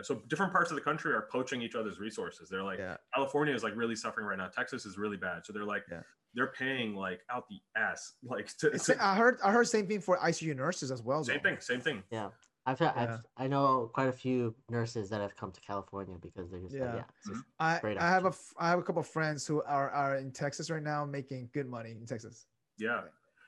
So 0.03 0.21
different 0.27 0.51
parts 0.51 0.71
of 0.71 0.75
the 0.75 0.81
country 0.81 1.13
are 1.13 1.27
poaching 1.31 1.61
each 1.61 1.75
other's 1.75 1.99
resources. 1.99 2.49
They're 2.49 2.63
like, 2.63 2.79
yeah. 2.79 2.97
California 3.13 3.53
is 3.53 3.63
like 3.63 3.75
really 3.75 3.95
suffering 3.95 4.25
right 4.27 4.37
now. 4.37 4.47
Texas 4.47 4.85
is 4.85 4.97
really 4.97 5.17
bad. 5.17 5.45
So 5.45 5.53
they're 5.53 5.65
like, 5.65 5.83
Yeah. 5.91 6.01
they're 6.33 6.51
paying 6.57 6.95
like 6.95 7.21
out 7.29 7.45
the 7.49 7.59
ass. 7.79 8.13
Like 8.23 8.55
to, 8.57 8.69
to- 8.71 8.97
I 9.03 9.15
heard 9.15 9.37
I 9.43 9.51
heard 9.51 9.67
same 9.67 9.87
thing 9.87 10.01
for 10.01 10.17
ICU 10.17 10.55
nurses 10.55 10.91
as 10.91 11.01
well. 11.01 11.23
same 11.23 11.37
though. 11.43 11.49
thing, 11.49 11.59
same 11.59 11.81
thing. 11.81 12.03
Yeah. 12.11 12.29
I've, 12.65 12.77
had, 12.77 12.93
Yeah. 12.95 13.03
I've 13.15 13.19
I 13.37 13.47
know 13.47 13.89
quite 13.91 14.07
a 14.09 14.13
few 14.13 14.53
nurses 14.69 15.09
that 15.09 15.19
have 15.19 15.35
come 15.35 15.51
to 15.51 15.59
California 15.61 16.15
because 16.21 16.51
they're 16.51 16.59
just 16.59 16.75
Yeah. 16.75 16.85
like, 16.85 16.95
yeah, 16.95 17.03
it's 17.17 17.29
just- 17.29 17.43
I, 17.59 17.79
Great 17.79 17.97
I 17.97 18.09
have 18.09 18.25
a 18.25 18.33
I 18.59 18.69
have 18.69 18.79
a 18.79 18.83
couple 18.83 18.99
of 19.01 19.07
friends 19.07 19.47
who 19.47 19.63
are, 19.63 19.89
are 19.89 20.17
in 20.17 20.31
Texas 20.31 20.69
right 20.69 20.83
now 20.83 21.03
making 21.05 21.49
good 21.53 21.67
money 21.67 21.91
in 21.99 22.05
Texas. 22.05 22.45
Yeah. 22.77 23.01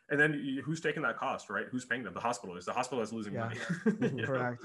And 0.09 0.19
then 0.19 0.61
who's 0.65 0.81
taking 0.81 1.01
that 1.03 1.17
cost, 1.17 1.49
right? 1.49 1.65
Who's 1.71 1.85
paying 1.85 2.03
them? 2.03 2.13
The 2.13 2.19
hospital 2.19 2.57
is 2.57 2.65
the 2.65 2.73
hospital 2.73 3.01
is 3.03 3.13
losing 3.13 3.33
Yeah. 3.33 3.39
money. 3.45 3.57
You 4.01 4.21
know? 4.21 4.25
Correct. 4.25 4.61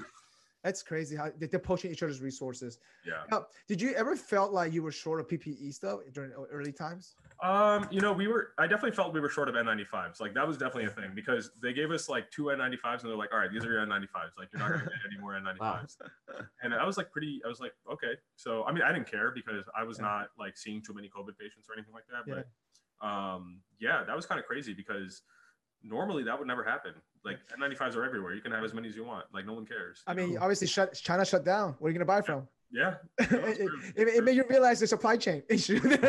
That's 0.63 0.83
crazy 0.83 1.15
how 1.15 1.31
they- 1.37 1.47
they're 1.47 1.59
poaching 1.59 1.89
each 1.91 2.03
other's 2.03 2.21
resources. 2.21 2.79
Yeah. 3.05 3.23
Now, 3.31 3.47
did 3.67 3.81
you 3.81 3.93
ever 3.93 4.15
felt 4.17 4.51
like 4.51 4.73
you 4.73 4.83
were 4.83 4.91
short 4.91 5.21
of 5.21 5.27
PPE 5.27 5.71
stuff 5.73 6.01
during 6.11 6.31
early 6.51 6.73
times? 6.73 7.15
Um, 7.41 7.87
you 7.91 8.01
know, 8.01 8.11
we 8.11 8.27
were 8.27 8.53
I 8.57 8.67
definitely 8.67 8.91
felt 8.95 9.13
we 9.13 9.21
were 9.21 9.29
short 9.29 9.47
of 9.47 9.55
N95s. 9.55 10.19
Like 10.19 10.33
that 10.33 10.45
was 10.45 10.57
definitely 10.57 10.85
a 10.85 10.89
thing 10.89 11.11
because 11.15 11.51
they 11.61 11.71
gave 11.71 11.91
us 11.91 12.09
like 12.09 12.29
two 12.31 12.45
N95s 12.49 13.01
and 13.01 13.09
they're 13.09 13.15
like, 13.17 13.31
all 13.31 13.39
right, 13.39 13.49
these 13.51 13.63
are 13.65 13.71
your 13.71 13.85
N95s. 13.85 14.37
Like 14.37 14.49
you're 14.51 14.59
not 14.59 14.71
gonna 14.71 14.83
get 14.83 14.93
any 15.09 15.17
more 15.21 15.31
N95s. 15.39 15.95
And 16.61 16.73
I 16.73 16.85
was 16.85 16.97
like 16.97 17.09
pretty 17.11 17.41
I 17.45 17.47
was 17.47 17.61
like, 17.61 17.73
okay. 17.91 18.17
So 18.35 18.65
I 18.65 18.73
mean 18.73 18.83
I 18.83 18.91
didn't 18.91 19.09
care 19.09 19.31
because 19.31 19.63
I 19.77 19.83
was 19.83 19.97
Yeah. 19.97 20.05
not 20.05 20.27
like 20.37 20.57
seeing 20.57 20.81
too 20.81 20.93
many 20.93 21.09
COVID 21.09 21.37
patients 21.37 21.69
or 21.69 21.73
anything 21.73 21.93
like 21.93 22.03
that. 22.11 22.23
Yeah. 22.27 22.41
But 22.99 23.07
um 23.07 23.61
yeah, 23.79 24.03
that 24.03 24.15
was 24.15 24.25
kind 24.25 24.39
of 24.39 24.45
crazy 24.45 24.73
because 24.73 25.21
normally 25.81 26.23
that 26.23 26.37
would 26.37 26.47
never 26.49 26.65
happen. 26.65 26.93
Like 27.25 27.37
N95s 27.59 27.95
are 27.95 28.05
everywhere. 28.05 28.33
You 28.33 28.41
can 28.41 28.51
have 28.51 28.63
as 28.63 28.73
many 28.73 28.87
as 28.87 28.95
you 28.95 29.03
want. 29.03 29.25
Like 29.33 29.45
no 29.45 29.53
one 29.53 29.65
cares. 29.65 30.03
I 30.07 30.13
mean, 30.13 30.35
know? 30.35 30.41
obviously, 30.41 30.67
shut, 30.67 30.93
China 30.93 31.25
shut 31.25 31.43
down. 31.43 31.75
Where 31.79 31.89
are 31.89 31.91
you 31.91 31.97
gonna 31.97 32.05
buy 32.05 32.21
from? 32.21 32.47
yeah. 32.71 32.95
it, 33.19 33.31
No, 33.31 33.37
it, 33.39 33.59
it, 33.95 34.07
it 34.17 34.23
made 34.23 34.35
you 34.35 34.45
realize 34.49 34.79
the 34.79 34.87
supply 34.87 35.17
chain 35.17 35.41
issue. 35.49 35.79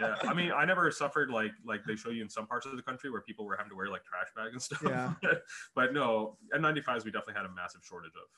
yeah 0.00 0.14
i 0.22 0.32
mean 0.32 0.50
i 0.52 0.64
never 0.64 0.90
suffered 0.90 1.28
like 1.30 1.50
like 1.66 1.80
they 1.86 1.94
show 1.94 2.08
you 2.10 2.22
in 2.22 2.28
some 2.28 2.46
parts 2.46 2.64
of 2.64 2.74
the 2.76 2.82
country 2.82 3.10
where 3.10 3.20
people 3.20 3.44
were 3.44 3.56
having 3.56 3.68
to 3.68 3.76
wear 3.76 3.88
like 3.88 4.02
trash 4.04 4.28
bags 4.34 4.52
and 4.52 4.62
stuff 4.62 4.80
Yeah. 4.82 5.12
but 5.74 5.92
no 5.92 6.38
n95s 6.56 7.04
we 7.04 7.10
definitely 7.10 7.34
had 7.34 7.44
a 7.44 7.52
massive 7.52 7.82
shortage 7.84 8.12
of 8.16 8.28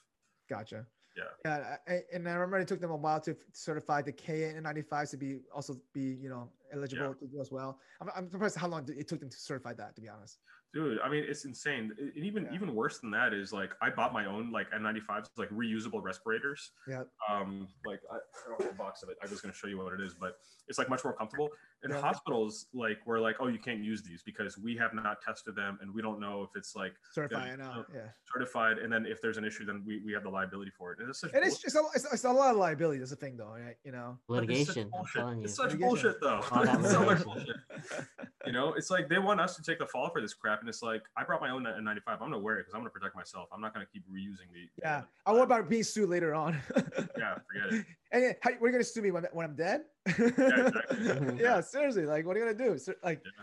Gotcha. 0.48 0.86
Yeah. 1.16 1.22
Yeah, 1.44 1.76
I, 1.86 2.00
and 2.12 2.28
I 2.28 2.32
remember 2.32 2.58
it 2.58 2.66
took 2.68 2.80
them 2.80 2.90
a 2.90 2.96
while 2.96 3.20
to 3.20 3.36
certify 3.52 4.02
the 4.02 4.12
KN95s 4.12 5.10
to 5.12 5.16
be 5.16 5.38
also 5.54 5.76
be 5.92 6.18
you 6.20 6.28
know 6.28 6.50
eligible 6.72 7.06
Yeah. 7.06 7.12
to 7.20 7.26
do 7.32 7.40
as 7.40 7.52
well. 7.52 7.78
I'm, 8.00 8.10
I'm 8.16 8.30
surprised 8.30 8.56
how 8.56 8.66
long 8.68 8.86
it 8.88 9.06
took 9.08 9.20
them 9.20 9.30
to 9.30 9.36
certify 9.36 9.74
that. 9.74 9.94
To 9.94 10.00
be 10.02 10.08
honest. 10.08 10.38
Dude 10.74 10.98
i 11.04 11.08
mean 11.08 11.24
it's 11.26 11.44
insane 11.44 11.92
and 11.98 12.12
even 12.16 12.44
Yeah. 12.44 12.54
even 12.54 12.74
worse 12.74 12.98
than 12.98 13.10
that 13.12 13.32
is 13.32 13.52
like 13.52 13.70
i 13.80 13.88
bought 13.88 14.12
my 14.12 14.26
own 14.26 14.50
like 14.50 14.68
n95s 14.72 15.26
like 15.36 15.48
reusable 15.50 16.02
respirators 16.02 16.72
Yeah. 16.88 17.04
um 17.30 17.68
like 17.86 18.00
i, 18.12 18.16
I 18.16 18.48
don't 18.48 18.62
have 18.62 18.72
a 18.72 18.74
box 18.76 19.02
of 19.04 19.08
it 19.08 19.16
i 19.22 19.26
was 19.30 19.40
going 19.40 19.52
to 19.52 19.58
show 19.58 19.68
you 19.68 19.78
what 19.78 19.92
it 19.92 20.00
is 20.00 20.14
but 20.14 20.36
it's 20.66 20.78
like 20.78 20.88
much 20.88 21.04
more 21.04 21.12
comfortable 21.12 21.50
and 21.84 21.92
Yeah. 21.92 22.00
hospitals 22.00 22.66
like 22.74 22.98
we're 23.06 23.20
like 23.20 23.36
oh 23.40 23.46
you 23.46 23.58
can't 23.58 23.80
use 23.84 24.02
these 24.02 24.22
because 24.24 24.58
we 24.58 24.76
have 24.76 24.94
not 24.94 25.22
tested 25.22 25.54
them 25.54 25.78
and 25.80 25.94
we 25.94 26.02
don't 26.02 26.18
know 26.20 26.42
if 26.42 26.50
it's 26.56 26.74
like 26.74 26.94
Certify 27.12 27.46
Yeah, 27.46 27.54
it 27.80 27.86
Yeah. 27.94 28.00
certified 28.32 28.78
and 28.78 28.92
then 28.92 29.06
if 29.06 29.22
there's 29.22 29.36
an 29.36 29.44
issue 29.44 29.64
then 29.64 29.82
we, 29.86 30.02
we 30.04 30.12
have 30.12 30.24
the 30.24 30.30
liability 30.30 30.72
for 30.76 30.92
it 30.92 30.98
and 30.98 31.08
it's 31.08 31.22
And 31.22 31.32
it's 31.36 31.56
bull- 31.56 31.60
just 31.62 31.76
a, 31.76 31.82
it's, 31.94 32.12
it's 32.12 32.24
a 32.24 32.32
lot 32.32 32.50
of 32.50 32.56
liability. 32.56 32.98
That's 32.98 33.12
a 33.12 33.16
thing, 33.16 33.36
though, 33.36 33.50
right? 33.52 33.76
You 33.84 33.92
know. 33.92 34.18
But 34.28 34.44
it's 34.50 34.66
such 34.66 34.76
litigation. 34.76 34.82
I'm 34.84 34.90
bullshit. 34.90 35.20
telling 35.20 35.38
you. 35.38 35.44
It's 35.44 35.54
such 35.54 35.78
bullshit, 35.78 36.20
though. 36.20 36.40
All 38.46 38.52
that 38.52 38.52
It's 38.52 38.52
so 38.52 38.52
much 38.52 38.52
litigation. 38.52 38.52
bullshit. 38.52 38.52
You 38.52 38.52
know, 38.52 38.74
it's 38.74 38.90
like 38.90 39.08
they 39.08 39.18
want 39.18 39.40
us 39.40 39.56
to 39.56 39.62
take 39.62 39.78
the 39.78 39.86
fall 39.86 40.10
for 40.10 40.20
this 40.20 40.34
crap, 40.34 40.60
and 40.60 40.68
it's 40.68 40.82
like 40.82 41.02
I 41.16 41.24
brought 41.24 41.40
my 41.40 41.50
own 41.50 41.64
N95. 41.64 42.02
I'm 42.08 42.18
gonna 42.18 42.38
wear 42.38 42.56
it 42.56 42.62
because 42.62 42.74
I'm 42.74 42.80
gonna 42.80 42.90
protect 42.90 43.14
myself. 43.16 43.48
I'm 43.52 43.60
not 43.60 43.72
gonna 43.74 43.86
keep 43.92 44.02
reusing 44.08 44.52
the. 44.52 44.68
the 44.76 44.82
Yeah. 44.82 44.98
N95. 45.00 45.04
I 45.26 45.32
worry 45.32 45.42
about 45.42 45.68
being 45.68 45.82
sued 45.82 46.08
later 46.08 46.34
on. 46.34 46.56
Yeah, 47.16 47.36
forget 47.50 47.72
it. 47.80 47.86
And 48.12 48.36
how, 48.42 48.50
what 48.52 48.62
are 48.62 48.66
you 48.66 48.72
gonna 48.72 48.84
sue 48.84 49.00
me 49.02 49.10
when, 49.10 49.24
when 49.32 49.46
I'm 49.46 49.54
dead? 49.56 49.82
exactly. 50.06 51.36
yeah, 51.40 51.60
seriously. 51.60 52.06
Like, 52.06 52.26
what 52.26 52.36
are 52.36 52.40
you 52.40 52.52
gonna 52.52 52.70
do? 52.72 52.78
Ser- 52.78 52.96
Like, 53.02 53.22
Yeah. 53.24 53.42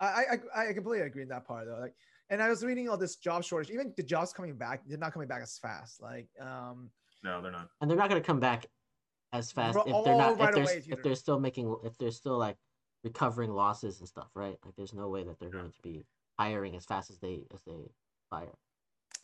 I, 0.00 0.24
I 0.56 0.68
I 0.70 0.72
completely 0.72 1.06
agree 1.06 1.22
in 1.22 1.28
that 1.28 1.46
part 1.46 1.66
though. 1.66 1.78
Like, 1.78 1.94
and 2.30 2.42
I 2.42 2.48
was 2.48 2.64
reading 2.64 2.88
all 2.88 2.96
this 2.96 3.16
job 3.16 3.44
shortage. 3.44 3.70
Even 3.70 3.92
the 3.96 4.02
jobs 4.02 4.32
coming 4.32 4.56
back, 4.56 4.82
they're 4.86 4.98
not 4.98 5.12
coming 5.12 5.28
back 5.28 5.42
as 5.42 5.58
fast. 5.58 6.02
Like, 6.02 6.26
um, 6.40 6.90
No, 7.22 7.40
they're 7.40 7.52
not. 7.52 7.68
and 7.80 7.88
they're 7.90 7.96
not 7.98 8.08
going 8.10 8.20
to 8.20 8.26
come 8.26 8.40
back 8.40 8.66
as 9.32 9.52
fast 9.52 9.76
Ro- 9.76 9.84
if 9.86 10.04
they're 10.04 10.16
not 10.16 10.38
right 10.38 10.48
if 10.48 10.54
they're 10.54 10.64
away 10.64 10.82
if 10.88 11.02
they're 11.02 11.14
still 11.14 11.38
making 11.40 11.74
if 11.84 11.96
they're 11.98 12.10
still 12.10 12.36
like 12.38 12.56
recovering 13.04 13.50
losses 13.50 14.00
and 14.00 14.08
stuff, 14.08 14.28
right? 14.34 14.56
Like 14.64 14.74
there's 14.76 14.94
no 14.94 15.08
way 15.08 15.24
that 15.24 15.38
they're 15.38 15.50
going 15.50 15.72
to 15.72 15.82
be 15.82 16.04
hiring 16.38 16.76
as 16.76 16.84
fast 16.84 17.10
as 17.10 17.18
they 17.18 17.44
as 17.54 17.60
they 17.66 17.90
fire. 18.30 18.54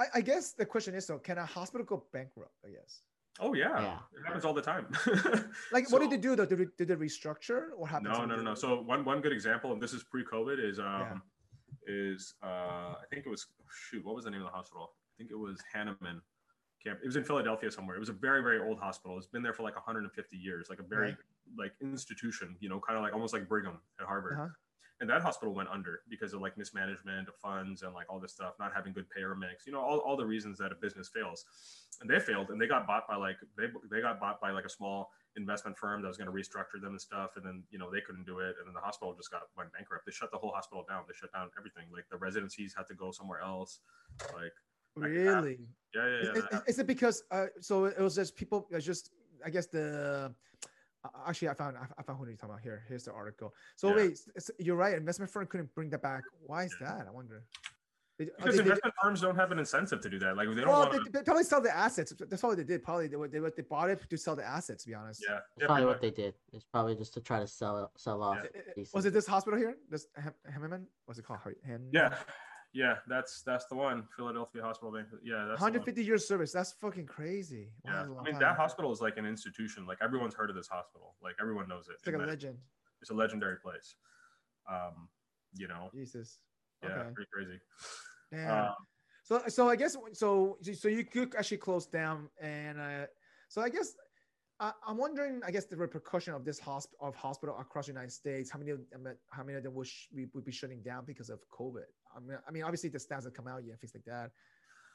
I, 0.01 0.05
I 0.17 0.21
guess 0.21 0.53
the 0.53 0.67
question 0.67 0.95
is 0.95 1.07
though, 1.07 1.19
can 1.19 1.39
a 1.39 1.47
hospital 1.47 1.85
go 1.87 2.05
bankrupt? 2.13 2.53
I 2.65 2.71
guess. 2.71 3.03
Oh 3.41 3.55
yeah, 3.55 3.81
Yeah. 3.81 3.99
it 4.19 4.25
happens 4.27 4.45
all 4.45 4.55
the 4.55 4.63
time. 4.63 4.87
Like, 5.73 5.91
what 5.93 6.01
did 6.01 6.11
they 6.11 6.17
do 6.17 6.35
though? 6.35 6.47
Did, 6.47 6.59
they- 6.59 6.85
did 6.85 6.89
they 6.89 6.97
restructure? 6.97 7.69
or 7.77 7.87
happened? 7.87 8.13
No, 8.13 8.25
no, 8.25 8.37
no, 8.37 8.43
no. 8.43 8.55
So 8.55 8.81
one 8.83 9.05
one 9.05 9.21
good 9.21 9.33
example, 9.33 9.73
and 9.73 9.81
this 9.81 9.93
is 9.93 10.03
pre-COVID, 10.03 10.59
is 10.63 10.79
um, 10.79 11.23
is 11.87 12.35
uh, 12.43 12.47
I 13.03 13.05
think 13.11 13.27
it 13.27 13.31
was 13.31 13.47
shoot, 13.71 14.05
what 14.05 14.15
was 14.17 14.25
the 14.25 14.31
name 14.31 14.41
of 14.41 14.47
the 14.47 14.53
hospital? 14.53 14.91
I 14.93 15.19
think 15.19 15.31
it 15.31 15.39
was 15.39 15.61
Hahnemann 15.73 16.21
Camp. 16.85 16.99
It 17.03 17.07
was 17.07 17.17
in 17.17 17.25
Philadelphia 17.25 17.71
somewhere. 17.71 17.97
It 17.97 18.01
was 18.01 18.09
a 18.09 18.13
very 18.27 18.43
very 18.43 18.59
old 18.61 18.79
hospital. 18.81 19.17
It's 19.19 19.27
been 19.29 19.43
there 19.43 19.53
for 19.55 19.63
like 19.63 19.75
150 19.77 20.37
years, 20.37 20.69
like 20.69 20.81
a 20.81 20.83
very 20.83 21.11
Right. 21.11 21.17
Like 21.57 21.73
institution, 21.81 22.57
you 22.61 22.69
know, 22.69 22.81
kind 22.87 22.97
of 22.97 23.03
like 23.03 23.13
almost 23.15 23.33
like 23.33 23.49
Brigham 23.49 23.79
at 24.01 24.07
Harvard. 24.07 24.35
Uh-huh. 24.35 24.49
And 25.01 25.09
that 25.11 25.23
hospital 25.23 25.55
went 25.55 25.69
under 25.69 26.01
because 26.11 26.35
of 26.35 26.41
like 26.41 26.59
mismanagement 26.59 27.29
of 27.29 27.37
funds 27.37 27.83
and 27.83 27.95
like 27.95 28.07
all 28.11 28.19
this 28.19 28.33
stuff, 28.33 28.55
not 28.59 28.73
having 28.75 28.93
good 28.93 29.09
payer 29.11 29.37
mix, 29.37 29.65
you 29.65 29.73
know, 29.73 29.81
all, 29.81 29.99
all 29.99 30.17
the 30.17 30.27
reasons 30.27 30.59
that 30.59 30.73
a 30.73 30.75
business 30.75 31.09
fails. 31.15 31.45
And 32.01 32.11
they 32.11 32.19
failed 32.19 32.51
and 32.51 32.61
they 32.61 32.67
got 32.67 32.85
bought 32.85 33.07
by 33.07 33.15
like 33.15 33.37
they 33.57 33.67
they 33.93 34.01
got 34.01 34.19
bought 34.19 34.41
by 34.41 34.51
like 34.51 34.65
a 34.65 34.69
small 34.69 35.11
investment 35.37 35.79
firm 35.79 36.03
that 36.03 36.09
was 36.09 36.17
going 36.17 36.27
to 36.27 36.33
restructure 36.33 36.81
them 36.83 36.91
and 36.91 37.01
stuff 37.01 37.31
and 37.37 37.45
then 37.47 37.63
you 37.71 37.79
know 37.79 37.89
they 37.93 38.01
couldn't 38.01 38.25
do 38.27 38.41
it 38.41 38.57
and 38.59 38.67
then 38.67 38.75
the 38.75 38.81
hospital 38.81 39.15
just 39.15 39.31
got 39.31 39.43
went 39.57 39.73
bankrupt 39.73 40.05
they 40.05 40.11
shut 40.11 40.31
the 40.33 40.37
whole 40.39 40.51
hospital 40.51 40.85
down 40.89 41.05
they 41.07 41.15
shut 41.15 41.33
down 41.33 41.49
everything 41.57 41.85
like 41.93 42.05
the 42.11 42.17
residencies 42.17 42.75
had 42.77 42.87
to 42.89 42.95
go 42.95 43.13
somewhere 43.13 43.41
else 43.41 43.79
like 44.35 44.51
Really? 44.97 45.59
yeah 45.95 46.07
yeah 46.07 46.21
yeah 46.25 46.31
Is, 46.33 46.45
is- 46.51 46.61
is 46.67 46.79
it 46.81 46.87
because 46.89 47.23
uh, 47.31 47.47
so 47.61 47.85
it 47.85 48.01
was 48.01 48.17
just 48.17 48.35
people 48.35 48.67
it's 48.73 48.85
just 48.87 49.11
I 49.45 49.51
guess 49.51 49.67
the 49.67 50.35
actually 51.29 51.49
I 51.51 51.55
found 51.55 51.77
I 51.77 51.87
I 51.99 52.03
found 52.03 52.19
who 52.19 52.27
you're 52.27 52.35
talking 52.37 52.51
about 52.51 52.63
here. 52.63 52.85
Here's 52.89 53.05
the 53.05 53.13
article. 53.13 53.55
So 53.77 53.89
Yeah. 53.91 53.97
wait, 53.97 54.13
s- 54.13 54.29
s- 54.37 54.51
you're 54.59 54.77
right. 54.77 54.95
Investment 54.97 55.31
firm 55.31 55.47
couldn't 55.47 55.73
bring 55.75 55.91
that 55.91 56.03
back. 56.03 56.23
Why 56.47 56.65
is 56.65 56.75
Yeah. 56.81 56.89
that? 56.99 57.07
I 57.07 57.11
wonder. 57.11 57.45
They- 58.19 58.25
because 58.25 58.57
they- 58.57 58.63
they- 58.65 58.71
investment 58.71 58.95
firms 59.01 59.21
don't 59.21 59.37
have 59.37 59.53
an 59.53 59.61
incentive 59.61 60.01
to 60.01 60.11
do 60.11 60.19
that 60.19 60.37
like 60.37 60.49
they 60.49 60.57
don't 60.57 60.67
well, 60.69 60.81
want 60.81 60.93
they, 60.93 60.99
to 60.99 61.11
they 61.11 61.23
probably 61.23 61.45
sell 61.45 61.61
the 61.61 61.75
assets. 61.75 62.13
That's 62.19 62.43
all 62.43 62.57
they 62.57 62.65
did. 62.65 62.83
Probably 62.83 63.07
they, 63.07 63.17
they, 63.29 63.39
they 63.57 63.63
bought 63.63 63.91
it 63.91 64.09
to 64.11 64.17
sell 64.17 64.35
the 64.35 64.45
assets. 64.45 64.83
To 64.85 64.89
be 64.89 64.95
honest. 64.95 65.23
yeah, 65.29 65.39
That's 65.57 65.67
probably 65.69 65.87
what 65.87 66.01
they 66.01 66.11
did. 66.11 66.35
It's 66.53 66.65
probably 66.65 66.97
just 66.97 67.15
to 67.15 67.21
try 67.21 67.39
to 67.39 67.47
sell 67.47 67.93
sell 67.97 68.21
off. 68.23 68.39
Yeah. 68.43 68.51
I- 68.57 68.71
I- 68.71 68.73
pieces. 68.75 68.93
Was 68.95 69.07
it 69.07 69.13
this 69.13 69.27
hospital 69.27 69.59
here? 69.59 69.77
This 69.89 70.09
Hem- 70.17 70.35
Hemmerman? 70.51 70.87
What's 71.05 71.21
it 71.21 71.27
called? 71.27 71.41
Hen- 71.65 71.91
yeah 71.93 72.17
yeah 72.75 72.97
that's 73.09 73.43
that's 73.43 73.65
the 73.67 73.75
one 73.75 74.07
philadelphia 74.17 74.63
hospital 74.63 74.93
Bank. 74.93 75.09
yeah 75.23 75.47
that's 75.49 75.61
150 75.61 76.05
years 76.05 76.27
service. 76.29 76.53
That's 76.53 76.73
fucking 76.73 77.07
crazy. 77.07 77.71
Yeah 77.85 78.03
i 78.03 78.05
mean 78.23 78.33
time. 78.35 78.41
that 78.41 78.57
hospital 78.57 78.93
is 78.93 79.01
like 79.01 79.17
an 79.17 79.25
institution 79.27 79.87
like 79.87 79.99
everyone's 80.03 80.35
heard 80.35 80.51
of 80.51 80.57
this 80.57 80.69
hospital 80.69 81.15
like 81.23 81.35
everyone 81.41 81.67
knows 81.69 81.89
it 81.89 81.95
It's 81.95 82.07
like 82.07 82.15
a 82.17 82.19
that- 82.19 82.29
legend. 82.29 82.59
it's 83.01 83.11
a 83.11 83.15
legendary 83.15 83.57
place 83.57 83.95
um 84.71 85.09
you 85.55 85.67
know 85.69 85.89
Jesus. 85.95 86.39
yeah 86.83 86.91
Okay. 86.91 87.11
pretty 87.15 87.31
crazy 87.33 87.59
Damn. 88.33 88.67
um, 88.67 88.75
So, 89.23 89.43
so 89.49 89.69
I 89.69 89.77
guess 89.77 89.95
so. 90.13 90.57
So 90.75 90.89
you 90.89 91.05
could 91.05 91.35
actually 91.37 91.59
close 91.69 91.87
down, 91.87 92.29
and 92.41 92.79
uh, 92.81 93.07
so 93.53 93.61
I 93.61 93.69
guess 93.69 93.89
I, 94.59 94.73
I'm 94.87 94.97
wondering. 94.97 95.41
I 95.47 95.51
guess 95.51 95.67
the 95.67 95.77
repercussion 95.77 96.33
of 96.35 96.43
this 96.49 96.59
hosp- 96.59 96.97
of 97.07 97.13
hospital 97.15 97.55
across 97.61 97.87
the 97.89 97.93
United 97.93 98.13
States. 98.13 98.51
How 98.51 98.59
many 98.59 98.71
of 98.73 98.79
them? 98.91 99.05
How 99.37 99.45
many 99.45 99.57
of 99.59 99.65
them 99.65 99.75
would, 99.75 99.87
sh- 99.87 100.09
we 100.15 100.23
would 100.33 100.47
be 100.47 100.53
shutting 100.61 100.81
down 100.83 101.05
because 101.07 101.29
of 101.29 101.41
COVID? 101.59 101.89
I 102.17 102.21
mean, 102.21 102.39
I 102.47 102.51
mean, 102.51 102.63
obviously 102.63 102.91
the 102.91 102.99
stats 102.99 103.25
have 103.25 103.35
come 103.35 103.47
out 103.47 103.65
yet, 103.65 103.81
things 103.81 103.93
like 103.95 104.05
that. 104.05 104.31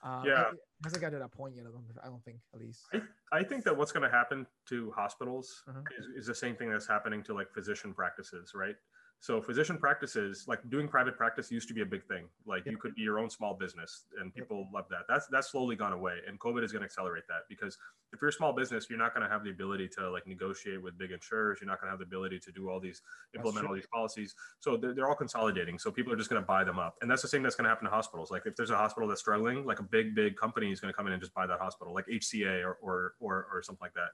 Um, 0.03 0.25
Yeah. 0.25 0.49
it 0.49 0.57
hasn't 0.83 1.01
got 1.01 1.11
to 1.11 1.19
that 1.19 1.31
point 1.31 1.55
yet. 1.55 1.65
I 1.65 1.71
don't, 1.71 1.85
I 2.03 2.07
don't 2.07 2.23
think, 2.23 2.37
at 2.53 2.59
least. 2.59 2.87
I, 2.93 3.01
I 3.31 3.43
think 3.43 3.63
that 3.63 3.75
what's 3.75 3.91
going 3.91 4.03
to 4.03 4.15
happen 4.15 4.45
to 4.67 4.91
hospitals 4.91 5.63
Uh-huh. 5.67 5.81
is, 5.97 6.07
is 6.21 6.27
the 6.27 6.35
same 6.35 6.55
thing 6.55 6.69
that's 6.71 6.87
happening 6.87 7.23
to 7.23 7.33
like 7.33 7.51
physician 7.53 7.93
practices, 7.93 8.53
right? 8.53 8.75
So 9.23 9.41
physician 9.41 9.77
practices, 9.77 10.43
like 10.49 10.59
doing 10.69 10.85
private 10.85 11.15
practice 11.15 11.49
used 11.49 11.69
to 11.69 11.73
be 11.73 11.79
a 11.79 11.85
big 11.85 12.03
thing. 12.03 12.25
Like 12.45 12.65
you 12.65 12.75
could 12.75 12.93
be 12.93 13.03
your 13.03 13.19
own 13.19 13.29
small 13.29 13.53
business 13.53 14.03
and 14.19 14.35
people 14.35 14.67
love 14.73 14.83
that. 14.89 15.03
That's 15.07 15.27
that's 15.27 15.49
slowly 15.49 15.77
gone 15.77 15.93
away. 15.93 16.17
And 16.27 16.37
COVID 16.41 16.61
is 16.61 16.73
going 16.73 16.81
to 16.81 16.85
accelerate 16.85 17.23
that 17.29 17.43
because 17.47 17.77
if 18.11 18.19
you're 18.21 18.31
a 18.31 18.33
small 18.33 18.51
business, 18.51 18.87
you're 18.89 18.99
not 18.99 19.13
going 19.15 19.25
to 19.25 19.31
have 19.31 19.45
the 19.45 19.49
ability 19.49 19.87
to 19.97 20.09
like 20.09 20.27
negotiate 20.27 20.83
with 20.83 20.97
big 20.97 21.11
insurers. 21.11 21.59
You're 21.61 21.69
not 21.69 21.79
going 21.79 21.87
to 21.87 21.91
have 21.91 21.99
the 21.99 22.05
ability 22.05 22.37
to 22.39 22.51
do 22.51 22.69
all 22.69 22.81
these, 22.81 23.01
implement 23.33 23.65
all 23.65 23.73
these 23.73 23.87
policies. 23.87 24.35
So 24.59 24.75
they're, 24.75 24.93
they're 24.93 25.07
all 25.07 25.15
consolidating. 25.15 25.79
So 25.79 25.89
people 25.89 26.11
are 26.11 26.17
just 26.17 26.29
going 26.29 26.41
to 26.41 26.45
buy 26.45 26.65
them 26.65 26.77
up. 26.77 26.97
And 27.01 27.09
that's 27.09 27.21
the 27.21 27.29
same 27.29 27.43
that's 27.43 27.55
going 27.55 27.63
to 27.63 27.69
happen 27.69 27.85
to 27.85 27.91
hospitals. 27.91 28.29
Like 28.29 28.45
if 28.45 28.57
there's 28.57 28.71
a 28.71 28.75
hospital 28.75 29.07
that's 29.07 29.21
struggling, 29.21 29.65
like 29.65 29.79
a 29.79 29.83
big, 29.83 30.15
big 30.15 30.35
company 30.35 30.69
is 30.69 30.81
going 30.81 30.91
to 30.91 30.97
come 30.97 31.07
in 31.07 31.13
and 31.13 31.21
just 31.21 31.33
buy 31.33 31.47
that 31.47 31.61
hospital, 31.61 31.93
like 31.93 32.07
HCA 32.07 32.61
or, 32.65 32.77
or, 32.81 33.13
or, 33.21 33.47
or 33.53 33.63
something 33.63 33.85
like 33.85 33.93
that. 33.93 34.09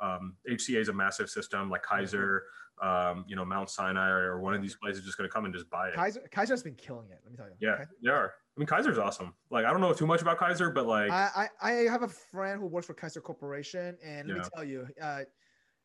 Um, 0.00 0.36
HCA 0.50 0.80
is 0.80 0.88
a 0.88 0.92
massive 0.92 1.30
system 1.30 1.70
like 1.70 1.82
Kaiser, 1.82 2.44
um, 2.82 3.24
you 3.28 3.36
know, 3.36 3.44
Mount 3.44 3.70
Sinai 3.70 4.08
or 4.08 4.40
one 4.40 4.54
of 4.54 4.60
these 4.62 4.74
places 4.74 5.00
is 5.00 5.06
just 5.06 5.16
going 5.18 5.28
to 5.28 5.32
come 5.32 5.44
and 5.44 5.54
just 5.54 5.70
buy 5.70 5.88
it. 5.88 5.94
Kaiser 5.94 6.20
Kaiser's 6.30 6.62
been 6.62 6.74
killing 6.74 7.10
it. 7.10 7.20
Let 7.24 7.30
me 7.30 7.36
tell 7.36 7.46
you. 7.46 7.54
Yeah, 7.60 7.76
Kai- 7.78 7.86
they 8.02 8.10
are. 8.10 8.26
I 8.56 8.60
mean, 8.60 8.66
Kaiser's 8.66 8.98
awesome. 8.98 9.34
Like, 9.50 9.64
I 9.64 9.70
don't 9.70 9.80
know 9.80 9.92
too 9.92 10.06
much 10.06 10.22
about 10.22 10.38
Kaiser, 10.38 10.70
but 10.70 10.86
like, 10.86 11.10
I, 11.10 11.48
I 11.60 11.70
I 11.70 11.72
have 11.90 12.02
a 12.02 12.08
friend 12.08 12.60
who 12.60 12.66
works 12.66 12.86
for 12.86 12.94
Kaiser 12.94 13.20
Corporation, 13.20 13.96
and 14.04 14.28
let 14.28 14.36
me 14.36 14.42
tell 14.54 14.64
you, 14.64 14.86
uh, 15.00 15.20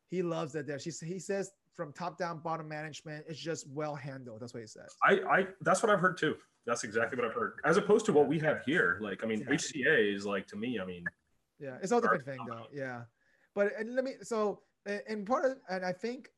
he 0.08 0.22
loves 0.22 0.54
it 0.54 0.66
there. 0.66 0.78
She 0.78 0.90
he 1.04 1.18
says 1.18 1.52
from 1.74 1.92
top 1.92 2.18
down, 2.18 2.40
bottom 2.40 2.68
management, 2.68 3.24
it's 3.28 3.38
just 3.38 3.66
well 3.70 3.94
handled. 3.94 4.40
That's 4.40 4.52
what 4.52 4.60
he 4.60 4.66
says. 4.66 4.94
I, 5.02 5.20
I, 5.30 5.46
that's 5.62 5.82
what 5.82 5.90
I've 5.90 6.00
heard 6.00 6.18
too. 6.18 6.34
That's 6.66 6.84
exactly 6.84 7.16
what 7.16 7.26
I've 7.26 7.34
heard. 7.34 7.54
As 7.64 7.78
opposed 7.78 8.04
to 8.06 8.12
what 8.12 8.28
we 8.28 8.38
have 8.40 8.62
here. 8.66 8.98
Like, 9.00 9.24
I 9.24 9.26
mean, 9.26 9.40
Yeah. 9.40 9.54
HCA 9.54 10.14
is 10.14 10.26
like 10.26 10.46
to 10.48 10.56
me. 10.56 10.78
I 10.78 10.84
mean, 10.84 11.04
Yeah, 11.58 11.78
it's 11.82 11.90
all 11.90 12.00
different 12.00 12.24
thing 12.26 12.38
though. 12.46 12.66
Yeah, 12.72 13.04
but 13.60 13.72
and 13.78 13.94
let 13.94 14.04
me 14.04 14.12
so 14.22 14.62
a- 14.88 15.02
and 15.10 15.26
part 15.26 15.44
of 15.44 15.58
and 15.68 15.84
I 15.84 15.92
think 15.92 16.28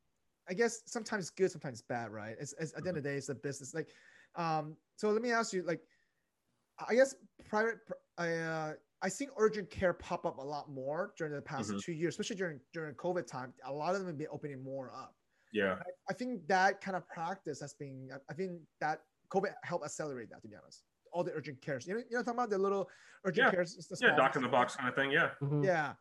I 0.50 0.54
guess 0.54 0.82
sometimes 0.86 1.30
good, 1.30 1.50
sometimes 1.52 1.82
bad, 1.82 2.10
right? 2.10 2.34
It's, 2.40 2.52
it's 2.58 2.72
at 2.76 2.82
the 2.82 2.88
end 2.88 2.98
of 2.98 3.04
the 3.04 3.10
day, 3.10 3.16
it's 3.16 3.28
a 3.28 3.34
business. 3.34 3.74
Like, 3.74 3.90
um, 4.34 4.76
so 4.96 5.10
let 5.10 5.22
me 5.22 5.30
ask 5.30 5.52
you, 5.52 5.62
like, 5.62 5.82
I 6.88 6.96
guess 6.96 7.14
private, 7.48 7.76
I 8.18 8.28
uh, 8.38 8.72
I 9.02 9.08
seen 9.08 9.28
urgent 9.36 9.70
care 9.70 9.92
pop 9.92 10.26
up 10.26 10.38
a 10.38 10.42
lot 10.42 10.68
more 10.68 11.14
during 11.16 11.32
the 11.32 11.40
past 11.40 11.70
Mhm. 11.70 11.80
two 11.80 11.92
years, 11.92 12.14
especially 12.14 12.36
during 12.36 12.58
during 12.72 12.92
COVID 12.96 13.26
time. 13.28 13.54
A 13.64 13.72
lot 13.72 13.94
of 13.94 14.00
them 14.00 14.08
have 14.08 14.18
been 14.18 14.26
opening 14.32 14.62
more 14.64 14.90
up. 14.92 15.14
yeah, 15.52 15.74
I, 15.86 15.90
I 16.10 16.12
think 16.14 16.48
that 16.48 16.80
kind 16.80 16.96
of 16.96 17.06
practice 17.06 17.60
has 17.60 17.74
been. 17.74 18.10
I- 18.12 18.24
I 18.32 18.34
think 18.34 18.52
that 18.80 19.04
COVID 19.34 19.54
helped 19.62 19.84
accelerate 19.84 20.28
that. 20.30 20.42
To 20.42 20.48
be 20.48 20.56
honest, 20.56 20.82
all 21.12 21.22
the 21.22 21.32
urgent 21.32 21.62
cares. 21.62 21.86
You 21.86 21.94
know, 21.94 22.00
you 22.10 22.16
know, 22.16 22.22
talking 22.24 22.38
about 22.40 22.50
the 22.50 22.58
little 22.58 22.90
urgent 23.24 23.46
Yeah. 23.46 23.50
cares. 23.52 23.76
the 23.76 23.96
yeah, 24.04 24.16
doc 24.16 24.34
in 24.34 24.42
the 24.42 24.48
box 24.48 24.74
kind 24.74 24.88
of 24.88 24.96
thing. 24.96 25.12
Yeah. 25.12 25.30
Mhm. 25.40 25.64
Yeah, 25.64 25.94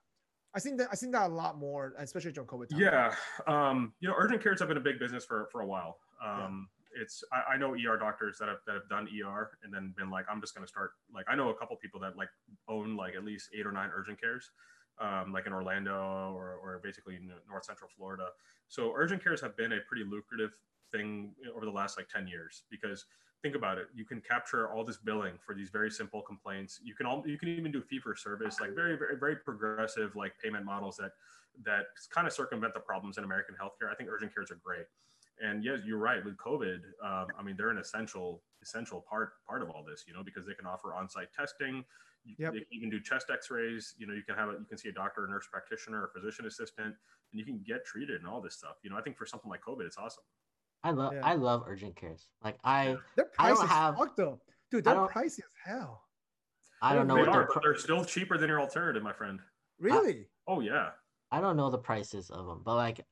I 0.53 0.59
think 0.59 0.77
that 0.79 0.89
I 0.91 0.95
think 0.95 1.13
that 1.13 1.29
a 1.29 1.33
lot 1.33 1.57
more, 1.57 1.93
especially 1.97 2.31
during 2.31 2.47
COVID 2.47 2.69
time. 2.69 2.79
Yeah, 2.79 3.15
um, 3.47 3.93
you 3.99 4.09
know, 4.09 4.15
urgent 4.17 4.43
cares 4.43 4.59
have 4.59 4.67
been 4.67 4.77
a 4.77 4.81
big 4.81 4.99
business 4.99 5.25
for 5.25 5.47
for 5.51 5.61
a 5.61 5.65
while. 5.65 5.97
Um, 6.23 6.67
It's 6.93 7.23
I, 7.31 7.53
I 7.53 7.57
know 7.57 7.73
ER 7.73 7.97
doctors 7.97 8.37
that 8.39 8.49
have 8.49 8.57
that 8.67 8.75
have 8.75 8.89
done 8.89 9.07
ER 9.07 9.51
and 9.63 9.73
then 9.73 9.93
been 9.97 10.09
like, 10.09 10.25
I'm 10.29 10.41
just 10.41 10.53
going 10.53 10.65
to 10.65 10.69
start. 10.69 10.91
Like, 11.13 11.25
I 11.29 11.35
know 11.35 11.49
a 11.49 11.55
couple 11.55 11.77
people 11.77 11.99
that 12.01 12.17
like 12.17 12.29
own 12.67 12.97
like 12.97 13.15
at 13.15 13.23
least 13.23 13.49
eight 13.57 13.65
or 13.65 13.71
nine 13.71 13.89
urgent 13.95 14.19
cares, 14.19 14.51
um, 14.99 15.31
like 15.31 15.47
in 15.47 15.53
Orlando 15.53 16.33
or 16.35 16.55
or 16.61 16.81
basically 16.83 17.15
in 17.15 17.31
North 17.49 17.65
Central 17.65 17.89
Florida. 17.95 18.27
So 18.67 18.93
urgent 18.95 19.23
cares 19.23 19.39
have 19.41 19.55
been 19.55 19.71
a 19.73 19.79
pretty 19.87 20.03
lucrative 20.03 20.51
thing 20.91 21.33
over 21.55 21.65
the 21.65 21.71
last 21.71 21.97
like 21.97 22.09
ten 22.09 22.27
years 22.27 22.63
because 22.69 23.05
think 23.41 23.55
about 23.55 23.77
it. 23.77 23.87
You 23.93 24.05
can 24.05 24.21
capture 24.21 24.69
all 24.69 24.83
this 24.83 24.97
billing 24.97 25.33
for 25.45 25.55
these 25.55 25.69
very 25.69 25.89
simple 25.89 26.21
complaints. 26.21 26.79
You 26.83 26.93
can 26.95 27.05
all 27.05 27.23
you 27.25 27.37
can 27.37 27.49
even 27.49 27.71
do 27.71 27.81
fee 27.81 27.99
for 27.99 28.15
service 28.15 28.59
like 28.59 28.75
very 28.75 28.97
very 28.97 29.17
very 29.19 29.35
progressive 29.35 30.15
like 30.15 30.33
payment 30.43 30.65
models 30.65 30.97
that 30.97 31.11
that 31.65 31.85
kind 32.09 32.27
of 32.27 32.33
circumvent 32.33 32.73
the 32.73 32.79
problems 32.79 33.17
in 33.17 33.23
american 33.23 33.55
healthcare. 33.61 33.91
I 33.91 33.95
think 33.95 34.09
urgent 34.09 34.33
cares 34.33 34.51
are 34.51 34.59
great. 34.63 34.85
And 35.41 35.63
yes 35.63 35.79
you're 35.85 35.97
right. 35.97 36.23
With 36.23 36.37
covid 36.37 36.79
um, 37.03 37.27
i 37.37 37.43
mean 37.43 37.55
they're 37.57 37.69
an 37.69 37.77
essential 37.79 38.41
essential 38.61 39.03
part 39.09 39.33
part 39.47 39.61
of 39.61 39.69
all 39.69 39.83
this 39.83 40.05
you 40.07 40.13
know 40.13 40.23
because 40.23 40.45
they 40.45 40.53
can 40.53 40.65
offer 40.65 40.93
on-site 40.93 41.33
testing. 41.33 41.83
You, 42.23 42.35
Yep. 42.37 42.53
they 42.53 42.59
can 42.59 42.67
even 42.69 42.89
do 42.91 42.99
chest 43.01 43.31
x-rays. 43.33 43.95
You 43.97 44.05
know 44.05 44.13
you 44.13 44.21
can 44.21 44.35
have 44.35 44.49
a, 44.49 44.51
you 44.53 44.65
can 44.69 44.77
see 44.77 44.89
a 44.89 44.93
doctor 44.93 45.25
a 45.25 45.29
nurse 45.29 45.47
practitioner 45.51 46.03
or 46.03 46.11
physician 46.15 46.45
assistant 46.45 46.93
and 47.31 47.39
you 47.39 47.43
can 47.43 47.63
get 47.65 47.83
treated 47.83 48.21
and 48.21 48.27
all 48.27 48.41
this 48.41 48.55
stuff. 48.55 48.75
You 48.83 48.91
know 48.91 48.97
i 48.97 49.01
think 49.01 49.17
for 49.17 49.25
something 49.25 49.49
like 49.49 49.61
covid 49.61 49.85
it's 49.87 49.97
awesome 49.97 50.23
I 50.83 50.91
love 50.91 51.13
Yeah. 51.13 51.21
I 51.23 51.35
love 51.35 51.63
urgent 51.67 51.95
cares. 51.95 52.27
Like 52.43 52.57
I 52.63 52.95
Their 53.15 53.29
I 53.39 53.49
don't 53.49 53.67
have- 53.67 53.97
fuck 53.97 54.15
though. 54.15 54.39
Dude, 54.71 54.87
I 54.87 54.93
they're 54.93 55.07
pricey 55.07 55.39
as 55.39 55.53
hell. 55.65 56.03
I 56.81 56.95
don't 56.95 57.07
know 57.07 57.15
they 57.15 57.21
what 57.21 57.29
are 57.29 57.33
their 57.45 57.49
but 57.53 57.61
they're 57.63 57.75
still 57.75 58.03
cheaper 58.05 58.37
than 58.37 58.49
your 58.49 58.59
alternative 58.61 59.03
my 59.03 59.13
friend 59.13 59.39
Really? 59.79 60.27
oh 60.47 60.59
yeah 60.61 60.89
I 61.31 61.39
don't 61.41 61.55
know 61.57 61.69
the 61.69 61.77
prices 61.77 62.29
of 62.29 62.45
them, 62.45 62.61
but 62.65 62.75
like 62.75 63.05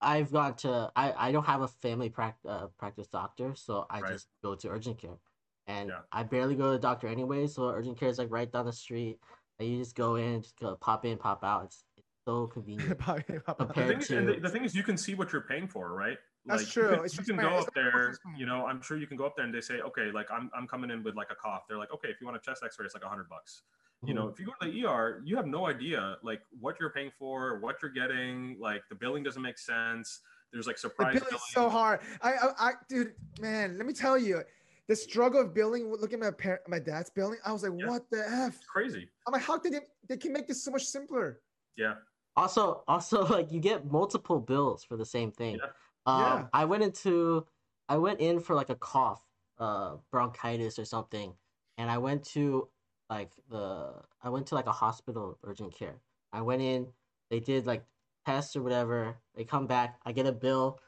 I've 0.00 0.30
gone 0.32 0.54
to 0.56 0.90
I 0.96 1.12
I 1.28 1.32
don't 1.32 1.46
have 1.46 1.62
a 1.62 1.68
family 1.68 2.10
prac- 2.10 2.38
uh, 2.46 2.66
practice 2.78 3.06
doctor, 3.06 3.54
so 3.54 3.86
I 3.88 4.00
Right. 4.00 4.12
just 4.12 4.28
go 4.42 4.54
to 4.54 4.68
urgent 4.68 4.98
care, 4.98 5.18
and 5.66 5.88
Yeah. 5.88 6.00
I 6.12 6.24
barely 6.24 6.56
go 6.56 6.64
to 6.64 6.70
the 6.72 6.78
doctor 6.78 7.06
anyway. 7.08 7.46
So 7.46 7.68
urgent 7.70 7.98
care 7.98 8.08
is 8.10 8.18
like 8.18 8.30
right 8.30 8.50
down 8.52 8.66
the 8.66 8.72
street. 8.72 9.18
And 9.60 9.68
you 9.68 9.78
just 9.78 9.94
go 9.94 10.16
in, 10.16 10.42
just 10.42 10.58
go 10.58 10.74
pop 10.74 11.04
in, 11.06 11.16
pop 11.16 11.44
out. 11.44 11.64
It's, 11.66 11.84
it's 11.96 12.08
so 12.26 12.46
convenient. 12.54 12.98
Probably- 12.98 13.24
the 13.28 13.40
Compared 13.54 13.88
thing, 13.88 13.98
is, 14.00 14.10
and 14.10 14.28
the, 14.28 14.34
to- 14.34 14.40
the 14.40 14.48
thing 14.50 14.64
is 14.64 14.74
you 14.74 14.82
can 14.82 14.96
see 14.98 15.14
what 15.14 15.32
you're 15.32 15.42
paying 15.48 15.68
for 15.68 15.94
right 15.94 16.18
That's 16.46 16.62
Like, 16.64 16.72
true. 16.72 16.82
you 16.90 16.96
can, 16.96 17.04
It's 17.04 17.18
you 17.18 17.24
can 17.24 17.36
go 17.36 17.48
up 17.48 17.74
there 17.74 18.18
you 18.36 18.46
know 18.46 18.66
i'm 18.66 18.82
sure 18.82 18.96
you 18.98 19.06
can 19.06 19.16
go 19.16 19.24
up 19.24 19.34
there 19.36 19.44
and 19.46 19.54
they 19.54 19.60
say 19.60 19.80
okay 19.80 20.10
like 20.12 20.30
i'm, 20.30 20.50
I'm 20.54 20.66
coming 20.66 20.90
in 20.90 21.02
with 21.02 21.14
like 21.14 21.30
a 21.30 21.34
cough 21.34 21.62
they're 21.68 21.78
like 21.78 21.92
okay 21.92 22.08
if 22.08 22.20
you 22.20 22.26
want 22.26 22.36
a 22.36 22.40
chest 22.40 22.62
x-ray 22.64 22.84
it's 22.84 22.94
like 22.94 23.04
a 23.04 23.08
hundred 23.08 23.28
bucks 23.28 23.62
you 24.04 24.12
know 24.12 24.28
if 24.28 24.38
you 24.38 24.44
go 24.44 24.52
to 24.60 24.70
the 24.70 24.86
er 24.86 25.22
you 25.24 25.36
have 25.36 25.46
no 25.46 25.66
idea 25.66 26.16
like 26.22 26.42
what 26.60 26.76
you're 26.78 26.90
paying 26.90 27.10
for 27.18 27.58
what 27.60 27.76
you're 27.80 27.90
getting 27.90 28.56
like 28.60 28.82
the 28.90 28.94
billing 28.94 29.22
doesn't 29.22 29.40
make 29.40 29.56
sense 29.58 30.20
there's 30.54 30.66
like 30.68 30.78
surprise. 30.78 31.14
The 31.14 31.18
surprise 31.18 31.30
billing 31.30 31.42
is 31.48 31.52
so 31.52 31.68
hard. 31.68 32.00
I, 32.22 32.32
I, 32.34 32.48
I, 32.58 32.72
dude, 32.88 33.14
man, 33.40 33.76
let 33.76 33.86
me 33.86 33.92
tell 33.92 34.16
you, 34.16 34.40
the 34.86 34.94
struggle 34.94 35.40
of 35.40 35.52
billing. 35.52 35.90
Looking 35.90 36.20
at 36.20 36.26
my 36.26 36.30
parent, 36.30 36.62
my 36.68 36.78
dad's 36.78 37.10
billing, 37.10 37.38
I 37.44 37.52
was 37.52 37.64
like, 37.64 37.72
Yeah. 37.76 37.88
what 37.88 38.08
the 38.10 38.24
f? 38.24 38.54
it's 38.54 38.64
crazy 38.66 39.08
I'm 39.26 39.32
like, 39.32 39.42
how 39.42 39.58
did 39.58 39.72
they? 39.72 39.80
They 40.08 40.16
can 40.16 40.32
make 40.32 40.46
this 40.46 40.62
so 40.62 40.70
much 40.70 40.84
simpler. 40.84 41.40
yeah 41.76 41.94
Also, 42.36 42.84
also 42.88 43.26
like 43.26 43.50
you 43.50 43.58
get 43.58 43.90
multiple 43.90 44.38
bills 44.38 44.84
for 44.84 44.96
the 44.96 45.04
same 45.04 45.32
thing. 45.32 45.56
Yeah. 45.56 45.70
Um, 46.06 46.44
Yeah. 46.44 46.50
I 46.52 46.64
went 46.66 46.82
into, 46.82 47.46
I 47.88 47.98
went 47.98 48.20
in 48.20 48.40
for 48.40 48.54
like 48.54 48.70
a 48.70 48.76
cough, 48.76 49.22
uh 49.58 49.98
bronchitis 50.10 50.78
or 50.78 50.84
something, 50.84 51.36
and 51.78 51.90
I 51.90 51.98
went 51.98 52.24
to 52.34 52.70
like 53.10 53.34
the 53.48 54.02
I 54.22 54.30
went 54.30 54.46
to 54.48 54.54
like 54.56 54.66
a 54.66 54.72
hospital 54.72 55.38
urgent 55.44 55.74
care. 55.74 56.02
I 56.32 56.42
went 56.42 56.62
in, 56.62 56.92
they 57.30 57.40
did 57.40 57.66
like 57.66 57.86
tests 58.26 58.56
or 58.56 58.62
whatever. 58.62 59.22
They 59.34 59.44
come 59.44 59.66
back, 59.66 60.00
I 60.04 60.12
get 60.12 60.26
a 60.26 60.32
bill 60.32 60.80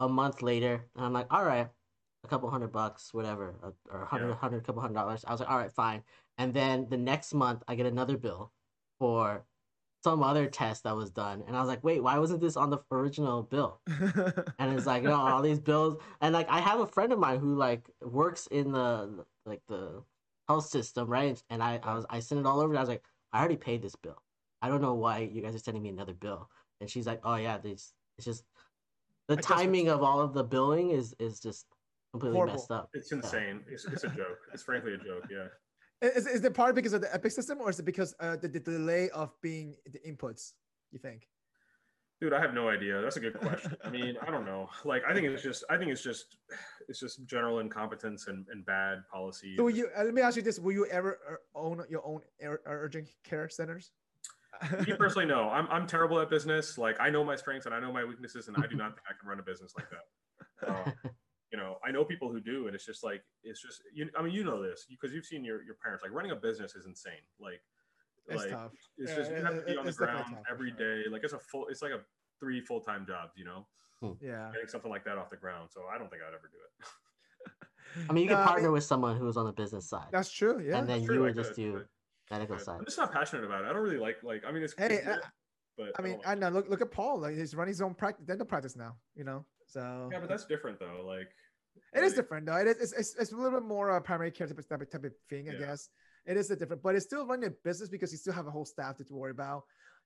a 0.00 0.08
month 0.08 0.42
later, 0.42 0.90
and 0.94 1.04
I'm 1.04 1.12
like, 1.12 1.32
all 1.32 1.44
right, 1.44 1.70
a 2.24 2.28
couple 2.28 2.50
hundred 2.50 2.72
bucks, 2.72 3.14
whatever, 3.14 3.76
or 3.90 4.02
a 4.02 4.06
hundred, 4.06 4.32
Yeah. 4.32 4.36
hundred, 4.36 4.64
couple 4.64 4.82
hundred 4.82 4.94
dollars. 4.94 5.24
I 5.24 5.30
was 5.32 5.40
like, 5.40 5.50
all 5.50 5.58
right, 5.58 5.72
fine. 5.72 6.04
And 6.38 6.54
then 6.54 6.88
the 6.88 6.96
next 6.96 7.34
month, 7.34 7.62
I 7.68 7.74
get 7.76 7.86
another 7.86 8.16
bill 8.18 8.52
for 8.98 9.46
some 10.04 10.22
other 10.22 10.46
test 10.46 10.84
that 10.84 10.94
was 10.96 11.10
done, 11.10 11.42
and 11.46 11.56
I 11.56 11.60
was 11.60 11.68
like, 11.68 11.82
wait, 11.82 12.02
why 12.02 12.18
wasn't 12.18 12.40
this 12.42 12.56
on 12.56 12.70
the 12.70 12.78
original 12.92 13.42
bill? 13.42 13.80
and 14.58 14.76
it's 14.76 14.86
like 14.86 15.02
you 15.02 15.08
know 15.08 15.16
all 15.16 15.42
these 15.42 15.58
bills 15.60 15.96
and 16.20 16.32
like 16.34 16.48
i 16.48 16.60
have 16.60 16.80
a 16.80 16.86
friend 16.86 17.12
of 17.12 17.18
mine 17.18 17.38
who 17.38 17.54
like 17.56 17.90
works 18.02 18.46
in 18.48 18.72
the 18.72 19.24
like 19.46 19.62
the 19.68 20.02
health 20.48 20.66
system 20.66 21.08
right 21.08 21.42
and 21.50 21.62
i 21.62 21.80
i 21.82 21.94
was 21.94 22.04
i 22.10 22.20
sent 22.20 22.40
it 22.40 22.46
all 22.46 22.60
over 22.60 22.70
and 22.72 22.78
i 22.78 22.82
was 22.82 22.88
like 22.88 23.04
i 23.32 23.38
already 23.38 23.56
paid 23.56 23.82
this 23.82 23.96
bill 23.96 24.20
i 24.62 24.68
don't 24.68 24.82
know 24.82 24.94
why 24.94 25.18
you 25.18 25.40
guys 25.42 25.54
are 25.54 25.58
sending 25.58 25.82
me 25.82 25.88
another 25.90 26.14
bill 26.14 26.48
and 26.80 26.90
she's 26.90 27.06
like 27.06 27.20
oh 27.24 27.36
yeah 27.36 27.58
these 27.58 27.94
it's 28.18 28.24
just 28.26 28.44
the 29.28 29.34
Adjustments. 29.34 29.62
timing 29.62 29.88
of 29.88 30.02
all 30.02 30.20
of 30.20 30.34
the 30.34 30.44
billing 30.44 30.90
is 30.90 31.14
is 31.18 31.40
just 31.40 31.66
completely 32.12 32.36
Horrible. 32.36 32.54
messed 32.54 32.70
up 32.70 32.90
It's 32.94 33.12
insane. 33.12 33.64
It's, 33.68 33.84
it's 33.86 34.04
a 34.04 34.08
joke. 34.08 34.38
It's 34.52 34.62
frankly 34.62 34.94
a 34.94 34.98
joke. 34.98 35.24
Yeah. 35.30 35.48
Is, 36.06 36.26
is 36.26 36.44
it 36.44 36.54
part 36.54 36.74
because 36.74 36.92
of 36.92 37.00
the 37.00 37.12
Epic 37.14 37.32
system, 37.32 37.58
or 37.60 37.70
is 37.70 37.78
it 37.78 37.84
because 37.84 38.14
uh, 38.20 38.36
the, 38.36 38.48
the 38.48 38.60
delay 38.60 39.10
of 39.10 39.32
being 39.42 39.76
the 39.90 39.98
inputs? 40.00 40.52
You 40.92 40.98
think? 40.98 41.28
Dude, 42.20 42.32
I 42.32 42.40
have 42.40 42.54
no 42.54 42.68
idea. 42.68 43.02
That's 43.02 43.16
a 43.16 43.20
good 43.20 43.38
question. 43.38 43.76
I 43.84 43.90
mean, 43.90 44.16
I 44.26 44.30
don't 44.30 44.46
know. 44.46 44.68
Like, 44.84 45.02
I 45.08 45.12
think 45.12 45.26
it's 45.26 45.42
just, 45.42 45.64
I 45.68 45.76
think 45.76 45.90
it's 45.90 46.02
just, 46.02 46.36
it's 46.88 47.00
just 47.00 47.26
general 47.26 47.58
incompetence 47.58 48.28
and, 48.28 48.46
and 48.50 48.64
bad 48.64 49.02
policy. 49.12 49.56
So 49.56 49.64
will 49.64 49.70
you? 49.70 49.88
Uh, 49.98 50.04
let 50.04 50.14
me 50.14 50.22
ask 50.22 50.36
you 50.36 50.42
this: 50.42 50.58
Will 50.58 50.72
you 50.72 50.86
ever 50.86 51.18
uh, 51.28 51.58
own 51.58 51.82
your 51.90 52.06
own 52.06 52.20
ur- 52.42 52.62
urgent 52.66 53.08
care 53.24 53.48
centers? 53.48 53.90
Me 54.86 54.94
personally, 54.96 55.26
no. 55.26 55.48
I'm, 55.48 55.66
I'm 55.68 55.86
terrible 55.86 56.20
at 56.20 56.30
business. 56.30 56.78
Like, 56.78 56.96
I 57.00 57.10
know 57.10 57.24
my 57.24 57.34
strengths 57.36 57.66
and 57.66 57.74
I 57.74 57.80
know 57.80 57.92
my 57.92 58.04
weaknesses, 58.04 58.46
and 58.48 58.56
I 58.56 58.66
do 58.68 58.76
not 58.76 58.94
think 58.94 59.02
I 59.08 59.12
can 59.18 59.28
run 59.28 59.40
a 59.40 59.42
business 59.42 59.72
like 59.76 59.90
that. 59.90 60.04
Um, 60.66 60.92
you 61.54 61.60
know, 61.60 61.78
I 61.86 61.92
know 61.92 62.04
people 62.04 62.32
who 62.32 62.40
do, 62.40 62.66
and 62.66 62.74
it's 62.74 62.84
just 62.84 63.04
like, 63.04 63.22
it's 63.44 63.62
just, 63.62 63.80
you. 63.94 64.10
I 64.18 64.22
mean, 64.22 64.32
you 64.34 64.42
know 64.42 64.60
this 64.60 64.86
because 64.90 65.14
you've 65.14 65.24
seen 65.24 65.44
your, 65.44 65.62
your 65.62 65.76
parents. 65.80 66.02
Like, 66.02 66.10
running 66.12 66.32
a 66.32 66.34
business 66.34 66.74
is 66.74 66.84
insane. 66.86 67.22
Like, 67.38 67.62
It's 68.26 68.42
like 68.42 68.50
tough. 68.50 68.72
it's 68.98 69.10
Yeah, 69.12 69.16
just 69.18 69.30
you 69.30 69.36
it- 69.36 69.44
have 69.44 69.54
to 69.54 69.60
be 69.64 69.70
it- 69.72 69.78
on 69.78 69.86
the 69.86 69.92
ground 69.92 70.24
tough, 70.30 70.42
every 70.50 70.70
sure. 70.76 70.78
day. 71.04 71.08
Like, 71.08 71.22
it's 71.22 71.32
a 71.32 71.38
full. 71.38 71.68
It's 71.68 71.80
like 71.80 71.92
a 71.92 72.00
three 72.40 72.60
full 72.60 72.80
time 72.80 73.06
jobs. 73.06 73.34
You 73.36 73.44
know, 73.44 73.66
Yeah. 74.20 74.50
getting 74.52 74.66
something 74.66 74.90
like 74.90 75.04
that 75.04 75.16
off 75.16 75.30
the 75.30 75.36
ground. 75.36 75.70
So 75.70 75.82
I 75.86 75.96
don't 75.96 76.10
think 76.10 76.22
I'd 76.28 76.34
ever 76.34 76.50
do 76.50 76.58
it. 76.58 76.88
i 78.10 78.12
mean 78.12 78.24
you 78.24 78.30
No, 78.30 78.34
can 78.36 78.42
I 78.42 78.46
partner 78.46 78.68
mean, 78.68 78.72
with 78.72 78.82
someone 78.84 79.16
who's 79.16 79.36
on 79.36 79.46
the 79.46 79.52
business 79.52 79.88
side 79.88 80.08
That's 80.10 80.32
true. 80.32 80.58
Yeah. 80.58 80.78
and 80.78 80.88
then 80.88 81.04
True, 81.04 81.14
you 81.16 81.20
I 81.20 81.26
would 81.26 81.36
just 81.36 81.50
could, 81.50 81.56
do 81.62 81.72
but- 81.74 81.86
medical 82.34 82.56
but 82.56 82.64
side 82.64 82.78
I'm 82.80 82.84
just 82.84 82.98
not 82.98 83.12
passionate 83.12 83.44
about 83.44 83.62
it. 83.62 83.68
I 83.68 83.72
don't 83.72 83.82
really 83.82 83.98
like 83.98 84.16
like. 84.24 84.42
I 84.44 84.50
mean, 84.50 84.64
it's 84.64 84.74
Hey, 84.76 84.96
it's 84.96 85.06
uh, 85.06 85.18
but 85.76 85.92
I 85.98 86.02
mean, 86.02 86.14
don't 86.14 86.26
I 86.26 86.34
know. 86.34 86.48
Look, 86.48 86.68
look 86.68 86.80
at 86.80 86.90
Paul. 86.90 87.20
Like 87.20 87.36
he's 87.36 87.54
running 87.54 87.70
his 87.72 87.80
own 87.82 87.94
practice, 87.94 88.24
dental 88.24 88.46
practice 88.46 88.74
now. 88.76 88.96
You 89.14 89.24
know, 89.24 89.44
so 89.66 90.08
yeah, 90.12 90.20
but 90.20 90.28
that's 90.28 90.46
different 90.46 90.78
though. 90.78 91.04
Like 91.06 91.30
it 91.92 92.04
is 92.04 92.14
different 92.14 92.46
though. 92.46 92.56
It 92.56 92.66
is. 92.66 92.76
It's, 92.80 92.92
it's, 92.92 93.14
it's 93.16 93.32
a 93.32 93.36
little 93.36 93.58
bit 93.58 93.66
more 93.66 93.90
uh, 93.90 94.00
primary 94.00 94.30
care 94.30 94.46
type 94.46 94.58
of, 94.58 94.68
type 94.68 94.82
of 94.82 94.90
type 94.90 95.04
of 95.04 95.12
thing, 95.28 95.48
I 95.48 95.52
Yeah. 95.52 95.58
guess. 95.58 95.88
It 96.26 96.36
is 96.36 96.50
a 96.50 96.56
different, 96.56 96.82
but 96.82 96.94
it's 96.94 97.04
still 97.04 97.26
running 97.26 97.48
a 97.48 97.52
business 97.64 97.88
because 97.90 98.10
you 98.10 98.18
still 98.18 98.32
have 98.32 98.46
a 98.46 98.50
whole 98.50 98.64
staff 98.64 98.96
to 98.96 99.04
worry 99.10 99.30
about, 99.30 99.64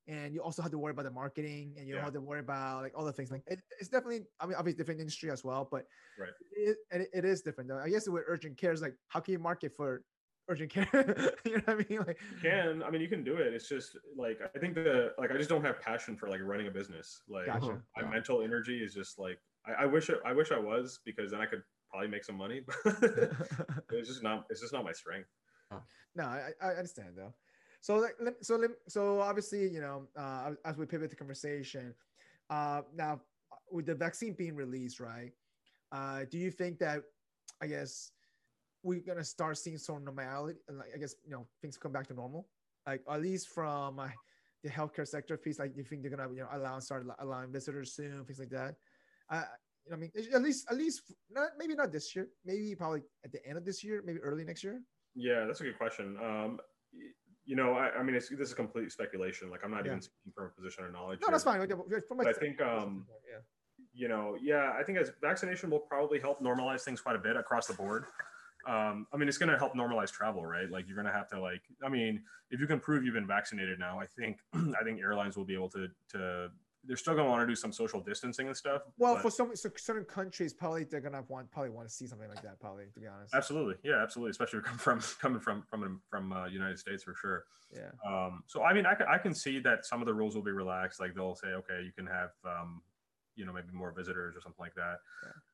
and 0.09 0.35
you 0.35 0.43
also 0.43 0.63
have 0.63 0.73
to 0.73 0.79
worry 0.79 0.91
about 0.91 1.05
the 1.05 1.11
marketing, 1.13 1.75
and 1.79 1.87
you 1.87 1.95
Yeah. 1.95 2.03
have 2.05 2.13
to 2.15 2.21
worry 2.21 2.41
about 2.41 2.83
like 2.83 2.93
all 2.97 3.05
the 3.05 3.13
things. 3.13 3.31
Like 3.31 3.45
it, 3.47 3.61
it's 3.79 3.89
definitely, 3.89 4.23
I 4.41 4.47
mean, 4.47 4.57
obviously 4.57 4.79
different 4.79 5.01
industry 5.01 5.31
as 5.31 5.45
well, 5.45 5.69
but 5.71 5.85
Right. 6.19 6.33
it, 6.51 6.77
it, 6.91 7.09
it 7.13 7.25
is 7.25 7.43
different 7.43 7.69
though. 7.71 7.79
I 7.79 7.89
guess 7.89 8.09
with 8.09 8.25
urgent 8.27 8.57
care 8.59 8.73
is 8.73 8.83
like, 8.83 8.95
how 9.09 9.21
can 9.21 9.33
you 9.33 9.39
market 9.39 9.73
for 9.77 10.03
urgent 10.49 10.71
care? 10.73 10.89
you 11.45 11.53
know 11.59 11.63
what 11.67 11.69
I 11.69 11.87
mean? 11.89 11.99
Like, 12.01 12.19
You 12.33 12.51
can. 12.51 12.83
I 12.83 12.91
mean, 12.91 13.01
you 13.01 13.09
can 13.09 13.23
do 13.23 13.37
it. 13.37 13.53
It's 13.55 13.69
just 13.69 13.97
like 14.17 14.41
I 14.43 14.59
think 14.59 14.75
the 14.75 15.13
like 15.19 15.31
I 15.31 15.37
just 15.37 15.49
don't 15.49 15.65
have 15.65 15.81
passion 15.81 16.17
for 16.17 16.29
like 16.29 16.41
running 16.43 16.67
a 16.67 16.71
business. 16.71 17.23
Like 17.29 17.47
Gotcha. 17.47 17.81
My 17.97 18.03
Yeah. 18.03 18.11
mental 18.11 18.43
energy 18.43 18.83
is 18.83 18.93
just 18.95 19.19
like 19.19 19.39
I, 19.67 19.85
I 19.85 19.87
wish 19.87 20.11
it, 20.11 20.19
I 20.25 20.33
wish 20.33 20.53
I 20.53 20.59
was 20.59 21.01
because 21.05 21.31
then 21.31 21.41
I 21.41 21.47
could 21.47 21.63
probably 21.91 22.09
make 22.09 22.25
some 22.25 22.37
money. 22.37 22.63
But 22.85 22.97
it's 23.99 24.09
just 24.09 24.23
not. 24.23 24.45
It's 24.51 24.61
just 24.61 24.73
not 24.73 24.85
my 24.85 24.93
strength. 24.93 25.29
No, 26.15 26.25
I, 26.25 26.51
I 26.61 26.69
understand 26.73 27.15
though. 27.17 27.35
So 27.81 27.97
like, 27.97 28.17
so 28.43 28.57
lem- 28.57 28.77
so 28.89 29.21
obviously, 29.21 29.69
you 29.69 29.81
know, 29.81 30.09
uh, 30.17 30.53
as 30.65 30.77
we 30.77 30.85
pivot 30.87 31.11
the 31.11 31.17
conversation, 31.17 31.95
uh, 32.51 32.83
now 32.95 33.21
with 33.71 33.87
the 33.87 33.95
vaccine 33.95 34.35
being 34.35 34.57
released, 34.57 35.01
right? 35.01 35.33
Uh, 35.93 36.25
do 36.31 36.39
you 36.39 36.51
think 36.51 36.79
that, 36.79 37.03
I 37.63 37.67
guess, 37.67 38.11
we're 38.83 39.01
gonna 39.01 39.25
start 39.25 39.59
seeing 39.59 39.79
some 39.79 40.05
normality, 40.05 40.59
like 40.71 40.91
I 40.95 40.99
guess 40.99 41.15
you 41.25 41.33
know 41.33 41.47
things 41.61 41.77
come 41.77 41.93
back 41.93 42.07
to 42.09 42.15
normal, 42.15 42.49
like 42.87 43.03
at 43.11 43.21
least 43.21 43.49
from 43.49 43.99
uh, 43.99 44.09
the 44.63 44.71
healthcare 44.71 45.07
sector 45.07 45.37
piece. 45.37 45.59
Like, 45.59 45.73
do 45.75 45.79
you 45.79 45.85
think 45.85 46.03
they're 46.03 46.11
gonna 46.11 46.31
you 46.31 46.41
know 46.41 46.49
allow 46.53 46.79
start 46.79 47.07
allowing 47.19 47.53
visitors 47.53 47.93
soon, 47.93 48.25
things 48.25 48.39
like 48.39 48.51
that? 48.51 48.77
You 49.33 49.39
know, 49.91 49.97
I 49.97 49.97
mean, 49.97 50.13
at 50.35 50.43
least 50.43 50.67
at 50.71 50.77
least 50.77 51.03
not 51.31 51.51
maybe 51.59 51.75
not 51.75 51.93
this 51.93 52.15
year, 52.15 52.29
maybe 52.45 52.75
probably 52.75 53.03
at 53.25 53.33
the 53.33 53.45
end 53.47 53.57
of 53.57 53.65
this 53.65 53.83
year, 53.83 54.03
maybe 54.05 54.19
early 54.21 54.45
next 54.45 54.63
year. 54.63 54.83
Yeah, 55.15 55.47
that's 55.47 55.61
a 55.61 55.65
good 55.65 55.79
question. 55.79 56.17
Um, 56.23 56.61
you 57.45 57.57
know, 57.57 57.73
I, 57.73 57.91
I 57.99 58.03
mean, 58.03 58.15
it's, 58.15 58.29
this 58.29 58.49
is 58.49 58.55
complete 58.55 58.93
speculation. 58.93 59.51
Like 59.51 59.65
I'm 59.65 59.71
not 59.71 59.85
Yeah. 59.87 59.93
even 59.93 60.03
speaking 60.03 60.33
from 60.35 60.47
a 60.47 60.49
position 60.51 60.85
of 60.85 60.93
knowledge. 60.93 61.21
No, 61.23 61.29
here. 61.29 61.33
that's 61.33 61.45
fine. 61.45 61.61
Yeah, 61.61 61.99
From 62.07 62.19
But 62.19 62.27
I 62.29 62.33
think, 62.35 62.61
um, 62.61 63.07
yeah. 63.31 63.39
you 63.95 64.09
know, 64.09 64.37
yeah, 64.41 64.73
I 64.79 64.83
think 64.83 64.99
as 64.99 65.11
vaccination 65.23 65.71
will 65.71 65.81
probably 65.81 66.21
help 66.21 66.43
normalize 66.43 66.83
things 66.83 67.01
quite 67.01 67.17
a 67.17 67.19
bit 67.19 67.37
across 67.37 67.67
the 67.67 67.73
board. 67.75 68.05
Um, 68.69 69.07
I 69.15 69.17
mean, 69.17 69.29
it's 69.29 69.39
going 69.39 69.51
to 69.51 69.57
help 69.57 69.75
normalize 69.75 70.13
travel, 70.13 70.45
right? 70.45 70.71
Like 70.71 70.87
you're 70.87 70.97
going 70.97 71.07
to 71.07 71.13
have 71.13 71.29
to 71.29 71.41
like, 71.41 71.63
I 71.83 71.89
mean, 71.89 72.23
if 72.51 72.61
you 72.61 72.67
can 72.67 72.81
prove 72.81 73.03
you've 73.03 73.15
been 73.15 73.27
vaccinated 73.27 73.79
now, 73.79 73.99
I 73.99 74.05
think, 74.05 74.37
I 74.55 74.85
think 74.85 75.01
airlines 75.01 75.39
will 75.39 75.47
be 75.47 75.55
able 75.55 75.71
to, 75.71 75.89
to, 76.11 76.51
they're 76.85 76.97
still 76.97 77.15
going 77.15 77.27
to 77.27 77.31
want 77.31 77.43
to 77.43 77.47
do 77.47 77.57
some 77.57 77.73
social 77.73 78.01
distancing 78.01 78.47
and 78.47 78.57
stuff. 78.57 78.83
Well, 78.99 79.17
for 79.17 79.31
some 79.31 79.55
so 79.55 79.71
certain 79.77 80.05
countries, 80.05 80.53
probably 80.53 80.85
they're 80.85 81.01
gonna 81.01 81.25
want 81.29 81.51
probably 81.51 81.71
want 81.71 81.89
to 81.89 81.95
see 81.95 82.07
something 82.07 82.29
like 82.29 82.43
that. 82.43 82.61
Probably, 82.61 82.85
to 82.95 83.01
be 83.01 83.07
honest. 83.07 83.35
absolutely, 83.35 83.75
yeah, 83.83 84.03
absolutely, 84.03 84.31
especially 84.31 84.61
coming 84.63 84.79
from 84.79 85.01
coming 85.21 85.41
from 85.41 85.63
from 85.69 86.01
from 86.09 86.33
uh, 86.33 86.47
United 86.47 86.79
States 86.79 87.03
for 87.03 87.15
sure. 87.15 87.45
Yeah. 87.75 87.91
Um, 88.07 88.43
so 88.47 88.63
I 88.63 88.73
mean, 88.73 88.87
I 88.87 88.95
can, 88.95 89.07
I 89.09 89.19
can 89.19 89.35
see 89.35 89.59
that 89.61 89.85
some 89.85 90.01
of 90.01 90.07
the 90.07 90.15
rules 90.15 90.35
will 90.35 90.43
be 90.43 90.53
relaxed. 90.53 91.01
Like 91.01 91.15
they'll 91.15 91.35
say, 91.35 91.49
okay, 91.49 91.83
you 91.85 91.93
can 91.93 92.07
have, 92.07 92.31
um, 92.45 92.81
you 93.35 93.45
know, 93.45 93.53
maybe 93.53 93.69
more 93.73 93.93
visitors 93.93 94.37
or 94.37 94.41
something 94.41 94.61
like 94.61 94.75
that. 94.75 94.99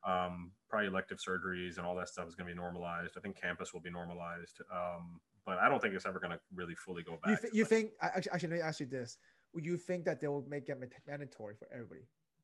Um, 0.09 0.51
probably 0.69 0.87
elective 0.87 1.17
surgeries 1.17 1.77
and 1.77 1.85
all 1.85 1.95
that 1.95 2.09
stuff 2.09 2.27
is 2.27 2.35
going 2.35 2.47
to 2.47 2.53
be 2.53 2.57
normalized. 2.59 3.13
I 3.17 3.21
think 3.21 3.39
campus 3.39 3.73
will 3.73 3.81
be 3.81 3.91
normalized. 3.91 4.61
Um, 4.71 5.19
but 5.45 5.59
I 5.59 5.69
don't 5.69 5.79
think 5.81 5.93
it's 5.93 6.05
ever 6.05 6.19
going 6.19 6.31
to 6.31 6.39
really 6.53 6.73
fully 6.73 7.03
go 7.03 7.19
back. 7.23 7.31
You, 7.31 7.37
th- 7.37 7.53
you 7.53 7.65
think? 7.65 7.91
I- 8.01 8.07
Actually, 8.07 8.31
actually, 8.33 8.49
let 8.49 8.55
me 8.55 8.61
ask 8.61 8.79
you 8.79 8.85
this: 8.87 9.17
Would 9.55 9.65
you 9.65 9.77
think 9.77 10.03
that 10.03 10.19
they 10.19 10.27
will 10.27 10.45
make 10.47 10.67
it 10.67 10.77
mandatory 11.07 11.55
for 11.55 11.67
everybody? 11.73 12.01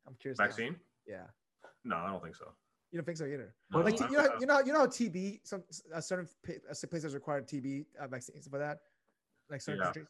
I'm 0.08 0.14
curious. 0.14 0.38
now. 0.38 0.46
vaccine? 0.46 0.76
Yeah. 1.06 1.26
No, 1.84 1.96
I 1.96 2.08
don't 2.08 2.22
think 2.22 2.34
so. 2.34 2.46
You 2.90 2.98
don't 2.98 3.04
think 3.04 3.18
so 3.18 3.26
either? 3.26 3.54
No, 3.70 3.80
like, 3.80 4.00
you 4.00 4.10
know, 4.10 4.28
you 4.40 4.46
know, 4.46 4.60
you 4.60 4.72
know, 4.72 4.80
how 4.80 4.86
TB, 4.86 5.40
some 5.44 5.62
uh, 5.94 6.00
certain 6.00 6.26
places 6.90 7.14
require 7.14 7.42
TB 7.42 7.84
uh, 8.00 8.08
vaccines 8.08 8.48
for 8.48 8.58
that, 8.58 8.78
like 9.50 9.60
certain 9.60 9.80
Yeah. 9.80 9.84
countries. 9.84 10.06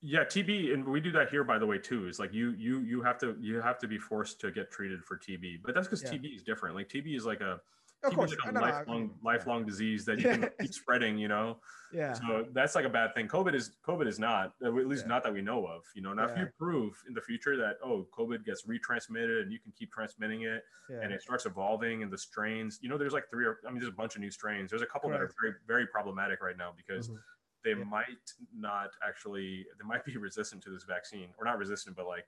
Yeah, 0.00 0.24
TB, 0.24 0.74
and 0.74 0.86
we 0.86 1.00
do 1.00 1.10
that 1.12 1.30
here, 1.30 1.44
by 1.44 1.58
the 1.58 1.64
way, 1.64 1.78
too. 1.78 2.06
Is 2.08 2.18
like 2.18 2.34
you 2.34 2.50
you 2.58 2.80
you 2.80 3.02
have 3.02 3.16
to 3.20 3.36
you 3.40 3.62
have 3.62 3.78
to 3.78 3.88
be 3.88 3.96
forced 3.96 4.38
to 4.40 4.50
get 4.50 4.70
treated 4.70 5.02
for 5.02 5.16
TB, 5.16 5.62
but 5.64 5.74
that's 5.74 5.86
because 5.86 6.02
Yeah. 6.02 6.10
TB 6.10 6.34
is 6.36 6.42
different. 6.42 6.76
Like 6.76 6.90
TB 6.90 7.16
is 7.16 7.24
like 7.24 7.40
a 7.40 7.60
Of 8.04 8.14
course, 8.14 8.30
like 8.44 8.54
a 8.54 8.58
lifelong 8.58 9.14
lifelong 9.22 9.64
disease 9.64 10.04
that 10.04 10.18
you 10.18 10.28
can 10.28 10.48
keep 10.60 10.72
spreading. 10.74 11.16
You 11.18 11.28
know, 11.28 11.58
Yeah. 11.92 12.12
so 12.14 12.46
that's 12.52 12.74
like 12.74 12.84
a 12.84 12.90
bad 12.90 13.14
thing. 13.14 13.28
COVID 13.28 13.54
is 13.54 13.76
COVID 13.86 14.06
is 14.06 14.18
not 14.18 14.54
at 14.64 14.74
least 14.74 15.04
Yeah. 15.04 15.08
not 15.08 15.22
that 15.24 15.32
we 15.32 15.42
know 15.42 15.66
of. 15.66 15.84
You 15.94 16.02
know, 16.02 16.12
now 16.12 16.24
if 16.24 16.36
you 16.36 16.46
prove 16.58 17.02
in 17.08 17.14
the 17.14 17.20
future 17.20 17.56
that 17.56 17.76
oh 17.82 18.06
COVID 18.16 18.44
gets 18.44 18.66
retransmitted 18.66 19.42
and 19.42 19.52
you 19.52 19.58
can 19.58 19.72
keep 19.78 19.92
transmitting 19.92 20.42
it 20.42 20.64
and 21.02 21.12
it 21.12 21.22
starts 21.22 21.46
evolving 21.46 22.02
and 22.02 22.12
the 22.12 22.18
strains, 22.18 22.78
you 22.82 22.88
know, 22.88 22.98
there's 22.98 23.12
like 23.12 23.28
three 23.30 23.46
or 23.46 23.58
I 23.66 23.70
mean, 23.70 23.80
there's 23.80 23.92
a 23.92 23.96
bunch 23.96 24.16
of 24.16 24.20
new 24.20 24.30
strains. 24.30 24.70
There's 24.70 24.82
a 24.82 24.86
couple 24.86 25.08
that 25.10 25.20
are 25.20 25.30
very 25.40 25.54
very 25.66 25.86
problematic 25.86 26.42
right 26.42 26.56
now 26.56 26.72
because 26.76 27.08
Mhm. 27.08 27.18
they 27.64 27.74
might 27.74 28.32
not 28.54 28.90
actually 29.06 29.66
they 29.78 29.84
might 29.86 30.04
be 30.04 30.16
resistant 30.28 30.62
to 30.64 30.70
this 30.70 30.84
vaccine 30.84 31.28
or 31.38 31.44
not 31.44 31.58
resistant, 31.58 31.96
but 31.96 32.06
like 32.06 32.26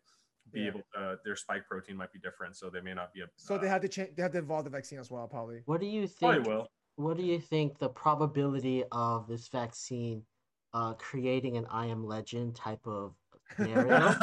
be 0.53 0.61
Yeah. 0.61 0.69
able 0.69 0.83
to 0.95 1.19
their 1.25 1.37
spike 1.37 1.67
protein 1.69 1.97
might 1.97 2.13
be 2.13 2.19
different, 2.19 2.57
so 2.57 2.71
they 2.71 2.81
may 2.81 2.95
not 2.95 3.13
be 3.13 3.21
a 3.23 3.27
so 3.37 3.59
they 3.59 3.67
uh, 3.67 3.71
have 3.71 3.83
to 3.83 3.89
change. 3.89 4.11
They 4.17 4.23
have 4.23 4.33
to 4.33 4.39
evolve 4.39 4.65
the 4.65 4.71
vaccine 4.71 4.99
as 4.99 5.11
well, 5.11 5.27
probably. 5.29 5.63
what 5.67 5.81
do 5.81 5.87
you 5.87 6.09
probably 6.09 6.37
think 6.39 6.47
will. 6.49 6.67
what 6.97 7.17
do 7.17 7.23
you 7.23 7.39
think 7.41 7.79
the 7.79 7.89
probability 7.89 8.85
of 8.93 9.27
this 9.29 9.49
vaccine 9.49 10.23
uh, 10.73 10.95
creating 10.95 11.57
an 11.57 11.67
I 11.71 11.87
am 11.87 12.05
legend 12.07 12.55
type 12.57 12.87
of 12.87 13.15
scenario? 13.57 14.15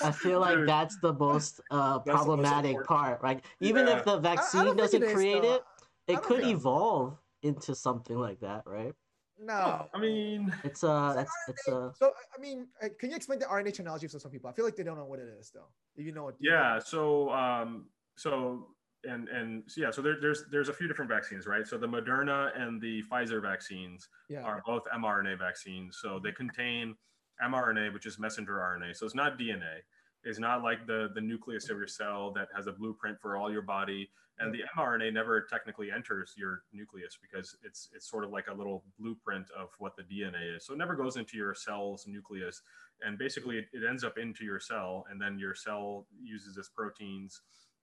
I 0.00 0.12
feel 0.12 0.40
like 0.40 0.58
Dude, 0.58 0.68
that's 0.68 0.96
the 1.00 1.12
most 1.12 1.60
uh, 1.70 1.98
the 1.98 2.12
most 2.12 2.24
problematic 2.24 2.84
part. 2.84 3.20
right? 3.22 3.44
even 3.60 3.86
Yeah. 3.86 3.98
if 3.98 4.04
the 4.04 4.12
I- 4.12 4.18
I 4.18 4.20
vaccine 4.20 4.76
doesn't 4.76 5.02
it 5.02 5.06
is, 5.06 5.14
create 5.14 5.42
though. 5.42 5.54
it, 5.54 5.62
it 6.08 6.22
could 6.22 6.44
evolve 6.44 7.18
into 7.42 7.74
something 7.74 8.16
like 8.18 8.40
that, 8.40 8.62
right? 8.66 8.94
No. 9.40 9.86
I 9.94 9.98
mean, 10.00 10.52
It's 10.64 10.82
uh, 10.84 11.12
that's 11.14 11.32
it's 11.48 11.68
uh, 11.68 11.92
So 11.94 12.12
I 12.36 12.40
mean, 12.40 12.68
uh, 12.82 12.88
can 12.98 13.10
you 13.10 13.16
explain 13.16 13.38
the 13.38 13.46
RNA 13.46 13.74
technology 13.74 14.06
for 14.06 14.18
some 14.18 14.30
people? 14.30 14.50
I 14.50 14.52
feel 14.52 14.64
like 14.64 14.76
they 14.76 14.82
don't 14.82 14.96
know 14.96 15.04
what 15.04 15.18
it 15.18 15.28
is, 15.38 15.50
though. 15.50 15.68
If 15.96 16.04
you 16.06 16.12
know 16.12 16.24
what. 16.24 16.36
you 16.38 16.50
know 16.50 16.56
yeah. 16.56 16.78
So, 16.78 17.30
um, 17.30 17.86
so 18.16 18.68
and 19.04 19.28
and 19.28 19.62
so 19.66 19.80
yeah, 19.80 19.90
so 19.90 20.02
there, 20.02 20.16
there's 20.20 20.44
there's 20.50 20.68
a 20.68 20.72
few 20.72 20.88
different 20.88 21.10
vaccines, 21.10 21.46
right? 21.46 21.66
So 21.66 21.78
the 21.78 21.86
Moderna 21.86 22.58
and 22.60 22.80
the 22.80 23.02
Pfizer 23.10 23.40
vaccines 23.40 24.08
Yeah. 24.28 24.42
are 24.42 24.62
both 24.66 24.82
mRNA 24.94 25.38
vaccines. 25.38 25.98
So 26.00 26.20
they 26.22 26.32
contain 26.32 26.96
mRNA, 27.42 27.92
which 27.92 28.06
is 28.06 28.18
messenger 28.18 28.54
RNA. 28.54 28.96
So 28.96 29.06
it's 29.06 29.14
not 29.14 29.38
DNA. 29.38 29.82
It's 30.24 30.38
not 30.38 30.62
like 30.62 30.86
the 30.86 31.10
the 31.14 31.20
nucleus 31.20 31.70
of 31.70 31.78
your 31.78 31.86
cell 31.86 32.32
that 32.32 32.48
has 32.54 32.66
a 32.66 32.72
blueprint 32.72 33.18
for 33.20 33.36
all 33.36 33.50
your 33.50 33.62
body. 33.62 34.10
And 34.40 34.54
the 34.54 34.58
mm-hmm. 34.58 34.80
mRNA 34.80 35.12
never 35.12 35.46
technically 35.50 35.90
enters 35.90 36.34
your 36.36 36.62
nucleus 36.72 37.18
because 37.20 37.56
it's 37.64 37.88
it's 37.94 38.08
sort 38.08 38.24
of 38.24 38.30
like 38.30 38.46
a 38.48 38.54
little 38.54 38.84
blueprint 38.98 39.46
of 39.56 39.68
what 39.78 39.96
the 39.96 40.02
DNA 40.02 40.56
is. 40.56 40.66
So 40.66 40.74
it 40.74 40.78
never 40.78 40.94
goes 40.94 41.16
into 41.16 41.36
your 41.36 41.54
cell's 41.54 42.06
nucleus, 42.06 42.62
and 43.02 43.18
basically 43.18 43.58
it, 43.58 43.66
it 43.72 43.82
ends 43.88 44.04
up 44.04 44.18
into 44.18 44.44
your 44.44 44.60
cell, 44.60 45.06
and 45.10 45.20
then 45.20 45.38
your 45.38 45.54
cell 45.54 46.06
uses 46.22 46.56
its 46.56 46.68
proteins 46.68 47.40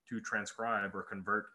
to 0.09 0.21
transcribe 0.21 0.91
or 0.93 1.03
convert 1.03 1.47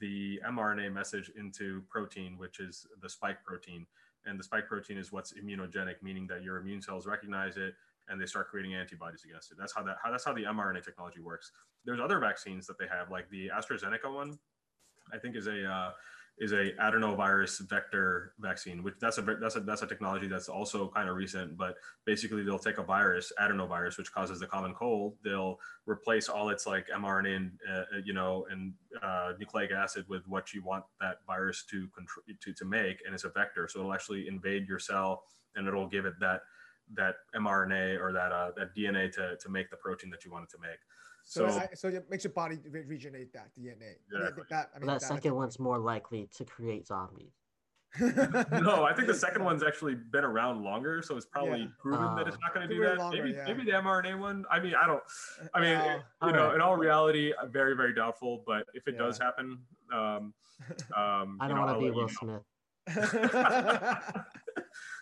the 0.00 0.40
mRNA 0.48 0.92
message 0.92 1.30
into 1.38 1.82
protein, 1.88 2.36
which 2.38 2.60
is 2.60 2.86
the 3.02 3.08
spike 3.08 3.42
protein. 3.44 3.86
And 4.26 4.38
the 4.38 4.44
spike 4.44 4.66
protein 4.66 4.98
is 4.98 5.12
what's 5.12 5.34
immunogenic, 5.34 6.02
meaning 6.02 6.26
that 6.28 6.42
your 6.42 6.56
immune 6.56 6.82
cells 6.82 7.06
recognize 7.06 7.56
it 7.56 7.74
and 8.08 8.20
they 8.20 8.26
start 8.26 8.48
creating 8.48 8.74
antibodies 8.74 9.24
against 9.24 9.50
it. 9.52 9.58
That's 9.58 9.74
how 9.74 9.82
that 9.84 9.96
how 10.02 10.10
that's 10.10 10.24
how 10.24 10.32
the 10.32 10.44
mRNA 10.44 10.84
technology 10.84 11.20
works. 11.20 11.52
There's 11.84 12.00
other 12.00 12.18
vaccines 12.18 12.66
that 12.66 12.78
they 12.78 12.86
have, 12.86 13.10
like 13.10 13.28
the 13.30 13.48
AstraZeneca 13.48 14.12
one, 14.12 14.38
I 15.12 15.18
think 15.18 15.36
is 15.36 15.46
a 15.46 15.64
uh, 15.64 15.90
is 16.38 16.52
a 16.52 16.72
adenovirus 16.72 17.66
vector 17.68 18.34
vaccine, 18.38 18.82
which 18.82 18.94
that's 19.00 19.18
a 19.18 19.22
that's 19.22 19.56
a 19.56 19.60
that's 19.60 19.82
a 19.82 19.86
technology 19.86 20.28
that's 20.28 20.48
also 20.48 20.88
kind 20.88 21.08
of 21.08 21.16
recent. 21.16 21.56
But 21.56 21.76
basically, 22.04 22.42
they'll 22.42 22.58
take 22.58 22.78
a 22.78 22.82
virus, 22.82 23.32
adenovirus, 23.40 23.96
which 23.96 24.12
causes 24.12 24.40
the 24.40 24.46
common 24.46 24.74
cold. 24.74 25.14
They'll 25.24 25.58
replace 25.86 26.28
all 26.28 26.50
its 26.50 26.66
like 26.66 26.88
mRNA 26.88 27.36
and 27.36 27.52
uh, 27.70 27.82
you 28.04 28.12
know 28.12 28.46
and 28.50 28.74
uh, 29.02 29.32
nucleic 29.38 29.72
acid 29.72 30.04
with 30.08 30.26
what 30.28 30.52
you 30.52 30.62
want 30.62 30.84
that 31.00 31.18
virus 31.26 31.64
to 31.70 31.88
control 31.88 32.24
to 32.40 32.52
to 32.52 32.64
make, 32.64 32.98
and 33.06 33.14
it's 33.14 33.24
a 33.24 33.30
vector, 33.30 33.66
so 33.68 33.80
it'll 33.80 33.94
actually 33.94 34.28
invade 34.28 34.68
your 34.68 34.78
cell 34.78 35.22
and 35.56 35.66
it'll 35.66 35.88
give 35.88 36.04
it 36.04 36.14
that 36.20 36.42
that 36.94 37.16
mRNA 37.34 38.00
or 38.00 38.12
that 38.12 38.32
uh, 38.32 38.50
that 38.56 38.74
DNA 38.76 39.10
to 39.12 39.36
to 39.36 39.48
make 39.48 39.70
the 39.70 39.76
protein 39.76 40.10
that 40.10 40.24
you 40.24 40.30
wanted 40.30 40.48
to 40.50 40.58
make. 40.60 40.78
So, 41.24 41.48
So- 41.48 41.58
I, 41.58 41.68
so 41.74 41.88
it 41.88 42.08
makes 42.08 42.22
your 42.24 42.32
body 42.32 42.58
re- 42.70 42.84
regenerate 42.86 43.32
that 43.32 43.48
DNA. 43.58 43.96
Yeah, 44.12 44.18
Exactly. 44.18 44.44
that, 44.50 44.70
I 44.74 44.78
mean, 44.78 44.86
that 44.86 45.00
that- 45.00 45.06
second 45.06 45.34
one's 45.34 45.58
more 45.58 45.78
likely 45.78 46.28
to 46.36 46.44
create 46.44 46.86
zombies. 46.86 47.32
no, 48.00 48.84
I 48.84 48.92
think 48.94 49.06
the 49.08 49.14
second 49.14 49.42
one's 49.42 49.62
actually 49.62 49.94
been 49.94 50.24
around 50.24 50.62
longer, 50.62 51.00
so 51.02 51.16
it's 51.16 51.24
probably 51.24 51.60
Yeah. 51.62 51.66
proven 51.80 52.14
that 52.16 52.28
it's 52.28 52.36
not 52.42 52.52
going 52.54 52.68
to 52.68 52.74
do 52.74 52.82
that. 52.82 52.98
longer, 52.98 53.16
maybe 53.24 53.34
yeah. 53.34 53.44
maybe 53.46 53.64
the 53.64 53.70
mRNA 53.72 54.18
one. 54.20 54.44
I 54.50 54.60
mean, 54.60 54.74
I 54.80 54.86
don't. 54.86 55.02
I 55.54 55.60
mean, 55.60 55.78
Well, 55.78 55.96
it- 55.96 56.02
you 56.26 56.32
know, 56.32 56.38
alright. 56.40 56.54
in 56.56 56.60
all 56.60 56.76
reality, 56.76 57.32
I'm 57.40 57.50
very 57.50 57.74
very 57.74 57.94
doubtful. 57.94 58.42
But 58.46 58.66
if 58.74 58.86
it 58.86 58.94
Yeah. 58.94 58.98
does 59.06 59.18
happen, 59.18 59.58
um, 59.92 60.34
um, 60.94 61.38
I 61.40 61.48
don't 61.48 61.58
want 61.58 61.80
to 61.80 61.84
be 61.84 61.90
Will 61.90 62.08
you 62.08 62.26
know. 62.26 62.44
Smith. 62.88 64.14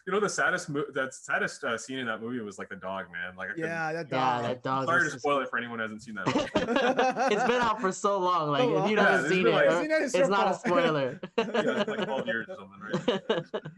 you 0.06 0.12
know, 0.12 0.20
the 0.20 0.28
saddest 0.28 0.68
mo- 0.68 0.84
that 0.92 1.14
saddest 1.14 1.64
uh, 1.64 1.78
scene 1.78 1.98
in 1.98 2.06
that 2.06 2.20
movie 2.20 2.38
was 2.40 2.58
like 2.58 2.68
the 2.68 2.76
dog, 2.76 3.06
man. 3.10 3.34
Like, 3.36 3.50
I 3.50 3.52
yeah, 3.56 3.92
that 3.92 4.06
Yeah, 4.10 4.18
dog. 4.18 4.42
that 4.44 4.62
dog. 4.62 4.84
Sorry 4.86 5.00
is 5.00 5.06
to 5.08 5.10
just- 5.12 5.22
spoil 5.22 5.40
it 5.40 5.48
for 5.48 5.56
anyone 5.58 5.78
who 5.78 5.82
hasn't 5.82 6.02
seen 6.02 6.14
that. 6.16 6.26
movie. 6.34 7.34
it's 7.34 7.44
been 7.44 7.62
out 7.62 7.80
for 7.80 7.90
so 7.90 8.18
long. 8.18 8.50
Like 8.50 8.62
So 8.62 8.84
if 8.84 8.90
you. 8.90 8.96
Yeah, 8.96 9.02
haven't 9.02 9.20
it's 9.26 9.34
seen 9.34 9.46
it, 9.46 9.50
like- 9.50 9.64
It's 9.66 9.88
not- 9.88 10.02
it's 10.02 10.14
it's 10.14 10.28
not 10.28 10.50
a 10.50 10.54
spoiler. 10.58 11.20
yeah, 11.38 11.44
it's 11.80 11.90
like 11.90 12.04
12 12.04 12.26
years 12.26 12.46
or 12.48 12.56
something, 12.56 12.80
right? 13.32 13.62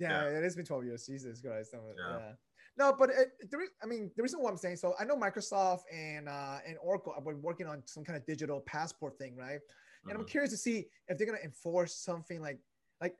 Yeah, 0.00 0.24
Yeah. 0.24 0.38
it 0.38 0.42
has 0.42 0.56
been 0.56 0.64
12 0.64 0.84
years. 0.86 1.06
Jesus 1.06 1.40
Christ. 1.40 1.70
Yeah. 1.72 1.80
Yeah. 2.18 2.32
No, 2.76 2.92
but 2.98 3.10
it, 3.10 3.50
the 3.50 3.56
re- 3.56 3.68
I 3.82 3.86
mean, 3.86 4.10
the 4.16 4.22
reason 4.22 4.42
why 4.42 4.50
I'm 4.50 4.56
saying 4.56 4.76
so, 4.76 4.94
I 4.98 5.04
know 5.04 5.16
Microsoft 5.16 5.82
and 5.94 6.28
uh, 6.28 6.58
and 6.66 6.76
Oracle 6.82 7.12
have 7.14 7.24
been 7.24 7.40
working 7.40 7.68
on 7.68 7.82
some 7.86 8.04
kind 8.04 8.16
of 8.16 8.26
digital 8.26 8.60
passport 8.62 9.16
thing, 9.16 9.36
right? 9.36 9.60
And 10.06 10.18
I'm 10.18 10.24
Mhm. 10.24 10.28
curious 10.28 10.50
to 10.50 10.56
see 10.56 10.88
if 11.08 11.16
they're 11.16 11.26
gonna 11.28 11.38
enforce 11.44 11.94
something 11.94 12.40
like 12.42 12.58
like. 13.00 13.14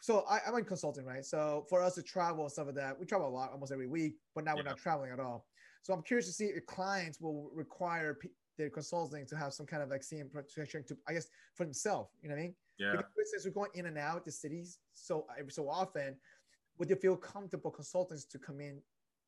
So 0.00 0.24
I, 0.30 0.38
I'm 0.46 0.54
in 0.56 0.64
consulting, 0.64 1.04
right? 1.04 1.24
So 1.24 1.66
for 1.68 1.82
us 1.82 1.94
to 1.96 2.02
travel 2.02 2.44
and 2.44 2.52
stuff 2.52 2.66
like 2.66 2.76
that, 2.76 2.98
we 2.98 3.06
travel 3.06 3.28
a 3.28 3.30
lot, 3.30 3.50
almost 3.52 3.72
every 3.72 3.88
week, 3.88 4.14
but 4.34 4.44
now 4.44 4.54
we're 4.54 4.62
not 4.62 4.78
traveling 4.78 5.10
at 5.10 5.20
all. 5.20 5.46
So 5.82 5.92
I'm 5.92 6.02
curious 6.02 6.26
to 6.26 6.32
see 6.32 6.46
if 6.46 6.64
clients 6.66 7.20
will 7.20 7.50
require 7.54 8.14
pe- 8.14 8.28
their 8.56 8.70
consulting 8.70 9.26
to 9.26 9.36
have 9.36 9.52
some 9.52 9.66
kind 9.66 9.82
of 9.82 9.88
like 9.88 10.00
vaccine 10.00 10.28
protection 10.28 10.84
to, 10.88 10.96
I 11.08 11.14
guess, 11.14 11.28
for 11.54 11.64
themselves. 11.64 12.10
You 12.22 12.28
know 12.28 12.34
what 12.34 12.40
I 12.40 12.44
mean? 12.44 12.54
Yeah. 12.78 12.92
Because 12.92 13.30
since 13.30 13.44
we're 13.44 13.52
going 13.52 13.70
in 13.74 13.86
and 13.86 13.98
out 13.98 14.24
the 14.24 14.32
cities 14.32 14.78
so 14.94 15.26
every 15.38 15.52
so 15.52 15.68
often, 15.68 16.16
would 16.78 16.88
they 16.88 16.94
feel 16.94 17.16
comfortable 17.16 17.70
consultants 17.70 18.24
to 18.26 18.38
come 18.38 18.60
in 18.60 18.80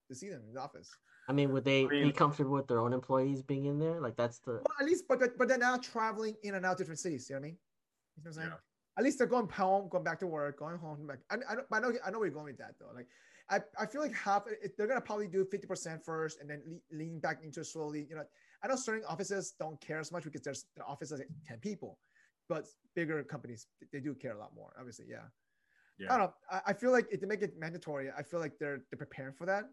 to 0.08 0.14
see 0.14 0.28
them 0.28 0.42
in 0.46 0.54
the 0.54 0.60
office? 0.60 0.88
I 1.28 1.32
mean, 1.32 1.52
would 1.52 1.64
they 1.64 1.84
I 1.84 1.88
mean- 1.88 2.04
be 2.04 2.12
comfortable 2.12 2.52
with 2.52 2.68
their 2.68 2.80
own 2.80 2.92
employees 2.92 3.42
being 3.42 3.66
in 3.66 3.78
there? 3.78 4.00
Like 4.00 4.16
that's 4.16 4.38
the 4.38 4.52
Well, 4.52 4.64
at 4.80 4.86
least, 4.86 5.04
but 5.08 5.20
but 5.36 5.48
they're 5.48 5.58
now 5.58 5.76
traveling 5.78 6.36
in 6.42 6.54
and 6.54 6.64
out 6.64 6.78
different 6.78 6.98
cities. 7.00 7.28
You 7.28 7.36
know 7.36 7.40
what 7.40 7.46
I 7.46 7.48
mean? 7.48 7.58
You 8.16 8.22
know 8.24 8.28
what 8.30 8.36
I'm 8.36 8.42
saying? 8.42 8.48
Yeah. 8.50 8.69
At 9.00 9.04
least 9.04 9.16
they're 9.16 9.26
going 9.26 9.48
home, 9.48 9.88
going 9.88 10.04
back 10.04 10.18
to 10.18 10.26
work, 10.26 10.58
going 10.58 10.76
home. 10.76 11.06
Back. 11.06 11.20
I, 11.30 11.36
I, 11.50 11.54
know, 11.54 11.62
I 11.72 11.80
know, 11.80 11.92
I 12.04 12.10
know 12.10 12.18
where 12.18 12.28
you're 12.28 12.34
going 12.34 12.44
with 12.44 12.58
that 12.58 12.74
though. 12.78 12.90
Like, 12.94 13.06
I, 13.48 13.60
I 13.82 13.86
feel 13.86 14.02
like 14.02 14.12
half 14.14 14.42
they're 14.76 14.86
gonna 14.86 15.00
probably 15.00 15.26
do 15.26 15.42
50% 15.42 16.04
first, 16.04 16.38
and 16.38 16.50
then 16.50 16.60
le- 16.66 16.98
lean 16.98 17.18
back 17.18 17.42
into 17.42 17.64
slowly. 17.64 18.06
You 18.10 18.16
know, 18.16 18.24
I 18.62 18.68
know 18.68 18.76
certain 18.76 19.06
offices 19.08 19.54
don't 19.58 19.80
care 19.80 20.00
as 20.00 20.12
much 20.12 20.24
because 20.24 20.42
there's 20.42 20.66
the 20.76 20.84
office 20.84 21.12
is 21.12 21.20
like 21.20 21.28
10 21.48 21.60
people, 21.60 21.98
but 22.46 22.66
bigger 22.94 23.24
companies 23.24 23.68
they 23.90 24.00
do 24.00 24.14
care 24.14 24.36
a 24.36 24.38
lot 24.38 24.54
more. 24.54 24.74
Obviously, 24.78 25.06
yeah. 25.08 25.24
I 26.10 26.18
don't 26.18 26.26
know. 26.26 26.34
I, 26.50 26.60
I 26.66 26.72
feel 26.74 26.92
like 26.92 27.06
if 27.10 27.22
they 27.22 27.26
make 27.26 27.40
it 27.40 27.54
mandatory, 27.58 28.10
I 28.14 28.22
feel 28.22 28.38
like 28.38 28.58
they're 28.60 28.82
they're 28.90 28.98
preparing 28.98 29.32
for 29.32 29.46
that. 29.46 29.64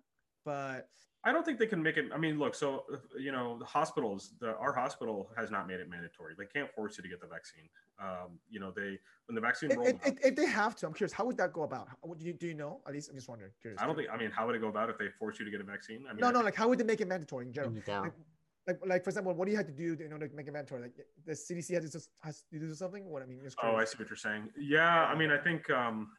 But 0.46 0.90
I 1.24 1.32
don't 1.32 1.44
think 1.44 1.60
they 1.60 1.68
can 1.68 1.84
make 1.84 1.98
it. 1.98 2.06
I 2.14 2.18
mean, 2.18 2.40
look, 2.40 2.56
so 2.56 2.86
you 3.20 3.32
know, 3.32 3.58
the 3.60 3.66
hospitals, 3.66 4.32
the 4.40 4.56
our 4.58 4.74
hospital 4.74 5.30
has 5.36 5.52
not 5.52 5.68
made 5.68 5.80
it 5.80 5.90
mandatory. 5.90 6.36
They 6.38 6.46
can't 6.46 6.72
force 6.74 6.98
you 6.98 7.04
to 7.04 7.10
get 7.10 7.20
the 7.20 7.28
vaccine. 7.28 7.68
Um, 8.00 8.40
you 8.50 8.60
know, 8.60 8.72
they 8.72 8.98
when 9.26 9.36
the 9.36 9.42
vaccine 9.42 9.72
if, 9.72 9.78
rolled 9.78 9.90
if, 9.90 9.96
out, 9.96 10.08
if, 10.08 10.26
if 10.26 10.36
they 10.36 10.46
have 10.46 10.76
to, 10.78 10.88
I'm 10.88 10.94
curious, 10.94 11.12
how 11.12 11.26
would 11.26 11.38
that 11.38 11.52
go 11.52 11.64
about? 11.64 11.90
How, 11.90 12.14
do 12.14 12.26
you 12.26 12.34
do 12.34 12.48
you 12.48 12.54
know? 12.54 12.80
At 12.88 12.94
least 12.94 13.10
I'm 13.10 13.16
just 13.16 13.28
wondering. 13.28 13.52
Curious. 13.62 13.82
I 13.82 13.86
don't 13.86 13.96
think. 13.96 14.10
I 14.10 14.18
mean, 14.18 14.32
how 14.32 14.46
would 14.46 14.56
it 14.56 14.62
go 14.62 14.68
about 14.70 14.90
if 14.90 14.98
they 14.98 15.10
force 15.20 15.40
you 15.40 15.46
to 15.46 15.52
get 15.52 15.60
a 15.60 15.64
vaccine? 15.64 16.06
I 16.10 16.14
mean, 16.14 16.22
No, 16.22 16.28
I 16.28 16.32
no. 16.32 16.38
think- 16.40 16.46
Like, 16.46 16.56
how 16.56 16.70
would 16.70 16.80
they 16.80 16.86
make 16.86 17.02
it 17.02 17.08
mandatory 17.08 17.46
in 17.48 17.54
general? 17.54 17.74
pin. 17.74 18.02
Like, 18.04 18.14
like, 18.68 18.80
like 18.86 19.04
for 19.04 19.10
example, 19.10 19.34
what 19.34 19.46
do 19.46 19.52
you 19.52 19.58
have 19.58 19.68
to 19.68 19.74
do 19.74 19.96
to, 19.96 20.06
in 20.06 20.14
order 20.14 20.28
to 20.28 20.36
make 20.36 20.48
it 20.48 20.52
mandatory? 20.54 20.82
Like, 20.82 20.94
the 21.26 21.32
CDC 21.34 21.74
has 21.74 21.90
to, 21.92 22.02
has 22.22 22.44
to 22.52 22.60
do 22.60 22.74
something. 22.74 23.10
What 23.10 23.24
I 23.24 23.26
mean, 23.26 23.40
just 23.44 23.58
Oh, 23.64 23.76
I 23.76 23.86
see 23.86 23.96
what 23.98 24.10
you're 24.10 24.18
saying. 24.18 24.50
Yeah, 24.58 25.06
I 25.06 25.16
mean, 25.16 25.32
I 25.32 25.38
think. 25.38 25.70
Um, 25.70 26.10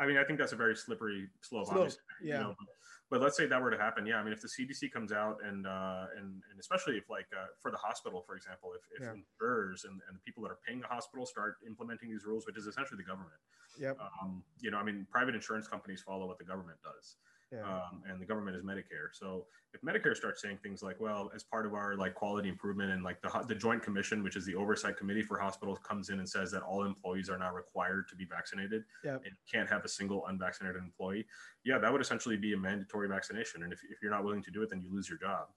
I 0.00 0.06
mean, 0.06 0.16
I 0.16 0.24
think 0.24 0.38
that's 0.38 0.52
a 0.52 0.56
very 0.56 0.74
slippery 0.74 1.28
slope. 1.42 1.66
Slope, 1.66 1.76
obviously, 1.76 2.02
you 2.22 2.30
yeah. 2.30 2.40
know, 2.40 2.54
but, 2.58 2.68
but 3.10 3.20
let's 3.20 3.36
say 3.36 3.46
that 3.46 3.60
were 3.60 3.70
to 3.70 3.76
happen. 3.76 4.06
Yeah, 4.06 4.16
I 4.16 4.24
mean, 4.24 4.32
if 4.32 4.40
the 4.40 4.48
CDC 4.48 4.90
comes 4.90 5.12
out 5.12 5.38
and 5.46 5.66
uh, 5.66 6.06
and 6.16 6.42
and 6.50 6.58
especially 6.58 6.96
if 6.96 7.10
like 7.10 7.26
uh, 7.36 7.46
for 7.60 7.70
the 7.70 7.76
hospital, 7.76 8.24
for 8.26 8.34
example, 8.34 8.72
if, 8.74 8.82
if 8.96 9.06
Yeah. 9.06 9.20
insurers 9.20 9.84
and, 9.84 10.00
and 10.08 10.16
the 10.16 10.20
people 10.20 10.42
that 10.44 10.50
are 10.50 10.58
paying 10.66 10.80
the 10.80 10.86
hospital 10.86 11.26
start 11.26 11.56
implementing 11.66 12.08
these 12.10 12.24
rules, 12.24 12.46
which 12.46 12.56
is 12.56 12.66
essentially 12.66 12.96
the 12.96 13.04
government. 13.04 13.40
Yep. 13.78 13.98
Um, 14.00 14.42
you 14.58 14.70
know, 14.70 14.78
I 14.78 14.82
mean, 14.82 15.06
private 15.10 15.34
insurance 15.34 15.68
companies 15.68 16.00
follow 16.00 16.26
what 16.26 16.38
the 16.38 16.44
government 16.44 16.78
does. 16.82 17.16
Yeah. 17.52 17.62
um, 17.62 18.02
and 18.08 18.20
the 18.20 18.24
government 18.26 18.56
is 18.56 18.62
Medicare. 18.62 19.10
So 19.12 19.46
if 19.74 19.80
Medicare 19.82 20.16
starts 20.16 20.40
saying 20.40 20.58
things 20.62 20.82
like, 20.82 21.00
well, 21.00 21.32
as 21.34 21.42
part 21.42 21.66
of 21.66 21.74
our 21.74 21.96
like 21.96 22.14
quality 22.14 22.48
improvement 22.48 22.92
and 22.92 23.02
like 23.02 23.20
the 23.22 23.44
the 23.48 23.54
Joint 23.54 23.82
Commission, 23.82 24.22
which 24.22 24.36
is 24.36 24.46
the 24.46 24.54
oversight 24.54 24.96
committee 24.96 25.22
for 25.22 25.38
hospitals, 25.38 25.78
comes 25.80 26.10
in 26.10 26.20
and 26.20 26.28
says 26.28 26.52
that 26.52 26.62
all 26.62 26.84
employees 26.84 27.28
are 27.28 27.38
now 27.38 27.52
required 27.52 28.08
to 28.08 28.16
be 28.16 28.24
vaccinated 28.24 28.84
Yep. 29.04 29.22
and 29.24 29.34
can't 29.50 29.68
have 29.68 29.84
a 29.84 29.88
single 29.88 30.26
unvaccinated 30.28 30.80
employee, 30.80 31.26
yeah, 31.64 31.78
that 31.78 31.90
would 31.92 32.00
essentially 32.00 32.36
be 32.36 32.52
a 32.52 32.56
mandatory 32.56 33.08
vaccination. 33.08 33.64
And 33.64 33.72
if, 33.72 33.80
if 33.90 34.00
you're 34.00 34.12
not 34.12 34.22
willing 34.24 34.42
to 34.44 34.50
do 34.50 34.62
it, 34.62 34.70
then 34.70 34.80
you 34.80 34.92
lose 34.92 35.08
your 35.08 35.18
job. 35.18 35.48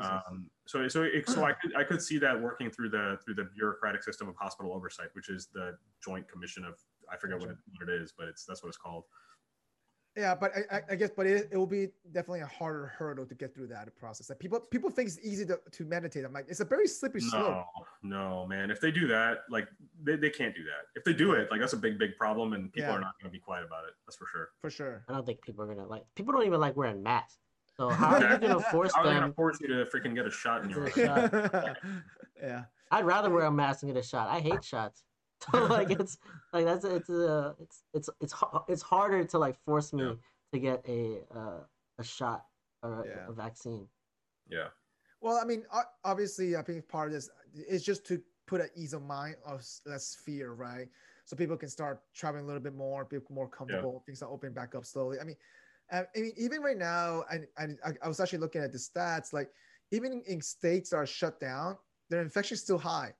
Um, 0.00 0.48
so 0.66 0.88
so 0.88 1.02
it, 1.02 1.28
so 1.28 1.44
I 1.44 1.52
could 1.52 1.76
I 1.76 1.84
could 1.84 2.00
see 2.00 2.16
that 2.18 2.40
working 2.40 2.70
through 2.70 2.88
the 2.88 3.18
through 3.22 3.34
the 3.34 3.48
bureaucratic 3.54 4.02
system 4.02 4.26
of 4.26 4.34
hospital 4.36 4.72
oversight, 4.72 5.08
which 5.12 5.28
is 5.28 5.48
the 5.52 5.76
Joint 6.02 6.26
Commission 6.28 6.64
of 6.64 6.76
I 7.12 7.16
forget 7.18 7.38
what 7.38 7.50
it, 7.50 7.56
what 7.78 7.90
it 7.90 8.00
is, 8.00 8.14
but 8.16 8.26
it's 8.26 8.46
that's 8.46 8.62
what 8.62 8.68
it's 8.70 8.78
called. 8.78 9.04
Yeah, 10.16 10.34
but 10.34 10.52
I, 10.54 10.76
I- 10.76 10.82
I 10.90 10.94
guess, 10.94 11.10
but 11.16 11.26
it, 11.26 11.48
it 11.50 11.56
will 11.56 11.66
be 11.66 11.88
definitely 12.12 12.40
a 12.40 12.46
harder 12.46 12.86
hurdle 12.98 13.24
to 13.26 13.34
get 13.34 13.54
through 13.54 13.68
that 13.68 13.94
process. 13.96 14.28
Like 14.28 14.38
people, 14.38 14.60
people 14.60 14.90
think 14.90 15.08
it's 15.08 15.18
easy 15.22 15.46
to, 15.46 15.58
to 15.70 15.84
meditate. 15.84 16.24
I'm 16.24 16.32
like, 16.32 16.46
it's 16.48 16.60
a 16.60 16.64
very 16.64 16.86
slippery 16.86 17.20
slope. 17.22 17.64
No, 18.02 18.40
no, 18.42 18.46
man. 18.46 18.70
If 18.70 18.80
they 18.80 18.90
do 18.90 19.06
that, 19.08 19.38
like 19.48 19.68
they, 20.02 20.16
they 20.16 20.30
can't 20.30 20.54
do 20.54 20.64
that. 20.64 20.88
If 20.94 21.04
they 21.04 21.12
do 21.14 21.32
it, 21.32 21.48
like 21.50 21.60
that's 21.60 21.72
a 21.72 21.76
big, 21.78 21.98
big 21.98 22.16
problem, 22.18 22.52
and 22.52 22.72
people 22.72 22.90
Yeah. 22.90 22.96
are 22.96 23.00
not 23.00 23.14
going 23.20 23.30
to 23.30 23.32
be 23.32 23.40
quiet 23.40 23.64
about 23.64 23.84
it. 23.84 23.94
That's 24.06 24.16
for 24.16 24.26
sure. 24.30 24.48
For 24.60 24.70
sure. 24.70 25.04
I 25.08 25.12
don't 25.14 25.24
think 25.24 25.40
people 25.42 25.64
are 25.64 25.74
gonna 25.74 25.86
like. 25.88 26.02
People 26.14 26.32
don't 26.32 26.46
even 26.46 26.60
like 26.60 26.76
wearing 26.76 27.02
masks. 27.02 27.38
So 27.76 27.88
how 27.88 28.16
are 28.16 28.20
you 28.32 28.38
gonna 28.38 28.60
force 28.60 28.92
How 28.94 29.00
are 29.00 29.04
they 29.04 29.10
going 29.12 29.22
them? 29.22 29.30
to 29.30 29.34
force 29.34 29.58
you 29.60 29.68
to 29.68 29.86
freaking 29.86 30.14
get 30.14 30.26
a 30.26 30.30
shot 30.30 30.62
in 30.64 30.68
your 30.70 30.84
It's 30.88 30.96
shot. 31.00 31.32
yeah. 32.42 32.64
I'd 32.90 33.06
rather 33.06 33.30
wear 33.30 33.46
a 33.46 33.50
mask 33.50 33.82
and 33.82 33.94
get 33.94 33.98
a 33.98 34.06
shot. 34.06 34.28
I 34.28 34.40
hate 34.40 34.62
shots. 34.62 35.04
So 35.52 35.66
like 35.66 35.90
it's 35.90 36.18
like 36.52 36.64
that's 36.64 36.84
it's 36.84 37.10
uh 37.10 37.54
it's 37.58 37.82
it's 37.94 38.10
it's 38.20 38.34
it's 38.68 38.82
harder 38.82 39.24
to 39.24 39.38
like 39.38 39.56
force 39.64 39.92
me 39.92 40.02
Yeah. 40.04 40.14
to 40.52 40.58
get 40.58 40.84
a 40.88 41.22
uh, 41.34 41.60
a 41.98 42.04
shot 42.04 42.46
or 42.82 43.00
a, 43.00 43.06
Yeah. 43.08 43.26
a 43.28 43.32
vaccine. 43.32 43.88
Yeah. 44.48 44.68
Well, 45.20 45.38
I 45.38 45.44
mean, 45.44 45.64
obviously, 46.04 46.56
I 46.56 46.62
think 46.62 46.88
part 46.88 47.08
of 47.08 47.14
this 47.14 47.30
is 47.54 47.82
just 47.84 48.04
to 48.06 48.20
put 48.46 48.60
an 48.60 48.68
ease 48.74 48.92
of 48.92 49.02
mind 49.02 49.36
of 49.46 49.64
less 49.86 50.14
fear, 50.16 50.52
right? 50.52 50.88
So 51.24 51.36
people 51.36 51.56
can 51.56 51.68
start 51.68 52.02
traveling 52.12 52.44
a 52.44 52.46
little 52.46 52.62
bit 52.62 52.74
more, 52.74 53.04
be 53.04 53.18
more 53.30 53.48
comfortable. 53.48 54.02
Things 54.04 54.22
are 54.22 54.28
opening 54.30 54.52
back 54.54 54.74
up 54.74 54.84
slowly. 54.84 55.20
I 55.20 55.24
mean, 55.24 55.36
uh, 55.92 56.02
I 56.16 56.20
mean, 56.20 56.32
even 56.36 56.60
right 56.60 56.76
now, 56.76 57.22
and 57.30 57.46
and 57.56 57.78
I, 57.84 57.90
I 58.04 58.08
was 58.08 58.18
actually 58.18 58.40
looking 58.40 58.62
at 58.62 58.72
the 58.72 58.78
stats. 58.78 59.32
Like, 59.32 59.50
even 59.92 60.22
in 60.26 60.40
states 60.42 60.90
that 60.90 60.96
are 60.96 61.06
shut 61.06 61.38
down, 61.38 61.78
their 62.10 62.20
infection 62.20 62.54
is 62.56 62.62
still 62.62 62.78
high. 62.78 63.14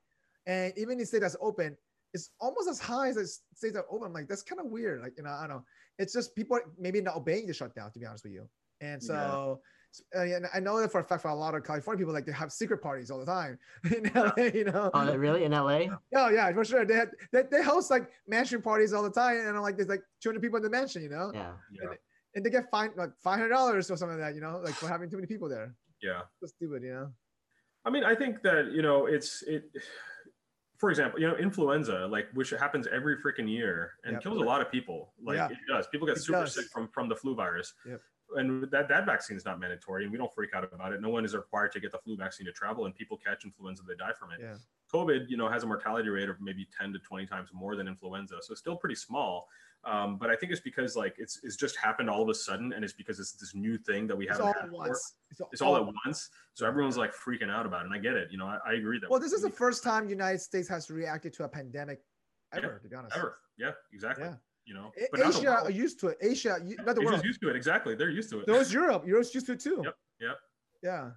and 0.45 0.73
even 0.77 0.99
in 0.99 1.05
states 1.05 1.21
that's 1.21 1.37
open, 1.39 1.77
it's 2.13 2.29
almost 2.39 2.69
as 2.69 2.79
high 2.79 3.07
as 3.09 3.17
it 3.17 3.27
states 3.55 3.73
that 3.73 3.85
open. 3.89 4.07
I'm 4.07 4.13
like, 4.13 4.27
that's 4.27 4.43
kind 4.43 4.59
of 4.59 4.67
weird. 4.67 5.01
Like, 5.01 5.13
you 5.17 5.23
know, 5.23 5.31
I 5.31 5.47
don't 5.47 5.57
know. 5.57 5.65
It's 5.97 6.13
just 6.13 6.35
people 6.35 6.59
maybe 6.77 7.01
not 7.01 7.15
obeying 7.15 7.47
the 7.47 7.53
shutdown, 7.53 7.91
to 7.91 7.99
be 7.99 8.05
honest 8.05 8.23
with 8.23 8.33
you. 8.33 8.47
And 8.81 9.01
so, 9.01 9.61
uh, 10.15 10.21
and 10.21 10.45
I 10.53 10.59
know 10.59 10.79
that 10.79 10.91
for 10.91 10.99
a 11.01 11.03
fact 11.03 11.21
for 11.21 11.27
a 11.29 11.35
lot 11.35 11.55
of 11.55 11.63
California 11.63 11.99
people, 11.99 12.13
like 12.13 12.25
they 12.25 12.31
have 12.31 12.51
secret 12.51 12.81
parties 12.81 13.11
all 13.11 13.19
the 13.19 13.25
time 13.25 13.57
in 13.95 14.11
LA, 14.13 14.45
you 14.53 14.65
know. 14.65 14.89
Oh, 14.93 15.15
really? 15.15 15.43
In 15.43 15.51
LA? 15.51 15.85
Oh 16.15 16.29
yeah, 16.29 16.51
for 16.51 16.65
sure. 16.65 16.85
They, 16.85 16.95
had, 16.95 17.09
they 17.31 17.43
they 17.49 17.63
host 17.63 17.91
like 17.91 18.09
mansion 18.27 18.61
parties 18.61 18.91
all 18.93 19.03
the 19.03 19.11
time, 19.11 19.37
and 19.37 19.49
I'm 19.49 19.61
like, 19.61 19.77
there's 19.77 19.89
like 19.89 20.03
200 20.21 20.41
people 20.41 20.57
in 20.57 20.63
the 20.63 20.69
mansion, 20.69 21.01
you 21.03 21.09
know, 21.09 21.31
Yeah. 21.33 21.53
Yeah. 21.71 21.89
and 22.35 22.43
they 22.45 22.49
get 22.49 22.69
fined 22.71 22.93
like 22.97 23.11
500 23.23 23.49
dollars 23.49 23.89
or 23.89 23.97
something 23.97 24.19
like 24.19 24.27
that, 24.29 24.35
you 24.35 24.41
know, 24.41 24.61
like 24.63 24.73
for 24.73 24.87
having 24.87 25.09
too 25.09 25.17
many 25.17 25.27
people 25.27 25.47
there. 25.47 25.75
Yeah. 26.01 26.21
So 26.39 26.47
stupid, 26.47 26.83
you 26.83 26.93
know. 26.93 27.11
I 27.85 27.89
mean, 27.89 28.03
I 28.03 28.15
think 28.15 28.41
that 28.43 28.71
you 28.71 28.81
know, 28.81 29.05
it's 29.05 29.43
it. 29.43 29.63
For 30.83 30.89
example, 30.89 31.17
you 31.17 31.27
know, 31.29 31.37
influenza, 31.37 32.05
like 32.07 32.27
which 32.33 32.49
happens 32.49 32.87
every 32.87 33.15
freaking 33.15 33.47
year 33.49 33.93
and 34.03 34.15
Yep. 34.15 34.21
kills 34.23 34.37
a 34.37 34.41
lot 34.43 34.59
of 34.59 34.69
people. 34.69 35.13
Like 35.23 35.37
Yeah. 35.37 35.47
it 35.47 35.57
does. 35.65 35.87
People 35.87 36.05
get 36.05 36.17
It 36.17 36.23
super 36.23 36.41
does. 36.41 36.55
sick 36.55 36.65
from 36.73 36.89
from 36.89 37.07
the 37.07 37.15
flu 37.15 37.33
virus. 37.35 37.73
Yep. 37.85 38.01
And 38.35 38.69
that 38.69 38.89
that 38.89 39.05
vaccine 39.05 39.37
is 39.37 39.45
not 39.45 39.61
mandatory, 39.61 40.03
and 40.03 40.11
we 40.11 40.17
don't 40.17 40.33
freak 40.33 40.53
out 40.53 40.65
about 40.65 40.91
it. 40.91 40.99
No 40.99 41.07
one 41.07 41.23
is 41.23 41.33
required 41.33 41.71
to 41.71 41.79
get 41.79 41.93
the 41.93 41.99
flu 41.99 42.17
vaccine 42.17 42.45
to 42.47 42.51
travel, 42.51 42.85
and 42.85 42.93
people 42.93 43.15
catch 43.17 43.45
influenza, 43.45 43.83
they 43.87 43.95
die 43.95 44.11
from 44.11 44.31
it. 44.33 44.41
Yeah. 44.41 44.57
COVID, 44.93 45.29
you 45.29 45.37
know, 45.37 45.47
has 45.47 45.63
a 45.63 45.67
mortality 45.67 46.09
rate 46.09 46.27
of 46.27 46.41
maybe 46.41 46.65
10 46.77 46.91
to 46.91 46.99
20 46.99 47.25
times 47.27 47.47
more 47.53 47.77
than 47.77 47.87
influenza. 47.87 48.35
So 48.41 48.51
it's 48.51 48.59
still 48.59 48.75
pretty 48.75 48.95
small. 48.95 49.47
Um, 49.85 50.17
but 50.17 50.29
I 50.29 50.35
think 50.35 50.51
it's 50.51 50.61
because 50.61 50.95
like 50.95 51.15
it's, 51.17 51.39
it's 51.43 51.55
just 51.57 51.75
happened 51.77 52.09
all 52.09 52.21
of 52.21 52.29
a 52.29 52.33
sudden. 52.33 52.71
And 52.73 52.83
it's 52.85 52.93
because 52.93 53.19
it's 53.19 53.33
this 53.33 53.53
new 53.53 53.77
thing 53.77 54.07
that 54.07 54.15
we 54.15 54.25
It's 54.27 54.37
haven't 54.37 54.47
all 54.47 54.53
had 54.53 54.63
at 54.63 54.69
before. 54.71 54.87
once. 54.87 55.13
It's 55.29 55.41
all, 55.41 55.49
It's 55.51 55.61
all 55.61 55.75
at 55.75 55.85
once. 56.05 56.29
So 56.53 56.65
everyone's 56.65 56.97
like 56.97 57.13
freaking 57.13 57.49
out 57.49 57.65
about 57.65 57.81
it. 57.81 57.85
And 57.87 57.93
I 57.93 57.97
get 57.97 58.13
it. 58.13 58.29
You 58.31 58.37
know, 58.37 58.45
I, 58.45 58.59
I 58.65 58.73
agree 58.73 58.99
that. 58.99 59.09
Well, 59.09 59.19
this 59.19 59.33
is 59.33 59.41
the 59.41 59.49
first 59.49 59.83
time 59.83 60.05
the 60.05 60.11
United 60.11 60.39
States 60.39 60.69
has 60.69 60.89
reacted 60.89 61.33
to 61.33 61.43
a 61.43 61.49
pandemic 61.49 61.99
ever, 62.53 62.79
to 62.81 62.87
be 62.87 62.95
honest. 62.95 63.15
ever. 63.17 63.37
Yeah, 63.57 63.71
exactly. 63.91 64.25
Yeah. 64.25 64.35
You 64.65 64.73
know, 64.75 64.93
but 65.11 65.19
Asia 65.19 65.49
are 65.49 65.69
used 65.69 65.99
to 65.99 66.07
it. 66.07 66.17
Asia, 66.21 66.57
not 66.85 66.95
the 66.95 67.01
Asia's 67.01 67.05
world. 67.11 67.25
used 67.25 67.41
to 67.41 67.49
it. 67.49 67.55
Exactly. 67.57 67.95
They're 67.95 68.09
used 68.09 68.29
to 68.29 68.39
it. 68.39 68.47
Those 68.47 68.71
Europe, 68.71 69.05
Europe's 69.05 69.35
used 69.35 69.47
to 69.47 69.51
it 69.51 69.59
too. 69.59 69.81
Yep, 69.83 69.95
yep. 70.21 70.37
Yeah. 70.81 71.09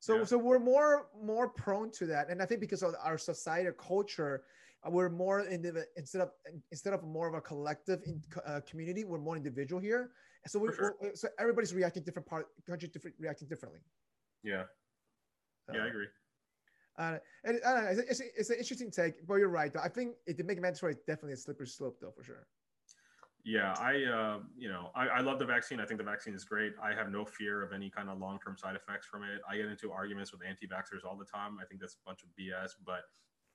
So 0.00 0.18
Yeah. 0.18 0.24
so 0.24 0.36
we're 0.36 0.58
more 0.58 1.06
more 1.22 1.48
prone 1.48 1.90
to 1.92 2.04
that, 2.08 2.28
and 2.28 2.42
I 2.42 2.44
think 2.44 2.60
because 2.60 2.82
of 2.82 2.94
our 3.02 3.16
society 3.16 3.66
or 3.68 3.72
culture, 3.72 4.44
we're 4.90 5.08
more 5.08 5.40
in 5.40 5.62
the 5.62 5.86
instead 5.96 6.20
of 6.20 6.30
instead 6.70 6.92
of 6.92 7.02
more 7.02 7.28
of 7.28 7.34
a 7.34 7.40
collective 7.40 8.00
in, 8.06 8.22
uh, 8.46 8.60
community, 8.68 9.04
we're 9.04 9.18
more 9.18 9.36
individual 9.36 9.80
here. 9.80 10.10
And 10.44 10.50
so 10.50 10.58
we 10.58 10.72
sure. 10.74 10.96
we're- 11.00 11.16
so 11.16 11.28
everybody's 11.38 11.72
reacting 11.72 12.02
different 12.02 12.28
part 12.28 12.46
country 12.68 12.88
different 12.88 13.16
reacting 13.18 13.48
differently. 13.48 13.80
yeah. 14.42 14.64
Yeah, 15.72 15.84
I 15.84 15.86
agree. 15.86 16.06
Uh, 16.98 17.18
and 17.44 17.58
I 17.66 17.72
don't 17.72 17.84
know, 17.84 17.90
it's, 17.90 18.20
it's, 18.20 18.22
it's 18.36 18.50
an 18.50 18.56
interesting 18.58 18.90
take, 18.90 19.26
but 19.26 19.36
you're 19.36 19.48
right. 19.48 19.72
Though. 19.72 19.80
I 19.80 19.88
think 19.88 20.16
it 20.26 20.36
they 20.36 20.42
make 20.42 20.58
it 20.58 20.60
mandatory, 20.60 20.94
definitely 21.06 21.32
a 21.32 21.36
slippery 21.36 21.66
slope, 21.66 21.98
though, 22.00 22.12
for 22.14 22.22
sure. 22.22 22.46
Yeah, 23.44 23.74
I, 23.78 24.04
uh, 24.04 24.38
you 24.56 24.68
know, 24.68 24.90
I, 24.94 25.08
I 25.08 25.20
love 25.20 25.38
the 25.38 25.44
vaccine. 25.44 25.78
I 25.78 25.84
think 25.84 25.98
the 25.98 26.04
vaccine 26.04 26.34
is 26.34 26.44
great. 26.44 26.72
I 26.82 26.94
have 26.94 27.10
no 27.10 27.26
fear 27.26 27.62
of 27.62 27.72
any 27.72 27.90
kind 27.90 28.08
of 28.08 28.18
long-term 28.18 28.56
side 28.56 28.74
effects 28.74 29.06
from 29.06 29.22
it. 29.22 29.42
I 29.48 29.56
get 29.56 29.66
into 29.66 29.92
arguments 29.92 30.32
with 30.32 30.40
anti-vaxxers 30.48 31.04
all 31.06 31.16
the 31.16 31.26
time. 31.26 31.58
I 31.60 31.66
think 31.66 31.80
that's 31.80 31.94
a 31.94 32.08
bunch 32.08 32.20
of 32.22 32.30
BS. 32.40 32.70
But 32.86 33.02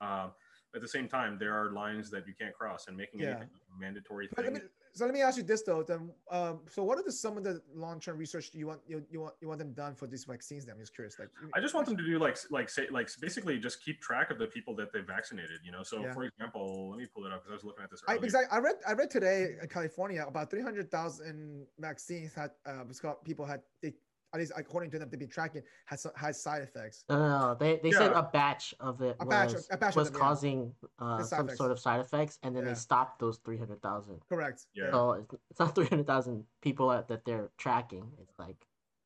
um, 0.06 0.32
at 0.76 0.82
the 0.82 0.88
same 0.88 1.08
time, 1.08 1.38
there 1.40 1.54
are 1.54 1.72
lines 1.72 2.10
that 2.12 2.28
you 2.28 2.34
can't 2.40 2.54
cross, 2.54 2.88
and 2.88 2.96
making 2.96 3.22
Yeah. 3.22 3.30
anything 3.30 3.50
a 3.76 3.80
mandatory 3.80 4.30
But 4.36 4.46
let 4.46 4.54
me, 4.54 4.62
so 4.94 5.06
let 5.06 5.14
me 5.14 5.22
ask 5.22 5.38
you 5.38 5.44
this 5.44 5.64
though. 5.64 5.84
Then, 5.84 6.12
um, 6.30 6.62
so 6.68 6.84
what 6.84 6.98
are 7.00 7.04
the 7.04 7.12
some 7.12 7.38
of 7.38 7.44
the 7.44 7.62
long-term 7.74 8.18
research 8.18 8.52
you 8.54 8.68
want 8.68 8.82
you, 8.88 9.04
you 9.10 9.20
want 9.22 9.36
you 9.41 9.48
want 9.48 9.60
them 9.60 9.74
done 9.74 9.96
for 9.96 10.08
these 10.08 10.26
vaccines? 10.26 10.66
Then 10.66 10.76
I'm 10.76 10.80
just 10.80 10.94
curious. 10.94 11.18
Like, 11.18 11.30
I 11.56 11.60
just 11.60 11.74
want 11.74 11.88
them 11.88 11.98
to 11.98 12.04
do 12.04 12.20
like 12.20 12.38
like 12.52 12.70
say 12.70 12.88
like 12.91 13.10
basically 13.20 13.58
just 13.60 13.84
keep 13.84 14.00
track 14.02 14.30
of 14.30 14.38
the 14.38 14.48
people 14.48 14.76
that 14.76 14.94
they 14.94 15.02
vaccinated. 15.02 15.60
You 15.64 15.72
know, 15.72 15.84
so 15.84 16.04
Yeah. 16.04 16.14
for 16.14 16.24
example, 16.26 16.91
let 16.91 17.00
me 17.00 17.08
pull 17.08 17.26
it 17.26 17.32
up 17.32 17.41
because 17.41 17.52
I 17.52 17.56
was 17.56 17.64
looking 17.64 17.84
at 17.84 17.90
this 17.90 18.04
I, 18.08 18.16
earlier. 18.16 18.48
I, 18.52 18.58
I 18.58 18.60
read 18.60 18.76
I 18.88 18.94
read 18.94 19.10
today 19.10 19.56
in 19.62 19.68
California 19.68 20.24
about 20.28 20.52
300,000 20.52 21.66
vaccines 21.80 22.34
had 22.36 22.52
uh, 22.66 22.84
was 22.88 23.00
called, 23.00 23.18
people 23.24 23.46
had 23.46 23.62
they 23.82 23.94
at 24.34 24.40
least 24.40 24.52
according 24.56 24.92
to 24.92 25.00
them 25.00 25.10
they've 25.10 25.20
been 25.20 25.30
tracking 25.30 25.62
has 25.86 26.02
some, 26.02 26.12
had 26.16 26.36
side 26.36 26.62
effects. 26.62 27.04
No, 27.10 27.18
no, 27.18 27.30
no. 27.40 27.56
They 27.60 27.80
they 27.82 27.92
said 27.92 28.12
a 28.12 28.24
batch 28.24 28.74
of 28.80 29.02
it 29.02 29.16
A 29.20 29.26
was, 29.26 29.30
batch 29.30 29.54
of- 29.54 29.66
a 29.72 29.78
batch 29.78 29.90
of 29.92 29.96
was 29.98 30.12
them, 30.12 30.16
yeah. 30.20 30.28
causing 30.28 30.74
uh, 31.00 31.24
some 31.24 31.46
effects. 31.46 31.58
sort 31.58 31.72
of 31.72 31.80
side 31.80 32.00
effects, 32.00 32.38
and 32.44 32.56
then 32.56 32.64
Yeah. 32.64 32.70
they 32.70 32.76
stopped 32.76 33.20
those 33.20 33.38
three 33.40 33.58
hundred 33.58 33.82
thousand. 33.82 34.20
Correct. 34.30 34.66
Yeah. 34.74 34.92
So 34.92 35.12
it's, 35.14 35.34
it's 35.50 35.60
not 35.60 35.74
three 35.76 35.88
hundred 35.88 36.08
thousand 36.08 36.44
people 36.62 36.90
that, 36.90 37.08
that 37.08 37.26
they're 37.26 37.50
tracking. 37.58 38.06
It's 38.22 38.38
like 38.38 38.58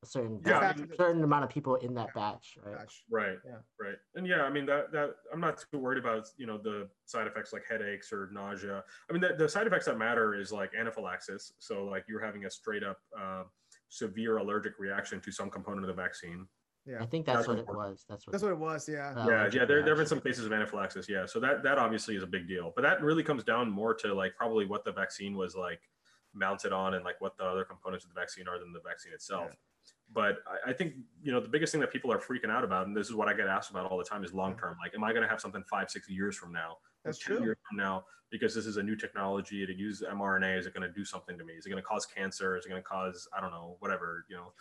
a 0.02 0.06
certain 0.06 0.42
Yeah, 0.46 0.60
batch- 0.60 0.76
I 0.76 0.80
mean- 0.82 0.98
certain 0.98 1.24
amount 1.24 1.46
of 1.46 1.50
people 1.50 1.76
in 1.76 1.94
that 1.94 2.14
batch, 2.14 2.58
right? 2.66 2.76
Batch. 2.78 3.06
Right. 3.10 3.38
Yeah. 3.46 3.60
Right. 3.80 3.96
And 4.16 4.28
yeah, 4.28 4.42
I 4.42 4.50
mean 4.50 4.66
that 4.66 4.92
that 4.92 5.16
I'm 5.32 5.40
not 5.40 5.64
too 5.72 5.80
worried 5.80 6.00
about 6.04 6.28
you 6.38 6.46
know 6.48 6.58
the 6.58 6.90
side 7.06 7.28
effects 7.28 7.54
like 7.54 7.64
headaches 7.70 8.12
or 8.12 8.30
nausea. 8.34 8.84
I 9.10 9.14
mean 9.14 9.22
the, 9.22 9.36
the 9.38 9.48
side 9.48 9.68
effects 9.68 9.86
that 9.86 9.98
matter 9.98 10.36
is 10.36 10.52
like 10.52 10.72
anaphylaxis. 10.78 11.54
So 11.60 11.86
like 11.86 12.04
you're 12.10 12.20
having 12.20 12.44
a 12.44 12.50
straight 12.50 12.84
up 12.84 13.00
uh, 13.18 13.44
severe 13.94 14.38
allergic 14.38 14.80
reaction 14.80 15.22
to 15.22 15.32
some 15.32 15.50
component 15.50 15.88
of 15.88 15.96
the 15.96 16.02
vaccine. 16.02 16.48
Yeah. 16.86 17.02
I 17.02 17.06
think 17.06 17.26
that's 17.26 17.38
That's 17.38 17.48
what 17.48 17.60
it 17.60 17.68
was. 17.68 18.06
That's 18.10 18.28
what. 18.28 18.32
That's 18.32 18.44
what 18.44 18.52
it 18.52 18.58
was. 18.58 18.90
Yeah. 18.90 19.14
uh, 19.16 19.28
yeah, 19.30 19.50
yeah. 19.54 19.66
There 19.66 19.82
there 19.84 19.90
have 19.90 19.98
been 19.98 20.08
some 20.08 20.20
cases 20.20 20.46
of 20.46 20.52
anaphylaxis. 20.52 21.08
Yeah. 21.08 21.26
So 21.26 21.40
that 21.40 21.64
that 21.64 21.78
obviously 21.78 22.16
is 22.16 22.24
a 22.24 22.28
big 22.28 22.48
deal. 22.48 22.74
But 22.76 22.82
that 22.82 23.02
really 23.02 23.24
comes 23.24 23.44
down 23.44 23.70
more 23.70 23.94
to 23.96 24.14
like 24.14 24.36
probably 24.36 24.66
what 24.66 24.84
the 24.84 24.92
vaccine 24.92 25.38
was 25.38 25.56
like 25.56 25.80
mounted 26.34 26.74
on 26.74 26.96
and 26.96 27.06
like 27.06 27.22
what 27.22 27.38
the 27.38 27.44
other 27.44 27.64
components 27.64 28.04
of 28.04 28.14
the 28.14 28.20
vaccine 28.20 28.48
are 28.48 28.60
than 28.60 28.74
the 28.74 28.82
vaccine 28.86 29.14
itself. 29.14 29.48
Yeah. 29.50 29.56
But 30.12 30.40
I, 30.48 30.72
I 30.72 30.74
think 30.74 30.96
you 31.22 31.32
know 31.32 31.40
the 31.40 31.48
biggest 31.48 31.72
thing 31.72 31.82
that 31.82 31.92
people 31.92 32.12
are 32.12 32.20
freaking 32.20 32.50
out 32.50 32.64
about, 32.64 32.88
and 32.88 32.98
this 32.98 33.08
is 33.08 33.16
what 33.16 33.30
I 33.30 33.34
get 33.34 33.48
asked 33.48 33.70
about 33.70 33.90
all 33.90 33.98
the 33.98 34.04
time, 34.04 34.24
is 34.24 34.34
long 34.34 34.58
term. 34.58 34.76
Like, 34.84 34.94
am 34.96 35.04
I 35.04 35.12
going 35.12 35.24
to 35.24 35.30
have 35.30 35.40
something 35.40 35.64
five, 35.70 35.90
six 35.90 36.10
years 36.10 36.36
from 36.36 36.52
now? 36.52 36.78
Or 37.06 37.12
That's 37.12 37.20
10 37.20 37.38
true. 37.38 37.46
Years 37.46 37.58
from 37.70 37.78
now, 37.78 38.06
because 38.32 38.56
this 38.56 38.66
is 38.66 38.78
a 38.78 38.84
new 38.84 38.96
technology. 38.96 39.66
To 39.66 39.74
use 39.74 40.02
mRNA, 40.10 40.58
is 40.60 40.66
it 40.66 40.74
going 40.74 40.88
to 40.88 40.94
do 40.94 41.06
something 41.06 41.38
to 41.38 41.44
me? 41.44 41.54
Is 41.54 41.66
it 41.66 41.70
going 41.70 41.82
to 41.82 41.86
cause 41.88 42.06
cancer? 42.06 42.58
Is 42.58 42.66
it 42.66 42.70
going 42.70 42.82
to 42.82 42.88
cause 42.88 43.28
I 43.36 43.42
don't 43.42 43.52
know, 43.52 43.76
whatever 43.80 44.26
you 44.30 44.36
know? 44.38 44.54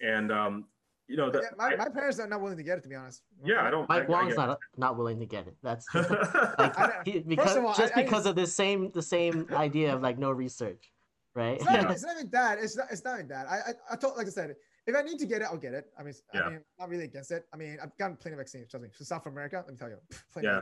And 0.00 0.30
um, 0.32 0.66
you 1.06 1.16
know, 1.16 1.30
the, 1.30 1.40
Yeah, 1.40 1.48
my, 1.56 1.72
I- 1.72 1.76
my 1.76 1.88
parents 1.88 2.20
are 2.20 2.26
not 2.28 2.40
willing 2.40 2.56
to 2.58 2.62
get 2.62 2.78
it, 2.78 2.82
to 2.82 2.88
be 2.88 2.94
honest. 2.94 3.22
yeah, 3.44 3.64
I 3.66 3.70
don't. 3.70 3.88
Mike 3.88 4.02
I, 4.02 4.06
I 4.06 4.08
Wong's 4.08 4.28
get- 4.34 4.46
not 4.46 4.58
not 4.76 4.96
willing 4.98 5.18
to 5.20 5.26
get 5.26 5.46
it. 5.46 5.56
That's 5.62 5.86
like 5.94 6.78
I 6.78 7.02
because 7.26 7.56
of 7.56 7.64
all, 7.64 7.74
just 7.74 7.96
I- 7.96 8.00
I 8.00 8.02
because 8.04 8.20
just- 8.24 8.26
of 8.28 8.36
the 8.36 8.46
same 8.46 8.90
the 8.92 9.02
same 9.02 9.46
idea 9.52 9.94
of 9.94 10.02
like 10.02 10.18
no 10.18 10.30
research, 10.30 10.92
right? 11.34 11.56
It's 11.56 11.64
not, 11.64 11.90
it's 11.90 12.04
not 12.04 12.16
even 12.16 12.30
that. 12.30 12.58
It's 12.58 12.76
not. 12.76 12.86
It's 12.90 13.04
not 13.04 13.14
even 13.16 13.28
that. 13.28 13.46
I, 13.48 13.56
I, 13.56 13.72
I 13.92 13.96
told, 13.96 14.16
like 14.16 14.26
I 14.26 14.30
said, 14.30 14.54
if 14.86 14.94
I 14.94 15.02
need 15.02 15.18
to 15.18 15.26
get 15.26 15.42
it, 15.42 15.48
I'll 15.50 15.56
get 15.58 15.74
it. 15.74 15.86
I 15.98 16.02
mean, 16.04 16.14
Yeah. 16.32 16.42
I 16.42 16.50
mean, 16.50 16.60
not 16.78 16.88
really 16.88 17.04
against 17.04 17.32
it. 17.32 17.44
I 17.52 17.56
mean, 17.56 17.76
I've 17.82 17.96
gotten 17.98 18.16
plenty 18.16 18.34
of 18.34 18.38
vaccines. 18.38 18.68
Trust 18.70 18.82
me. 18.84 18.88
From 18.96 19.04
South 19.06 19.26
America, 19.26 19.56
let 19.66 19.68
me 19.68 19.76
tell 19.76 19.88
you, 19.90 19.96
plenty 20.32 20.46
Yeah. 20.48 20.60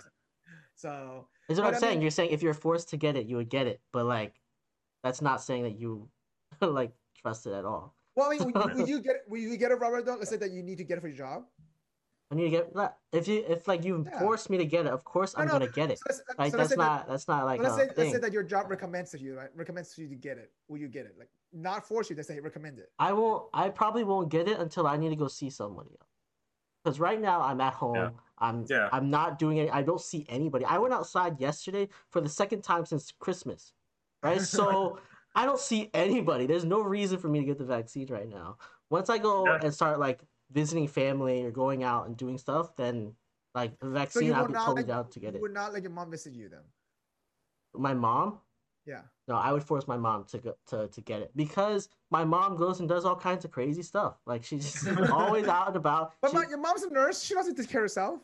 Of 0.48 0.54
vaccines. 0.54 0.64
So 0.78 1.26
Is 1.48 1.58
what 1.58 1.66
I'm 1.68 1.74
I 1.74 1.78
saying. 1.78 2.02
You're 2.02 2.10
saying 2.12 2.30
if 2.30 2.42
you're 2.42 2.54
forced 2.54 2.90
to 2.90 2.96
get 2.96 3.16
it, 3.16 3.26
you 3.26 3.36
would 3.36 3.48
get 3.48 3.66
it, 3.66 3.80
but 3.92 4.06
like 4.06 4.40
that's 5.02 5.20
not 5.20 5.42
saying 5.42 5.64
that 5.64 5.78
you 5.78 6.08
like 6.60 6.92
trust 7.20 7.46
it 7.46 7.52
at 7.52 7.64
all. 7.64 7.94
Well, 8.14 8.30
I 8.30 8.36
mean, 8.36 8.52
will, 8.52 8.70
will 8.74 8.88
you 8.88 9.00
get 9.00 9.16
it? 9.16 9.22
Will 9.28 9.38
you 9.38 9.56
get 9.56 9.72
it, 9.72 9.76
Robert? 9.76 10.06
Though, 10.06 10.14
let's 10.14 10.30
say 10.30 10.36
that 10.36 10.52
you 10.52 10.62
need 10.62 10.78
to 10.78 10.84
get 10.84 10.98
it 10.98 11.00
for 11.00 11.08
your 11.08 11.16
job. 11.16 11.44
I 12.30 12.34
need 12.34 12.44
to 12.44 12.50
get 12.50 12.74
that. 12.74 12.98
If 13.12 13.26
you 13.26 13.44
if 13.48 13.66
like 13.66 13.84
you 13.84 14.04
Yeah. 14.06 14.18
force 14.20 14.50
me 14.50 14.58
to 14.58 14.66
get 14.66 14.86
it, 14.86 14.92
of 14.92 15.02
course 15.02 15.34
No, 15.34 15.42
I'm 15.42 15.46
no, 15.48 15.52
gonna 15.54 15.66
get 15.66 15.90
it. 15.90 15.98
So 15.98 16.14
Like 16.38 16.52
so 16.52 16.58
that's 16.58 16.70
say 16.70 16.76
not 16.76 17.08
that's 17.08 17.26
not 17.26 17.44
like 17.46 17.58
so 17.58 17.64
let's 17.64 17.76
a 17.76 17.78
say, 17.88 17.94
let's 17.96 18.12
say 18.12 18.18
that 18.18 18.32
your 18.32 18.42
job 18.42 18.70
recommends 18.70 19.10
to 19.12 19.18
you, 19.18 19.36
right? 19.36 19.48
Recommends 19.54 19.94
to 19.94 20.02
you 20.02 20.08
to 20.08 20.14
get 20.14 20.36
it. 20.38 20.52
Will 20.68 20.78
you 20.78 20.88
get 20.88 21.06
it? 21.06 21.16
Like, 21.18 21.30
not 21.52 21.88
force 21.88 22.10
you. 22.10 22.14
They 22.16 22.22
say 22.22 22.38
recommend 22.38 22.78
it. 22.78 22.92
I 22.98 23.12
won't. 23.14 23.48
I 23.54 23.70
probably 23.70 24.04
won't 24.04 24.28
get 24.28 24.46
it 24.46 24.58
until 24.60 24.86
I 24.86 24.96
need 24.96 25.08
to 25.08 25.16
go 25.16 25.26
see 25.26 25.48
somebody 25.48 25.90
else. 25.90 26.10
Because 26.84 27.00
right 27.00 27.20
now 27.20 27.40
I'm 27.40 27.60
at 27.62 27.72
home. 27.74 27.96
Yeah. 27.96 28.10
I'm. 28.40 28.66
Yeah. 28.69 28.89
I'm 28.93 29.10
not 29.10 29.39
doing 29.39 29.60
any. 29.60 29.70
I 29.70 29.82
don't 29.82 30.01
see 30.01 30.27
anybody. 30.28 30.65
I 30.65 30.78
went 30.78 30.94
outside 30.94 31.40
yesterday 31.40 31.89
for 32.10 32.20
the 32.20 32.28
second 32.28 32.62
time 32.62 32.85
since 32.85 33.12
Christmas. 33.12 33.73
Right. 34.23 34.40
So 34.40 34.98
I 35.35 35.44
don't 35.44 35.60
see 35.60 35.90
anybody. 35.94 36.47
There's 36.47 36.65
no 36.65 36.81
reason 36.81 37.19
for 37.19 37.28
me 37.28 37.40
to 37.40 37.47
get 37.47 37.59
the 37.59 37.65
vaccine 37.65 38.06
right 38.09 38.28
now. 38.28 38.59
Once 38.90 39.10
I 39.10 39.19
go 39.19 39.47
Yeah. 39.47 39.60
and 39.62 39.74
start 39.74 39.98
like 40.01 40.23
visiting 40.51 40.89
family 40.89 41.44
or 41.44 41.51
going 41.51 41.82
out 41.85 42.06
and 42.06 42.16
doing 42.16 42.39
stuff, 42.39 42.74
then 42.77 43.16
like 43.55 43.78
the 43.78 43.90
vaccine, 43.90 44.27
you 44.28 44.32
I'll 44.35 44.43
would 44.43 44.48
be 44.48 44.55
not 44.55 44.65
totally 44.66 44.82
let, 44.82 44.89
down 44.89 45.10
to 45.10 45.20
get 45.20 45.35
you 45.35 45.39
it. 45.39 45.43
would 45.43 45.52
not 45.52 45.73
let 45.73 45.82
your 45.82 45.93
mom 45.93 46.10
visit 46.10 46.35
you 46.35 46.48
then. 46.48 46.65
My 47.74 47.94
mom. 47.94 48.40
Yeah. 48.89 49.02
No, 49.28 49.35
I 49.35 49.52
would 49.52 49.62
force 49.62 49.86
my 49.86 49.98
mom 49.98 50.24
to 50.31 50.39
go 50.39 50.55
to, 50.69 50.89
to 50.89 51.01
get 51.02 51.20
it 51.20 51.31
because 51.36 51.90
my 52.10 52.24
mom 52.24 52.56
goes 52.56 52.81
and 52.81 52.89
does 52.89 53.05
all 53.05 53.15
kinds 53.16 53.44
of 53.44 53.51
crazy 53.51 53.82
stuff. 53.82 54.15
Like 54.24 54.43
she's 54.43 54.73
just 54.73 54.89
always 55.12 55.47
out 55.47 55.66
and 55.69 55.77
about. 55.77 56.15
But 56.23 56.31
She- 56.31 56.36
my, 56.39 56.44
your 56.48 56.59
mom's 56.59 56.82
a 56.85 56.90
nurse. 56.90 57.23
She 57.23 57.35
doesn't 57.35 57.55
take 57.56 57.69
care 57.69 57.82
of 57.82 57.85
herself. 57.85 58.20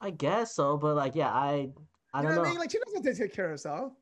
I 0.00 0.10
guess 0.10 0.54
so, 0.54 0.76
but 0.76 0.94
like, 0.94 1.14
yeah, 1.16 1.32
I, 1.32 1.70
I 2.12 2.22
you 2.22 2.22
don't 2.22 2.24
know 2.24 2.30
know. 2.30 2.38
what 2.42 2.46
I 2.46 2.50
mean? 2.50 2.58
Like 2.60 2.70
she 2.70 2.78
doesn't 2.78 3.16
take 3.16 3.32
care 3.34 3.46
of 3.46 3.50
herself. 3.50 3.92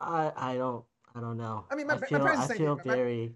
I, 0.00 0.32
I 0.36 0.54
don't, 0.56 0.84
I 1.14 1.20
don't 1.20 1.36
know. 1.36 1.64
I 1.70 1.76
mean, 1.76 1.86
my- 1.86 1.94
I 1.94 1.98
my 2.00 2.06
feel, 2.06 2.18
parents 2.18 2.40
I 2.40 2.46
the 2.46 2.48
same 2.54 2.58
feel 2.58 2.76
thing. 2.76 2.86
My- 2.86 2.94
very. 2.96 3.34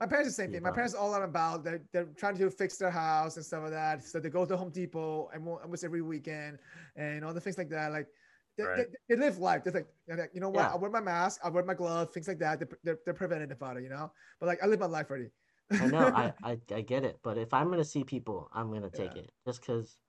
My 0.00 0.06
parents 0.08 0.30
the 0.30 0.42
same 0.42 0.50
thing. 0.50 0.64
My 0.64 0.72
parents 0.72 0.94
are 0.94 0.98
all 0.98 1.14
out 1.14 1.22
about. 1.22 1.62
They're, 1.62 1.80
they're 1.92 2.06
trying 2.16 2.36
to 2.36 2.50
fix 2.50 2.76
their 2.76 2.90
house 2.90 3.36
and 3.36 3.46
stuff 3.46 3.62
like 3.62 3.70
that. 3.70 4.02
So 4.02 4.18
they 4.18 4.30
go 4.30 4.44
to 4.44 4.56
Home 4.56 4.70
Depot 4.70 5.30
and 5.32 5.46
almost 5.46 5.84
every 5.84 6.02
weekend 6.02 6.58
and 6.96 7.24
all 7.24 7.32
the 7.32 7.40
things 7.40 7.56
like 7.56 7.68
that. 7.68 7.92
Like 7.92 8.08
they, 8.56 8.64
Right. 8.64 8.86
they, 9.08 9.14
they 9.14 9.16
live 9.16 9.38
life. 9.38 9.64
They're 9.64 9.72
like, 9.72 9.88
they're 10.06 10.16
like, 10.16 10.30
you 10.34 10.40
know 10.40 10.50
what? 10.50 10.68
Yeah. 10.68 10.72
I 10.72 10.76
wear 10.76 10.90
my 10.90 11.00
mask. 11.00 11.40
I 11.44 11.48
wear 11.50 11.64
my 11.64 11.74
glove. 11.74 12.12
Things 12.12 12.28
like 12.28 12.38
that. 12.38 12.58
They're, 12.60 12.68
they're, 12.82 12.98
they're 13.04 13.14
preventive 13.14 13.50
about 13.50 13.76
it, 13.78 13.82
you 13.84 13.88
know. 13.88 14.12
But 14.40 14.46
like 14.46 14.62
I 14.62 14.66
live 14.66 14.80
my 14.80 14.86
life 14.86 15.10
already. 15.10 15.30
I 15.78 15.86
know, 15.86 16.08
I, 16.08 16.34
I, 16.42 16.60
I 16.70 16.82
get 16.82 17.04
it, 17.04 17.20
but 17.22 17.38
if 17.38 17.52
I'm 17.54 17.70
gonna 17.70 17.84
see 17.84 18.04
people, 18.04 18.48
I'm 18.52 18.72
gonna 18.72 18.90
take 18.90 19.16
Yeah. 19.16 19.22
it 19.22 19.32
just 19.46 19.60
because 19.60 20.00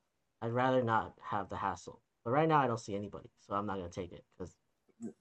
I'd 0.41 0.51
rather 0.51 0.83
not 0.83 1.19
have 1.21 1.49
the 1.49 1.57
hassle. 1.57 2.03
But 2.23 2.31
right 2.31 2.47
now, 2.47 2.59
I 2.59 2.67
don't 2.67 2.79
see 2.79 2.95
anybody, 2.95 3.29
so 3.39 3.55
I'm 3.55 3.65
not 3.65 3.77
gonna 3.77 3.89
take 3.89 4.11
it 4.11 4.25
because 4.33 4.62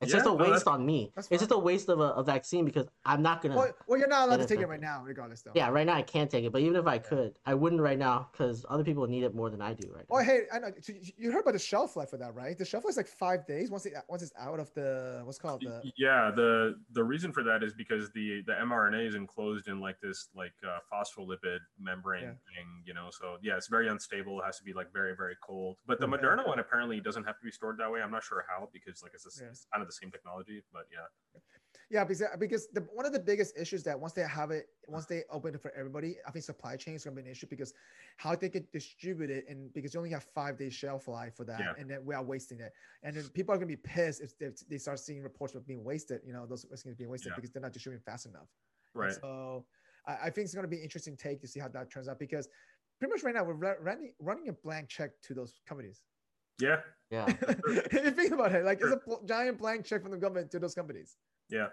it's 0.01 0.11
Yeah, 0.13 0.19
just 0.19 0.27
a 0.27 0.31
no, 0.31 0.35
waste 0.35 0.67
on 0.67 0.85
me. 0.85 1.13
It's 1.17 1.29
just 1.29 1.51
a 1.51 1.59
waste 1.59 1.89
of 1.89 2.01
a, 2.01 2.11
a 2.15 2.23
vaccine 2.25 2.65
because 2.65 2.87
I'm 3.05 3.23
not 3.23 3.43
gonna. 3.43 3.57
Well, 3.57 3.73
well, 3.87 3.99
you're 3.99 4.09
not 4.09 4.29
allowed 4.29 4.37
to 4.39 4.43
take 4.45 4.59
it 4.59 4.63
infected. 4.63 4.69
right 4.71 4.81
now, 4.81 5.03
regardless, 5.05 5.43
though. 5.43 5.53
Yeah, 5.55 5.69
right 5.71 5.87
now 5.87 5.95
I 5.95 6.03
can't 6.03 6.31
take 6.31 6.45
it, 6.45 6.53
but 6.53 6.63
even 6.63 6.77
if 6.77 6.87
I 6.87 6.99
could, 6.99 7.39
I 7.47 7.55
wouldn't 7.55 7.81
right 7.81 7.99
now 7.99 8.29
because 8.33 8.65
other 8.69 8.85
people 8.85 9.07
need 9.07 9.23
it 9.25 9.35
more 9.35 9.51
than 9.51 9.61
I 9.61 9.75
do 9.75 9.91
right 9.95 10.05
now. 10.11 10.17
Oh, 10.17 10.23
hey, 10.23 10.43
I 10.53 10.59
know. 10.59 10.69
so 10.81 10.93
you- 10.93 11.13
You 11.17 11.33
heard 11.33 11.41
about 11.43 11.53
the 11.55 11.59
shelf 11.59 11.97
life 11.97 12.11
for 12.11 12.17
that, 12.19 12.35
right? 12.35 12.57
The 12.57 12.65
shelf 12.65 12.85
life 12.85 12.93
is 12.93 12.97
like 12.97 13.09
five 13.09 13.47
days 13.47 13.71
once 13.71 13.87
it 13.87 13.95
once 14.09 14.23
it's 14.23 14.33
out 14.39 14.61
of 14.61 14.73
the 14.75 15.23
what's 15.25 15.39
called 15.39 15.61
the. 15.63 15.83
yeah 15.97 16.31
the 16.35 16.75
the 16.93 17.03
reason 17.05 17.33
for 17.33 17.43
that 17.43 17.63
is 17.63 17.73
because 17.75 18.11
the 18.13 18.43
the 18.47 18.53
mrna 18.53 19.07
is 19.07 19.15
enclosed 19.15 19.69
in 19.69 19.81
like 19.81 19.99
this 20.01 20.29
like 20.35 20.53
uh, 20.67 20.79
phospholipid 20.93 21.59
membrane 21.79 22.23
Yeah. 22.23 22.29
thing 22.31 22.67
you 22.85 22.95
know 22.95 23.09
so 23.11 23.37
yeah 23.43 23.57
it's 23.57 23.69
very 23.69 23.89
unstable 23.89 24.41
it 24.41 24.45
has 24.45 24.59
to 24.59 24.65
be 24.65 24.73
like 24.73 24.93
very 24.93 25.15
very 25.17 25.37
cold 25.47 25.77
but 25.87 26.01
the 26.01 26.07
Okay. 26.07 26.25
moderna 26.25 26.47
one 26.47 26.59
apparently 26.59 27.01
doesn't 27.01 27.25
have 27.25 27.39
to 27.39 27.45
be 27.45 27.51
stored 27.51 27.79
that 27.79 27.91
way 27.91 28.01
i'm 28.03 28.11
not 28.11 28.23
sure 28.25 28.45
how 28.49 28.69
because 28.73 29.03
like 29.03 29.13
it's, 29.15 29.27
a 29.27 29.45
Yeah. 29.45 29.51
Kind 29.73 29.83
of 29.83 29.89
the 29.89 29.93
same 29.93 30.11
technology 30.11 30.63
but 30.73 30.87
yeah 30.93 31.07
Yeah, 31.91 32.05
because 32.05 32.23
because 32.39 32.69
the, 32.73 32.81
one 32.99 33.07
of 33.07 33.13
the 33.13 33.21
biggest 33.21 33.53
issues 33.59 33.83
that 33.85 33.99
once 33.99 34.15
they 34.15 34.23
have 34.23 34.51
it, 34.51 34.65
once 34.89 35.07
they 35.07 35.25
open 35.31 35.55
it 35.55 35.61
for 35.61 35.73
everybody, 35.81 36.17
I 36.27 36.31
think 36.31 36.45
supply 36.45 36.75
chain 36.77 36.95
is 36.95 37.05
going 37.05 37.15
to 37.17 37.23
be 37.23 37.27
an 37.29 37.33
issue 37.33 37.47
because 37.55 37.75
how 38.17 38.35
they 38.35 38.49
can 38.49 38.67
distribute 38.73 39.31
it, 39.31 39.45
and 39.49 39.59
because 39.75 39.93
you 39.93 40.01
only 40.01 40.11
have 40.11 40.25
five 40.35 40.57
days 40.57 40.73
shelf 40.73 41.07
life 41.09 41.35
for 41.37 41.45
that, 41.45 41.61
Yeah. 41.61 41.75
and 41.79 41.91
then 41.91 42.01
we 42.09 42.15
are 42.15 42.25
wasting 42.25 42.61
it, 42.61 42.73
and 43.03 43.15
then 43.15 43.25
people 43.39 43.55
are 43.55 43.59
going 43.59 43.69
to 43.69 43.77
be 43.77 43.83
pissed 43.95 44.21
if 44.23 44.39
they, 44.39 44.51
they 44.71 44.79
start 44.79 44.99
seeing 45.01 45.23
reports 45.23 45.55
of 45.55 45.67
being 45.67 45.85
wasted. 45.85 46.21
You 46.25 46.33
know, 46.33 46.47
those 46.47 46.65
vaccines 46.65 46.97
being 46.97 47.11
wasted 47.11 47.31
Yeah. 47.31 47.37
because 47.37 47.51
they're 47.51 47.67
not 47.69 47.73
distributing 47.73 48.05
fast 48.11 48.25
enough. 48.27 48.49
And 48.95 49.03
right 49.05 49.13
So 49.21 49.67
I, 50.07 50.13
I 50.27 50.31
think 50.31 50.45
it's 50.47 50.55
going 50.55 50.69
to 50.69 50.75
be 50.77 50.79
an 50.79 50.85
interesting 50.89 51.17
take 51.17 51.41
to 51.43 51.49
see 51.53 51.61
how 51.61 51.69
that 51.69 51.91
turns 51.91 52.09
out 52.09 52.19
because 52.19 52.49
pretty 52.99 53.13
much 53.13 53.23
right 53.23 53.35
now 53.35 53.45
we're 53.45 53.77
running 53.89 54.15
running 54.19 54.49
a 54.49 54.53
blank 54.53 54.89
check 54.89 55.11
to 55.27 55.35
those 55.35 55.61
companies. 55.69 56.01
Yeah 56.67 56.81
Yeah, 57.11 57.27
if 57.49 57.93
you 58.07 58.11
think 58.19 58.33
about 58.33 58.53
it, 58.57 58.65
like 58.65 58.81
it's 58.81 58.91
a 58.99 59.01
bl- 59.07 59.25
giant 59.27 59.59
blank 59.59 59.85
check 59.85 60.01
from 60.03 60.13
the 60.13 60.23
government 60.25 60.51
to 60.53 60.59
those 60.59 60.75
companies. 60.81 61.11
Yeah. 61.51 61.69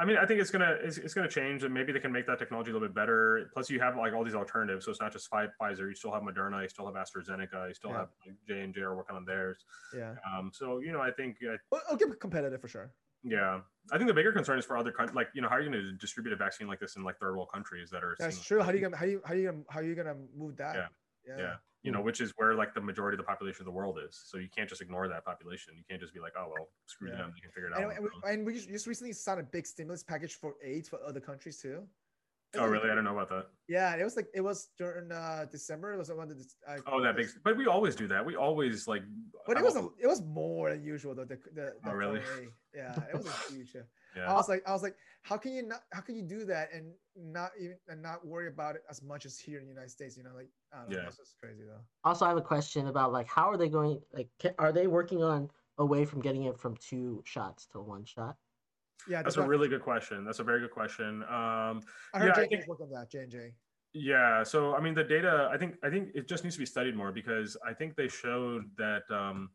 I 0.00 0.06
mean, 0.06 0.16
I 0.16 0.24
think 0.24 0.40
it's 0.40 0.50
gonna 0.54 0.72
it's, 0.86 0.96
it's 0.96 1.12
gonna 1.12 1.28
change, 1.28 1.64
and 1.64 1.74
maybe 1.74 1.92
they 1.92 1.98
can 2.00 2.12
make 2.18 2.26
that 2.30 2.38
technology 2.38 2.70
a 2.70 2.72
little 2.72 2.88
bit 2.88 2.94
better. 2.94 3.50
Plus, 3.52 3.68
you 3.68 3.78
have 3.80 3.94
like 4.04 4.14
all 4.14 4.24
these 4.24 4.34
alternatives, 4.42 4.86
so 4.86 4.90
it's 4.90 5.02
not 5.04 5.12
just 5.12 5.30
Pfi- 5.30 5.50
Pfizer. 5.60 5.84
You 5.90 5.94
still 5.94 6.12
have 6.16 6.22
Moderna, 6.22 6.62
you 6.62 6.68
still 6.70 6.86
have 6.90 6.94
AstraZeneca, 6.94 7.68
you 7.68 7.74
still 7.74 7.90
Yeah. 7.90 7.98
have 7.98 8.08
J 8.48 8.60
and 8.64 8.72
J 8.74 8.80
are 8.88 8.96
working 8.96 9.16
on 9.16 9.26
theirs. 9.26 9.58
Yeah, 9.94 10.14
Um, 10.30 10.50
so 10.54 10.78
you 10.78 10.92
know, 10.92 11.02
I 11.02 11.10
think 11.10 11.36
uh, 11.46 11.56
Well, 11.70 11.82
it'll 11.86 11.98
get 11.98 12.18
competitive 12.20 12.60
for 12.62 12.68
sure. 12.68 12.88
yeah, 13.22 13.60
I 13.92 13.98
think 13.98 14.08
the 14.08 14.14
bigger 14.14 14.32
concern 14.32 14.58
is 14.58 14.64
for 14.64 14.78
other 14.78 14.92
countries. 14.92 15.14
Like 15.14 15.28
you 15.34 15.42
know, 15.42 15.50
how 15.50 15.56
are 15.56 15.60
you 15.60 15.70
going 15.70 15.84
to 15.84 15.92
distribute 15.92 16.32
a 16.32 16.36
vaccine 16.36 16.66
like 16.72 16.80
this 16.80 16.96
in 16.96 17.04
like 17.04 17.18
third 17.18 17.34
world 17.36 17.50
countries 17.52 17.90
that 17.90 18.02
are 18.02 18.16
That's 18.18 18.36
seeing- 18.36 18.44
true. 18.44 18.62
How 18.62 18.70
do 18.72 18.78
you 18.78 18.84
gonna 18.86 18.96
how 18.96 19.04
you 19.12 19.20
how 19.26 19.34
you 19.34 19.44
gonna 19.50 19.62
how 19.68 19.80
you 19.80 19.94
gonna 19.94 20.16
move 20.42 20.56
that? 20.56 20.74
Yeah. 21.28 21.34
yeah 21.44 21.54
you 21.82 21.90
know 21.90 22.00
which 22.00 22.20
is 22.20 22.32
where 22.36 22.54
like 22.54 22.74
the 22.74 22.80
majority 22.80 23.14
of 23.16 23.18
the 23.18 23.24
population 23.24 23.62
of 23.62 23.66
the 23.66 23.72
world 23.72 23.98
is 24.06 24.20
so 24.28 24.38
you 24.38 24.48
can't 24.56 24.68
just 24.68 24.80
ignore 24.80 25.08
that 25.08 25.24
population 25.24 25.74
you 25.76 25.82
can't 25.88 26.00
just 26.00 26.14
be 26.14 26.20
like 26.20 26.32
oh 26.38 26.46
well 26.52 26.68
screw 26.86 27.10
Yeah. 27.10 27.16
them 27.18 27.32
they 27.34 27.40
can 27.40 27.50
figure 27.50 27.68
it 27.70 27.74
out 27.74 27.92
and, 27.96 28.04
we, 28.04 28.30
and 28.30 28.46
we 28.46 28.54
just- 28.54 28.68
just 28.68 28.86
recently 28.86 29.12
signed 29.12 29.40
a 29.40 29.42
big 29.42 29.66
stimulus 29.66 30.02
package 30.02 30.34
for 30.34 30.54
AIDS 30.64 30.88
for 30.88 30.98
other 31.06 31.20
countries 31.20 31.58
too. 31.60 31.82
Oh 32.54 32.66
really 32.66 32.90
i 32.90 32.94
don't 32.94 33.04
know 33.04 33.16
about 33.18 33.30
that 33.30 33.46
Yeah, 33.66 33.96
it 33.96 34.04
was 34.04 34.14
like 34.14 34.26
it 34.34 34.42
was 34.42 34.68
during 34.78 35.10
uh 35.10 35.46
December. 35.50 35.94
It 35.94 35.98
was 35.98 36.10
one 36.12 36.30
of 36.30 36.36
the. 36.38 36.44
Uh, 36.68 36.76
oh 36.86 37.00
that 37.02 37.16
big 37.16 37.28
but 37.42 37.56
we 37.56 37.66
always 37.66 37.96
do 37.96 38.06
that 38.08 38.24
we 38.30 38.36
always 38.36 38.86
like 38.86 39.02
But 39.46 39.56
it 39.56 39.64
was 39.64 39.74
a, 39.76 39.88
it 39.98 40.06
was 40.06 40.20
more 40.22 40.68
than 40.70 40.82
usual 40.84 41.14
though. 41.14 41.24
The 41.24 41.38
the, 41.58 41.66
the 41.82 41.88
Oh, 41.90 41.94
really? 42.02 42.20
4A. 42.20 42.48
Yeah, 42.74 42.94
it 43.10 43.16
was 43.16 43.26
a 43.26 43.36
huge. 43.52 43.70
Yeah. 43.74 43.80
yeah 44.16 44.30
I 44.30 44.34
was 44.34 44.48
like, 44.50 44.62
I 44.68 44.72
was 44.76 44.82
like, 44.82 44.96
how 45.22 45.38
can 45.38 45.52
you 45.56 45.62
not? 45.62 45.80
How 45.94 46.02
can 46.02 46.14
you 46.14 46.22
do 46.36 46.44
that 46.44 46.68
and 46.74 46.92
not 47.16 47.50
even 47.58 47.76
and 47.88 48.02
not 48.02 48.18
worry 48.32 48.48
about 48.48 48.76
it 48.76 48.82
as 48.90 49.02
much 49.02 49.24
as 49.24 49.38
here 49.38 49.58
in 49.58 49.64
the 49.64 49.70
United 49.72 49.90
States? 49.90 50.14
You 50.18 50.24
know, 50.24 50.34
like 50.36 50.50
I 50.72 50.78
don't 50.78 50.90
know. 50.90 50.96
Yeah. 50.96 51.02
That's 51.04 51.16
just 51.18 51.34
crazy 51.40 51.62
though. 51.66 51.80
Also, 52.04 52.24
I 52.24 52.28
have 52.28 52.38
a 52.38 52.42
question 52.42 52.86
about 52.88 53.12
like 53.12 53.26
how 53.28 53.50
are 53.50 53.56
they 53.56 53.68
going? 53.68 54.00
Like, 54.12 54.28
ca- 54.40 54.54
are 54.58 54.72
they 54.72 54.86
working 54.86 55.22
on 55.22 55.50
a 55.78 55.84
way 55.84 56.04
from 56.04 56.20
getting 56.20 56.44
it 56.44 56.58
from 56.58 56.76
two 56.76 57.22
shots 57.26 57.66
to 57.72 57.80
one 57.80 58.04
shot? 58.04 58.36
Yeah, 59.08 59.22
That's 59.22 59.36
what- 59.36 59.46
a 59.46 59.48
really 59.48 59.68
good 59.68 59.82
question. 59.82 60.24
That's 60.24 60.38
a 60.38 60.44
very 60.44 60.60
good 60.60 60.70
question. 60.70 61.22
Um, 61.24 61.82
I 62.14 62.18
heard 62.20 62.26
yeah, 62.26 62.32
I 62.32 62.34
J 62.34 62.40
and 62.42 62.50
think- 62.50 62.52
J's 62.62 62.68
working 62.68 62.86
on 62.86 62.92
that. 62.92 63.10
J 63.10 63.18
and 63.18 63.30
J. 63.32 63.52
yeah. 63.92 64.42
So 64.42 64.74
I 64.74 64.80
mean, 64.80 64.94
the 64.94 65.04
data. 65.04 65.48
I 65.52 65.58
think. 65.58 65.76
I 65.82 65.90
think 65.90 66.10
it 66.14 66.28
just 66.28 66.44
needs 66.44 66.56
to 66.56 66.60
be 66.60 66.66
studied 66.66 66.96
more 66.96 67.12
because 67.12 67.56
I 67.66 67.74
think 67.74 67.96
they 67.96 68.08
showed 68.08 68.64
that. 68.78 69.02
Um, 69.10 69.50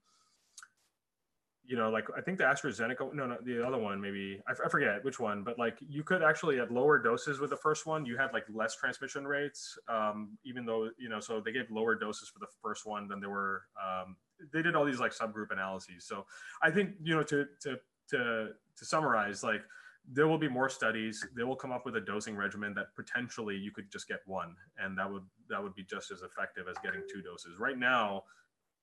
you 1.67 1.75
know, 1.75 1.89
like 1.89 2.07
I 2.17 2.21
think 2.21 2.37
the 2.37 2.45
AstraZeneca. 2.45 3.13
No, 3.13 3.27
no, 3.27 3.37
the 3.43 3.65
other 3.65 3.77
one 3.77 3.99
maybe. 3.99 4.41
I, 4.47 4.51
f- 4.51 4.61
I 4.65 4.69
forget 4.69 5.03
which 5.03 5.19
one, 5.19 5.43
but 5.43 5.59
like 5.59 5.77
you 5.81 6.01
could 6.01 6.23
actually 6.23 6.59
at 6.59 6.71
lower 6.71 6.97
doses 6.97 7.39
with 7.39 7.49
the 7.49 7.57
first 7.57 7.85
one, 7.85 8.05
you 8.05 8.17
had 8.17 8.31
like 8.31 8.45
less 8.53 8.75
transmission 8.75 9.27
rates. 9.27 9.77
Um, 9.89 10.37
even 10.45 10.65
though 10.65 10.89
you 10.97 11.09
know, 11.09 11.19
so 11.19 11.41
they 11.41 11.51
gave 11.51 11.69
lower 11.69 11.95
doses 11.95 12.29
for 12.29 12.39
the 12.39 12.47
first 12.63 12.85
one 12.85 13.07
than 13.07 13.19
they 13.19 13.27
were. 13.27 13.63
Um, 13.77 14.15
they 14.53 14.61
did 14.61 14.75
all 14.75 14.85
these 14.85 14.99
like 14.99 15.11
subgroup 15.13 15.51
analyses. 15.51 16.05
So 16.05 16.25
I 16.61 16.71
think 16.71 16.91
you 17.03 17.15
know 17.15 17.23
to 17.23 17.45
to 17.63 17.77
to 18.11 18.49
to 18.77 18.85
summarize, 18.85 19.43
like 19.43 19.61
there 20.09 20.27
will 20.27 20.37
be 20.37 20.47
more 20.47 20.69
studies. 20.69 21.25
They 21.35 21.43
will 21.43 21.55
come 21.55 21.73
up 21.73 21.85
with 21.85 21.97
a 21.97 22.01
dosing 22.01 22.37
regimen 22.37 22.73
that 22.75 22.95
potentially 22.95 23.57
you 23.57 23.71
could 23.71 23.91
just 23.91 24.07
get 24.07 24.19
one, 24.25 24.55
and 24.81 24.97
that 24.97 25.11
would 25.11 25.23
that 25.49 25.61
would 25.61 25.75
be 25.75 25.83
just 25.83 26.11
as 26.11 26.21
effective 26.21 26.67
as 26.69 26.77
getting 26.81 27.01
two 27.11 27.21
doses. 27.21 27.59
Right 27.59 27.77
now, 27.77 28.23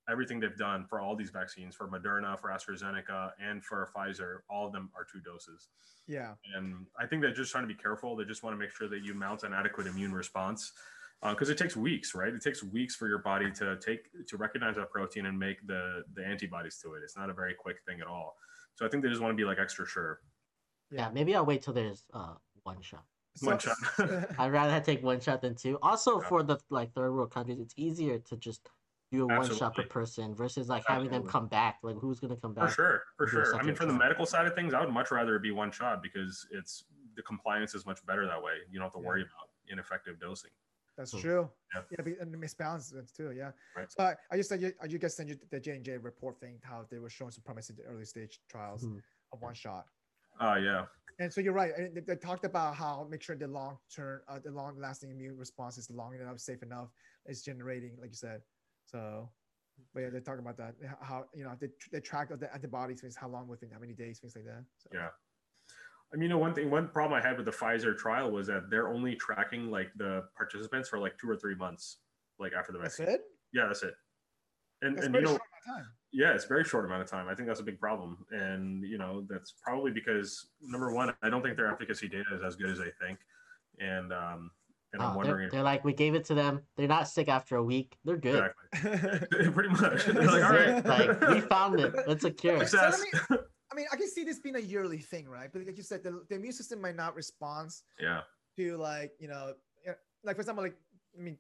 everything 0.09 0.41
they've 0.41 0.57
done 0.57 0.85
for 0.85 1.01
all 1.01 1.17
these 1.17 1.31
vaccines, 1.31 1.75
for 1.75 1.89
Moderna, 1.89 2.39
for 2.39 2.51
AstraZeneca, 2.51 3.31
and 3.41 3.65
for 3.65 3.89
Pfizer, 3.97 4.39
all 4.51 4.67
of 4.67 4.73
them 4.73 4.91
are 4.97 5.05
two 5.11 5.21
doses. 5.21 5.69
Yeah. 6.07 6.35
And 6.55 6.87
I 6.99 7.07
think 7.07 7.23
they're 7.23 7.33
just 7.33 7.51
trying 7.51 7.65
to 7.65 7.69
be 7.69 7.81
careful. 7.81 8.15
They 8.17 8.25
just 8.25 8.43
want 8.43 8.55
to 8.55 8.59
make 8.59 8.71
sure 8.71 8.89
that 8.89 9.03
you 9.03 9.15
mount 9.15 9.43
an 9.45 9.53
adequate 9.55 9.87
immune 9.87 10.13
response 10.13 10.73
because 11.23 11.49
it 11.49 11.57
takes 11.57 11.75
weeks, 11.75 12.15
right? 12.15 12.35
It 12.35 12.43
takes 12.43 12.63
weeks 12.63 12.95
for 12.97 13.09
your 13.09 13.19
body 13.19 13.51
to 13.53 13.77
take 13.79 14.01
to 14.29 14.37
recognize 14.37 14.77
that 14.77 14.91
protein 14.91 15.25
and 15.27 15.39
make 15.39 15.67
the 15.67 16.05
the 16.13 16.23
antibodies 16.23 16.77
to 16.83 16.95
it. 16.95 17.01
It's 17.03 17.17
not 17.17 17.31
a 17.31 17.33
very 17.33 17.55
quick 17.55 17.79
thing 17.87 18.01
at 18.03 18.07
all. 18.07 18.37
So 18.75 18.85
I 18.85 18.91
think 18.91 19.03
they 19.03 19.09
just 19.09 19.23
want 19.23 19.33
to 19.33 19.37
be 19.37 19.45
like 19.47 19.59
extra 19.59 19.87
sure. 19.87 20.21
Yeah, 20.91 21.11
maybe 21.15 21.35
I'll 21.35 21.47
wait 21.47 21.63
till 21.63 21.73
there's 21.73 22.05
uh 22.13 22.35
one 22.65 22.83
shot. 22.83 23.05
One 23.41 23.59
shot. 23.59 23.77
I'd 24.39 24.53
rather 24.53 24.79
take 24.85 25.03
one 25.03 25.19
shot 25.21 25.41
than 25.41 25.55
two. 25.55 25.79
Also, 25.81 26.21
Yeah. 26.21 26.29
for 26.29 26.43
the 26.43 26.59
like 26.69 26.93
third 26.93 27.13
world 27.13 27.31
countries, 27.33 27.59
it's 27.59 27.75
easier 27.79 28.19
to 28.19 28.37
just 28.37 28.69
do 29.15 29.25
a 29.25 29.39
one 29.39 29.51
shot 29.55 29.75
per 29.75 29.85
person 29.85 30.35
versus 30.35 30.69
like 30.69 30.85
having 30.87 31.11
them 31.11 31.27
come 31.27 31.47
back. 31.49 31.79
Like, 31.83 31.97
who's 31.97 32.21
gonna 32.21 32.37
come 32.37 32.55
back? 32.55 32.69
For 32.71 32.75
sure, 32.75 33.03
for 33.17 33.27
sure. 33.27 33.57
I 33.57 33.63
mean, 33.63 33.75
from 33.75 33.89
the 33.89 33.95
medical 33.95 34.27
side 34.27 34.47
of 34.47 34.55
things, 34.55 34.75
I 34.75 34.81
would 34.81 34.93
much 34.93 35.11
rather 35.11 35.37
it 35.37 35.43
be 35.43 35.51
one 35.51 35.71
shot 35.71 36.03
because 36.03 36.47
it's 36.51 36.85
the 37.17 37.23
compliance 37.23 37.75
is 37.75 37.87
much 37.87 38.05
better 38.07 38.27
that 38.27 38.43
way. 38.43 38.59
You 38.71 38.79
don't 38.79 38.87
have 38.87 38.93
to 38.95 38.99
Yeah. 39.01 39.07
worry 39.07 39.23
about 39.23 39.51
ineffective 39.69 40.19
dosing. 40.19 40.51
That's 40.97 41.13
Hmm. 41.13 41.19
true. 41.21 41.51
Yeah. 41.75 41.83
Yeah, 41.91 42.03
be- 42.05 42.17
and 42.21 42.33
the 42.33 42.39
misbalances 42.39 43.13
too. 43.13 43.33
Yeah. 43.33 43.53
Right. 43.77 43.91
So 43.91 44.05
I, 44.05 44.15
I 44.31 44.37
just 44.37 44.49
said, 44.49 44.61
you, 44.63 44.73
I 44.81 44.87
you 44.87 44.99
guys 44.99 45.17
sent 45.17 45.29
you 45.29 45.37
the 45.51 45.59
J 45.61 45.73
and 45.77 45.85
J 45.85 45.97
report 45.97 46.39
thing 46.41 46.61
how 46.63 46.87
they 46.91 46.99
were 46.99 47.11
showing 47.11 47.31
some 47.33 47.43
promise 47.43 47.71
in 47.71 47.77
the 47.77 47.83
early 47.83 48.05
stage 48.05 48.41
trials 48.49 48.85
Mhm. 48.85 49.03
of 49.33 49.41
one 49.43 49.55
shot. 49.55 49.87
Uh 50.41 50.57
yeah, 50.61 50.87
And 51.21 51.33
so 51.33 51.41
you're 51.41 51.53
right. 51.53 51.73
and 51.77 51.95
They, 51.97 52.01
they 52.01 52.17
talked 52.17 52.45
about 52.45 52.75
how 52.75 53.07
make 53.09 53.23
sure 53.23 53.37
the 53.37 53.47
long 53.47 53.79
term, 53.89 54.23
uh, 54.29 54.41
the 54.41 54.51
long 54.51 54.77
lasting 54.79 55.11
immune 55.13 55.37
response 55.37 55.79
is 55.79 55.89
long 55.91 56.15
enough, 56.17 56.39
safe 56.41 56.63
enough, 56.65 56.91
is 57.27 57.43
generating, 57.43 57.97
like 58.01 58.11
you 58.11 58.17
said. 58.17 58.43
So, 58.95 59.29
but 59.93 60.01
yeah, 60.01 60.11
they 60.11 60.21
talk 60.21 60.39
about 60.39 60.57
that. 60.59 60.75
How 61.01 61.25
you 61.35 61.43
know 61.43 61.57
they 61.61 61.67
they 61.93 62.01
track 62.01 62.31
of 62.31 62.39
the 62.39 62.53
antibodies, 62.55 63.03
means 63.03 63.17
how 63.17 63.29
long 63.29 63.49
within 63.49 63.71
how 63.73 63.81
many 63.81 63.93
days, 63.93 64.21
things 64.21 64.37
like 64.37 64.45
that. 64.45 64.65
So, 64.79 64.91
yeah. 64.95 65.09
I 66.13 66.17
mean, 66.17 66.25
you 66.25 66.29
know, 66.29 66.39
one 66.39 66.55
thing, 66.55 66.71
one 66.71 66.87
problem 66.87 67.21
I 67.21 67.27
had 67.27 67.37
with 67.37 67.47
the 67.47 67.51
Pfizer 67.51 67.99
trial 67.99 68.31
was 68.31 68.47
that 68.47 68.71
they're 68.71 68.89
only 68.89 69.17
tracking 69.17 69.69
like 69.69 69.89
the 69.97 70.23
participants 70.37 70.89
for 70.89 71.01
like 71.01 71.19
two 71.19 71.29
or 71.29 71.37
three 71.37 71.57
months, 71.57 71.99
like 72.39 72.53
after 72.57 72.71
the 72.71 72.79
vaccine. 72.79 73.07
That's 73.07 73.17
it. 73.17 73.23
Yeah, 73.53 73.67
that's 73.67 73.83
it. 73.83 73.95
And 74.83 74.97
That's 74.97 75.07
and 75.07 75.15
you 75.17 75.23
know, 75.23 75.31
short 75.31 75.43
amount 75.43 75.81
of 75.81 75.85
time. 75.85 75.93
yeah, 76.13 76.35
it's 76.35 76.45
a 76.45 76.49
very 76.49 76.63
short 76.63 76.85
amount 76.85 77.03
of 77.03 77.11
time. 77.11 77.27
I 77.27 77.35
think 77.35 77.49
that's 77.49 77.61
a 77.61 77.65
big 77.65 77.81
problem, 77.81 78.25
and 78.31 78.85
you 78.85 78.99
know, 78.99 79.27
that's 79.29 79.55
probably 79.61 79.91
because 79.91 80.51
number 80.61 80.93
one, 80.93 81.13
I 81.23 81.31
don't 81.31 81.43
think 81.43 81.57
their 81.57 81.73
efficacy 81.73 82.09
data 82.09 82.33
is 82.33 82.43
as 82.47 82.55
good 82.55 82.71
as 82.71 82.79
they 82.79 82.93
think, 83.05 83.19
and 83.81 84.13
um, 84.13 84.51
and 84.95 85.03
I'm 85.03 85.11
Oh, 85.13 85.17
wondering 85.17 85.37
they're, 85.39 85.47
if 85.49 85.53
they're 85.53 85.63
like, 85.63 85.85
we 85.85 85.93
gave 85.93 86.15
it 86.15 86.25
to 86.27 86.35
them. 86.35 86.63
They're 86.77 86.89
not 86.89 87.09
sick 87.09 87.29
after 87.29 87.57
a 87.57 87.63
week. 87.63 87.99
They're 88.05 88.17
good. 88.17 88.51
Exactly. 88.73 89.51
Pretty 89.53 89.69
much. 89.71 90.05
They're 90.07 90.15
This 90.15 90.27
like, 90.33 90.37
is 90.37 90.45
all 90.45 90.55
it. 90.55 90.87
Like 90.87 91.29
we 91.29 91.41
found 91.41 91.81
it. 91.81 91.93
It's 92.09 92.25
a 92.25 92.31
cure. 92.31 92.65
So 92.67 92.79
let 92.79 92.95
Success. 92.95 93.31
me- 93.31 93.39
I 93.73 93.77
mean, 93.77 93.87
I 93.93 93.97
can 93.97 94.09
see 94.09 94.23
this 94.23 94.39
being 94.39 94.55
a 94.55 94.61
yearly 94.61 94.99
thing, 94.99 95.29
right? 95.29 95.51
But 95.53 95.67
like 95.67 95.77
you 95.77 95.83
said, 95.83 96.05
the, 96.05 96.23
the 96.29 96.37
immune 96.37 96.53
system 96.53 96.81
might 96.81 96.95
not 96.95 97.17
respond 97.17 97.71
yeah. 98.01 98.21
to 98.57 98.77
like 98.77 99.13
you 99.19 99.27
know, 99.29 99.53
like 100.23 100.37
for 100.37 100.41
example, 100.43 100.63
like 100.63 100.77
I 101.19 101.21
mean, 101.23 101.39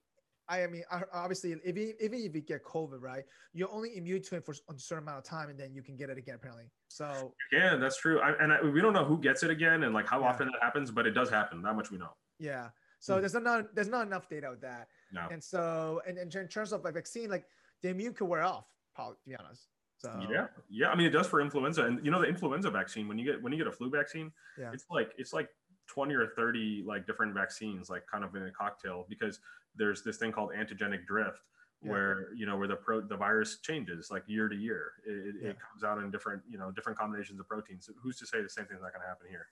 I, 0.49 0.65
I 0.65 0.67
mean, 0.67 0.83
obviously, 1.13 1.53
if 1.65 1.77
you, 1.77 1.95
even 2.01 2.19
if 2.19 2.35
you 2.35 2.41
get 2.43 2.65
COVID, 2.65 3.01
right, 3.01 3.25
you're 3.53 3.71
only 3.73 3.97
immune 3.97 4.21
to 4.23 4.37
it 4.37 4.45
for 4.45 4.53
a 4.53 4.79
certain 4.79 5.05
amount 5.05 5.19
of 5.19 5.25
time, 5.25 5.49
and 5.49 5.59
then 5.59 5.73
you 5.75 5.83
can 5.83 5.97
get 5.97 6.11
it 6.11 6.19
again, 6.19 6.35
apparently. 6.35 6.65
So 6.89 7.33
Yeah, 7.53 7.77
that's 7.77 7.99
true. 7.99 8.21
I, 8.21 8.33
and 8.43 8.53
I, 8.53 8.61
we 8.63 8.81
don't 8.83 8.93
know 8.93 9.05
who 9.05 9.17
gets 9.19 9.43
it 9.45 9.51
again 9.51 9.85
and 9.85 9.95
like 9.95 10.07
how 10.09 10.21
Yeah. 10.21 10.27
often 10.29 10.49
that 10.49 10.61
happens, 10.61 10.91
but 10.91 11.07
it 11.07 11.13
does 11.13 11.31
happen. 11.31 11.63
That 11.63 11.77
much 11.77 11.91
we 11.93 11.99
know. 11.99 12.11
yeah, 12.39 12.69
so 13.05 13.15
Hmm. 13.17 13.21
there's 13.21 13.35
not 13.35 13.75
there's 13.75 13.89
not 13.89 14.07
enough 14.07 14.29
data 14.29 14.49
with 14.51 14.63
that, 14.63 14.89
No. 15.13 15.29
and 15.31 15.43
so 15.45 16.01
and, 16.07 16.17
and 16.17 16.35
in 16.35 16.49
terms 16.49 16.73
of 16.73 16.83
like 16.85 16.95
vaccine, 16.95 17.29
like 17.29 17.47
the 17.83 17.91
immune 17.91 18.15
could 18.15 18.27
wear 18.29 18.43
off, 18.43 18.67
probably 18.95 19.17
to 19.25 19.29
be 19.29 19.37
honest. 19.37 19.69
So 19.99 20.09
Yeah, 20.31 20.47
yeah. 20.71 20.89
I 20.91 20.95
mean, 20.97 21.07
it 21.07 21.11
does 21.11 21.27
for 21.27 21.41
influenza, 21.43 21.85
and 21.85 22.03
you 22.05 22.11
know, 22.11 22.21
the 22.21 22.27
influenza 22.29 22.71
vaccine 22.71 23.07
when 23.09 23.19
you 23.19 23.25
get 23.31 23.43
when 23.43 23.53
you 23.53 23.59
get 23.59 23.67
a 23.67 23.73
flu 23.73 23.91
vaccine, 23.91 24.33
Yeah. 24.57 24.73
it's 24.73 24.87
like 24.91 25.13
it's 25.19 25.33
like 25.35 25.51
twenty 25.87 26.15
or 26.15 26.29
thirty 26.29 26.83
like 26.87 27.07
different 27.07 27.35
vaccines, 27.35 27.91
like 27.91 28.07
kind 28.07 28.25
of 28.25 28.35
in 28.35 28.43
a 28.45 28.51
cocktail, 28.51 29.05
because 29.09 29.39
there's 29.75 30.03
this 30.03 30.17
thing 30.17 30.33
called 30.33 30.51
antigenic 30.53 31.05
drift, 31.07 31.43
Yeah. 31.83 31.91
where 31.91 32.33
you 32.33 32.47
know 32.47 32.57
where 32.57 32.69
the 32.69 32.77
pro 32.77 33.03
the 33.03 33.17
virus 33.17 33.61
changes 33.61 34.11
like 34.11 34.25
year 34.27 34.49
to 34.49 34.57
year. 34.57 34.93
It, 35.07 35.13
it, 35.29 35.35
Yeah. 35.43 35.49
it 35.51 35.59
comes 35.61 35.85
out 35.85 35.99
in 35.99 36.11
different 36.11 36.43
you 36.49 36.57
know 36.59 36.71
different 36.71 36.99
combinations 36.99 37.39
of 37.39 37.47
proteins. 37.47 37.91
Who's 38.03 38.19
to 38.21 38.27
say 38.27 38.41
the 38.41 38.49
same 38.49 38.65
thing's 38.67 38.81
not 38.81 38.93
going 38.95 39.03
to 39.03 39.09
happen 39.09 39.27
here? 39.29 39.47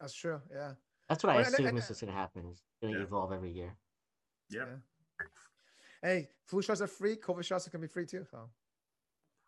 That's 0.00 0.14
true. 0.14 0.40
Yeah. 0.50 0.74
That's 1.08 1.22
what 1.22 1.30
I 1.30 1.36
Well, 1.36 1.44
and- 1.46 1.54
assume 1.54 1.66
and- 1.66 1.78
is 1.78 1.88
just 1.88 2.00
gonna 2.00 2.12
happen. 2.12 2.48
It's 2.50 2.62
gonna 2.82 2.96
Yeah. 2.98 3.02
evolve 3.04 3.32
every 3.32 3.50
year. 3.52 3.76
Yep, 4.50 4.68
Yeah. 4.68 5.26
Hey, 6.02 6.28
flu 6.44 6.60
shots 6.60 6.80
are 6.82 6.86
free. 6.86 7.16
COVID 7.16 7.44
shots 7.44 7.66
are 7.66 7.70
going 7.70 7.80
to 7.80 7.88
be 7.88 7.92
free 7.92 8.04
too. 8.04 8.26
So 8.30 8.50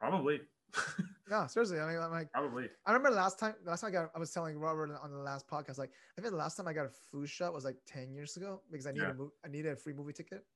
probably, 0.00 0.40
no, 1.28 1.46
seriously. 1.48 1.78
I 1.78 1.86
mean, 1.86 1.98
I'm 2.02 2.10
like, 2.10 2.32
probably. 2.32 2.70
I 2.86 2.92
remember 2.92 3.10
last 3.14 3.38
time. 3.38 3.54
Last 3.64 3.82
time 3.82 3.88
I 3.88 3.92
got, 3.92 4.10
I 4.14 4.18
was 4.18 4.30
telling 4.32 4.58
Robert 4.58 4.90
on 5.02 5.10
the 5.10 5.18
last 5.18 5.46
podcast, 5.46 5.76
like, 5.76 5.92
I 6.16 6.20
think 6.22 6.32
the 6.32 6.38
last 6.38 6.56
time 6.56 6.66
I 6.66 6.72
got 6.72 6.86
a 6.86 6.90
flu 7.10 7.26
shot 7.26 7.52
was 7.52 7.64
like 7.64 7.76
ten 7.86 8.10
years 8.10 8.36
ago 8.38 8.62
because 8.70 8.86
I 8.86 8.92
needed 8.92 9.04
Yeah. 9.04 9.10
a 9.10 9.14
mov- 9.14 9.32
I 9.44 9.48
needed 9.48 9.72
a 9.72 9.76
free 9.76 9.92
movie 9.92 10.14
ticket. 10.14 10.46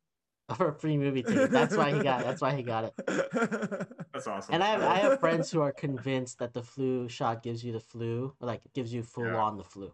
For 0.56 0.68
a 0.68 0.74
free 0.74 0.96
movie 0.96 1.22
ticket. 1.22 1.50
That's 1.50 1.76
why 1.76 1.92
he 1.92 2.02
got. 2.02 2.24
That's 2.24 2.40
why 2.40 2.54
he 2.54 2.62
got 2.62 2.84
it. 2.84 2.94
That's 4.12 4.26
awesome. 4.26 4.54
And 4.54 4.62
I 4.64 4.68
have, 4.68 4.82
I 4.82 4.94
have 5.00 5.20
friends 5.20 5.50
who 5.50 5.60
are 5.60 5.70
convinced 5.72 6.38
that 6.38 6.54
the 6.54 6.62
flu 6.62 7.08
shot 7.10 7.42
gives 7.42 7.62
you 7.62 7.72
the 7.72 7.80
flu, 7.80 8.34
or 8.40 8.46
like 8.46 8.62
gives 8.72 8.92
you 8.92 9.02
full 9.02 9.26
Yeah. 9.26 9.36
on 9.36 9.58
the 9.58 9.64
flu. 9.64 9.92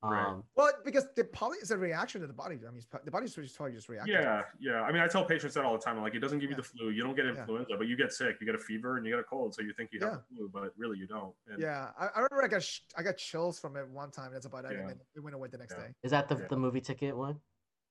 Um, 0.00 0.44
well, 0.54 0.70
because 0.84 1.06
the 1.16 1.24
probably 1.24 1.58
is 1.58 1.72
a 1.72 1.76
reaction 1.76 2.20
to 2.20 2.26
the 2.28 2.32
body. 2.32 2.54
I 2.56 2.68
mean, 2.68 2.76
it's 2.76 2.86
pro- 2.86 3.00
the 3.04 3.10
body's 3.10 3.34
just 3.34 3.56
probably 3.56 3.74
just 3.74 3.88
reacting. 3.88 4.14
to 4.14 4.20
it. 4.20 4.22
Yeah, 4.22 4.42
yeah. 4.60 4.82
I 4.82 4.92
mean, 4.92 5.02
I 5.02 5.08
tell 5.08 5.24
patients 5.24 5.54
that 5.54 5.64
all 5.64 5.72
the 5.72 5.82
time. 5.82 5.96
I'm 5.96 6.02
like, 6.02 6.14
it 6.14 6.20
doesn't 6.20 6.38
give 6.38 6.50
you 6.50 6.56
the 6.56 6.62
flu. 6.62 6.90
You 6.90 7.02
don't 7.02 7.16
get 7.16 7.24
Yeah. 7.24 7.32
influenza, 7.32 7.74
but 7.76 7.88
you 7.88 7.96
get 7.96 8.12
sick. 8.12 8.36
You 8.40 8.46
get 8.46 8.54
a 8.54 8.58
fever 8.58 8.96
and 8.96 9.04
you 9.04 9.12
get 9.12 9.18
a 9.18 9.24
cold, 9.24 9.54
so 9.56 9.62
you 9.62 9.72
think 9.72 9.90
you 9.92 9.98
have 10.00 10.10
Yeah. 10.10 10.16
the 10.30 10.36
flu, 10.36 10.50
but 10.52 10.72
really 10.76 10.98
you 10.98 11.08
don't. 11.08 11.34
And 11.48 11.60
Yeah, 11.60 11.90
I, 11.98 12.06
I 12.06 12.20
remember 12.20 12.44
I 12.44 12.48
got 12.48 12.62
sh- 12.62 12.80
I 12.96 13.02
got 13.02 13.16
chills 13.16 13.58
from 13.58 13.76
it 13.76 13.88
one 13.88 14.12
time. 14.12 14.32
That's 14.32 14.46
about 14.46 14.66
it, 14.66 14.72
Yeah. 14.72 14.78
and 14.80 14.90
then 14.90 15.00
it 15.16 15.20
went 15.20 15.34
away 15.34 15.48
the 15.48 15.58
next 15.58 15.74
Yeah. 15.76 15.86
day. 15.86 15.94
Is 16.04 16.12
that 16.12 16.28
the, 16.28 16.36
Yeah. 16.36 16.46
the 16.48 16.56
movie 16.56 16.80
ticket 16.80 17.16
one? 17.16 17.40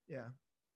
Yeah, 0.07 0.27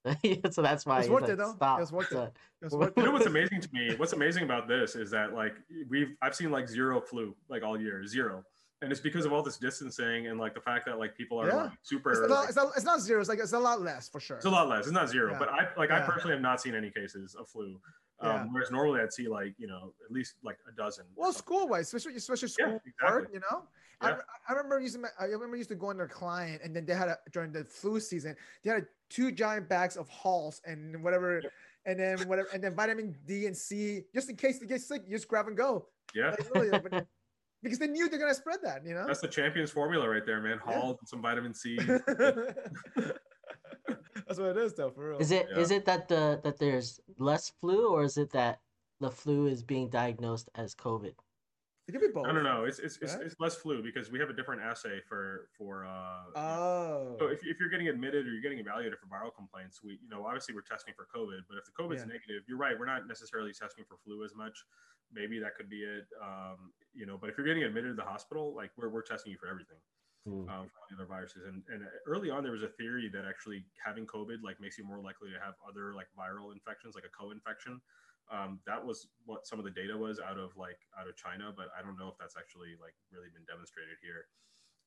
so 0.51 0.61
that's 0.61 0.85
why 0.85 0.97
It's 0.97 1.05
he's 1.05 1.11
worth 1.11 1.21
like, 1.21 1.31
it, 1.31 1.37
though. 1.37 1.51
It 1.51 1.55
Stop. 1.55 1.79
was 1.79 1.91
worth 1.93 2.11
it. 2.11 2.33
It 2.61 2.65
was 2.65 2.73
worth 2.75 2.93
You 2.97 3.03
know 3.03 3.11
what's 3.11 3.25
amazing 3.25 3.61
to 3.61 3.69
me? 3.73 3.95
What's 3.95 4.13
amazing 4.13 4.43
about 4.43 4.67
this 4.67 4.95
is 4.95 5.09
that 5.11 5.33
like 5.33 5.55
we've 5.89 6.15
I've 6.21 6.35
seen 6.35 6.51
like 6.51 6.67
zero 6.67 6.99
flu 6.99 7.35
like 7.49 7.63
all 7.63 7.79
year, 7.79 8.05
zero. 8.05 8.43
And 8.81 8.91
it's 8.91 9.01
because 9.01 9.25
of 9.25 9.31
all 9.33 9.43
this 9.43 9.57
distancing 9.57 10.27
and 10.27 10.39
like 10.39 10.55
the 10.55 10.61
fact 10.61 10.85
that 10.87 10.97
like 10.97 11.15
people 11.15 11.39
are 11.39 11.47
Yeah. 11.47 11.55
like, 11.55 11.71
super 11.83 12.11
It's 12.11 12.19
like, 12.21 12.29
not, 12.29 12.45
it's, 12.47 12.55
not, 12.55 12.71
it's 12.75 12.85
not 12.85 12.99
zero. 12.99 13.19
It's 13.19 13.29
like 13.29 13.39
it's 13.39 13.53
a 13.53 13.59
lot 13.59 13.81
less 13.81 14.09
for 14.09 14.19
sure. 14.19 14.37
it's 14.37 14.45
a 14.45 14.49
lot 14.49 14.67
less. 14.69 14.85
It's 14.85 14.91
not 14.93 15.07
zero, 15.09 15.31
Yeah. 15.33 15.39
but 15.39 15.49
I 15.49 15.67
like 15.77 15.91
I 15.91 16.01
personally 16.01 16.33
have 16.33 16.41
not 16.41 16.59
seen 16.61 16.73
any 16.73 16.89
cases 16.89 17.35
of 17.35 17.47
flu. 17.47 17.79
Um, 18.19 18.53
Whereas 18.53 18.71
normally 18.71 19.01
I'd 19.01 19.13
see 19.13 19.27
like 19.27 19.53
you 19.57 19.67
know 19.67 19.93
at 20.03 20.11
least 20.11 20.35
like 20.43 20.57
a 20.67 20.71
dozen. 20.71 21.05
Well, 21.15 21.31
school 21.33 21.67
wise, 21.67 21.87
especially 21.93 22.15
especially 22.15 22.49
Yeah, 22.59 22.65
school 22.65 22.81
exactly. 22.85 23.21
work, 23.21 23.29
you 23.33 23.39
know. 23.39 23.63
I, 24.01 24.09
Yeah. 24.09 24.17
I 24.49 24.53
remember 24.53 24.79
using 24.79 25.01
my- 25.01 25.09
I 25.19 25.25
remember 25.25 25.55
used 25.57 25.69
to 25.69 25.75
go 25.75 25.91
under 25.91 26.07
their 26.07 26.15
client, 26.15 26.61
and 26.63 26.75
then 26.75 26.85
they 26.85 26.93
had 26.95 27.07
a 27.07 27.17
during 27.31 27.51
the 27.51 27.63
flu 27.65 27.99
season, 27.99 28.35
they 28.63 28.71
had 28.71 28.87
two 29.09 29.31
giant 29.31 29.69
bags 29.69 29.95
of 29.95 30.07
Halls 30.09 30.59
and 30.65 31.03
whatever, 31.03 31.41
and 31.85 31.99
then 31.99 32.17
whatever, 32.27 32.47
and 32.53 32.63
then 32.63 32.73
vitamin 32.75 33.15
D 33.27 33.45
and 33.45 33.55
C, 33.55 34.03
just 34.13 34.27
in 34.29 34.35
case 34.37 34.57
they 34.59 34.65
get 34.65 34.81
sick, 34.81 35.03
you 35.07 35.15
just 35.17 35.27
grab 35.27 35.47
and 35.47 35.55
go. 35.57 35.87
Yeah, 36.15 36.33
Like, 36.55 36.91
like, 36.91 37.05
because 37.63 37.79
they 37.79 37.88
knew 37.88 38.09
they're 38.09 38.19
gonna 38.19 38.33
spread 38.33 38.59
that, 38.63 38.85
you 38.85 38.93
know. 38.93 39.05
that's 39.07 39.21
the 39.21 39.27
champions 39.27 39.71
formula 39.71 40.07
right 40.09 40.25
there, 40.25 40.41
man. 40.41 40.59
Yeah. 40.67 40.73
Hall 40.79 40.97
and 40.99 41.07
some 41.07 41.21
vitamin 41.21 41.53
C. 41.53 41.77
That's 44.27 44.39
what 44.39 44.49
it 44.51 44.57
is, 44.57 44.73
though, 44.75 44.91
for 44.91 45.09
real. 45.09 45.19
Is 45.19 45.31
it 45.31 45.47
is 45.57 45.71
Yeah. 45.71 45.77
it 45.77 45.85
that 45.85 46.07
the 46.07 46.39
that 46.43 46.57
there's 46.57 46.99
less 47.17 47.49
flu, 47.59 47.89
or 47.91 48.03
is 48.03 48.17
it 48.17 48.31
that 48.31 48.59
the 48.99 49.11
flu 49.11 49.47
is 49.47 49.61
being 49.63 49.89
diagnosed 49.89 50.49
as 50.55 50.73
COVID? 50.75 51.13
It 51.87 51.93
could 51.93 52.01
be 52.01 52.07
both. 52.13 52.27
I 52.27 52.31
don't 52.31 52.43
know. 52.43 52.65
It's 52.65 52.77
it's, 52.79 52.97
it's, 53.01 53.15
Right? 53.15 53.25
it's 53.25 53.35
less 53.39 53.55
flu 53.55 53.81
because 53.81 54.11
we 54.11 54.19
have 54.19 54.29
a 54.29 54.33
different 54.33 54.61
assay 54.61 55.01
for 55.09 55.49
for. 55.57 55.85
Uh, 55.85 56.21
Oh. 56.35 57.15
so 57.19 57.27
if, 57.27 57.39
if 57.43 57.59
you're 57.59 57.69
getting 57.69 57.87
admitted 57.87 58.27
or 58.27 58.31
you're 58.31 58.41
getting 58.41 58.59
evaluated 58.59 58.97
for 58.99 59.07
viral 59.07 59.33
complaints, 59.35 59.81
we 59.83 59.93
you 60.01 60.09
know 60.09 60.25
obviously 60.25 60.53
we're 60.53 60.61
testing 60.61 60.93
for 60.95 61.07
COVID, 61.15 61.41
but 61.49 61.57
if 61.57 61.65
the 61.65 61.71
COVID's 61.71 62.01
Yeah. 62.01 62.13
negative, 62.13 62.43
you're 62.47 62.57
right. 62.59 62.77
We're 62.77 62.85
not 62.85 63.07
necessarily 63.07 63.51
testing 63.53 63.83
for 63.85 63.97
flu 64.05 64.23
as 64.23 64.35
much. 64.35 64.63
Maybe 65.11 65.39
that 65.39 65.55
could 65.55 65.69
be 65.69 65.81
it. 65.83 66.05
Um, 66.21 66.71
you 66.93 67.05
know, 67.05 67.17
but 67.17 67.29
if 67.29 67.37
you're 67.37 67.47
getting 67.47 67.63
admitted 67.63 67.89
to 67.89 67.95
the 67.95 68.07
hospital, 68.07 68.53
like 68.55 68.71
we're 68.77 68.89
we're 68.89 69.01
testing 69.01 69.31
you 69.31 69.37
for 69.39 69.47
everything. 69.47 69.77
Hmm. 70.25 70.45
Um, 70.47 70.69
for 70.69 70.77
all 70.77 70.85
the 70.87 70.95
other 71.01 71.07
viruses, 71.09 71.43
and 71.47 71.63
and 71.73 71.81
early 72.05 72.29
on 72.29 72.43
there 72.43 72.51
was 72.53 72.61
a 72.61 72.69
theory 72.77 73.09
that 73.11 73.25
actually 73.25 73.65
having 73.83 74.05
COVID 74.05 74.43
like 74.43 74.61
makes 74.61 74.77
you 74.77 74.85
more 74.85 75.01
likely 75.01 75.31
to 75.33 75.39
have 75.43 75.55
other 75.67 75.95
like 75.95 76.07
viral 76.15 76.53
infections, 76.53 76.93
like 76.93 77.05
a 77.05 77.09
co-infection. 77.09 77.81
Um, 78.30 78.60
that 78.65 78.80
was 78.80 79.07
what 79.26 79.48
some 79.48 79.60
of 79.60 79.65
the 79.65 79.72
data 79.72 79.98
was 79.98 80.19
out 80.19 80.38
of 80.38 80.56
like 80.56 80.80
out 80.99 81.07
of 81.07 81.18
China, 81.18 81.52
but 81.56 81.68
I 81.73 81.81
don't 81.81 81.98
know 81.98 82.07
if 82.07 82.18
that's 82.19 82.38
actually 82.38 82.77
like 82.80 82.95
really 83.11 83.27
been 83.34 83.43
demonstrated 83.48 83.98
here. 84.03 84.27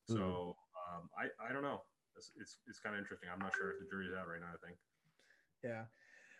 So 0.05 0.55
um, 0.77 1.09
I 1.17 1.29
I 1.41 1.53
don't 1.53 1.65
know. 1.65 1.81
It's 2.15 2.31
it's, 2.37 2.57
it's 2.69 2.79
kind 2.79 2.95
of 2.95 3.01
interesting. 3.01 3.29
I'm 3.29 3.41
not 3.41 3.53
sure 3.57 3.73
if 3.73 3.81
the 3.81 3.89
jury's 3.89 4.13
out 4.13 4.29
right 4.29 4.39
now. 4.39 4.53
I 4.53 4.59
think. 4.61 4.77
Yeah. 5.65 5.89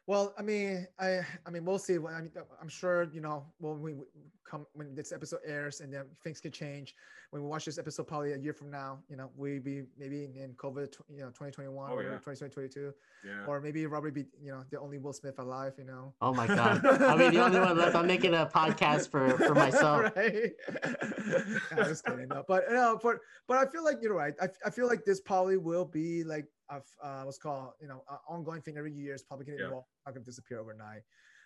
Well, 0.08 0.34
I 0.38 0.44
mean, 0.44 0.88
I, 1.00 1.22
I 1.46 1.50
mean, 1.50 1.66
we'll 1.66 1.80
see. 1.80 1.96
I 1.96 2.22
mean, 2.22 2.32
I'm 2.62 2.68
sure, 2.68 3.08
you 3.12 3.22
know, 3.22 3.46
when 3.58 3.82
we 3.82 3.94
we 3.94 4.04
come 4.48 4.68
when 4.74 4.94
this 4.94 5.12
episode 5.12 5.40
airs, 5.46 5.82
and 5.82 5.92
then 5.92 6.06
things 6.24 6.40
can 6.40 6.52
change. 6.52 6.94
When 7.32 7.42
we 7.42 7.50
watch 7.50 7.66
this 7.66 7.80
episode, 7.80 8.06
probably 8.06 8.34
a 8.34 8.38
year 8.38 8.54
from 8.54 8.70
now, 8.70 9.00
you 9.10 9.18
know, 9.18 9.32
we 9.36 9.58
be 9.58 9.82
maybe 9.98 10.26
in 10.36 10.54
COVID, 10.58 10.96
you 11.10 11.18
know, 11.22 11.30
2021 11.30 11.90
Oh, 11.90 11.96
or 11.96 12.04
yeah. 12.04 12.10
2022, 12.12 12.94
Yeah. 13.26 13.46
or 13.48 13.60
maybe 13.60 13.88
Robert 13.88 14.14
be, 14.14 14.26
you 14.40 14.52
know, 14.52 14.64
the 14.70 14.80
only 14.80 15.00
Will 15.00 15.12
Smith 15.12 15.40
alive, 15.40 15.74
you 15.80 15.86
know. 15.86 16.14
Oh 16.22 16.34
my 16.36 16.46
god! 16.46 16.86
I'll 17.02 17.18
be 17.18 17.30
the 17.30 17.44
only 17.44 17.60
one 17.60 17.76
left. 17.76 17.96
I'm 17.96 18.06
making 18.06 18.36
a 18.36 18.46
podcast 18.46 19.10
for 19.10 19.28
for 19.40 19.56
myself. 19.56 20.12
right? 20.16 20.52
Nah, 21.26 21.82
I'm 21.82 21.86
just 21.90 22.06
kidding. 22.06 22.28
No, 22.28 22.44
but 22.48 22.66
no, 22.70 23.00
but 23.02 23.18
but 23.48 23.58
I 23.58 23.66
feel 23.66 23.84
like 23.84 23.98
you're 24.00 24.14
right. 24.14 24.36
I, 24.40 24.48
I 24.64 24.70
feel 24.70 24.86
like 24.88 25.04
this 25.04 25.20
probably 25.20 25.58
will 25.58 25.86
be 25.86 26.24
like 26.24 26.46
a 26.70 26.76
f- 26.76 26.96
uh, 27.02 27.24
what's 27.24 27.38
called 27.38 27.74
you 27.82 27.88
know 27.88 28.04
an 28.10 28.18
ongoing 28.28 28.62
thing 28.62 28.78
every 28.78 28.94
year. 28.94 29.14
It's 29.14 29.24
probably 29.24 29.46
going 29.46 29.58
to 29.58 29.64
Yeah. 29.64 29.70
evolve, 29.70 29.86
not 30.06 30.14
going 30.14 30.24
to 30.24 30.30
disappear 30.30 30.60
overnight. 30.60 31.02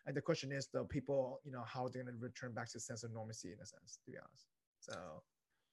And 0.06 0.16
the 0.16 0.22
question 0.22 0.52
is, 0.52 0.68
the 0.68 0.86
people, 0.86 1.42
you 1.44 1.52
know, 1.52 1.62
how 1.62 1.88
they're 1.88 2.04
going 2.04 2.16
to 2.16 2.20
return 2.22 2.54
back 2.54 2.70
to 2.72 2.78
a 2.78 2.82
sense 2.82 3.04
of 3.04 3.12
normalcy, 3.12 3.52
in 3.52 3.60
a 3.62 3.66
sense, 3.66 4.00
to 4.06 4.12
be 4.12 4.18
honest. 4.18 4.48
So 4.80 5.24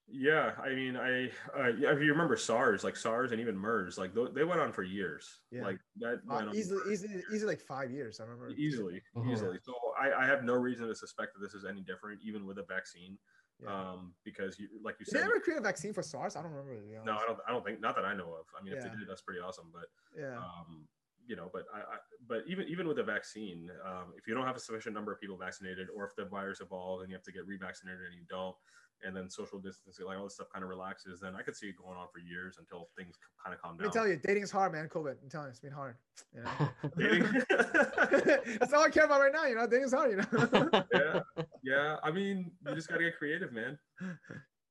Yeah, 0.07 0.53
I 0.61 0.69
mean, 0.75 0.95
I 0.97 1.27
uh, 1.57 1.67
yeah, 1.77 1.91
if 1.93 2.01
you 2.01 2.11
remember 2.11 2.35
SARS, 2.35 2.83
like 2.83 2.95
SARS 2.95 3.31
and 3.31 3.41
even 3.41 3.57
MERS, 3.57 3.97
like 3.97 4.13
th- 4.13 4.33
they 4.33 4.43
went 4.43 4.59
on 4.61 4.71
for 4.71 4.83
years. 4.83 5.41
Yeah. 5.49 5.63
Like 5.63 5.79
that 5.97 6.15
uh, 6.29 6.35
went 6.35 6.49
on 6.49 6.55
easily, 6.55 6.81
for- 6.81 6.91
easily, 6.91 7.23
easily 7.33 7.53
like 7.53 7.61
five 7.61 7.89
years. 7.89 8.19
I 8.19 8.23
remember 8.23 8.49
easily, 8.49 9.01
Mhm. 9.15 9.31
easily. 9.31 9.59
So 9.63 9.73
I, 9.99 10.23
I 10.23 10.25
have 10.25 10.43
no 10.43 10.53
reason 10.55 10.87
to 10.87 10.95
suspect 10.95 11.33
that 11.33 11.39
this 11.39 11.53
is 11.53 11.65
any 11.65 11.81
different, 11.81 12.21
even 12.21 12.45
with 12.45 12.57
a 12.59 12.63
vaccine, 12.63 13.17
Yeah. 13.63 13.73
um, 13.73 14.13
because 14.23 14.59
you, 14.59 14.67
like 14.83 14.95
you 14.99 15.05
Did 15.05 15.15
they 15.15 15.19
said, 15.19 15.29
ever 15.29 15.39
create 15.39 15.57
a 15.57 15.61
vaccine 15.61 15.93
for 15.93 16.03
SARS? 16.03 16.35
I 16.35 16.43
don't 16.43 16.51
remember. 16.51 16.79
No. 17.03 17.13
I 17.13 17.25
don't, 17.25 17.39
I 17.47 17.51
don't 17.51 17.65
think, 17.65 17.81
not 17.81 17.95
that 17.95 18.05
I 18.05 18.13
know 18.13 18.33
of. 18.33 18.45
I 18.59 18.63
mean, 18.63 18.73
if 18.73 18.83
they 18.83 18.89
did, 18.89 19.09
that's 19.09 19.21
pretty 19.21 19.39
awesome. 19.39 19.71
But 19.73 19.85
Yeah. 20.15 20.37
um, 20.37 20.87
you 21.25 21.35
know, 21.35 21.49
but 21.51 21.65
I, 21.73 21.79
I, 21.79 21.97
but 22.27 22.43
even 22.47 22.67
even 22.69 22.87
with 22.87 22.99
a 22.99 23.03
vaccine, 23.03 23.69
um, 23.85 24.13
if 24.15 24.27
you 24.27 24.33
don't 24.33 24.45
have 24.45 24.55
a 24.55 24.59
sufficient 24.59 24.95
number 24.95 25.11
of 25.11 25.19
people 25.19 25.35
vaccinated, 25.35 25.87
or 25.93 26.05
if 26.05 26.15
the 26.15 26.23
virus 26.25 26.61
evolves 26.61 27.03
and 27.03 27.09
you 27.11 27.15
have 27.17 27.23
to 27.23 27.33
get 27.33 27.43
revaccinated 27.45 28.07
and 28.07 28.15
you 28.15 28.23
don't, 28.29 28.55
and 29.03 29.15
then 29.15 29.29
social 29.29 29.59
distancing, 29.59 30.05
like 30.05 30.17
all 30.17 30.23
this 30.23 30.35
stuff, 30.35 30.47
kind 30.51 30.63
of 30.63 30.69
relaxes, 30.69 31.19
then 31.19 31.35
I 31.35 31.41
could 31.41 31.55
see 31.55 31.67
it 31.67 31.75
going 31.77 31.97
on 31.97 32.07
for 32.11 32.19
years 32.19 32.57
until 32.59 32.89
things 32.97 33.15
kind 33.43 33.53
of 33.53 33.61
calm 33.61 33.77
Let 33.77 33.87
me 33.87 33.91
tell 33.91 34.07
you, 34.07 34.19
dating 34.23 34.43
is 34.43 34.51
hard, 34.51 34.71
man. 34.71 34.89
COVID. 34.89 35.15
I'm 35.21 35.29
telling 35.29 35.47
you, 35.47 35.51
it's 35.51 35.59
been 35.59 35.71
hard. 35.71 35.95
You 36.33 36.43
know? 36.43 36.49
That's 38.59 38.73
all 38.73 38.83
I 38.83 38.89
care 38.89 39.05
about 39.05 39.21
right 39.21 39.33
now. 39.33 39.45
You 39.45 39.55
know, 39.55 39.67
dating 39.67 39.85
is 39.85 39.93
hard. 39.93 40.11
You 40.11 40.17
know. 40.17 40.83
yeah, 40.93 41.19
yeah. 41.63 41.95
I 42.03 42.11
mean, 42.11 42.51
you 42.65 42.75
just 42.75 42.87
gotta 42.89 43.03
get 43.03 43.17
creative, 43.17 43.53
man. 43.53 43.77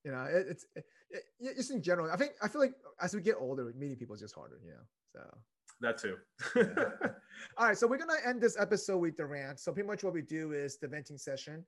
you 0.05 0.13
know, 0.13 0.25
it, 0.25 0.47
it's 0.51 0.67
it, 0.75 0.85
it, 1.41 1.57
just 1.57 1.71
in 1.71 1.83
general. 1.83 2.11
I 2.13 2.17
think 2.17 2.33
I 2.43 2.49
feel 2.49 2.61
like 2.61 2.75
as 3.01 3.15
we 3.15 3.21
get 3.21 3.37
older, 3.39 3.73
meeting 3.77 3.97
people 3.97 4.15
is 4.15 4.21
just 4.21 4.35
harder. 4.35 4.59
You 4.65 4.73
know, 4.73 4.85
so. 5.13 5.39
That 5.83 5.99
too. 5.99 6.17
All 7.59 7.67
right, 7.67 7.77
so 7.77 7.87
we're 7.87 7.99
gonna 7.99 8.15
end 8.25 8.41
this 8.41 8.57
episode 8.59 8.97
with 8.97 9.19
the 9.19 9.27
rant. 9.27 9.61
So 9.61 9.73
pretty 9.73 9.87
much 9.87 10.03
what 10.03 10.15
we 10.15 10.23
do 10.23 10.53
is 10.53 10.79
the 10.79 10.89
venting 10.89 11.19
session. 11.19 11.67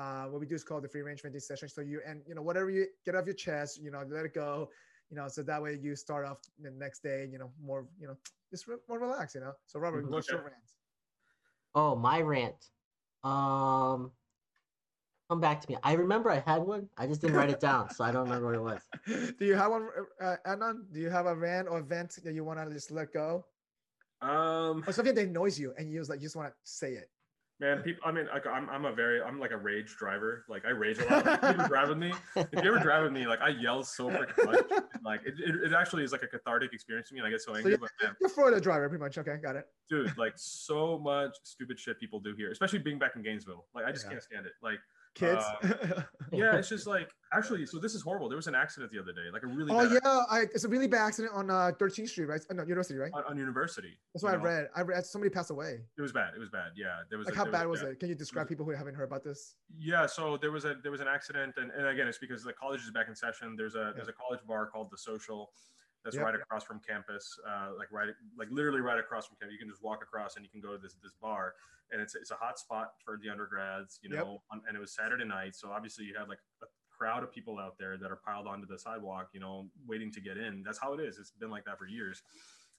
Uh, 0.00 0.24
what 0.30 0.40
we 0.40 0.46
do 0.46 0.54
is 0.54 0.64
called 0.64 0.82
the 0.82 0.88
free 0.88 1.02
range 1.02 1.20
venting 1.20 1.40
session. 1.40 1.68
So 1.68 1.82
you 1.82 2.00
and 2.06 2.22
you 2.26 2.34
know 2.34 2.40
whatever 2.40 2.70
you 2.70 2.86
get 3.04 3.14
off 3.14 3.26
your 3.26 3.34
chest, 3.34 3.82
you 3.82 3.90
know, 3.90 4.02
let 4.08 4.24
it 4.24 4.32
go. 4.32 4.70
You 5.10 5.16
know, 5.16 5.28
so 5.28 5.42
that 5.42 5.60
way 5.62 5.78
you 5.82 5.94
start 5.94 6.24
off 6.24 6.38
the 6.58 6.70
next 6.70 7.02
day, 7.02 7.28
you 7.30 7.38
know, 7.38 7.50
more, 7.62 7.86
you 8.00 8.06
know, 8.06 8.16
just 8.50 8.66
re- 8.66 8.76
more 8.88 8.98
relaxed. 8.98 9.34
You 9.34 9.42
know. 9.42 9.52
So 9.66 9.78
Robert, 9.78 10.06
Mhm. 10.06 10.10
what's 10.10 10.28
your 10.30 10.38
Okay. 10.38 10.50
rant? 10.52 10.70
Oh, 11.74 11.96
my 11.96 12.22
rant. 12.22 12.70
Um, 13.22 14.12
come 15.28 15.40
back 15.40 15.60
to 15.60 15.70
me. 15.70 15.76
I 15.82 15.92
remember 15.92 16.30
I 16.30 16.38
had 16.38 16.62
one. 16.62 16.88
I 16.96 17.06
just 17.06 17.20
didn't 17.20 17.36
write 17.36 17.50
it 17.50 17.60
down, 17.60 17.90
so 17.90 18.02
I 18.02 18.10
don't 18.10 18.24
remember 18.24 18.46
what 18.46 18.54
it 18.54 18.62
was. 18.62 18.82
do 19.38 19.44
you 19.44 19.54
have 19.54 19.70
one, 19.70 19.88
uh, 20.20 20.36
Adnan? 20.46 20.90
Do 20.92 21.00
you 21.00 21.10
have 21.10 21.26
a 21.26 21.34
rant 21.34 21.68
or 21.68 21.82
vent 21.82 22.18
that 22.24 22.32
you 22.32 22.42
want 22.44 22.58
to 22.58 22.72
just 22.72 22.90
let 22.90 23.12
go, 23.12 23.44
um, 24.22 24.82
or 24.86 24.92
something 24.92 25.14
that 25.14 25.26
annoys 25.26 25.58
you 25.58 25.74
and 25.76 25.92
you 25.92 26.00
just 26.00 26.08
like 26.08 26.20
you 26.20 26.26
just 26.26 26.36
want 26.36 26.48
to 26.48 26.54
say 26.64 26.94
it? 26.94 27.10
Man, 27.60 27.82
people. 27.82 28.02
I 28.04 28.10
mean, 28.12 28.26
like, 28.32 28.46
I'm, 28.46 28.68
I'm 28.70 28.84
a 28.86 28.92
very, 28.92 29.22
I'm 29.22 29.38
like 29.38 29.50
a 29.52 29.56
rage 29.56 29.94
driver. 29.96 30.44
Like, 30.48 30.64
I 30.64 30.70
rage 30.70 30.98
a 30.98 31.04
lot. 31.04 31.26
If 31.26 31.42
you 31.42 31.48
ever 31.48 31.68
drive 31.68 31.88
with 31.90 31.98
me, 31.98 32.12
if 32.36 32.48
you 32.64 32.74
ever 32.74 32.78
drive 32.78 33.04
with 33.04 33.12
me, 33.12 33.26
like, 33.26 33.40
I 33.40 33.50
yell 33.50 33.82
so 33.82 34.08
freaking 34.10 34.46
much. 34.46 34.64
Like, 35.04 35.20
it, 35.26 35.34
it, 35.38 35.54
it 35.66 35.72
actually 35.72 36.04
is 36.04 36.12
like 36.12 36.22
a 36.22 36.26
cathartic 36.26 36.72
experience 36.72 37.08
to 37.08 37.14
me, 37.14 37.20
and 37.20 37.26
I 37.26 37.30
get 37.30 37.40
so 37.40 37.52
So 37.52 37.58
angry. 37.58 37.72
you- 37.72 37.78
but 37.78 37.90
man, 38.02 38.16
You're 38.20 38.30
Florida 38.30 38.60
driver, 38.60 38.88
pretty 38.88 39.02
much. 39.02 39.18
Okay, 39.18 39.36
got 39.42 39.56
it. 39.56 39.66
dude, 39.88 40.16
like, 40.18 40.32
so 40.36 40.98
much 40.98 41.36
stupid 41.44 41.78
shit 41.78 42.00
people 42.00 42.18
do 42.20 42.34
here, 42.36 42.50
especially 42.50 42.78
being 42.80 42.98
back 42.98 43.12
in 43.16 43.22
Gainesville. 43.22 43.66
Like, 43.74 43.84
I 43.84 43.92
just 43.92 44.04
Yeah. 44.06 44.12
can't 44.12 44.22
stand 44.22 44.46
it. 44.46 44.52
Like, 44.62 44.78
kids. 45.14 45.44
Uh, 45.62 46.02
yeah, 46.32 46.56
it's 46.56 46.68
just 46.68 46.86
like 46.86 47.10
actually. 47.32 47.66
So 47.66 47.78
this 47.78 47.94
is 47.94 48.02
horrible. 48.02 48.28
There 48.28 48.36
was 48.36 48.46
an 48.46 48.54
accident 48.54 48.92
the 48.92 49.00
other 49.00 49.12
day, 49.12 49.30
like 49.32 49.42
a 49.42 49.46
really 49.46 49.72
oh 49.72 49.82
yeah, 49.82 50.22
I, 50.30 50.42
it's 50.54 50.64
a 50.64 50.68
really 50.68 50.86
bad 50.86 51.06
accident 51.06 51.32
on 51.34 51.50
uh, 51.50 51.72
13th 51.80 52.08
Street, 52.08 52.26
right? 52.26 52.40
Uh, 52.50 52.54
no, 52.54 52.62
University, 52.64 52.98
right? 52.98 53.10
on, 53.12 53.24
on 53.24 53.36
University. 53.36 53.98
That's 54.14 54.22
what 54.22 54.34
I 54.34 54.36
know? 54.36 54.44
read. 54.44 54.68
I 54.74 54.82
read 54.82 55.04
somebody 55.06 55.30
passed 55.30 55.50
away. 55.50 55.80
It 55.96 56.02
was 56.02 56.12
bad. 56.12 56.34
It 56.34 56.40
was 56.40 56.50
bad. 56.50 56.72
Yeah, 56.76 56.96
there 57.08 57.18
was. 57.18 57.26
Like 57.26 57.34
a- 57.34 57.38
how 57.38 57.44
there 57.44 57.52
bad 57.52 57.66
was 57.66 57.82
yeah. 57.82 57.88
it? 57.90 58.00
Can 58.00 58.08
you 58.08 58.14
describe 58.14 58.48
people 58.48 58.64
who 58.64 58.72
haven't 58.72 58.94
heard 58.94 59.04
about 59.04 59.24
this? 59.24 59.54
Yeah, 59.78 60.06
so 60.06 60.36
there 60.36 60.52
was 60.52 60.64
a 60.64 60.76
there 60.82 60.92
was 60.92 61.00
an 61.00 61.08
accident, 61.08 61.54
and, 61.56 61.70
and 61.70 61.86
again, 61.86 62.08
it's 62.08 62.18
because 62.18 62.42
the 62.42 62.52
college 62.52 62.82
is 62.82 62.90
back 62.90 63.08
in 63.08 63.14
session. 63.14 63.54
There's 63.56 63.74
a 63.74 63.92
there's 63.94 64.08
a 64.08 64.12
college 64.12 64.40
bar 64.46 64.66
called 64.66 64.90
the 64.90 64.98
Social, 64.98 65.50
that's 66.04 66.16
Yep. 66.16 66.24
right 66.24 66.34
across 66.34 66.64
from 66.64 66.80
campus, 66.80 67.38
uh, 67.46 67.72
like 67.76 67.90
right 67.92 68.08
like 68.36 68.48
literally 68.50 68.80
right 68.80 68.98
across 68.98 69.26
from 69.26 69.36
campus. 69.36 69.52
You 69.52 69.58
can 69.58 69.68
just 69.68 69.82
walk 69.82 70.02
across 70.02 70.36
and 70.36 70.44
you 70.44 70.50
can 70.50 70.60
go 70.60 70.72
to 70.72 70.78
this 70.78 70.94
this 71.02 71.12
bar, 71.20 71.54
and 71.90 72.00
it's 72.00 72.14
it's 72.14 72.30
a 72.30 72.36
hot 72.36 72.58
spot 72.58 72.92
for 73.04 73.18
the 73.22 73.28
undergrads, 73.28 73.98
you 74.02 74.10
Yep. 74.10 74.24
know. 74.24 74.42
On, 74.50 74.62
and 74.66 74.76
it 74.76 74.80
was 74.80 74.94
Saturday 74.94 75.24
night, 75.24 75.54
so 75.54 75.70
obviously 75.70 76.04
you 76.04 76.14
had 76.16 76.28
like 76.28 76.40
a 76.62 76.66
crowd 76.90 77.22
of 77.22 77.32
people 77.32 77.58
out 77.58 77.78
there 77.78 77.96
that 77.96 78.10
are 78.10 78.20
piled 78.24 78.46
onto 78.46 78.66
the 78.66 78.78
sidewalk, 78.78 79.30
you 79.32 79.40
know, 79.40 79.70
waiting 79.86 80.10
to 80.12 80.20
get 80.20 80.36
in. 80.36 80.62
That's 80.62 80.78
how 80.78 80.92
it 80.94 81.00
is. 81.00 81.18
It's 81.18 81.30
been 81.32 81.50
like 81.50 81.64
that 81.64 81.78
for 81.78 81.86
years. 81.86 82.22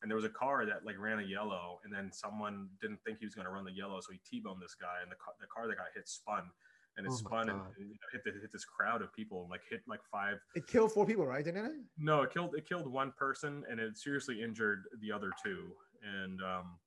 And 0.01 0.09
there 0.09 0.15
was 0.15 0.25
a 0.25 0.29
car 0.29 0.65
that 0.65 0.83
like 0.83 0.97
ran 0.97 1.19
a 1.19 1.23
yellow, 1.23 1.79
and 1.83 1.93
then 1.93 2.11
someone 2.11 2.69
didn't 2.81 3.03
think 3.03 3.19
he 3.19 3.25
was 3.25 3.35
going 3.35 3.45
to 3.45 3.51
run 3.51 3.65
the 3.65 3.71
yellow, 3.71 3.99
so 4.01 4.11
he 4.11 4.19
t-boned 4.25 4.59
this 4.61 4.73
guy, 4.73 5.01
and 5.03 5.11
the 5.11 5.15
car, 5.15 5.33
the 5.39 5.45
car 5.45 5.67
that 5.67 5.77
got 5.77 5.87
hit 5.93 6.07
spun 6.07 6.49
and 6.97 7.05
it 7.05 7.11
Oh 7.11 7.37
and, 7.37 7.49
and, 7.49 7.59
you 7.77 7.85
know, 7.85 8.07
hit, 8.11 8.23
the, 8.23 8.31
hit 8.31 8.51
this 8.51 8.65
crowd 8.65 9.01
of 9.01 9.13
people 9.13 9.41
and 9.41 9.49
like 9.49 9.61
hit 9.69 9.81
like 9.87 10.01
five 10.11 10.37
It 10.55 10.67
killed 10.67 10.91
four 10.91 11.05
people, 11.05 11.25
right? 11.25 11.43
Didn't 11.43 11.65
it? 11.65 11.71
no 11.97 12.21
it 12.23 12.33
killed 12.33 12.55
it 12.55 12.67
killed 12.67 12.91
one 12.91 13.11
person 13.17 13.63
and 13.69 13.79
it 13.79 13.97
seriously 13.97 14.41
injured 14.41 14.83
the 15.01 15.11
other 15.11 15.31
two 15.43 15.71
and 16.03 16.41
um 16.41 16.77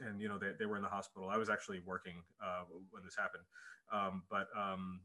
and 0.00 0.20
you 0.20 0.28
know 0.28 0.38
they, 0.38 0.50
they 0.58 0.66
were 0.66 0.76
in 0.76 0.82
the 0.82 0.88
hospital 0.88 1.28
i 1.28 1.36
was 1.36 1.48
actually 1.48 1.80
working 1.86 2.14
uh 2.44 2.62
when 2.90 3.02
this 3.04 3.14
happened 3.16 3.44
um 3.92 4.22
but 4.30 4.48
um 4.58 5.00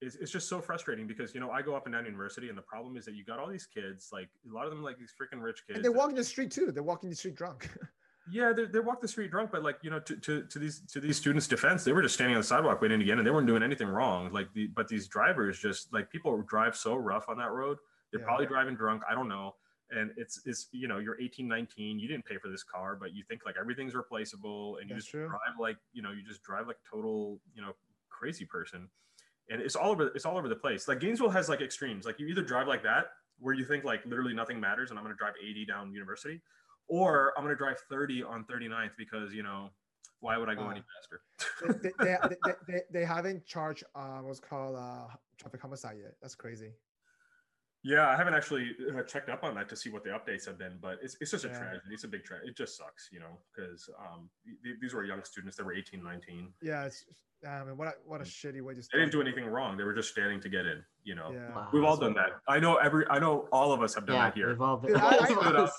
it's, 0.00 0.16
it's 0.16 0.32
just 0.32 0.48
so 0.48 0.60
frustrating 0.62 1.06
because 1.06 1.34
you 1.34 1.40
know 1.40 1.50
i 1.50 1.60
go 1.60 1.74
up 1.74 1.84
and 1.86 1.94
down 1.94 2.04
university 2.06 2.48
and 2.48 2.56
the 2.56 2.62
problem 2.62 2.96
is 2.96 3.04
that 3.04 3.14
you 3.14 3.24
got 3.24 3.38
all 3.38 3.48
these 3.48 3.66
kids 3.66 4.08
like 4.12 4.28
a 4.50 4.54
lot 4.54 4.64
of 4.64 4.70
them 4.70 4.82
like 4.82 4.98
these 4.98 5.12
freaking 5.20 5.42
rich 5.42 5.62
kids 5.66 5.76
And 5.76 5.84
they 5.84 5.88
that- 5.88 5.96
walk 5.96 6.08
in 6.10 6.16
the 6.16 6.24
street 6.24 6.50
too. 6.50 6.72
They're 6.72 6.82
walking 6.82 7.10
the 7.10 7.16
street 7.16 7.34
drunk. 7.36 7.68
yeah, 8.30 8.52
they, 8.52 8.64
they 8.66 8.80
walk 8.80 9.00
the 9.00 9.08
street 9.08 9.30
drunk, 9.30 9.50
but 9.52 9.62
like 9.62 9.78
you 9.82 9.90
know, 9.90 10.00
to, 10.00 10.16
to, 10.16 10.42
to 10.44 10.58
these 10.58 10.80
to 10.92 11.00
these 11.00 11.16
students' 11.16 11.46
defense, 11.46 11.84
they 11.84 11.92
were 11.92 12.02
just 12.02 12.14
standing 12.14 12.34
on 12.36 12.40
the 12.40 12.46
sidewalk 12.46 12.80
waiting 12.80 12.98
to 12.98 13.04
get 13.04 13.12
in. 13.12 13.18
And 13.18 13.26
they 13.26 13.30
weren't 13.30 13.46
doing 13.46 13.62
anything 13.62 13.88
wrong. 13.88 14.32
Like 14.32 14.52
the 14.54 14.66
but 14.68 14.88
these 14.88 15.08
drivers 15.08 15.58
just 15.58 15.92
like 15.92 16.10
people 16.10 16.40
drive 16.42 16.76
so 16.76 16.96
rough 16.96 17.28
on 17.28 17.36
that 17.38 17.50
road. 17.52 17.78
They're 18.12 18.20
Yeah. 18.20 18.26
probably 18.26 18.46
driving 18.46 18.74
drunk. 18.74 19.02
I 19.08 19.14
don't 19.14 19.28
know. 19.28 19.54
And 19.90 20.12
it's 20.16 20.40
it's 20.46 20.68
you 20.72 20.86
know 20.88 20.98
you're 20.98 21.20
18, 21.20 21.48
19. 21.48 21.98
You 21.98 22.08
didn't 22.08 22.24
pay 22.24 22.38
for 22.38 22.48
this 22.48 22.62
car, 22.62 22.96
but 23.00 23.12
you 23.14 23.24
think 23.28 23.42
like 23.44 23.56
everything's 23.60 23.94
replaceable, 23.94 24.76
and 24.80 24.88
you 24.88 24.94
That's 24.94 25.06
just 25.06 25.10
true. 25.12 25.26
drive 25.28 25.58
like 25.58 25.76
you 25.92 26.02
know 26.02 26.12
you 26.12 26.22
just 26.22 26.42
drive 26.42 26.66
like 26.66 26.78
total 26.88 27.40
you 27.54 27.62
know 27.62 27.72
crazy 28.08 28.44
person. 28.44 28.88
And 29.48 29.60
it's 29.60 29.74
all 29.74 29.90
over 29.90 30.08
it's 30.14 30.24
all 30.26 30.38
over 30.38 30.48
the 30.48 30.54
place. 30.56 30.86
Like 30.86 31.00
Gainesville 31.00 31.30
has 31.30 31.48
like 31.48 31.60
extremes. 31.60 32.04
Like 32.06 32.20
you 32.20 32.26
either 32.28 32.42
drive 32.42 32.68
like 32.68 32.82
that 32.84 33.06
where 33.40 33.54
you 33.54 33.64
think 33.64 33.82
like 33.84 34.04
literally 34.06 34.34
nothing 34.34 34.60
matters, 34.60 34.90
and 34.90 34.98
I'm 34.98 35.04
going 35.04 35.14
to 35.14 35.18
drive 35.18 35.32
80 35.42 35.64
down 35.66 35.92
University, 35.92 36.40
or 36.90 37.32
I'm 37.36 37.44
going 37.44 37.54
to 37.54 37.58
drive 37.58 37.78
30 37.88 38.24
on 38.24 38.44
39th 38.44 38.90
because, 38.98 39.32
you 39.32 39.42
know, 39.44 39.70
why 40.18 40.36
would 40.36 40.48
I 40.50 40.54
go 40.54 40.62
Ah. 40.64 40.70
any 40.72 40.82
faster? 40.82 41.80
they, 41.82 41.90
they, 42.04 42.16
they, 42.44 42.52
they, 42.68 42.80
they, 42.92 43.04
haven't 43.04 43.46
charged 43.46 43.84
uh, 43.94 44.18
what's 44.18 44.40
called 44.40 44.76
uh, 44.76 45.06
traffic 45.38 45.62
homicide 45.62 45.96
yet. 46.02 46.14
That's 46.20 46.34
crazy. 46.34 46.72
yeah, 47.84 48.08
I 48.08 48.16
haven't 48.16 48.34
actually 48.34 48.76
uh, 48.94 49.02
checked 49.04 49.30
up 49.30 49.44
on 49.44 49.54
that 49.54 49.68
to 49.70 49.76
see 49.76 49.88
what 49.88 50.02
the 50.04 50.10
updates 50.10 50.44
have 50.46 50.58
been, 50.58 50.78
but 50.82 50.98
it's, 51.00 51.16
it's 51.20 51.30
just 51.30 51.44
a 51.44 51.48
Yeah. 51.48 51.58
tragedy. 51.58 51.94
It's 51.94 52.04
a 52.04 52.08
big 52.08 52.24
tragedy. 52.24 52.50
It 52.50 52.56
just 52.56 52.76
sucks, 52.76 53.08
you 53.12 53.20
know, 53.20 53.38
because 53.54 53.88
um, 53.98 54.28
th- 54.64 54.76
these 54.82 54.92
were 54.92 55.04
young 55.04 55.22
students. 55.24 55.56
They 55.56 55.62
were 55.62 55.72
18, 55.74 56.02
19. 56.02 56.52
Yeah, 56.60 56.84
it's 56.84 57.04
Um, 57.46 57.52
I 57.52 57.64
mean, 57.64 57.76
what 57.78 57.88
a, 57.88 57.92
what 58.04 58.20
a 58.20 58.24
mm. 58.24 58.26
shitty 58.26 58.60
way 58.60 58.74
to 58.74 58.82
They 58.92 58.98
didn't 58.98 59.12
do 59.12 59.20
anything 59.22 59.46
wrong. 59.46 59.78
They 59.78 59.84
were 59.84 59.94
just 59.94 60.10
standing 60.10 60.40
to 60.42 60.48
get 60.50 60.66
in, 60.66 60.82
you 61.04 61.14
know. 61.14 61.30
Yeah. 61.32 61.54
Wow. 61.54 61.68
We've 61.72 61.84
all 61.84 61.96
done 61.96 62.12
that. 62.14 62.32
I 62.46 62.58
know 62.58 62.76
every, 62.76 63.06
I 63.08 63.18
know 63.18 63.48
all 63.50 63.72
of 63.72 63.82
us 63.82 63.94
have 63.94 64.04
done 64.06 64.16
yeah, 64.16 64.24
that 64.26 64.34
here. 64.34 64.48
we've 64.48 64.60
all 64.60 64.76
been 64.76 64.92
Dude, 64.92 65.00
I- 65.00 65.08
I- 65.20 65.28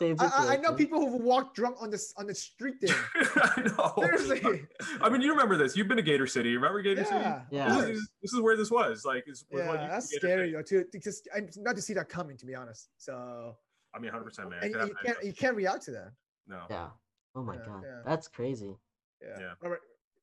in 0.01 0.15
I, 0.19 0.25
I- 0.25 0.53
I 0.53 0.57
know 0.57 0.73
people 0.73 1.07
who've 1.07 1.21
walked 1.21 1.55
drunk 1.55 1.77
on 1.79 1.91
this 1.91 2.15
on 2.17 2.25
the 2.25 2.33
street 2.33 2.75
there. 2.81 2.95
I 3.35 3.61
know. 3.61 3.93
Seriously. 3.99 4.63
I 5.01 5.09
mean, 5.09 5.21
you 5.21 5.29
remember 5.29 5.55
this. 5.55 5.75
You've 5.75 5.88
been 5.88 5.97
to 5.97 6.03
Gator 6.03 6.25
City. 6.25 6.55
Remember 6.55 6.81
Gator 6.81 7.05
City? 7.05 7.19
Yeah. 7.19 7.41
Yeah. 7.51 7.75
This 7.75 7.89
is, 7.97 8.09
this 8.23 8.33
is 8.33 8.39
where 8.41 8.57
this 8.57 8.71
was. 8.71 9.05
Like, 9.05 9.25
this 9.27 9.45
was 9.51 9.61
Yeah, 9.61 9.67
what 9.67 9.81
you 9.83 9.88
that's 9.88 10.09
could 10.09 10.21
get 10.21 10.31
in. 10.31 10.35
scary 10.38 10.51
though, 10.53 10.61
too. 10.63 10.85
to 10.91 10.99
Just 10.99 11.27
not 11.57 11.75
to 11.75 11.81
see 11.81 11.93
that 11.93 12.09
coming, 12.09 12.38
to 12.38 12.45
be 12.47 12.55
honest. 12.55 12.89
So 12.97 13.55
I 13.93 13.99
mean, 13.99 14.11
100%, 14.11 14.49
man. 14.49 14.59
and 14.63 14.73
Could 14.73 14.88
you 14.88 14.95
can't 15.05 15.23
you 15.23 15.33
can't 15.33 15.55
react 15.55 15.83
to 15.85 15.91
that. 15.91 16.11
No. 16.47 16.61
Yeah. 16.69 16.88
Oh 17.35 17.43
my 17.43 17.55
Yeah, 17.55 17.65
god, 17.65 17.83
yeah. 17.85 18.01
that's 18.05 18.27
crazy. 18.27 18.75
Yeah. 19.21 19.39
Yeah. 19.39 19.51
Robert, 19.61 19.81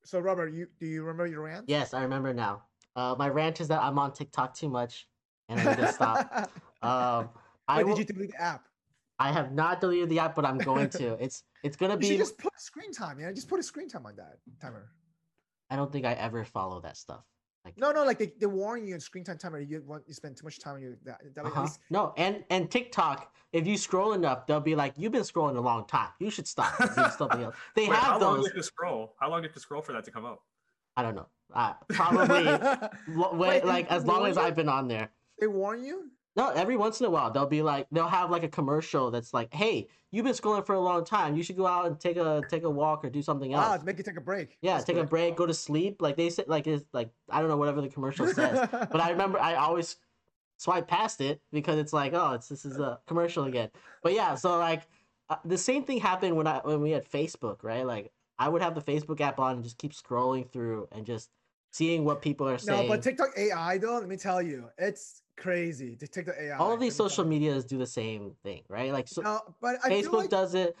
so 0.09 0.19
Robert, 0.19 0.53
you 0.53 0.67
do 0.79 0.87
you 0.87 1.03
remember 1.03 1.27
your 1.27 1.43
rant? 1.43 1.65
Yes, 1.67 1.93
I 1.93 2.01
remember 2.01 2.33
now. 2.33 2.63
Uh, 2.95 3.15
my 3.17 3.29
rant 3.29 3.61
is 3.61 3.67
that 3.67 3.81
I'm 3.81 3.99
on 3.99 4.11
TikTok 4.11 4.55
too 4.55 4.67
much, 4.69 5.07
and 5.47 5.59
I 5.59 5.75
need 5.75 5.77
to 5.77 5.93
stop. 5.93 6.51
Um, 6.81 7.27
I 7.67 7.75
Why 7.75 7.77
did 7.79 7.87
will, 7.87 7.99
you 7.99 8.05
delete 8.05 8.31
the 8.31 8.41
app? 8.41 8.63
I 9.19 9.33
have 9.33 9.51
not 9.51 9.81
deleted 9.81 10.07
the 10.07 10.19
app, 10.19 10.33
but 10.33 10.45
I'm 10.45 10.57
going 10.59 10.89
to. 10.91 11.17
It's 11.19 11.43
it's 11.61 11.75
gonna 11.75 11.95
You 11.95 11.99
be. 11.99 12.07
should 12.07 12.19
just 12.19 12.37
put 12.37 12.53
screen 12.57 12.93
time, 12.93 13.19
yeah. 13.19 13.33
Just 13.33 13.49
put 13.49 13.59
a 13.59 13.63
screen 13.63 13.89
time 13.89 14.05
on 14.05 14.15
that 14.15 14.37
timer. 14.61 14.93
I 15.69 15.75
don't 15.75 15.91
think 15.91 16.05
I 16.05 16.13
ever 16.13 16.45
follow 16.45 16.79
that 16.79 16.95
stuff. 16.95 17.25
Like 17.65 17.77
No, 17.77 17.91
no, 17.91 18.03
like 18.05 18.17
they, 18.17 18.33
they 18.39 18.45
warn 18.45 18.85
you 18.87 18.93
in 18.95 18.99
screen 19.01 19.23
time 19.23 19.37
timer. 19.37 19.59
You 19.59 19.83
want 19.85 20.03
you 20.07 20.13
spend 20.13 20.37
too 20.37 20.45
much 20.45 20.59
time 20.59 20.75
on 20.75 20.81
you. 20.81 20.95
That, 21.03 21.21
that 21.35 21.43
way, 21.43 21.51
uh-huh. 21.51 21.63
least- 21.63 21.79
no, 21.89 22.13
and 22.17 22.43
and 22.49 22.69
TikTok. 22.71 23.33
If 23.51 23.65
you 23.65 23.77
scroll 23.77 24.13
enough, 24.13 24.45
they'll 24.45 24.59
be 24.61 24.75
like, 24.75 24.93
"You've 24.95 25.11
been 25.11 25.23
scrolling 25.23 25.57
a 25.57 25.61
long 25.61 25.85
time. 25.87 26.09
You 26.19 26.29
should 26.29 26.47
stop." 26.47 26.73
something 27.17 27.41
else. 27.41 27.55
They 27.75 27.87
Wait, 27.89 27.97
how 27.97 28.13
have 28.13 28.21
long 28.21 28.35
do 28.35 28.37
those. 28.37 28.45
you 28.45 28.49
have 28.51 28.57
to 28.57 28.63
scroll? 28.63 29.15
How 29.19 29.29
long 29.29 29.41
do 29.41 29.47
you 29.47 29.53
have 29.53 29.61
scroll 29.61 29.81
for 29.81 29.91
that 29.93 30.03
to 30.05 30.11
come 30.11 30.23
up? 30.25 30.41
I 30.95 31.01
don't 31.01 31.15
know. 31.15 31.27
Uh, 31.53 31.73
probably 31.89 32.43
lo- 33.07 33.33
Wait, 33.33 33.49
wait, 33.49 33.65
like 33.65 33.87
as 33.91 34.05
long 34.05 34.25
as 34.27 34.35
you? 34.35 34.41
I've 34.43 34.55
been 34.55 34.69
on 34.69 34.87
there. 34.87 35.09
they 35.39 35.47
warn 35.47 35.83
you. 35.83 36.11
No, 36.35 36.49
every 36.49 36.77
once 36.77 36.99
in 36.99 37.05
a 37.05 37.09
while 37.09 37.31
they'll 37.31 37.47
be 37.47 37.61
like 37.61 37.87
they'll 37.91 38.07
have 38.07 38.29
like 38.29 38.43
a 38.43 38.47
commercial 38.47 39.11
that's 39.11 39.33
like, 39.33 39.53
"Hey, 39.53 39.87
you've 40.11 40.23
been 40.25 40.33
scrolling 40.33 40.65
for 40.65 40.75
a 40.75 40.79
long 40.79 41.03
time. 41.03 41.35
You 41.35 41.43
should 41.43 41.57
go 41.57 41.65
out 41.67 41.87
and 41.87 41.99
take 41.99 42.17
a 42.17 42.43
take 42.49 42.63
a 42.63 42.69
walk 42.69 43.03
or 43.03 43.09
do 43.09 43.21
something 43.21 43.53
Ah, 43.55 43.71
else." 43.73 43.79
to 43.81 43.85
make 43.85 43.97
you 43.97 44.03
take 44.03 44.17
a 44.17 44.21
break. 44.21 44.57
yeah, 44.61 44.75
That's 44.75 44.85
take 44.85 44.97
a 44.97 45.03
break, 45.03 45.35
go 45.35 45.45
to 45.45 45.53
sleep. 45.53 46.01
Like 46.01 46.15
they 46.17 46.29
said, 46.29 46.47
like 46.47 46.67
it's 46.67 46.85
like 46.93 47.11
I 47.29 47.39
don't 47.39 47.49
know 47.49 47.57
whatever 47.57 47.81
the 47.81 47.89
commercial 47.89 48.27
says, 48.27 48.67
but 48.71 49.01
I 49.01 49.09
remember 49.09 49.39
I 49.39 49.55
always 49.55 49.97
swipe 50.57 50.87
past 50.87 51.21
it 51.21 51.41
because 51.51 51.79
it's 51.79 51.93
like, 51.93 52.13
oh, 52.13 52.33
it's 52.33 52.47
this 52.49 52.65
is 52.65 52.79
a 52.79 52.99
commercial 53.07 53.45
again. 53.45 53.71
But 54.03 54.13
yeah, 54.13 54.35
so 54.35 54.57
like 54.57 54.87
uh, 55.29 55.37
the 55.45 55.57
same 55.57 55.83
thing 55.83 55.99
happened 55.99 56.35
when 56.37 56.47
I 56.47 56.59
when 56.59 56.81
we 56.81 56.91
had 56.91 57.09
Facebook, 57.09 57.63
right? 57.63 57.85
Like 57.85 58.13
I 58.37 58.49
would 58.49 58.61
have 58.61 58.75
the 58.75 58.81
Facebook 58.81 59.19
app 59.19 59.39
on 59.39 59.55
and 59.55 59.63
just 59.63 59.77
keep 59.77 59.93
scrolling 59.93 60.49
through 60.49 60.87
and 60.91 61.05
just 61.05 61.29
seeing 61.71 62.05
what 62.05 62.21
people 62.21 62.47
are 62.47 62.57
saying. 62.57 62.87
No, 62.87 62.87
but 62.87 63.01
TikTok 63.01 63.37
AI 63.37 63.77
though, 63.77 63.99
let 63.99 64.07
me 64.07 64.17
tell 64.17 64.41
you, 64.41 64.69
it's 64.77 65.21
crazy. 65.37 65.95
The 65.95 66.07
TikTok 66.07 66.35
AI. 66.39 66.57
All 66.57 66.73
of 66.73 66.79
these 66.79 66.95
social 66.95 67.23
you. 67.23 67.29
medias 67.29 67.65
do 67.65 67.77
the 67.77 67.87
same 67.87 68.35
thing, 68.43 68.63
right? 68.67 68.91
Like 68.91 69.07
so, 69.07 69.21
No, 69.21 69.41
but 69.61 69.77
I 69.83 69.89
Facebook 69.89 70.13
like 70.13 70.29
does 70.29 70.55
it. 70.55 70.75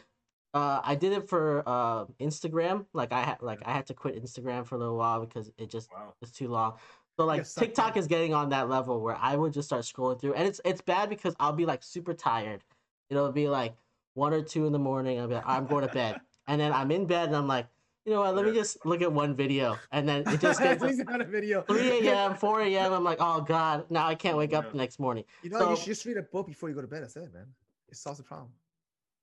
Uh, 0.53 0.81
I 0.83 0.95
did 0.95 1.13
it 1.13 1.29
for 1.29 1.63
uh, 1.67 2.05
Instagram. 2.19 2.85
Like 2.93 3.11
I 3.11 3.21
had, 3.21 3.41
like 3.41 3.59
I 3.65 3.71
had 3.71 3.85
to 3.87 3.93
quit 3.93 4.21
Instagram 4.21 4.65
for 4.65 4.75
a 4.75 4.77
little 4.79 4.97
while 4.97 5.19
because 5.19 5.51
it 5.57 5.69
just 5.69 5.91
Wow. 5.91 6.13
was 6.21 6.31
too 6.31 6.47
long. 6.47 6.73
So 7.17 7.25
like 7.25 7.43
get 7.43 7.53
TikTok 7.55 7.97
is 7.97 8.07
getting 8.07 8.33
on 8.33 8.49
that 8.49 8.69
level 8.69 9.01
where 9.01 9.15
I 9.15 9.35
would 9.35 9.53
just 9.53 9.67
start 9.67 9.83
scrolling 9.83 10.19
through, 10.19 10.33
and 10.33 10.47
it's 10.47 10.59
it's 10.65 10.81
bad 10.81 11.09
because 11.09 11.35
I'll 11.39 11.53
be 11.53 11.65
like 11.65 11.83
super 11.83 12.13
tired. 12.13 12.63
It'll 13.09 13.31
be 13.31 13.47
like 13.47 13.75
one 14.15 14.33
or 14.33 14.41
two 14.41 14.65
in 14.65 14.73
the 14.73 14.79
morning. 14.79 15.19
I'll 15.19 15.27
be 15.27 15.35
like, 15.35 15.47
I'm 15.47 15.67
going 15.67 15.85
to 15.85 15.93
bed, 15.93 16.19
and 16.47 16.59
then 16.59 16.73
I'm 16.73 16.89
in 16.91 17.05
bed 17.05 17.27
and 17.27 17.35
I'm 17.35 17.47
like, 17.47 17.67
you 18.05 18.13
know 18.13 18.21
what? 18.21 18.35
Let 18.35 18.45
me 18.45 18.53
just 18.53 18.85
look 18.85 19.01
at 19.01 19.11
one 19.11 19.35
video, 19.35 19.77
and 19.91 20.07
then 20.07 20.23
it 20.27 20.39
just 20.39 20.59
gets 20.63 20.81
not 20.83 21.21
a 21.21 21.25
video. 21.25 21.61
3 21.67 22.07
a.m., 22.07 22.35
4 22.35 22.61
a.m. 22.61 22.93
I'm 22.93 23.03
like, 23.03 23.17
oh 23.19 23.41
god, 23.41 23.89
now 23.89 24.07
I 24.07 24.15
can't 24.15 24.37
wake 24.37 24.53
up 24.53 24.65
Yeah. 24.65 24.71
the 24.71 24.77
next 24.77 24.99
morning. 24.99 25.25
You 25.43 25.51
know, 25.51 25.59
So- 25.59 25.69
you 25.71 25.75
should 25.77 25.85
just 25.85 26.05
read 26.05 26.17
a 26.17 26.23
book 26.23 26.47
before 26.47 26.69
you 26.69 26.75
go 26.75 26.81
to 26.81 26.87
bed. 26.87 27.03
That's 27.03 27.15
it, 27.15 27.33
man. 27.33 27.47
It 27.89 27.97
solves 27.97 28.19
the 28.19 28.23
problem. 28.23 28.49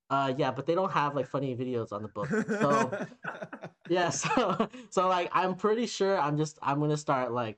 Uh, 0.09 0.32
yeah, 0.36 0.53
but 0.53 0.66
they 0.66 0.74
don't 0.77 0.93
have 0.93 1.16
like 1.16 1.27
funny 1.27 1.57
videos 1.57 1.93
on 1.93 2.03
the 2.03 2.09
book, 2.09 2.28
so. 2.28 3.07
yeah 3.89 4.11
so 4.11 4.69
so 4.90 5.07
like 5.07 5.31
i'm 5.32 5.55
pretty 5.55 5.86
sure 5.86 6.19
i'm 6.19 6.36
just 6.36 6.59
i'm 6.61 6.81
gonna 6.81 6.97
start 6.97 7.31
like 7.31 7.57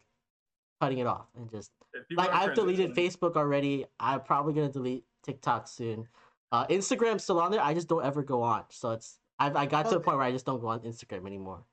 cutting 0.78 0.98
it 0.98 1.06
off 1.06 1.26
and 1.38 1.50
just 1.50 1.70
like 2.10 2.30
i've 2.34 2.54
deleted 2.54 2.94
facebook 2.94 3.34
already 3.34 3.86
i'm 3.98 4.20
probably 4.20 4.52
gonna 4.52 4.68
delete 4.70 5.04
tiktok 5.22 5.66
soon 5.66 6.06
uh 6.52 6.66
instagram's 6.66 7.22
still 7.24 7.40
on 7.40 7.50
there 7.50 7.62
i 7.62 7.72
just 7.72 7.88
don't 7.88 8.04
ever 8.04 8.22
go 8.22 8.42
on 8.42 8.62
so 8.68 8.90
it's 8.90 9.20
i've 9.38 9.56
i 9.56 9.66
got 9.66 9.84
to 9.88 9.94
Oh, 9.94 9.98
a 9.98 10.00
point 10.00 10.16
where 10.18 10.26
i 10.26 10.32
just 10.32 10.46
don't 10.46 10.60
go 10.60 10.68
on 10.68 10.80
instagram 10.80 11.26
anymore 11.26 11.64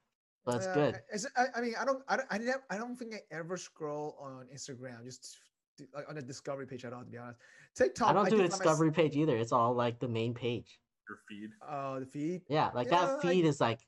so 0.46 0.52
that's 0.52 0.68
Uh, 0.68 0.74
good 0.76 1.02
I, 1.38 1.46
I 1.56 1.62
mean, 1.62 1.74
I 1.80 1.86
don't, 1.86 2.04
I 2.08 2.18
don't, 2.18 2.28
I, 2.30 2.38
never, 2.38 2.64
I 2.70 2.78
don't 2.78 2.96
think 2.96 3.16
I 3.16 3.22
ever 3.32 3.58
scroll 3.58 4.16
on 4.22 4.46
Instagram, 4.54 5.04
just 5.04 5.40
to- 5.80 5.88
like 5.96 6.08
on 6.08 6.14
the 6.16 6.22
discovery 6.22 6.68
page 6.68 6.86
at 6.86 6.94
all. 6.94 7.04
To 7.04 7.10
be 7.10 7.18
honest, 7.18 7.40
TikTok. 7.76 8.10
i 8.10 8.14
don't 8.14 8.30
do 8.30 8.36
a 8.36 8.38
think 8.38 8.40
I 8.40 8.44
might 8.44 8.54
s- 8.54 8.60
discovery 8.60 8.92
page 8.92 9.16
either 9.18 9.36
it's 9.36 9.52
all 9.52 9.74
like 9.74 9.98
the 10.00 10.08
main 10.08 10.36
page 10.36 10.80
your 11.10 11.18
feed. 11.28 11.50
Uh, 11.68 12.00
the 12.02 12.06
feed. 12.06 12.42
yeah 12.48 12.70
like 12.76 12.88
Yeah, 12.92 13.06
that 13.08 13.18
I- 13.18 13.22
feed 13.28 13.46
is 13.46 13.60
like 13.60 13.80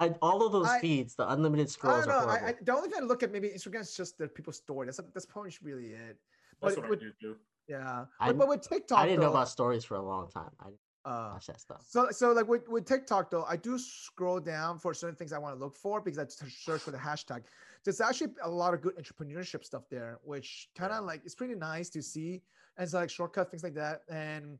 I, 0.00 0.08
all 0.20 0.44
of 0.44 0.50
those 0.50 0.66
I- 0.66 0.80
feeds 0.80 1.14
the 1.14 1.30
unlimited 1.30 1.68
I 1.68 1.70
scrolls 1.70 2.06
don't 2.06 2.14
are 2.14 2.20
know. 2.22 2.26
horrible 2.28 2.46
I, 2.46 2.50
I, 2.50 2.54
the 2.60 2.74
only 2.74 2.88
thing 2.90 3.02
I 3.02 3.06
look 3.06 3.22
at 3.22 3.30
maybe 3.30 3.48
Instagram 3.50 3.80
is 3.82 3.94
just 3.96 4.18
the 4.18 4.26
people's 4.26 4.56
story. 4.56 4.86
That's 4.86 5.00
that's 5.14 5.26
probably 5.26 5.52
really 5.62 5.90
it. 5.92 6.16
That's 6.60 6.76
what 6.76 6.90
with- 6.90 6.98
I 6.98 7.02
do 7.02 7.12
too. 7.22 7.36
Yeah, 7.68 8.06
I- 8.18 8.26
but, 8.32 8.38
but 8.38 8.48
with 8.48 8.62
TikTok, 8.68 8.98
i 8.98 9.06
didn't 9.06 9.20
know 9.20 9.30
about 9.30 9.48
stories 9.48 9.84
for 9.84 9.94
a 9.94 10.02
long 10.02 10.28
time 10.28 10.50
I, 10.58 10.70
Uh, 11.04 11.30
Watch 11.32 11.46
that 11.46 11.60
stuff. 11.60 11.82
so 11.88 12.08
so 12.10 12.32
like 12.32 12.46
with, 12.46 12.68
with 12.68 12.84
TikTok 12.84 13.30
though, 13.30 13.44
I 13.44 13.56
do 13.56 13.78
scroll 13.78 14.38
down 14.38 14.78
for 14.78 14.92
certain 14.92 15.16
things 15.16 15.32
I 15.32 15.38
want 15.38 15.54
to 15.56 15.58
look 15.58 15.74
for 15.74 16.00
because 16.00 16.18
I 16.18 16.24
just 16.24 16.42
search 16.64 16.82
for 16.82 16.90
the 16.90 16.98
hashtag. 16.98 17.44
There's 17.84 18.02
actually 18.02 18.34
a 18.42 18.50
lot 18.50 18.74
of 18.74 18.82
good 18.82 18.96
entrepreneurship 18.98 19.64
stuff 19.64 19.84
there, 19.90 20.18
which 20.22 20.68
kind 20.76 20.92
of 20.92 21.04
like 21.04 21.22
it's 21.24 21.34
pretty 21.34 21.54
nice 21.54 21.88
to 21.90 22.02
see. 22.02 22.42
And 22.76 22.84
it's 22.84 22.92
like 22.92 23.08
shortcut 23.08 23.50
things 23.50 23.62
like 23.62 23.74
that. 23.74 24.02
And 24.10 24.58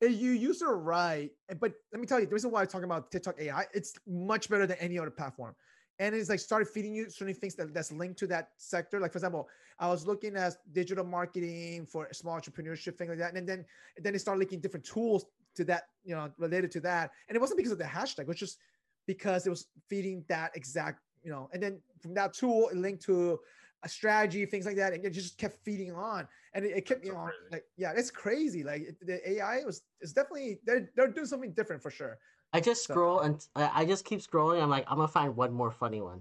if 0.00 0.20
you 0.20 0.32
use 0.32 0.60
it 0.60 0.66
right, 0.66 1.30
and- 1.48 1.60
but 1.60 1.72
let 1.92 2.00
me 2.00 2.06
tell 2.06 2.18
you, 2.18 2.26
the 2.26 2.32
reason 2.34 2.50
why 2.50 2.62
I'm 2.62 2.66
talking 2.66 2.84
about 2.84 3.12
TikTok 3.12 3.40
AI, 3.40 3.66
it's 3.72 3.94
much 4.08 4.48
better 4.50 4.66
than 4.66 4.76
any 4.78 4.98
other 4.98 5.10
platform. 5.10 5.54
And 6.00 6.12
it's 6.16 6.28
like 6.28 6.40
started 6.40 6.66
feeding 6.66 6.92
you 6.96 7.08
certain 7.08 7.32
things 7.34 7.54
that, 7.54 7.72
that's 7.72 7.92
linked 7.92 8.18
to 8.18 8.26
that 8.26 8.48
sector. 8.56 8.98
Like 8.98 9.12
for 9.12 9.18
example, 9.18 9.48
I 9.78 9.88
was 9.88 10.04
looking 10.04 10.34
at 10.34 10.56
digital 10.72 11.04
marketing 11.04 11.86
for 11.86 12.12
small 12.12 12.36
entrepreneurship, 12.40 12.96
thing 12.98 13.08
like 13.08 13.18
that. 13.18 13.34
And 13.36 13.48
then 13.48 13.64
and 13.96 14.04
then 14.04 14.16
it 14.16 14.18
started 14.18 14.40
linking 14.40 14.58
different 14.60 14.84
tools 14.84 15.26
to 15.54 15.64
that, 15.64 15.84
you 16.04 16.14
know, 16.14 16.30
related 16.38 16.70
to 16.72 16.80
that. 16.80 17.10
And 17.28 17.36
it 17.36 17.40
wasn't 17.40 17.58
because 17.58 17.72
of 17.72 17.78
the 17.78 17.84
hashtag, 17.84 18.20
it 18.20 18.28
was 18.28 18.36
just 18.38 18.58
because 19.06 19.46
it 19.46 19.50
was 19.50 19.66
feeding 19.88 20.24
that 20.28 20.56
exact, 20.56 21.00
you 21.22 21.30
know, 21.30 21.48
and 21.52 21.62
then 21.62 21.80
from 22.00 22.14
that 22.14 22.32
tool, 22.34 22.68
it 22.70 22.76
linked 22.76 23.02
to 23.04 23.38
a 23.82 23.88
strategy, 23.88 24.46
things 24.46 24.64
like 24.66 24.76
that. 24.76 24.92
And 24.92 25.04
it 25.04 25.10
just 25.10 25.36
kept 25.38 25.58
feeding 25.64 25.92
on. 25.92 26.26
And 26.54 26.64
it, 26.64 26.76
it 26.78 26.86
kept, 26.86 27.00
That's 27.02 27.08
you 27.08 27.12
know, 27.14 27.24
crazy. 27.24 27.38
like, 27.52 27.64
yeah, 27.76 27.92
it's 27.96 28.10
crazy. 28.10 28.64
Like 28.64 28.82
it- 28.82 29.06
the 29.06 29.30
AI 29.32 29.62
was, 29.64 29.82
it's 30.00 30.12
definitely, 30.12 30.58
they're, 30.64 30.90
they're 30.96 31.08
doing 31.08 31.26
something 31.26 31.52
different 31.52 31.82
for 31.82 31.90
sure. 31.90 32.18
I 32.52 32.60
just 32.60 32.86
So- 32.86 32.94
scroll 32.94 33.20
and 33.20 33.44
I 33.56 33.82
I 33.82 33.84
just 33.84 34.04
keep 34.04 34.20
scrolling. 34.20 34.62
I'm 34.62 34.70
like, 34.70 34.84
I'm 34.88 34.96
gonna 34.96 35.08
find 35.08 35.34
one 35.36 35.52
more 35.52 35.70
funny 35.72 36.00
one. 36.00 36.20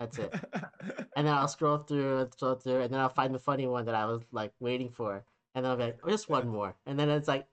That's 0.00 0.18
it. 0.18 0.32
and 1.16 1.26
then 1.26 1.34
I'll 1.34 1.48
scroll 1.48 1.78
through 1.78 2.18
and 2.18 2.32
scroll 2.32 2.54
through, 2.56 2.82
and 2.82 2.92
then 2.92 3.00
I'll 3.00 3.08
find 3.08 3.32
the 3.34 3.38
funny 3.38 3.66
one 3.66 3.84
that 3.86 3.94
I 3.94 4.04
was 4.04 4.22
like 4.32 4.52
waiting 4.60 4.90
for, 4.90 5.24
and 5.54 5.64
then 5.64 5.70
I'll 5.70 5.76
be 5.76 5.84
like, 5.84 5.98
oh, 6.04 6.10
just 6.10 6.28
one 6.28 6.48
more, 6.48 6.74
and 6.86 6.98
then 6.98 7.08
it's 7.08 7.26
like 7.28 7.46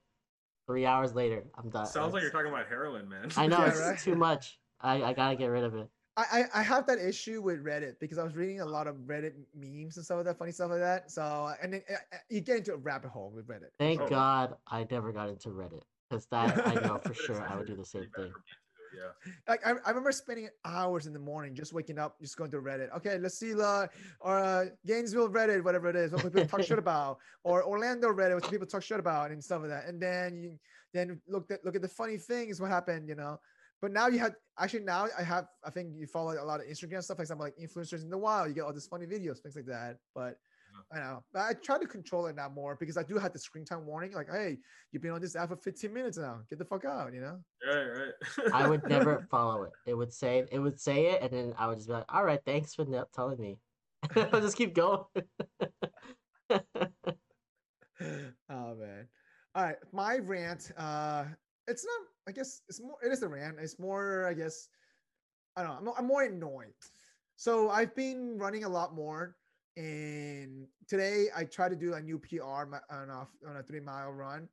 three 0.67 0.85
hours 0.85 1.13
later, 1.13 1.43
I'm 1.57 1.69
done. 1.69 1.85
Sounds 1.85 2.13
like 2.13 2.21
you're 2.21 2.31
talking 2.31 2.51
about 2.51 2.67
heroin, 2.67 3.07
man. 3.07 3.31
I 3.37 3.47
know 3.47 3.59
Yeah, 3.59 3.69
it's 3.69 3.79
right? 3.79 3.99
too 3.99 4.15
much. 4.15 4.59
I, 4.81 5.03
I 5.03 5.13
gotta 5.13 5.35
get 5.35 5.47
rid 5.47 5.63
of 5.63 5.75
it. 5.75 5.87
I, 6.17 6.23
I 6.53 6.59
I 6.59 6.63
have 6.63 6.85
that 6.87 6.99
issue 6.99 7.41
with 7.41 7.63
Reddit 7.63 7.99
because 7.99 8.17
I 8.17 8.23
was 8.23 8.35
reading 8.35 8.61
a 8.61 8.65
lot 8.65 8.87
of 8.87 8.95
Reddit 9.05 9.33
memes 9.53 9.97
and 9.97 10.05
stuff 10.05 10.17
like 10.17 10.25
that, 10.25 10.37
funny 10.37 10.51
stuff 10.51 10.69
like 10.71 10.79
that. 10.79 11.11
So 11.11 11.51
and 11.61 11.73
then 11.73 11.81
uh, 11.89 11.93
uh, 12.13 12.17
you 12.29 12.41
get 12.41 12.57
into 12.57 12.73
a 12.73 12.77
rabbit 12.77 13.09
hole 13.09 13.31
with 13.35 13.47
Reddit. 13.47 13.69
Thank 13.79 14.01
Oh. 14.01 14.07
God 14.07 14.55
I 14.67 14.85
never 14.89 15.11
got 15.11 15.29
into 15.29 15.49
Reddit 15.49 15.81
because 16.09 16.25
that 16.27 16.65
I 16.67 16.75
know 16.75 16.99
for 16.99 17.13
sure 17.25 17.41
I 17.47 17.55
would 17.57 17.67
do 17.67 17.75
the 17.75 17.85
same 17.85 18.07
thing. 18.15 18.31
For 18.95 19.27
me 19.27 19.31
too, 19.31 19.31
Yeah. 19.31 19.41
Like 19.47 19.65
I, 19.65 19.71
I 19.85 19.89
remember 19.89 20.11
spending 20.11 20.49
hours 20.63 21.07
in 21.07 21.13
the 21.13 21.19
morning 21.19 21.55
just 21.55 21.73
waking 21.73 21.99
up, 21.99 22.19
just 22.21 22.37
going 22.37 22.51
to 22.51 22.57
Reddit. 22.57 22.95
Okay, 22.97 23.17
let's 23.17 23.37
see 23.37 23.53
the 23.53 23.89
or 24.19 24.39
uh, 24.39 24.65
Gainesville 24.85 25.29
Reddit, 25.29 25.63
whatever 25.63 25.89
it 25.89 25.95
is, 25.95 26.11
what 26.11 26.23
people 26.23 26.45
talk 26.45 26.63
shit 26.63 26.79
about, 26.79 27.17
or 27.43 27.63
Orlando 27.65 28.09
Reddit, 28.09 28.35
what 28.35 28.49
people 28.49 28.67
talk 28.67 28.83
shit 28.83 28.99
about, 28.99 29.31
and 29.31 29.43
stuff 29.43 29.61
like 29.61 29.69
that. 29.69 29.87
And 29.87 30.01
then 30.01 30.37
you 30.37 30.57
then 30.93 31.19
look 31.27 31.51
at 31.51 31.63
look 31.65 31.75
at 31.75 31.81
the 31.81 31.87
funny 31.87 32.17
things, 32.17 32.61
what 32.61 32.71
happened, 32.71 33.07
you 33.09 33.15
know. 33.15 33.39
But 33.81 33.91
now 33.91 34.07
you 34.07 34.19
have 34.19 34.35
actually 34.57 34.83
now 34.83 35.07
I 35.17 35.23
have 35.23 35.47
I 35.63 35.69
think 35.69 35.93
you 35.95 36.07
follow 36.07 36.31
a 36.31 36.43
lot 36.43 36.59
of 36.59 36.65
Instagram 36.67 37.03
stuff, 37.03 37.17
for 37.17 37.23
example, 37.23 37.45
like 37.45 37.57
influencers 37.57 38.01
in 38.01 38.09
the 38.09 38.17
wild. 38.17 38.47
You 38.47 38.55
get 38.55 38.63
all 38.63 38.73
these 38.73 38.87
funny 38.87 39.05
videos, 39.05 39.39
things 39.39 39.55
like 39.55 39.65
that. 39.65 39.97
But 40.13 40.37
I 40.91 40.99
know, 40.99 41.23
but 41.33 41.41
I 41.41 41.53
try 41.53 41.77
to 41.79 41.87
control 41.87 42.27
it 42.27 42.35
now 42.35 42.49
more 42.49 42.75
because 42.79 42.97
I 42.97 43.03
do 43.03 43.17
have 43.17 43.33
the 43.33 43.39
screen 43.39 43.65
time 43.65 43.85
warning, 43.85 44.13
like, 44.13 44.29
hey, 44.31 44.57
you've 44.91 45.01
been 45.01 45.11
on 45.11 45.21
this 45.21 45.35
app 45.35 45.49
for 45.49 45.57
15 45.57 45.93
minutes 45.93 46.17
now. 46.17 46.39
Get 46.49 46.59
the 46.59 46.65
fuck 46.65 46.85
out, 46.85 47.13
you 47.13 47.21
know. 47.21 47.39
Right, 47.67 47.85
right. 47.85 48.53
I 48.53 48.67
would 48.67 48.83
never 48.89 49.27
follow 49.29 49.63
it. 49.63 49.71
It 49.85 49.93
would 49.93 50.13
say 50.13 50.45
it 50.51 50.59
would 50.59 50.79
say 50.79 51.07
it, 51.07 51.21
and 51.21 51.31
then 51.31 51.53
I 51.57 51.67
would 51.67 51.77
just 51.77 51.87
be 51.87 51.93
like, 51.93 52.05
"All 52.13 52.23
right, 52.23 52.39
thanks 52.45 52.73
for 52.73 52.85
not 52.85 53.11
telling 53.13 53.39
me." 53.39 53.57
I'll 54.15 54.41
just 54.41 54.57
keep 54.57 54.73
going. 54.73 55.03
oh 56.49 56.59
man. 58.49 59.07
All 59.55 59.63
right, 59.63 59.77
my 59.91 60.17
rant. 60.17 60.71
Uh, 60.77 61.25
it's 61.67 61.85
not. 61.85 61.99
I 62.27 62.31
guess 62.31 62.61
it's 62.69 62.81
more. 62.81 62.97
It 63.03 63.11
is 63.11 63.23
a 63.23 63.27
rant. 63.27 63.57
It's 63.59 63.79
more. 63.79 64.27
I 64.27 64.33
guess. 64.33 64.69
I 65.55 65.63
don't 65.63 65.83
know. 65.83 65.91
I'm, 65.91 65.99
I'm 65.99 66.07
more 66.07 66.23
annoyed. 66.23 66.73
So 67.37 67.69
I've 67.69 67.95
been 67.95 68.37
running 68.37 68.63
a 68.63 68.69
lot 68.69 68.95
more, 68.95 69.35
and 69.77 70.67
today 70.87 71.27
I 71.35 71.43
tried 71.43 71.69
to 71.69 71.75
do 71.75 71.93
a 71.93 72.01
new 72.01 72.17
PR 72.19 72.43
on 72.43 72.73
a 73.09 73.27
on 73.47 73.57
a 73.57 73.63
three 73.63 73.79
mile 73.79 74.11
run. 74.11 74.47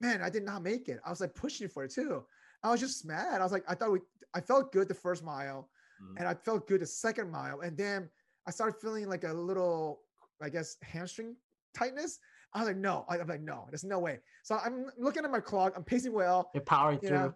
Man, 0.00 0.22
I 0.22 0.30
did 0.30 0.44
not 0.44 0.62
make 0.62 0.88
it. 0.88 1.00
I 1.04 1.10
was 1.10 1.20
like 1.20 1.34
pushing 1.34 1.68
for 1.68 1.84
it 1.84 1.92
too. 1.92 2.24
I 2.62 2.70
was 2.70 2.80
just 2.80 3.04
mad. 3.06 3.40
I 3.40 3.44
was 3.44 3.52
like, 3.52 3.64
I 3.68 3.74
thought 3.74 3.92
we. 3.92 4.00
I 4.34 4.40
felt 4.40 4.72
good 4.72 4.88
the 4.88 4.94
first 4.94 5.22
mile, 5.22 5.70
Mhm. 6.02 6.14
and 6.18 6.28
I 6.28 6.34
felt 6.34 6.66
good 6.66 6.80
the 6.80 6.86
second 6.86 7.30
mile, 7.30 7.60
and 7.60 7.76
then 7.76 8.10
I 8.46 8.50
started 8.50 8.80
feeling 8.80 9.08
like 9.08 9.24
a 9.24 9.32
little, 9.32 10.02
I 10.42 10.48
guess, 10.48 10.76
hamstring 10.82 11.36
tightness. 11.76 12.18
I 12.52 12.60
was 12.60 12.68
like, 12.68 12.76
no. 12.76 13.04
I'm 13.08 13.26
like, 13.26 13.40
no, 13.42 13.66
there's 13.70 13.84
no 13.84 13.98
way. 13.98 14.20
So 14.42 14.56
I'm 14.56 14.86
looking 14.98 15.24
at 15.24 15.30
my 15.30 15.40
clock. 15.40 15.74
I'm 15.76 15.84
pacing 15.84 16.12
well. 16.12 16.50
You're 16.54 16.62
powering 16.64 16.98
You 17.02 17.08
through. 17.08 17.18
know, 17.18 17.34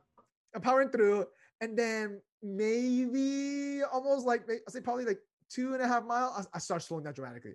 I'm 0.55 0.61
powering 0.63 0.91
through, 0.91 1.27
and 1.61 1.77
then 1.79 2.21
maybe 2.43 3.83
almost 3.85 4.27
like 4.27 4.49
I 4.51 4.59
say 4.71 4.81
probably 4.81 5.05
like 5.05 5.21
two 5.49 5.75
and 5.75 5.83
a 5.83 5.87
half 5.89 6.05
mile. 6.05 6.35
I, 6.37 6.57
I 6.57 6.59
start 6.59 6.83
slowing 6.83 7.05
down 7.05 7.15
dramatically. 7.15 7.55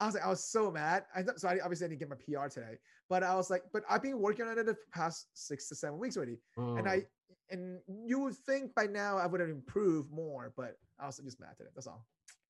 I 0.00 0.06
was 0.06 0.14
like, 0.14 0.24
I 0.24 0.28
was 0.28 0.44
so 0.44 0.70
mad. 0.70 1.04
I 1.14 1.22
so 1.36 1.48
I 1.48 1.58
obviously 1.62 1.86
I 1.86 1.88
didn't 1.90 2.00
get 2.00 2.10
my 2.10 2.16
PR 2.16 2.48
today, 2.48 2.78
but 3.08 3.22
I 3.22 3.34
was 3.36 3.48
like, 3.50 3.62
but 3.72 3.84
I've 3.88 4.02
been 4.02 4.18
working 4.18 4.46
on 4.46 4.58
it 4.58 4.66
the 4.66 4.76
past 4.92 5.28
six 5.34 5.68
to 5.68 5.74
seven 5.76 5.98
weeks 5.98 6.16
already, 6.16 6.38
and 6.56 6.86
Mm. 6.86 6.88
I 6.88 7.02
and 7.50 7.78
you 8.06 8.18
would 8.20 8.34
think 8.34 8.74
by 8.74 8.86
now 8.86 9.18
I 9.18 9.26
would 9.26 9.40
have 9.40 9.50
improved 9.50 10.10
more, 10.10 10.52
but 10.56 10.76
I 10.98 11.06
was 11.06 11.18
just 11.18 11.38
mad 11.40 11.56
today. 11.56 11.70
That's 11.74 11.86
all. 11.86 12.06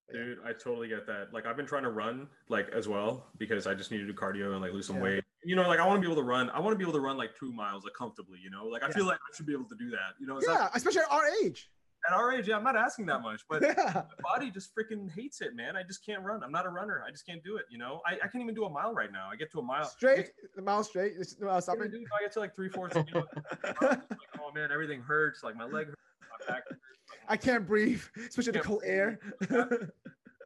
But 0.06 0.16
yeah. 0.16 0.24
Dude, 0.24 0.38
I 0.44 0.52
totally 0.52 0.88
get 0.88 1.06
that. 1.06 1.32
Like 1.34 1.46
I've 1.46 1.56
been 1.56 1.66
trying 1.66 1.82
to 1.82 1.90
run 1.90 2.28
like 2.48 2.68
as 2.70 2.88
well 2.88 3.26
because 3.38 3.66
I 3.66 3.74
just 3.74 3.90
need 3.90 3.98
to 3.98 4.06
do 4.06 4.14
cardio 4.14 4.52
and 4.52 4.60
like 4.62 4.72
lose 4.72 4.86
some 4.86 4.96
Yeah. 4.96 5.02
weight. 5.02 5.24
You 5.44 5.56
know, 5.56 5.68
like 5.68 5.80
I 5.80 5.86
want 5.86 6.00
to 6.00 6.06
be 6.06 6.10
able 6.10 6.22
to 6.22 6.26
run. 6.26 6.48
I 6.50 6.60
want 6.60 6.72
to 6.72 6.78
be 6.78 6.84
able 6.84 6.94
to 6.94 7.00
run 7.00 7.18
like 7.18 7.30
two 7.38 7.52
miles 7.52 7.84
like 7.84 7.92
comfortably. 7.94 8.38
You 8.42 8.50
know, 8.50 8.66
like 8.66 8.82
I 8.82 8.86
Yeah. 8.88 8.92
feel 8.94 9.06
like 9.06 9.18
I 9.18 9.36
should 9.36 9.46
be 9.46 9.52
able 9.52 9.68
to 9.68 9.76
do 9.76 9.90
that. 9.90 10.14
You 10.18 10.26
know, 10.26 10.38
it's 10.38 10.46
yeah, 10.48 10.54
not, 10.54 10.70
especially 10.76 11.00
at 11.02 11.10
our 11.10 11.24
age. 11.42 11.70
At 12.06 12.14
our 12.14 12.32
age, 12.32 12.48
yeah, 12.48 12.56
I'm 12.56 12.64
not 12.64 12.76
asking 12.76 13.06
that 13.06 13.22
much, 13.22 13.43
but 13.48 13.62
Yeah. 13.62 13.74
my 13.94 14.02
body 14.35 14.51
just 14.51 14.70
freaking 14.74 15.10
hates 15.10 15.40
it, 15.40 15.55
man. 15.55 15.76
I 15.76 15.82
just 15.82 16.05
can't 16.05 16.22
run. 16.22 16.43
I'm 16.43 16.52
not 16.52 16.66
a 16.66 16.68
runner. 16.68 17.02
I 17.06 17.10
just 17.10 17.26
can't 17.26 17.43
do 17.43 17.56
it. 17.56 17.64
You 17.70 17.78
know, 17.78 18.01
I, 18.06 18.14
I 18.14 18.28
can't 18.28 18.43
even 18.43 18.55
do 18.55 18.64
a 18.64 18.70
mile 18.70 18.93
right 18.94 19.10
now. 19.12 19.28
I 19.32 19.36
get 19.36 19.51
to 19.52 19.59
a 19.60 19.62
mile 19.62 19.85
Straight, 19.85 20.31
the 20.55 20.62
mile 20.62 20.85
straight. 20.85 21.12
It's, 21.18 21.39
no, 21.40 21.48
Yeah, 21.48 21.60
stopping. 21.60 21.90
dude, 21.90 22.05
I 22.18 22.22
get 22.22 22.32
to 22.32 22.40
like 22.40 22.55
three 22.55 22.68
fourths. 22.68 22.97
You 22.97 23.05
know, 23.14 23.24
like, 23.82 24.01
oh 24.40 24.52
man, 24.55 24.70
everything 24.72 25.01
hurts. 25.01 25.43
Like 25.43 25.56
my 25.56 25.64
leg 25.64 25.86
hurts, 25.86 26.01
my 26.47 26.55
back 26.55 26.62
hurts. 26.68 26.81
I 27.28 27.36
can't 27.36 27.66
breathe, 27.66 28.02
especially 28.16 28.52
the 28.52 28.59
Can't 28.59 28.66
cold 28.66 28.82
air. 28.85 29.18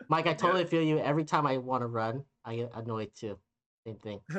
Mike, 0.09 0.27
I 0.27 0.35
totally 0.35 0.65
feel 0.65 0.83
you. 0.83 0.99
Every 0.99 1.25
time 1.25 1.47
I 1.47 1.59
want 1.59 1.83
to 1.83 1.87
run, 1.87 2.25
I 2.45 2.57
get 2.57 2.71
annoyed 2.75 3.11
too. 3.15 3.39
Same 3.87 3.97
thing. 3.97 4.21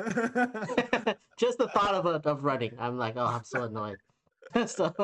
Just 1.38 1.58
the 1.58 1.68
thought 1.74 1.94
of 1.94 2.06
of 2.26 2.44
running, 2.44 2.72
I'm 2.78 2.98
like, 2.98 3.14
oh, 3.16 3.24
I'm 3.26 3.44
so 3.44 3.64
annoyed. 3.64 3.98
so, 4.66 4.94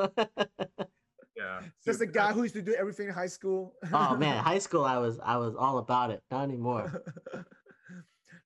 Yeah. 1.36 1.60
Just 1.84 1.98
the 1.98 2.06
dude, 2.06 2.14
guy 2.14 2.32
who 2.32 2.42
used 2.42 2.54
to 2.54 2.62
do 2.62 2.74
everything 2.74 3.08
in 3.08 3.14
high 3.14 3.26
school. 3.26 3.74
oh 3.92 4.16
man, 4.24 4.42
high 4.42 4.58
school, 4.58 4.84
I 4.84 4.98
was 4.98 5.18
I 5.22 5.36
was 5.36 5.54
all 5.54 5.78
about 5.78 6.10
it. 6.10 6.22
Not 6.30 6.44
anymore. 6.44 7.02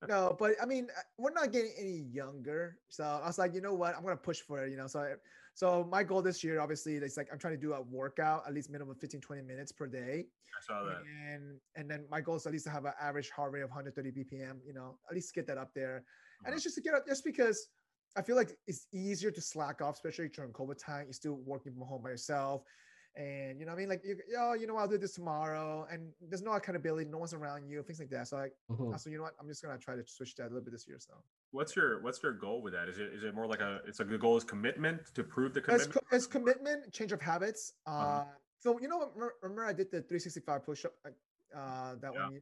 no, 0.09 0.35
but 0.39 0.53
I 0.62 0.67
mean, 0.67 0.89
uh, 0.97 1.01
we're 1.19 1.33
not 1.33 1.53
getting 1.53 1.73
any 1.79 2.07
younger. 2.12 2.79
So 2.89 3.05
I 3.05 3.27
was 3.27 3.39
like, 3.39 3.55
you 3.55 3.61
know 3.61 3.75
what? 3.75 3.95
I'm 3.97 4.03
gonna 4.03 4.17
push 4.17 4.41
for 4.41 4.65
it. 4.65 4.71
You 4.71 4.77
know, 4.77 4.87
so 4.87 5.01
I, 5.01 5.12
so 5.55 5.87
my 5.91 6.03
goal 6.03 6.23
this 6.23 6.43
year, 6.43 6.61
obviously, 6.61 6.95
is 6.95 7.17
like 7.17 7.29
I'm 7.33 7.39
trying 7.39 7.55
to 7.55 7.61
do 7.61 7.75
a 7.75 7.83
workout 7.83 8.45
at 8.47 8.55
least 8.55 8.71
minimum 8.71 8.97
15, 8.97 9.21
20 9.21 9.43
minutes 9.43 9.73
per 9.73 9.87
day. 9.87 10.27
I 10.59 10.61
saw 10.67 10.83
that. 10.85 11.03
And 11.33 11.59
and 11.77 11.91
then 11.91 12.07
my 12.11 12.21
goal 12.21 12.37
is 12.37 12.47
at 12.47 12.53
least 12.53 12.65
to 12.65 12.71
have 12.71 12.87
an 12.87 12.93
average 13.01 13.31
heart 13.31 13.53
rate 13.53 13.62
of 13.62 13.71
130 13.71 14.11
BPM. 14.11 14.59
You 14.67 14.73
know, 14.75 14.99
at 15.09 15.15
least 15.15 15.35
get 15.35 15.47
that 15.49 15.59
up 15.59 15.73
there. 15.75 15.97
And 15.97 16.47
Uh-huh. 16.47 16.55
it's 16.55 16.65
just 16.65 16.77
to 16.77 16.81
get 16.81 16.95
up, 16.95 17.07
just 17.07 17.23
because 17.25 17.69
I 18.16 18.23
feel 18.23 18.37
like 18.37 18.57
it's 18.66 18.87
easier 18.93 19.31
to 19.31 19.41
slack 19.41 19.81
off, 19.81 19.95
especially 19.95 20.28
during 20.28 20.53
COVID 20.53 20.78
time. 20.82 21.05
You're 21.07 21.12
still 21.12 21.35
working 21.45 21.73
from 21.73 21.82
home 21.82 22.03
by 22.03 22.11
yourself. 22.11 22.62
And 23.16 23.59
you 23.59 23.66
know 23.66 23.73
what 23.73 23.78
I 23.78 23.81
mean? 23.81 23.89
Like, 23.89 24.03
you, 24.05 24.16
oh, 24.39 24.55
you 24.55 24.66
know, 24.66 24.77
I'll 24.77 24.89
do 24.89 24.99
this 24.99 25.15
tomorrow. 25.15 25.87
And 25.91 26.12
there's 26.20 26.43
no 26.43 26.53
accountability, 26.53 27.09
no 27.11 27.19
one's 27.19 27.35
around 27.35 27.69
you, 27.69 27.82
things 27.82 27.99
like 27.99 28.11
that. 28.11 28.28
So 28.28 28.37
like, 28.37 28.53
Mhm. 28.70 28.99
so 29.01 29.11
you 29.11 29.16
know 29.16 29.24
what? 29.24 29.35
I'm 29.41 29.49
just 29.49 29.62
gonna 29.62 29.78
try 29.78 29.97
to 29.97 30.05
switch 30.07 30.35
that 30.37 30.45
a 30.45 30.49
little 30.49 30.61
bit 30.62 30.73
this 30.73 30.87
year. 30.89 30.99
So 31.01 31.15
What's 31.53 31.74
your 31.74 32.01
what's 32.03 32.23
your 32.23 32.32
goal 32.32 32.62
with 32.62 32.73
that? 32.74 32.89
Is 32.89 32.99
it 32.99 33.12
is 33.12 33.24
it 33.24 33.35
more 33.35 33.47
like 33.49 33.61
a 33.61 33.81
it's 33.85 33.99
like 33.99 34.09
the 34.09 34.19
goal 34.19 34.37
is 34.37 34.45
commitment 34.45 35.01
to 35.15 35.24
prove 35.24 35.53
the 35.53 35.59
it's, 35.59 35.66
commitment? 35.66 35.95
co- 35.95 36.16
it's 36.16 36.27
commitment, 36.28 36.93
change 36.93 37.11
of 37.11 37.20
habits. 37.20 37.73
Uh, 37.87 37.91
Uh-huh. 37.91 38.24
so 38.61 38.78
you 38.81 38.87
know? 38.87 39.01
Remember, 39.01 39.35
remember 39.43 39.65
I 39.65 39.73
did 39.73 39.91
the 39.91 40.01
365 40.03 40.65
push-up. 40.65 40.93
Uh, 41.53 41.97
that 41.97 42.12
Yeah. 42.15 42.23
one. 42.28 42.41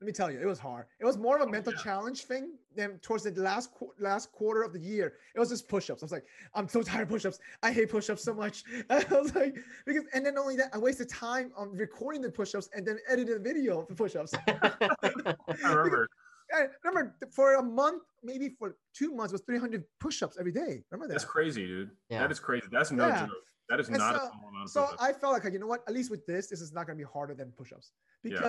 You- 0.00 0.04
Let 0.04 0.06
me 0.06 0.12
tell 0.12 0.30
you, 0.30 0.40
it 0.40 0.46
was 0.46 0.58
hard. 0.58 0.86
It 0.98 1.04
was 1.04 1.18
more 1.18 1.36
of 1.36 1.42
a 1.42 1.44
Oh, 1.44 1.48
mental 1.50 1.72
yeah. 1.74 1.80
challenge 1.82 2.24
thing 2.24 2.58
than 2.74 2.98
towards 3.00 3.24
the 3.24 3.32
last 3.32 3.72
qu- 3.74 3.92
last 3.98 4.32
quarter 4.32 4.62
of 4.62 4.72
the 4.72 4.78
year. 4.80 5.14
It 5.34 5.38
was 5.38 5.50
just 5.50 5.68
push-ups. 5.68 6.02
I 6.02 6.04
was 6.06 6.12
like, 6.12 6.24
I'm 6.54 6.68
so 6.68 6.82
tired 6.82 7.02
of 7.02 7.08
push-ups. 7.10 7.38
I 7.62 7.70
hate 7.72 7.90
push-ups 7.90 8.22
so 8.24 8.32
much. 8.34 8.64
I 8.90 9.04
was 9.10 9.34
like, 9.34 9.56
because 9.86 10.04
and 10.14 10.24
then 10.24 10.38
only 10.38 10.56
that, 10.56 10.70
I 10.72 10.78
wasted 10.78 11.08
time 11.10 11.52
on 11.56 11.72
recording 11.72 12.22
the 12.22 12.30
push-ups 12.30 12.70
and 12.74 12.86
then 12.86 12.98
editing 13.08 13.34
the 13.34 13.40
video 13.40 13.80
of 13.82 13.88
the 13.88 13.94
push-ups. 13.94 14.32
I 14.48 15.72
remember. 15.72 16.08
I 16.52 16.66
remember 16.82 17.14
for 17.30 17.54
a 17.54 17.62
month, 17.62 18.02
maybe 18.24 18.48
for 18.58 18.76
two 18.92 19.12
months, 19.14 19.32
was 19.32 19.42
300 19.42 19.84
push-ups 20.00 20.36
every 20.40 20.50
day. 20.50 20.82
Remember 20.90 21.06
that? 21.06 21.14
That's 21.14 21.24
crazy, 21.24 21.64
dude. 21.64 21.90
Yeah. 22.08 22.18
That 22.20 22.32
is 22.32 22.40
crazy. 22.40 22.66
That's 22.72 22.90
no 22.90 23.06
Yeah. 23.06 23.26
joke. 23.26 23.36
That 23.68 23.78
is 23.78 23.86
And 23.88 23.98
not 23.98 24.16
so- 24.16 24.26
a 24.26 24.30
small 24.32 24.48
amount 24.48 24.64
of 24.64 24.70
so 24.70 24.82
push-ups. 24.86 25.02
I 25.02 25.12
felt 25.12 25.32
like, 25.44 25.52
you 25.52 25.60
know 25.60 25.68
what? 25.68 25.84
At 25.86 25.94
least 25.94 26.10
with 26.10 26.26
this, 26.26 26.48
this 26.48 26.60
is 26.60 26.72
not 26.72 26.86
going 26.88 26.98
to 26.98 27.04
be 27.04 27.08
harder 27.08 27.34
than 27.34 27.52
push-ups 27.52 27.92
Yeah. 28.24 28.40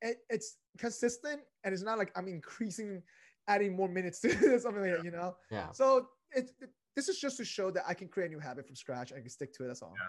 Because 0.00 0.14
it, 0.14 0.18
it's 0.30 0.56
consistent 0.78 1.40
and 1.64 1.72
it's 1.72 1.82
not 1.82 1.98
like 1.98 2.12
I'm 2.16 2.28
increasing, 2.28 3.02
adding 3.48 3.74
more 3.76 3.88
minutes 3.88 4.20
to 4.20 4.58
something 4.60 4.82
like 4.82 4.96
that, 4.96 5.04
you 5.04 5.10
know. 5.10 5.36
yeah. 5.50 5.70
So 5.72 6.08
it's 6.32 6.52
it- 6.60 6.70
this 6.96 7.08
is 7.08 7.18
just 7.18 7.36
to 7.38 7.44
show 7.44 7.72
that 7.72 7.82
I 7.88 7.92
can 7.94 8.06
create 8.06 8.26
a 8.26 8.30
new 8.30 8.38
habit 8.38 8.64
from 8.68 8.76
scratch. 8.76 9.12
I 9.12 9.18
can 9.18 9.28
stick 9.28 9.52
to 9.54 9.64
it. 9.64 9.66
That's 9.66 9.82
all. 9.82 9.94
Yeah. 9.98 10.06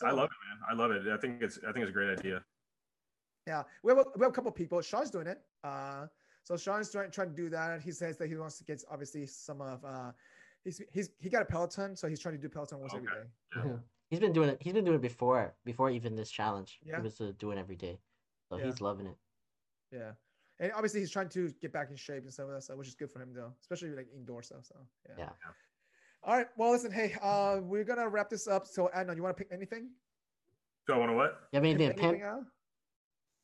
That's 0.00 0.10
I 0.10 0.16
love 0.16 0.30
it, 0.30 0.38
man. 0.48 0.58
I 0.70 0.72
love 0.74 0.90
it. 0.90 1.12
I 1.12 1.18
think 1.18 1.42
it's 1.42 1.58
I 1.68 1.70
think 1.72 1.82
it's 1.82 1.90
a 1.90 1.92
great 1.92 2.18
idea. 2.18 2.42
Yeah, 3.46 3.64
we 3.82 3.90
have 3.92 3.98
a, 3.98 4.04
we 4.16 4.22
have 4.22 4.30
a 4.30 4.34
couple 4.34 4.50
people. 4.52 4.80
Sean's 4.80 5.10
doing 5.10 5.26
it. 5.26 5.42
Uh, 5.62 6.06
so 6.44 6.56
Sean's 6.56 6.90
trying 6.90 7.10
trying 7.10 7.28
to 7.28 7.36
do 7.36 7.50
that. 7.50 7.82
He 7.82 7.90
says 7.92 8.16
that 8.16 8.28
he 8.28 8.36
wants 8.36 8.56
to 8.56 8.64
get 8.64 8.82
obviously 8.90 9.26
some 9.26 9.60
of 9.60 9.84
uh, 9.84 10.12
he's 10.64 10.80
he's 10.90 11.10
he 11.20 11.28
got 11.28 11.42
a 11.42 11.44
Peloton, 11.44 11.94
so 11.94 12.08
he's 12.08 12.20
trying 12.20 12.36
to 12.36 12.40
do 12.40 12.48
Peloton 12.48 12.80
once 12.80 12.94
every 12.94 13.06
Okay. 13.06 13.16
day. 13.20 13.26
Yeah. 13.56 13.62
Mhm. 13.62 13.80
He's 14.08 14.20
been 14.20 14.32
doing 14.32 14.48
it. 14.48 14.56
He's 14.62 14.72
been 14.72 14.84
doing 14.86 14.96
it 14.96 15.02
before, 15.02 15.54
before 15.66 15.90
even 15.90 16.16
this 16.16 16.30
challenge. 16.30 16.78
Yeah. 16.82 16.96
He 16.96 17.02
was 17.02 17.20
uh, 17.20 17.32
doing 17.38 17.58
every 17.58 17.76
day, 17.76 17.98
so 18.54 18.60
Yeah. 18.64 18.70
he's 18.70 18.80
loving 18.80 19.06
it. 19.06 19.16
Yeah, 19.90 20.12
and 20.58 20.72
obviously 20.72 21.00
he's 21.00 21.10
trying 21.10 21.28
to 21.30 21.50
get 21.60 21.72
back 21.72 21.90
in 21.90 21.96
shape 21.96 22.22
and 22.24 22.32
stuff 22.32 22.46
like 22.46 22.56
that, 22.56 22.62
stuff, 22.62 22.76
which 22.76 22.88
is 22.88 22.94
good 22.94 23.10
for 23.10 23.20
him 23.20 23.32
though, 23.34 23.52
especially 23.60 23.90
like 23.90 24.08
indoor 24.14 24.42
stuff. 24.42 24.64
So 24.64 24.76
yeah. 25.08 25.14
Yeah. 25.18 25.28
All 26.22 26.36
right. 26.36 26.46
Well, 26.56 26.70
listen. 26.72 26.90
Hey, 26.90 27.14
uh, 27.22 27.58
we're 27.62 27.84
gonna 27.84 28.08
wrap 28.08 28.30
this 28.30 28.48
up. 28.48 28.66
So, 28.66 28.90
Adnan, 28.96 29.16
you 29.16 29.22
want 29.22 29.36
to 29.36 29.44
pick 29.44 29.52
anything? 29.52 29.90
Do 30.86 30.94
I 30.94 30.98
want 30.98 31.10
to 31.10 31.16
what? 31.16 31.48
You 31.52 31.56
have 31.58 31.64
anything 31.64 31.78
to 31.78 31.84
anything 31.94 32.10
pimp? 32.20 32.22
out? 32.24 32.44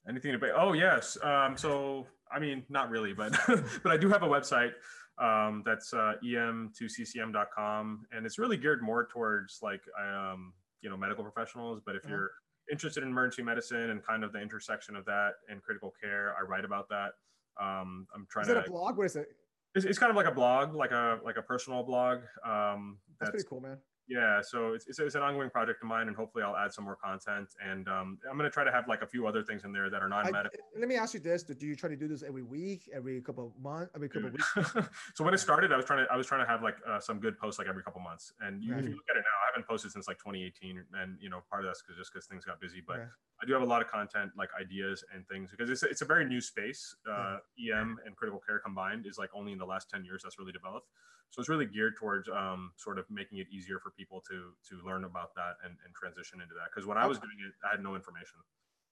Anything 0.09 0.33
to 0.33 0.39
pay? 0.39 0.51
Oh 0.55 0.73
yes. 0.73 1.19
Um, 1.23 1.57
so 1.57 2.07
I 2.33 2.39
mean, 2.39 2.65
not 2.69 2.89
really, 2.91 3.13
but 3.13 3.33
but 3.83 3.93
I 3.93 3.97
do 3.97 4.09
have 4.09 4.23
a 4.23 4.29
website 4.29 4.73
um, 5.19 5.63
that's 5.67 5.93
uh, 5.93 6.15
em2ccm.com, 6.25 8.07
and 8.13 8.25
it's 8.27 8.39
really 8.39 8.57
geared 8.57 8.83
more 8.83 9.07
towards 9.07 9.59
like 9.63 9.83
um, 10.01 10.53
you 10.81 10.89
know 10.91 10.97
medical 10.97 11.23
professionals. 11.23 11.81
But 11.85 11.97
if 11.97 12.05
Uh-huh. 12.05 12.15
you're 12.15 12.31
interested 12.71 13.03
in 13.03 13.11
emergency 13.11 13.43
medicine 13.43 13.91
and 13.91 14.05
kind 14.05 14.25
of 14.25 14.33
the 14.33 14.41
intersection 14.41 14.97
of 14.97 15.05
that 15.07 15.33
and 15.49 15.63
critical 15.63 15.93
care, 16.01 16.35
I 16.39 16.43
write 16.43 16.65
about 16.65 16.89
that. 16.89 17.13
Um, 17.61 18.07
I'm 18.15 18.27
trying 18.31 18.45
Is 18.45 18.51
it 18.51 18.55
to. 18.55 18.61
a 18.61 18.71
blog? 18.71 18.97
What 18.97 19.07
is 19.07 19.17
it? 19.17 19.29
It's, 19.75 19.85
it's 19.85 19.99
kind 19.99 20.11
of 20.11 20.17
like 20.17 20.27
a 20.27 20.33
blog, 20.33 20.75
like 20.75 20.91
a 20.91 21.21
like 21.25 21.37
a 21.37 21.43
personal 21.43 21.83
blog. 21.83 22.21
Um, 22.45 22.99
That's 23.21 23.31
pretty 23.31 23.47
cool, 23.49 23.61
man. 23.61 23.79
Yeah 24.11 24.41
so 24.43 24.73
it's, 24.73 24.87
it's, 24.89 24.99
it's 24.99 25.15
an 25.15 25.23
ongoing 25.23 25.49
project 25.49 25.81
of 25.83 25.89
mine 25.89 26.09
and 26.09 26.17
hopefully 26.17 26.43
i'll 26.43 26.57
add 26.57 26.73
some 26.73 26.85
more 26.85 26.97
content 26.97 27.49
and 27.65 27.89
um, 27.89 28.19
i'm 28.29 28.37
going 28.37 28.49
to 28.49 28.53
try 28.53 28.65
to 28.65 28.73
have 28.73 28.89
like 28.89 29.03
a 29.03 29.07
few 29.07 29.27
other 29.27 29.43
things 29.43 29.65
in 29.65 29.73
there 29.73 29.89
that 29.89 30.03
are 30.03 30.13
I, 30.13 30.25
non-medical. 30.25 30.59
let 30.77 30.89
me 30.89 30.97
ask 30.97 31.15
you 31.15 31.21
this: 31.21 31.45
Do 31.45 31.67
you 31.67 31.77
try 31.77 31.89
to 31.89 31.97
do 31.97 32.09
this 32.09 32.23
every 32.23 32.43
week, 32.43 32.91
every 32.93 33.21
couple 33.21 33.47
of 33.47 33.63
months, 33.63 33.93
every 33.95 34.09
couple 34.09 34.29
of 34.29 34.33
weeks? 34.33 34.89
so 35.15 35.25
when 35.25 35.33
it 35.33 35.39
started 35.39 35.73
i 35.73 35.77
was 35.77 35.85
trying 35.85 36.05
to 36.05 36.13
i 36.13 36.17
was 36.17 36.27
trying 36.27 36.45
to 36.45 36.51
have 36.51 36.63
like 36.63 36.77
uh, 36.89 36.99
some 36.99 37.21
good 37.21 37.39
posts 37.39 37.59
like 37.59 37.69
every 37.69 37.83
couple 37.83 38.01
months 38.01 38.33
and 38.41 38.63
you, 38.63 38.75
if 38.75 38.85
you 38.85 38.91
look 38.91 39.09
at 39.09 39.17
it 39.17 39.23
now 39.23 39.39
i 39.47 39.47
haven't 39.55 39.69
posted 39.69 39.93
since 39.93 40.09
like 40.09 40.19
2018 40.19 40.83
and 41.01 41.17
you 41.21 41.31
know 41.31 41.41
part 41.49 41.63
of 41.63 41.69
that's 41.69 41.81
because 41.81 41.97
just 41.97 42.13
because 42.13 42.27
things 42.27 42.45
got 42.45 42.61
busy 42.61 42.83
but 42.85 43.01
i 43.43 43.47
do 43.47 43.53
have 43.53 43.63
a 43.63 43.67
lot 43.67 43.81
of 43.81 43.89
content 43.89 44.31
like 44.37 44.49
ideas 44.61 45.05
and 45.15 45.27
things 45.29 45.51
because 45.51 45.71
it's, 45.71 45.83
it's 45.83 46.03
a 46.03 46.05
very 46.05 46.25
new 46.25 46.41
space 46.41 46.97
uh, 47.11 47.39
em 47.73 47.99
and 48.05 48.17
critical 48.17 48.41
care 48.45 48.59
combined 48.59 49.07
is 49.07 49.19
like 49.19 49.31
only 49.35 49.53
in 49.53 49.59
the 49.59 49.65
last 49.65 49.89
10 49.91 50.05
years 50.05 50.23
that's 50.23 50.39
really 50.39 50.53
developed 50.53 50.89
so 51.31 51.41
it's 51.41 51.49
really 51.49 51.67
geared 51.67 51.97
towards 51.97 52.29
um, 52.29 52.73
sort 52.77 52.99
of 52.99 53.05
making 53.11 53.39
it 53.39 53.47
easier 53.51 53.79
for 53.79 53.91
people 53.91 54.21
to 54.29 54.53
to 54.69 54.85
learn 54.87 55.05
about 55.05 55.35
that 55.35 55.57
and, 55.65 55.77
and 55.85 55.95
transition 55.95 56.41
into 56.41 56.55
that 56.55 56.69
because 56.73 56.87
when 56.87 56.99
i 56.99 57.07
was 57.07 57.19
doing 57.19 57.39
it 57.47 57.53
i 57.67 57.71
had 57.71 57.83
no 57.83 57.95
information 57.95 58.39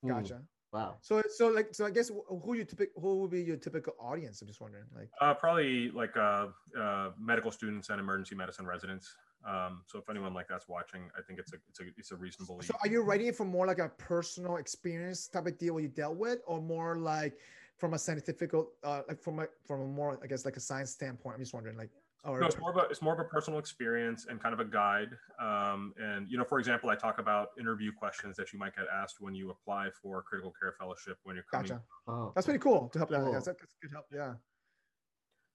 Hmm, 0.02 0.08
Gotcha. 0.08 0.42
Wow. 0.72 0.98
So, 1.00 1.22
so 1.34 1.48
like, 1.48 1.68
so 1.74 1.86
I 1.86 1.90
guess 1.90 2.10
who 2.28 2.54
you 2.54 2.64
typical, 2.64 3.00
who 3.00 3.20
would 3.20 3.30
be 3.30 3.42
your 3.42 3.56
typical 3.56 3.94
audience? 3.98 4.42
I'm 4.42 4.48
just 4.48 4.60
wondering. 4.60 4.84
Like, 4.94 5.08
Uh, 5.20 5.32
probably 5.32 5.90
like 5.92 6.14
uh, 6.16 6.48
uh, 6.78 7.10
medical 7.18 7.50
students 7.50 7.88
and 7.88 7.98
emergency 7.98 8.34
medicine 8.34 8.66
residents. 8.66 9.14
Um, 9.46 9.82
so 9.86 9.98
if 9.98 10.10
anyone 10.10 10.34
like 10.34 10.46
that's 10.46 10.68
watching, 10.68 11.08
I 11.16 11.22
think 11.22 11.38
it's 11.38 11.52
a 11.52 11.56
it's 11.70 11.80
a 11.80 11.84
it's 11.96 12.10
a 12.10 12.16
reasonable. 12.16 12.60
so 12.60 12.74
are 12.82 12.88
you 12.88 13.02
writing 13.02 13.28
it 13.28 13.36
from 13.36 13.48
more 13.48 13.66
like 13.66 13.78
a 13.78 13.88
personal 13.88 14.56
experience 14.56 15.28
type 15.28 15.46
of 15.46 15.56
deal 15.56 15.80
you 15.80 15.88
dealt 15.88 16.16
with, 16.16 16.40
or 16.46 16.60
more 16.60 16.98
like 16.98 17.38
from 17.78 17.94
a 17.94 17.98
scientific, 17.98 18.52
uh, 18.52 19.02
like 19.08 19.22
from 19.22 19.38
a 19.38 19.46
from 19.64 19.80
a 19.80 19.86
more, 19.86 20.18
I 20.22 20.26
guess, 20.26 20.44
like 20.44 20.56
a 20.56 20.60
science 20.60 20.90
standpoint? 20.90 21.36
I'm 21.36 21.40
just 21.40 21.54
wondering, 21.54 21.78
like, 21.78 21.90
or 22.24 22.40
No, 22.40 22.46
it's 22.46 22.58
more 22.58 22.70
of 22.70 22.76
a 22.76 22.80
it's 22.90 23.00
more 23.00 23.14
of 23.14 23.20
a 23.20 23.24
personal 23.24 23.58
experience 23.58 24.26
and 24.28 24.40
kind 24.42 24.52
of 24.52 24.60
a 24.60 24.64
guide. 24.64 25.08
Um, 25.40 25.94
and 25.98 26.28
you 26.28 26.36
know, 26.38 26.44
for 26.44 26.58
example, 26.58 26.90
I 26.90 26.96
talk 26.96 27.18
about 27.18 27.50
interview 27.58 27.92
questions 27.92 28.36
that 28.36 28.52
you 28.52 28.58
might 28.58 28.76
get 28.76 28.86
asked 28.92 29.16
when 29.20 29.34
you 29.34 29.50
apply 29.50 29.88
for 30.02 30.18
a 30.18 30.22
critical 30.22 30.52
care 30.60 30.74
fellowship 30.78 31.16
when 31.22 31.36
you're 31.36 31.44
coming. 31.50 31.68
gotcha. 31.68 31.82
Oh, 32.06 32.32
That's 32.34 32.46
pretty 32.46 32.58
cool 32.60 32.88
to 32.90 32.98
help 32.98 33.10
that. 33.10 33.20
Cool. 33.20 33.32
That's, 33.32 33.46
that's 33.46 33.74
good 33.80 33.92
help. 33.92 34.06
Yeah. 34.12 34.34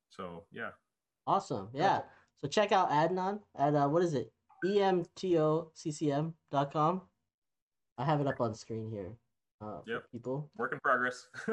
So 0.09 0.45
yeah, 0.51 0.69
awesome. 1.27 1.69
Yeah. 1.73 2.01
So 2.41 2.47
check 2.47 2.71
out 2.71 2.89
Adnan 2.89 3.39
at 3.57 3.75
uh, 3.75 3.87
what 3.87 4.03
is 4.03 4.13
it? 4.13 4.31
em2ccm.com. 4.65 7.01
I 7.97 8.05
have 8.05 8.21
it 8.21 8.27
up 8.27 8.39
on 8.41 8.53
screen 8.55 8.89
here. 8.89 9.13
Uh, 9.63 9.81
Yep. 9.87 10.03
people. 10.11 10.49
work 10.57 10.73
in 10.73 10.79
progress. 10.79 11.27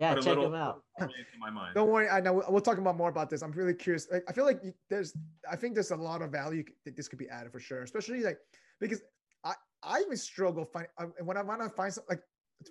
Yeah, 0.00 0.14
But 0.14 0.16
check 0.16 0.24
little- 0.26 0.46
him 0.46 0.54
out. 0.54 0.82
Into 1.00 1.14
my 1.38 1.50
mind. 1.50 1.74
Don't 1.74 1.88
worry. 1.88 2.08
I 2.08 2.20
know 2.20 2.32
we'll, 2.34 2.46
we'll 2.50 2.60
talk 2.60 2.78
about 2.78 2.96
more 2.96 3.08
about 3.08 3.30
this. 3.30 3.42
I'm 3.42 3.52
really 3.52 3.74
curious. 3.74 4.06
Like, 4.10 4.24
I 4.28 4.32
feel 4.32 4.44
like 4.44 4.60
there's, 4.90 5.14
I 5.50 5.56
think 5.56 5.74
there's 5.74 5.90
a 5.92 5.96
lot 5.96 6.20
of 6.22 6.30
value 6.30 6.64
that 6.84 6.96
this 6.96 7.08
could 7.08 7.18
be 7.18 7.28
added 7.28 7.52
for 7.52 7.60
sure. 7.60 7.82
Especially 7.82 8.22
like 8.22 8.38
because 8.80 9.02
I, 9.44 9.54
I 9.82 10.00
even 10.00 10.16
struggle 10.16 10.64
find 10.64 10.86
I- 10.98 11.22
when 11.22 11.36
I 11.36 11.42
want 11.42 11.62
to 11.62 11.68
find 11.70 11.92
some 11.92 12.04
like 12.08 12.20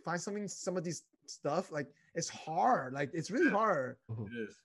find 0.05 0.19
something 0.19 0.47
some 0.47 0.77
of 0.77 0.83
these 0.83 1.03
stuff 1.25 1.71
like 1.71 1.87
it's 2.13 2.29
hard. 2.29 2.93
Like 2.93 3.09
it's 3.13 3.31
really 3.31 3.49
hard. 3.51 3.97
It 4.09 4.35
is. 4.49 4.55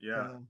Yeah. 0.00 0.20
Um, 0.20 0.46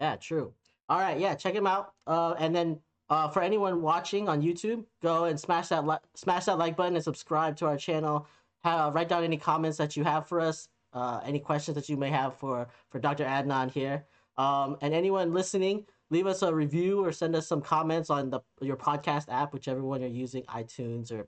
Yeah, 0.00 0.16
true. 0.16 0.52
All 0.90 0.98
right, 0.98 1.18
yeah, 1.20 1.34
check 1.34 1.54
him 1.54 1.66
out. 1.66 1.92
Uh, 2.06 2.32
and 2.38 2.54
then 2.54 2.80
uh, 3.10 3.28
for 3.28 3.42
anyone 3.42 3.82
watching 3.82 4.28
on 4.28 4.42
YouTube, 4.42 4.84
go 5.02 5.24
and 5.24 5.38
smash 5.38 5.68
that 5.68 5.86
li- 5.86 5.96
smash 6.14 6.44
that 6.46 6.58
like 6.58 6.76
button 6.76 6.94
and 6.94 7.04
subscribe 7.04 7.56
to 7.56 7.66
our 7.66 7.76
channel. 7.76 8.26
Ha 8.64 8.90
write 8.94 9.08
down 9.08 9.24
any 9.24 9.36
comments 9.36 9.78
that 9.78 9.96
you 9.96 10.04
have 10.04 10.26
for 10.26 10.40
us, 10.40 10.68
uh, 10.92 11.20
any 11.24 11.38
questions 11.38 11.74
that 11.74 11.88
you 11.88 11.96
may 11.96 12.10
have 12.10 12.36
for 12.36 12.68
for 12.90 12.98
Dr. 12.98 13.24
Adnan 13.24 13.70
here. 13.70 14.04
Um, 14.36 14.76
and 14.82 14.94
anyone 14.94 15.32
listening, 15.32 15.86
leave 16.10 16.26
us 16.26 16.42
a 16.42 16.54
review 16.54 17.04
or 17.04 17.12
send 17.12 17.34
us 17.34 17.46
some 17.46 17.60
comments 17.60 18.10
on 18.10 18.30
the 18.30 18.40
your 18.60 18.76
podcast 18.76 19.26
app, 19.28 19.52
whichever 19.52 19.82
one 19.82 20.00
you're 20.00 20.10
using, 20.10 20.42
iTunes 20.44 21.10
or 21.10 21.26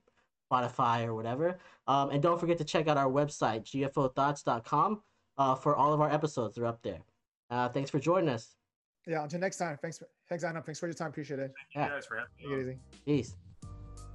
Spotify 0.51 1.07
or 1.07 1.15
whatever. 1.15 1.59
Um, 1.87 2.11
and 2.11 2.23
don't 2.23 2.39
forget 2.39 2.59
to 2.59 2.65
check 2.65 2.89
out 2.89 2.97
our 2.97 3.11
website, 3.11 3.65
gfothoughts.com, 3.65 5.03
uh, 5.39 5.55
for 5.55 5.77
all 5.77 5.93
of 5.93 6.01
our 6.01 6.11
episodes. 6.11 6.57
They're 6.57 6.67
up 6.67 6.83
there. 6.83 7.01
Uh, 7.51 7.69
thanks 7.69 7.91
for 7.91 7.99
joining 7.99 8.29
us. 8.29 8.60
Yeah. 9.07 9.23
Until 9.23 9.41
next 9.41 9.57
time. 9.57 9.79
Thanks. 9.81 10.03
Thanks, 10.29 10.45
Adnan. 10.45 10.65
Thanks 10.65 10.79
for 10.81 10.87
your 10.87 10.95
time. 10.95 11.09
Appreciate 11.09 11.41
it. 11.41 11.53
Thank 11.73 11.75
you 11.75 11.81
Yeah. 11.81 11.89
guys 11.89 12.07
for 12.07 12.17
having 12.17 12.31
me. 12.39 12.43
Take 12.67 12.67
it 12.67 12.71
easy. 12.71 12.79
Peace. 13.07 13.37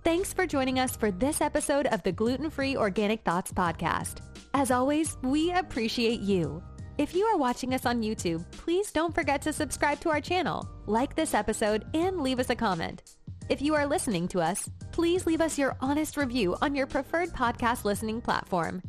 Thanks 0.04 0.32
for 0.34 0.46
joining 0.46 0.78
us 0.80 0.96
for 0.96 1.10
this 1.12 1.42
episode 1.42 1.88
of 1.88 2.04
the 2.04 2.12
Gluten 2.12 2.50
Free 2.52 2.78
Organic 2.78 3.24
Thoughts 3.24 3.52
Podcast. 3.52 4.20
As 4.54 4.70
always, 4.70 5.18
we 5.24 5.52
appreciate 5.52 6.20
you. 6.20 6.62
If 6.98 7.14
you 7.16 7.26
are 7.26 7.38
watching 7.38 7.74
us 7.74 7.86
on 7.86 8.02
YouTube, 8.04 8.50
please 8.52 8.92
don't 8.92 9.14
forget 9.14 9.42
to 9.42 9.52
subscribe 9.52 10.00
to 10.02 10.10
our 10.12 10.22
channel, 10.22 10.70
like 10.86 11.16
this 11.16 11.34
episode, 11.34 11.86
and 11.94 12.22
leave 12.22 12.40
us 12.40 12.52
a 12.52 12.56
comment. 12.56 13.02
If 13.50 13.62
you 13.62 13.76
are 13.76 13.86
listening 13.86 14.28
to 14.30 14.42
us, 14.42 14.70
please 14.92 15.26
leave 15.26 15.42
us 15.42 15.58
your 15.58 15.76
honest 15.82 16.16
review 16.18 16.56
on 16.62 16.74
your 16.76 16.88
preferred 16.88 17.30
podcast 17.30 17.84
listening 17.84 18.22
platform. 18.22 18.82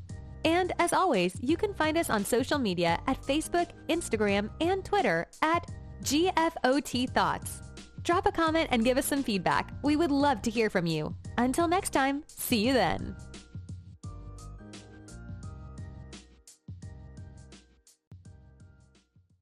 And 0.44 0.72
as 0.78 0.92
always, 0.92 1.36
you 1.42 1.56
can 1.56 1.74
find 1.74 1.98
us 1.98 2.08
on 2.10 2.24
social 2.24 2.58
media 2.58 3.00
at 3.08 3.20
Facebook, 3.22 3.70
Instagram, 3.88 4.50
and 4.60 4.84
Twitter 4.84 5.26
at 5.42 5.68
GFOT 6.06 7.10
Thoughts. 7.10 7.62
Drop 8.04 8.26
a 8.26 8.30
comment 8.30 8.68
and 8.70 8.84
give 8.84 8.96
us 8.96 9.06
some 9.06 9.24
feedback. 9.24 9.72
We 9.82 9.96
would 9.96 10.12
love 10.12 10.40
to 10.42 10.50
hear 10.50 10.70
from 10.70 10.86
you. 10.86 11.12
Until 11.36 11.66
next 11.66 11.90
time, 11.90 12.22
see 12.28 12.64
you 12.64 12.72
then. 12.74 13.16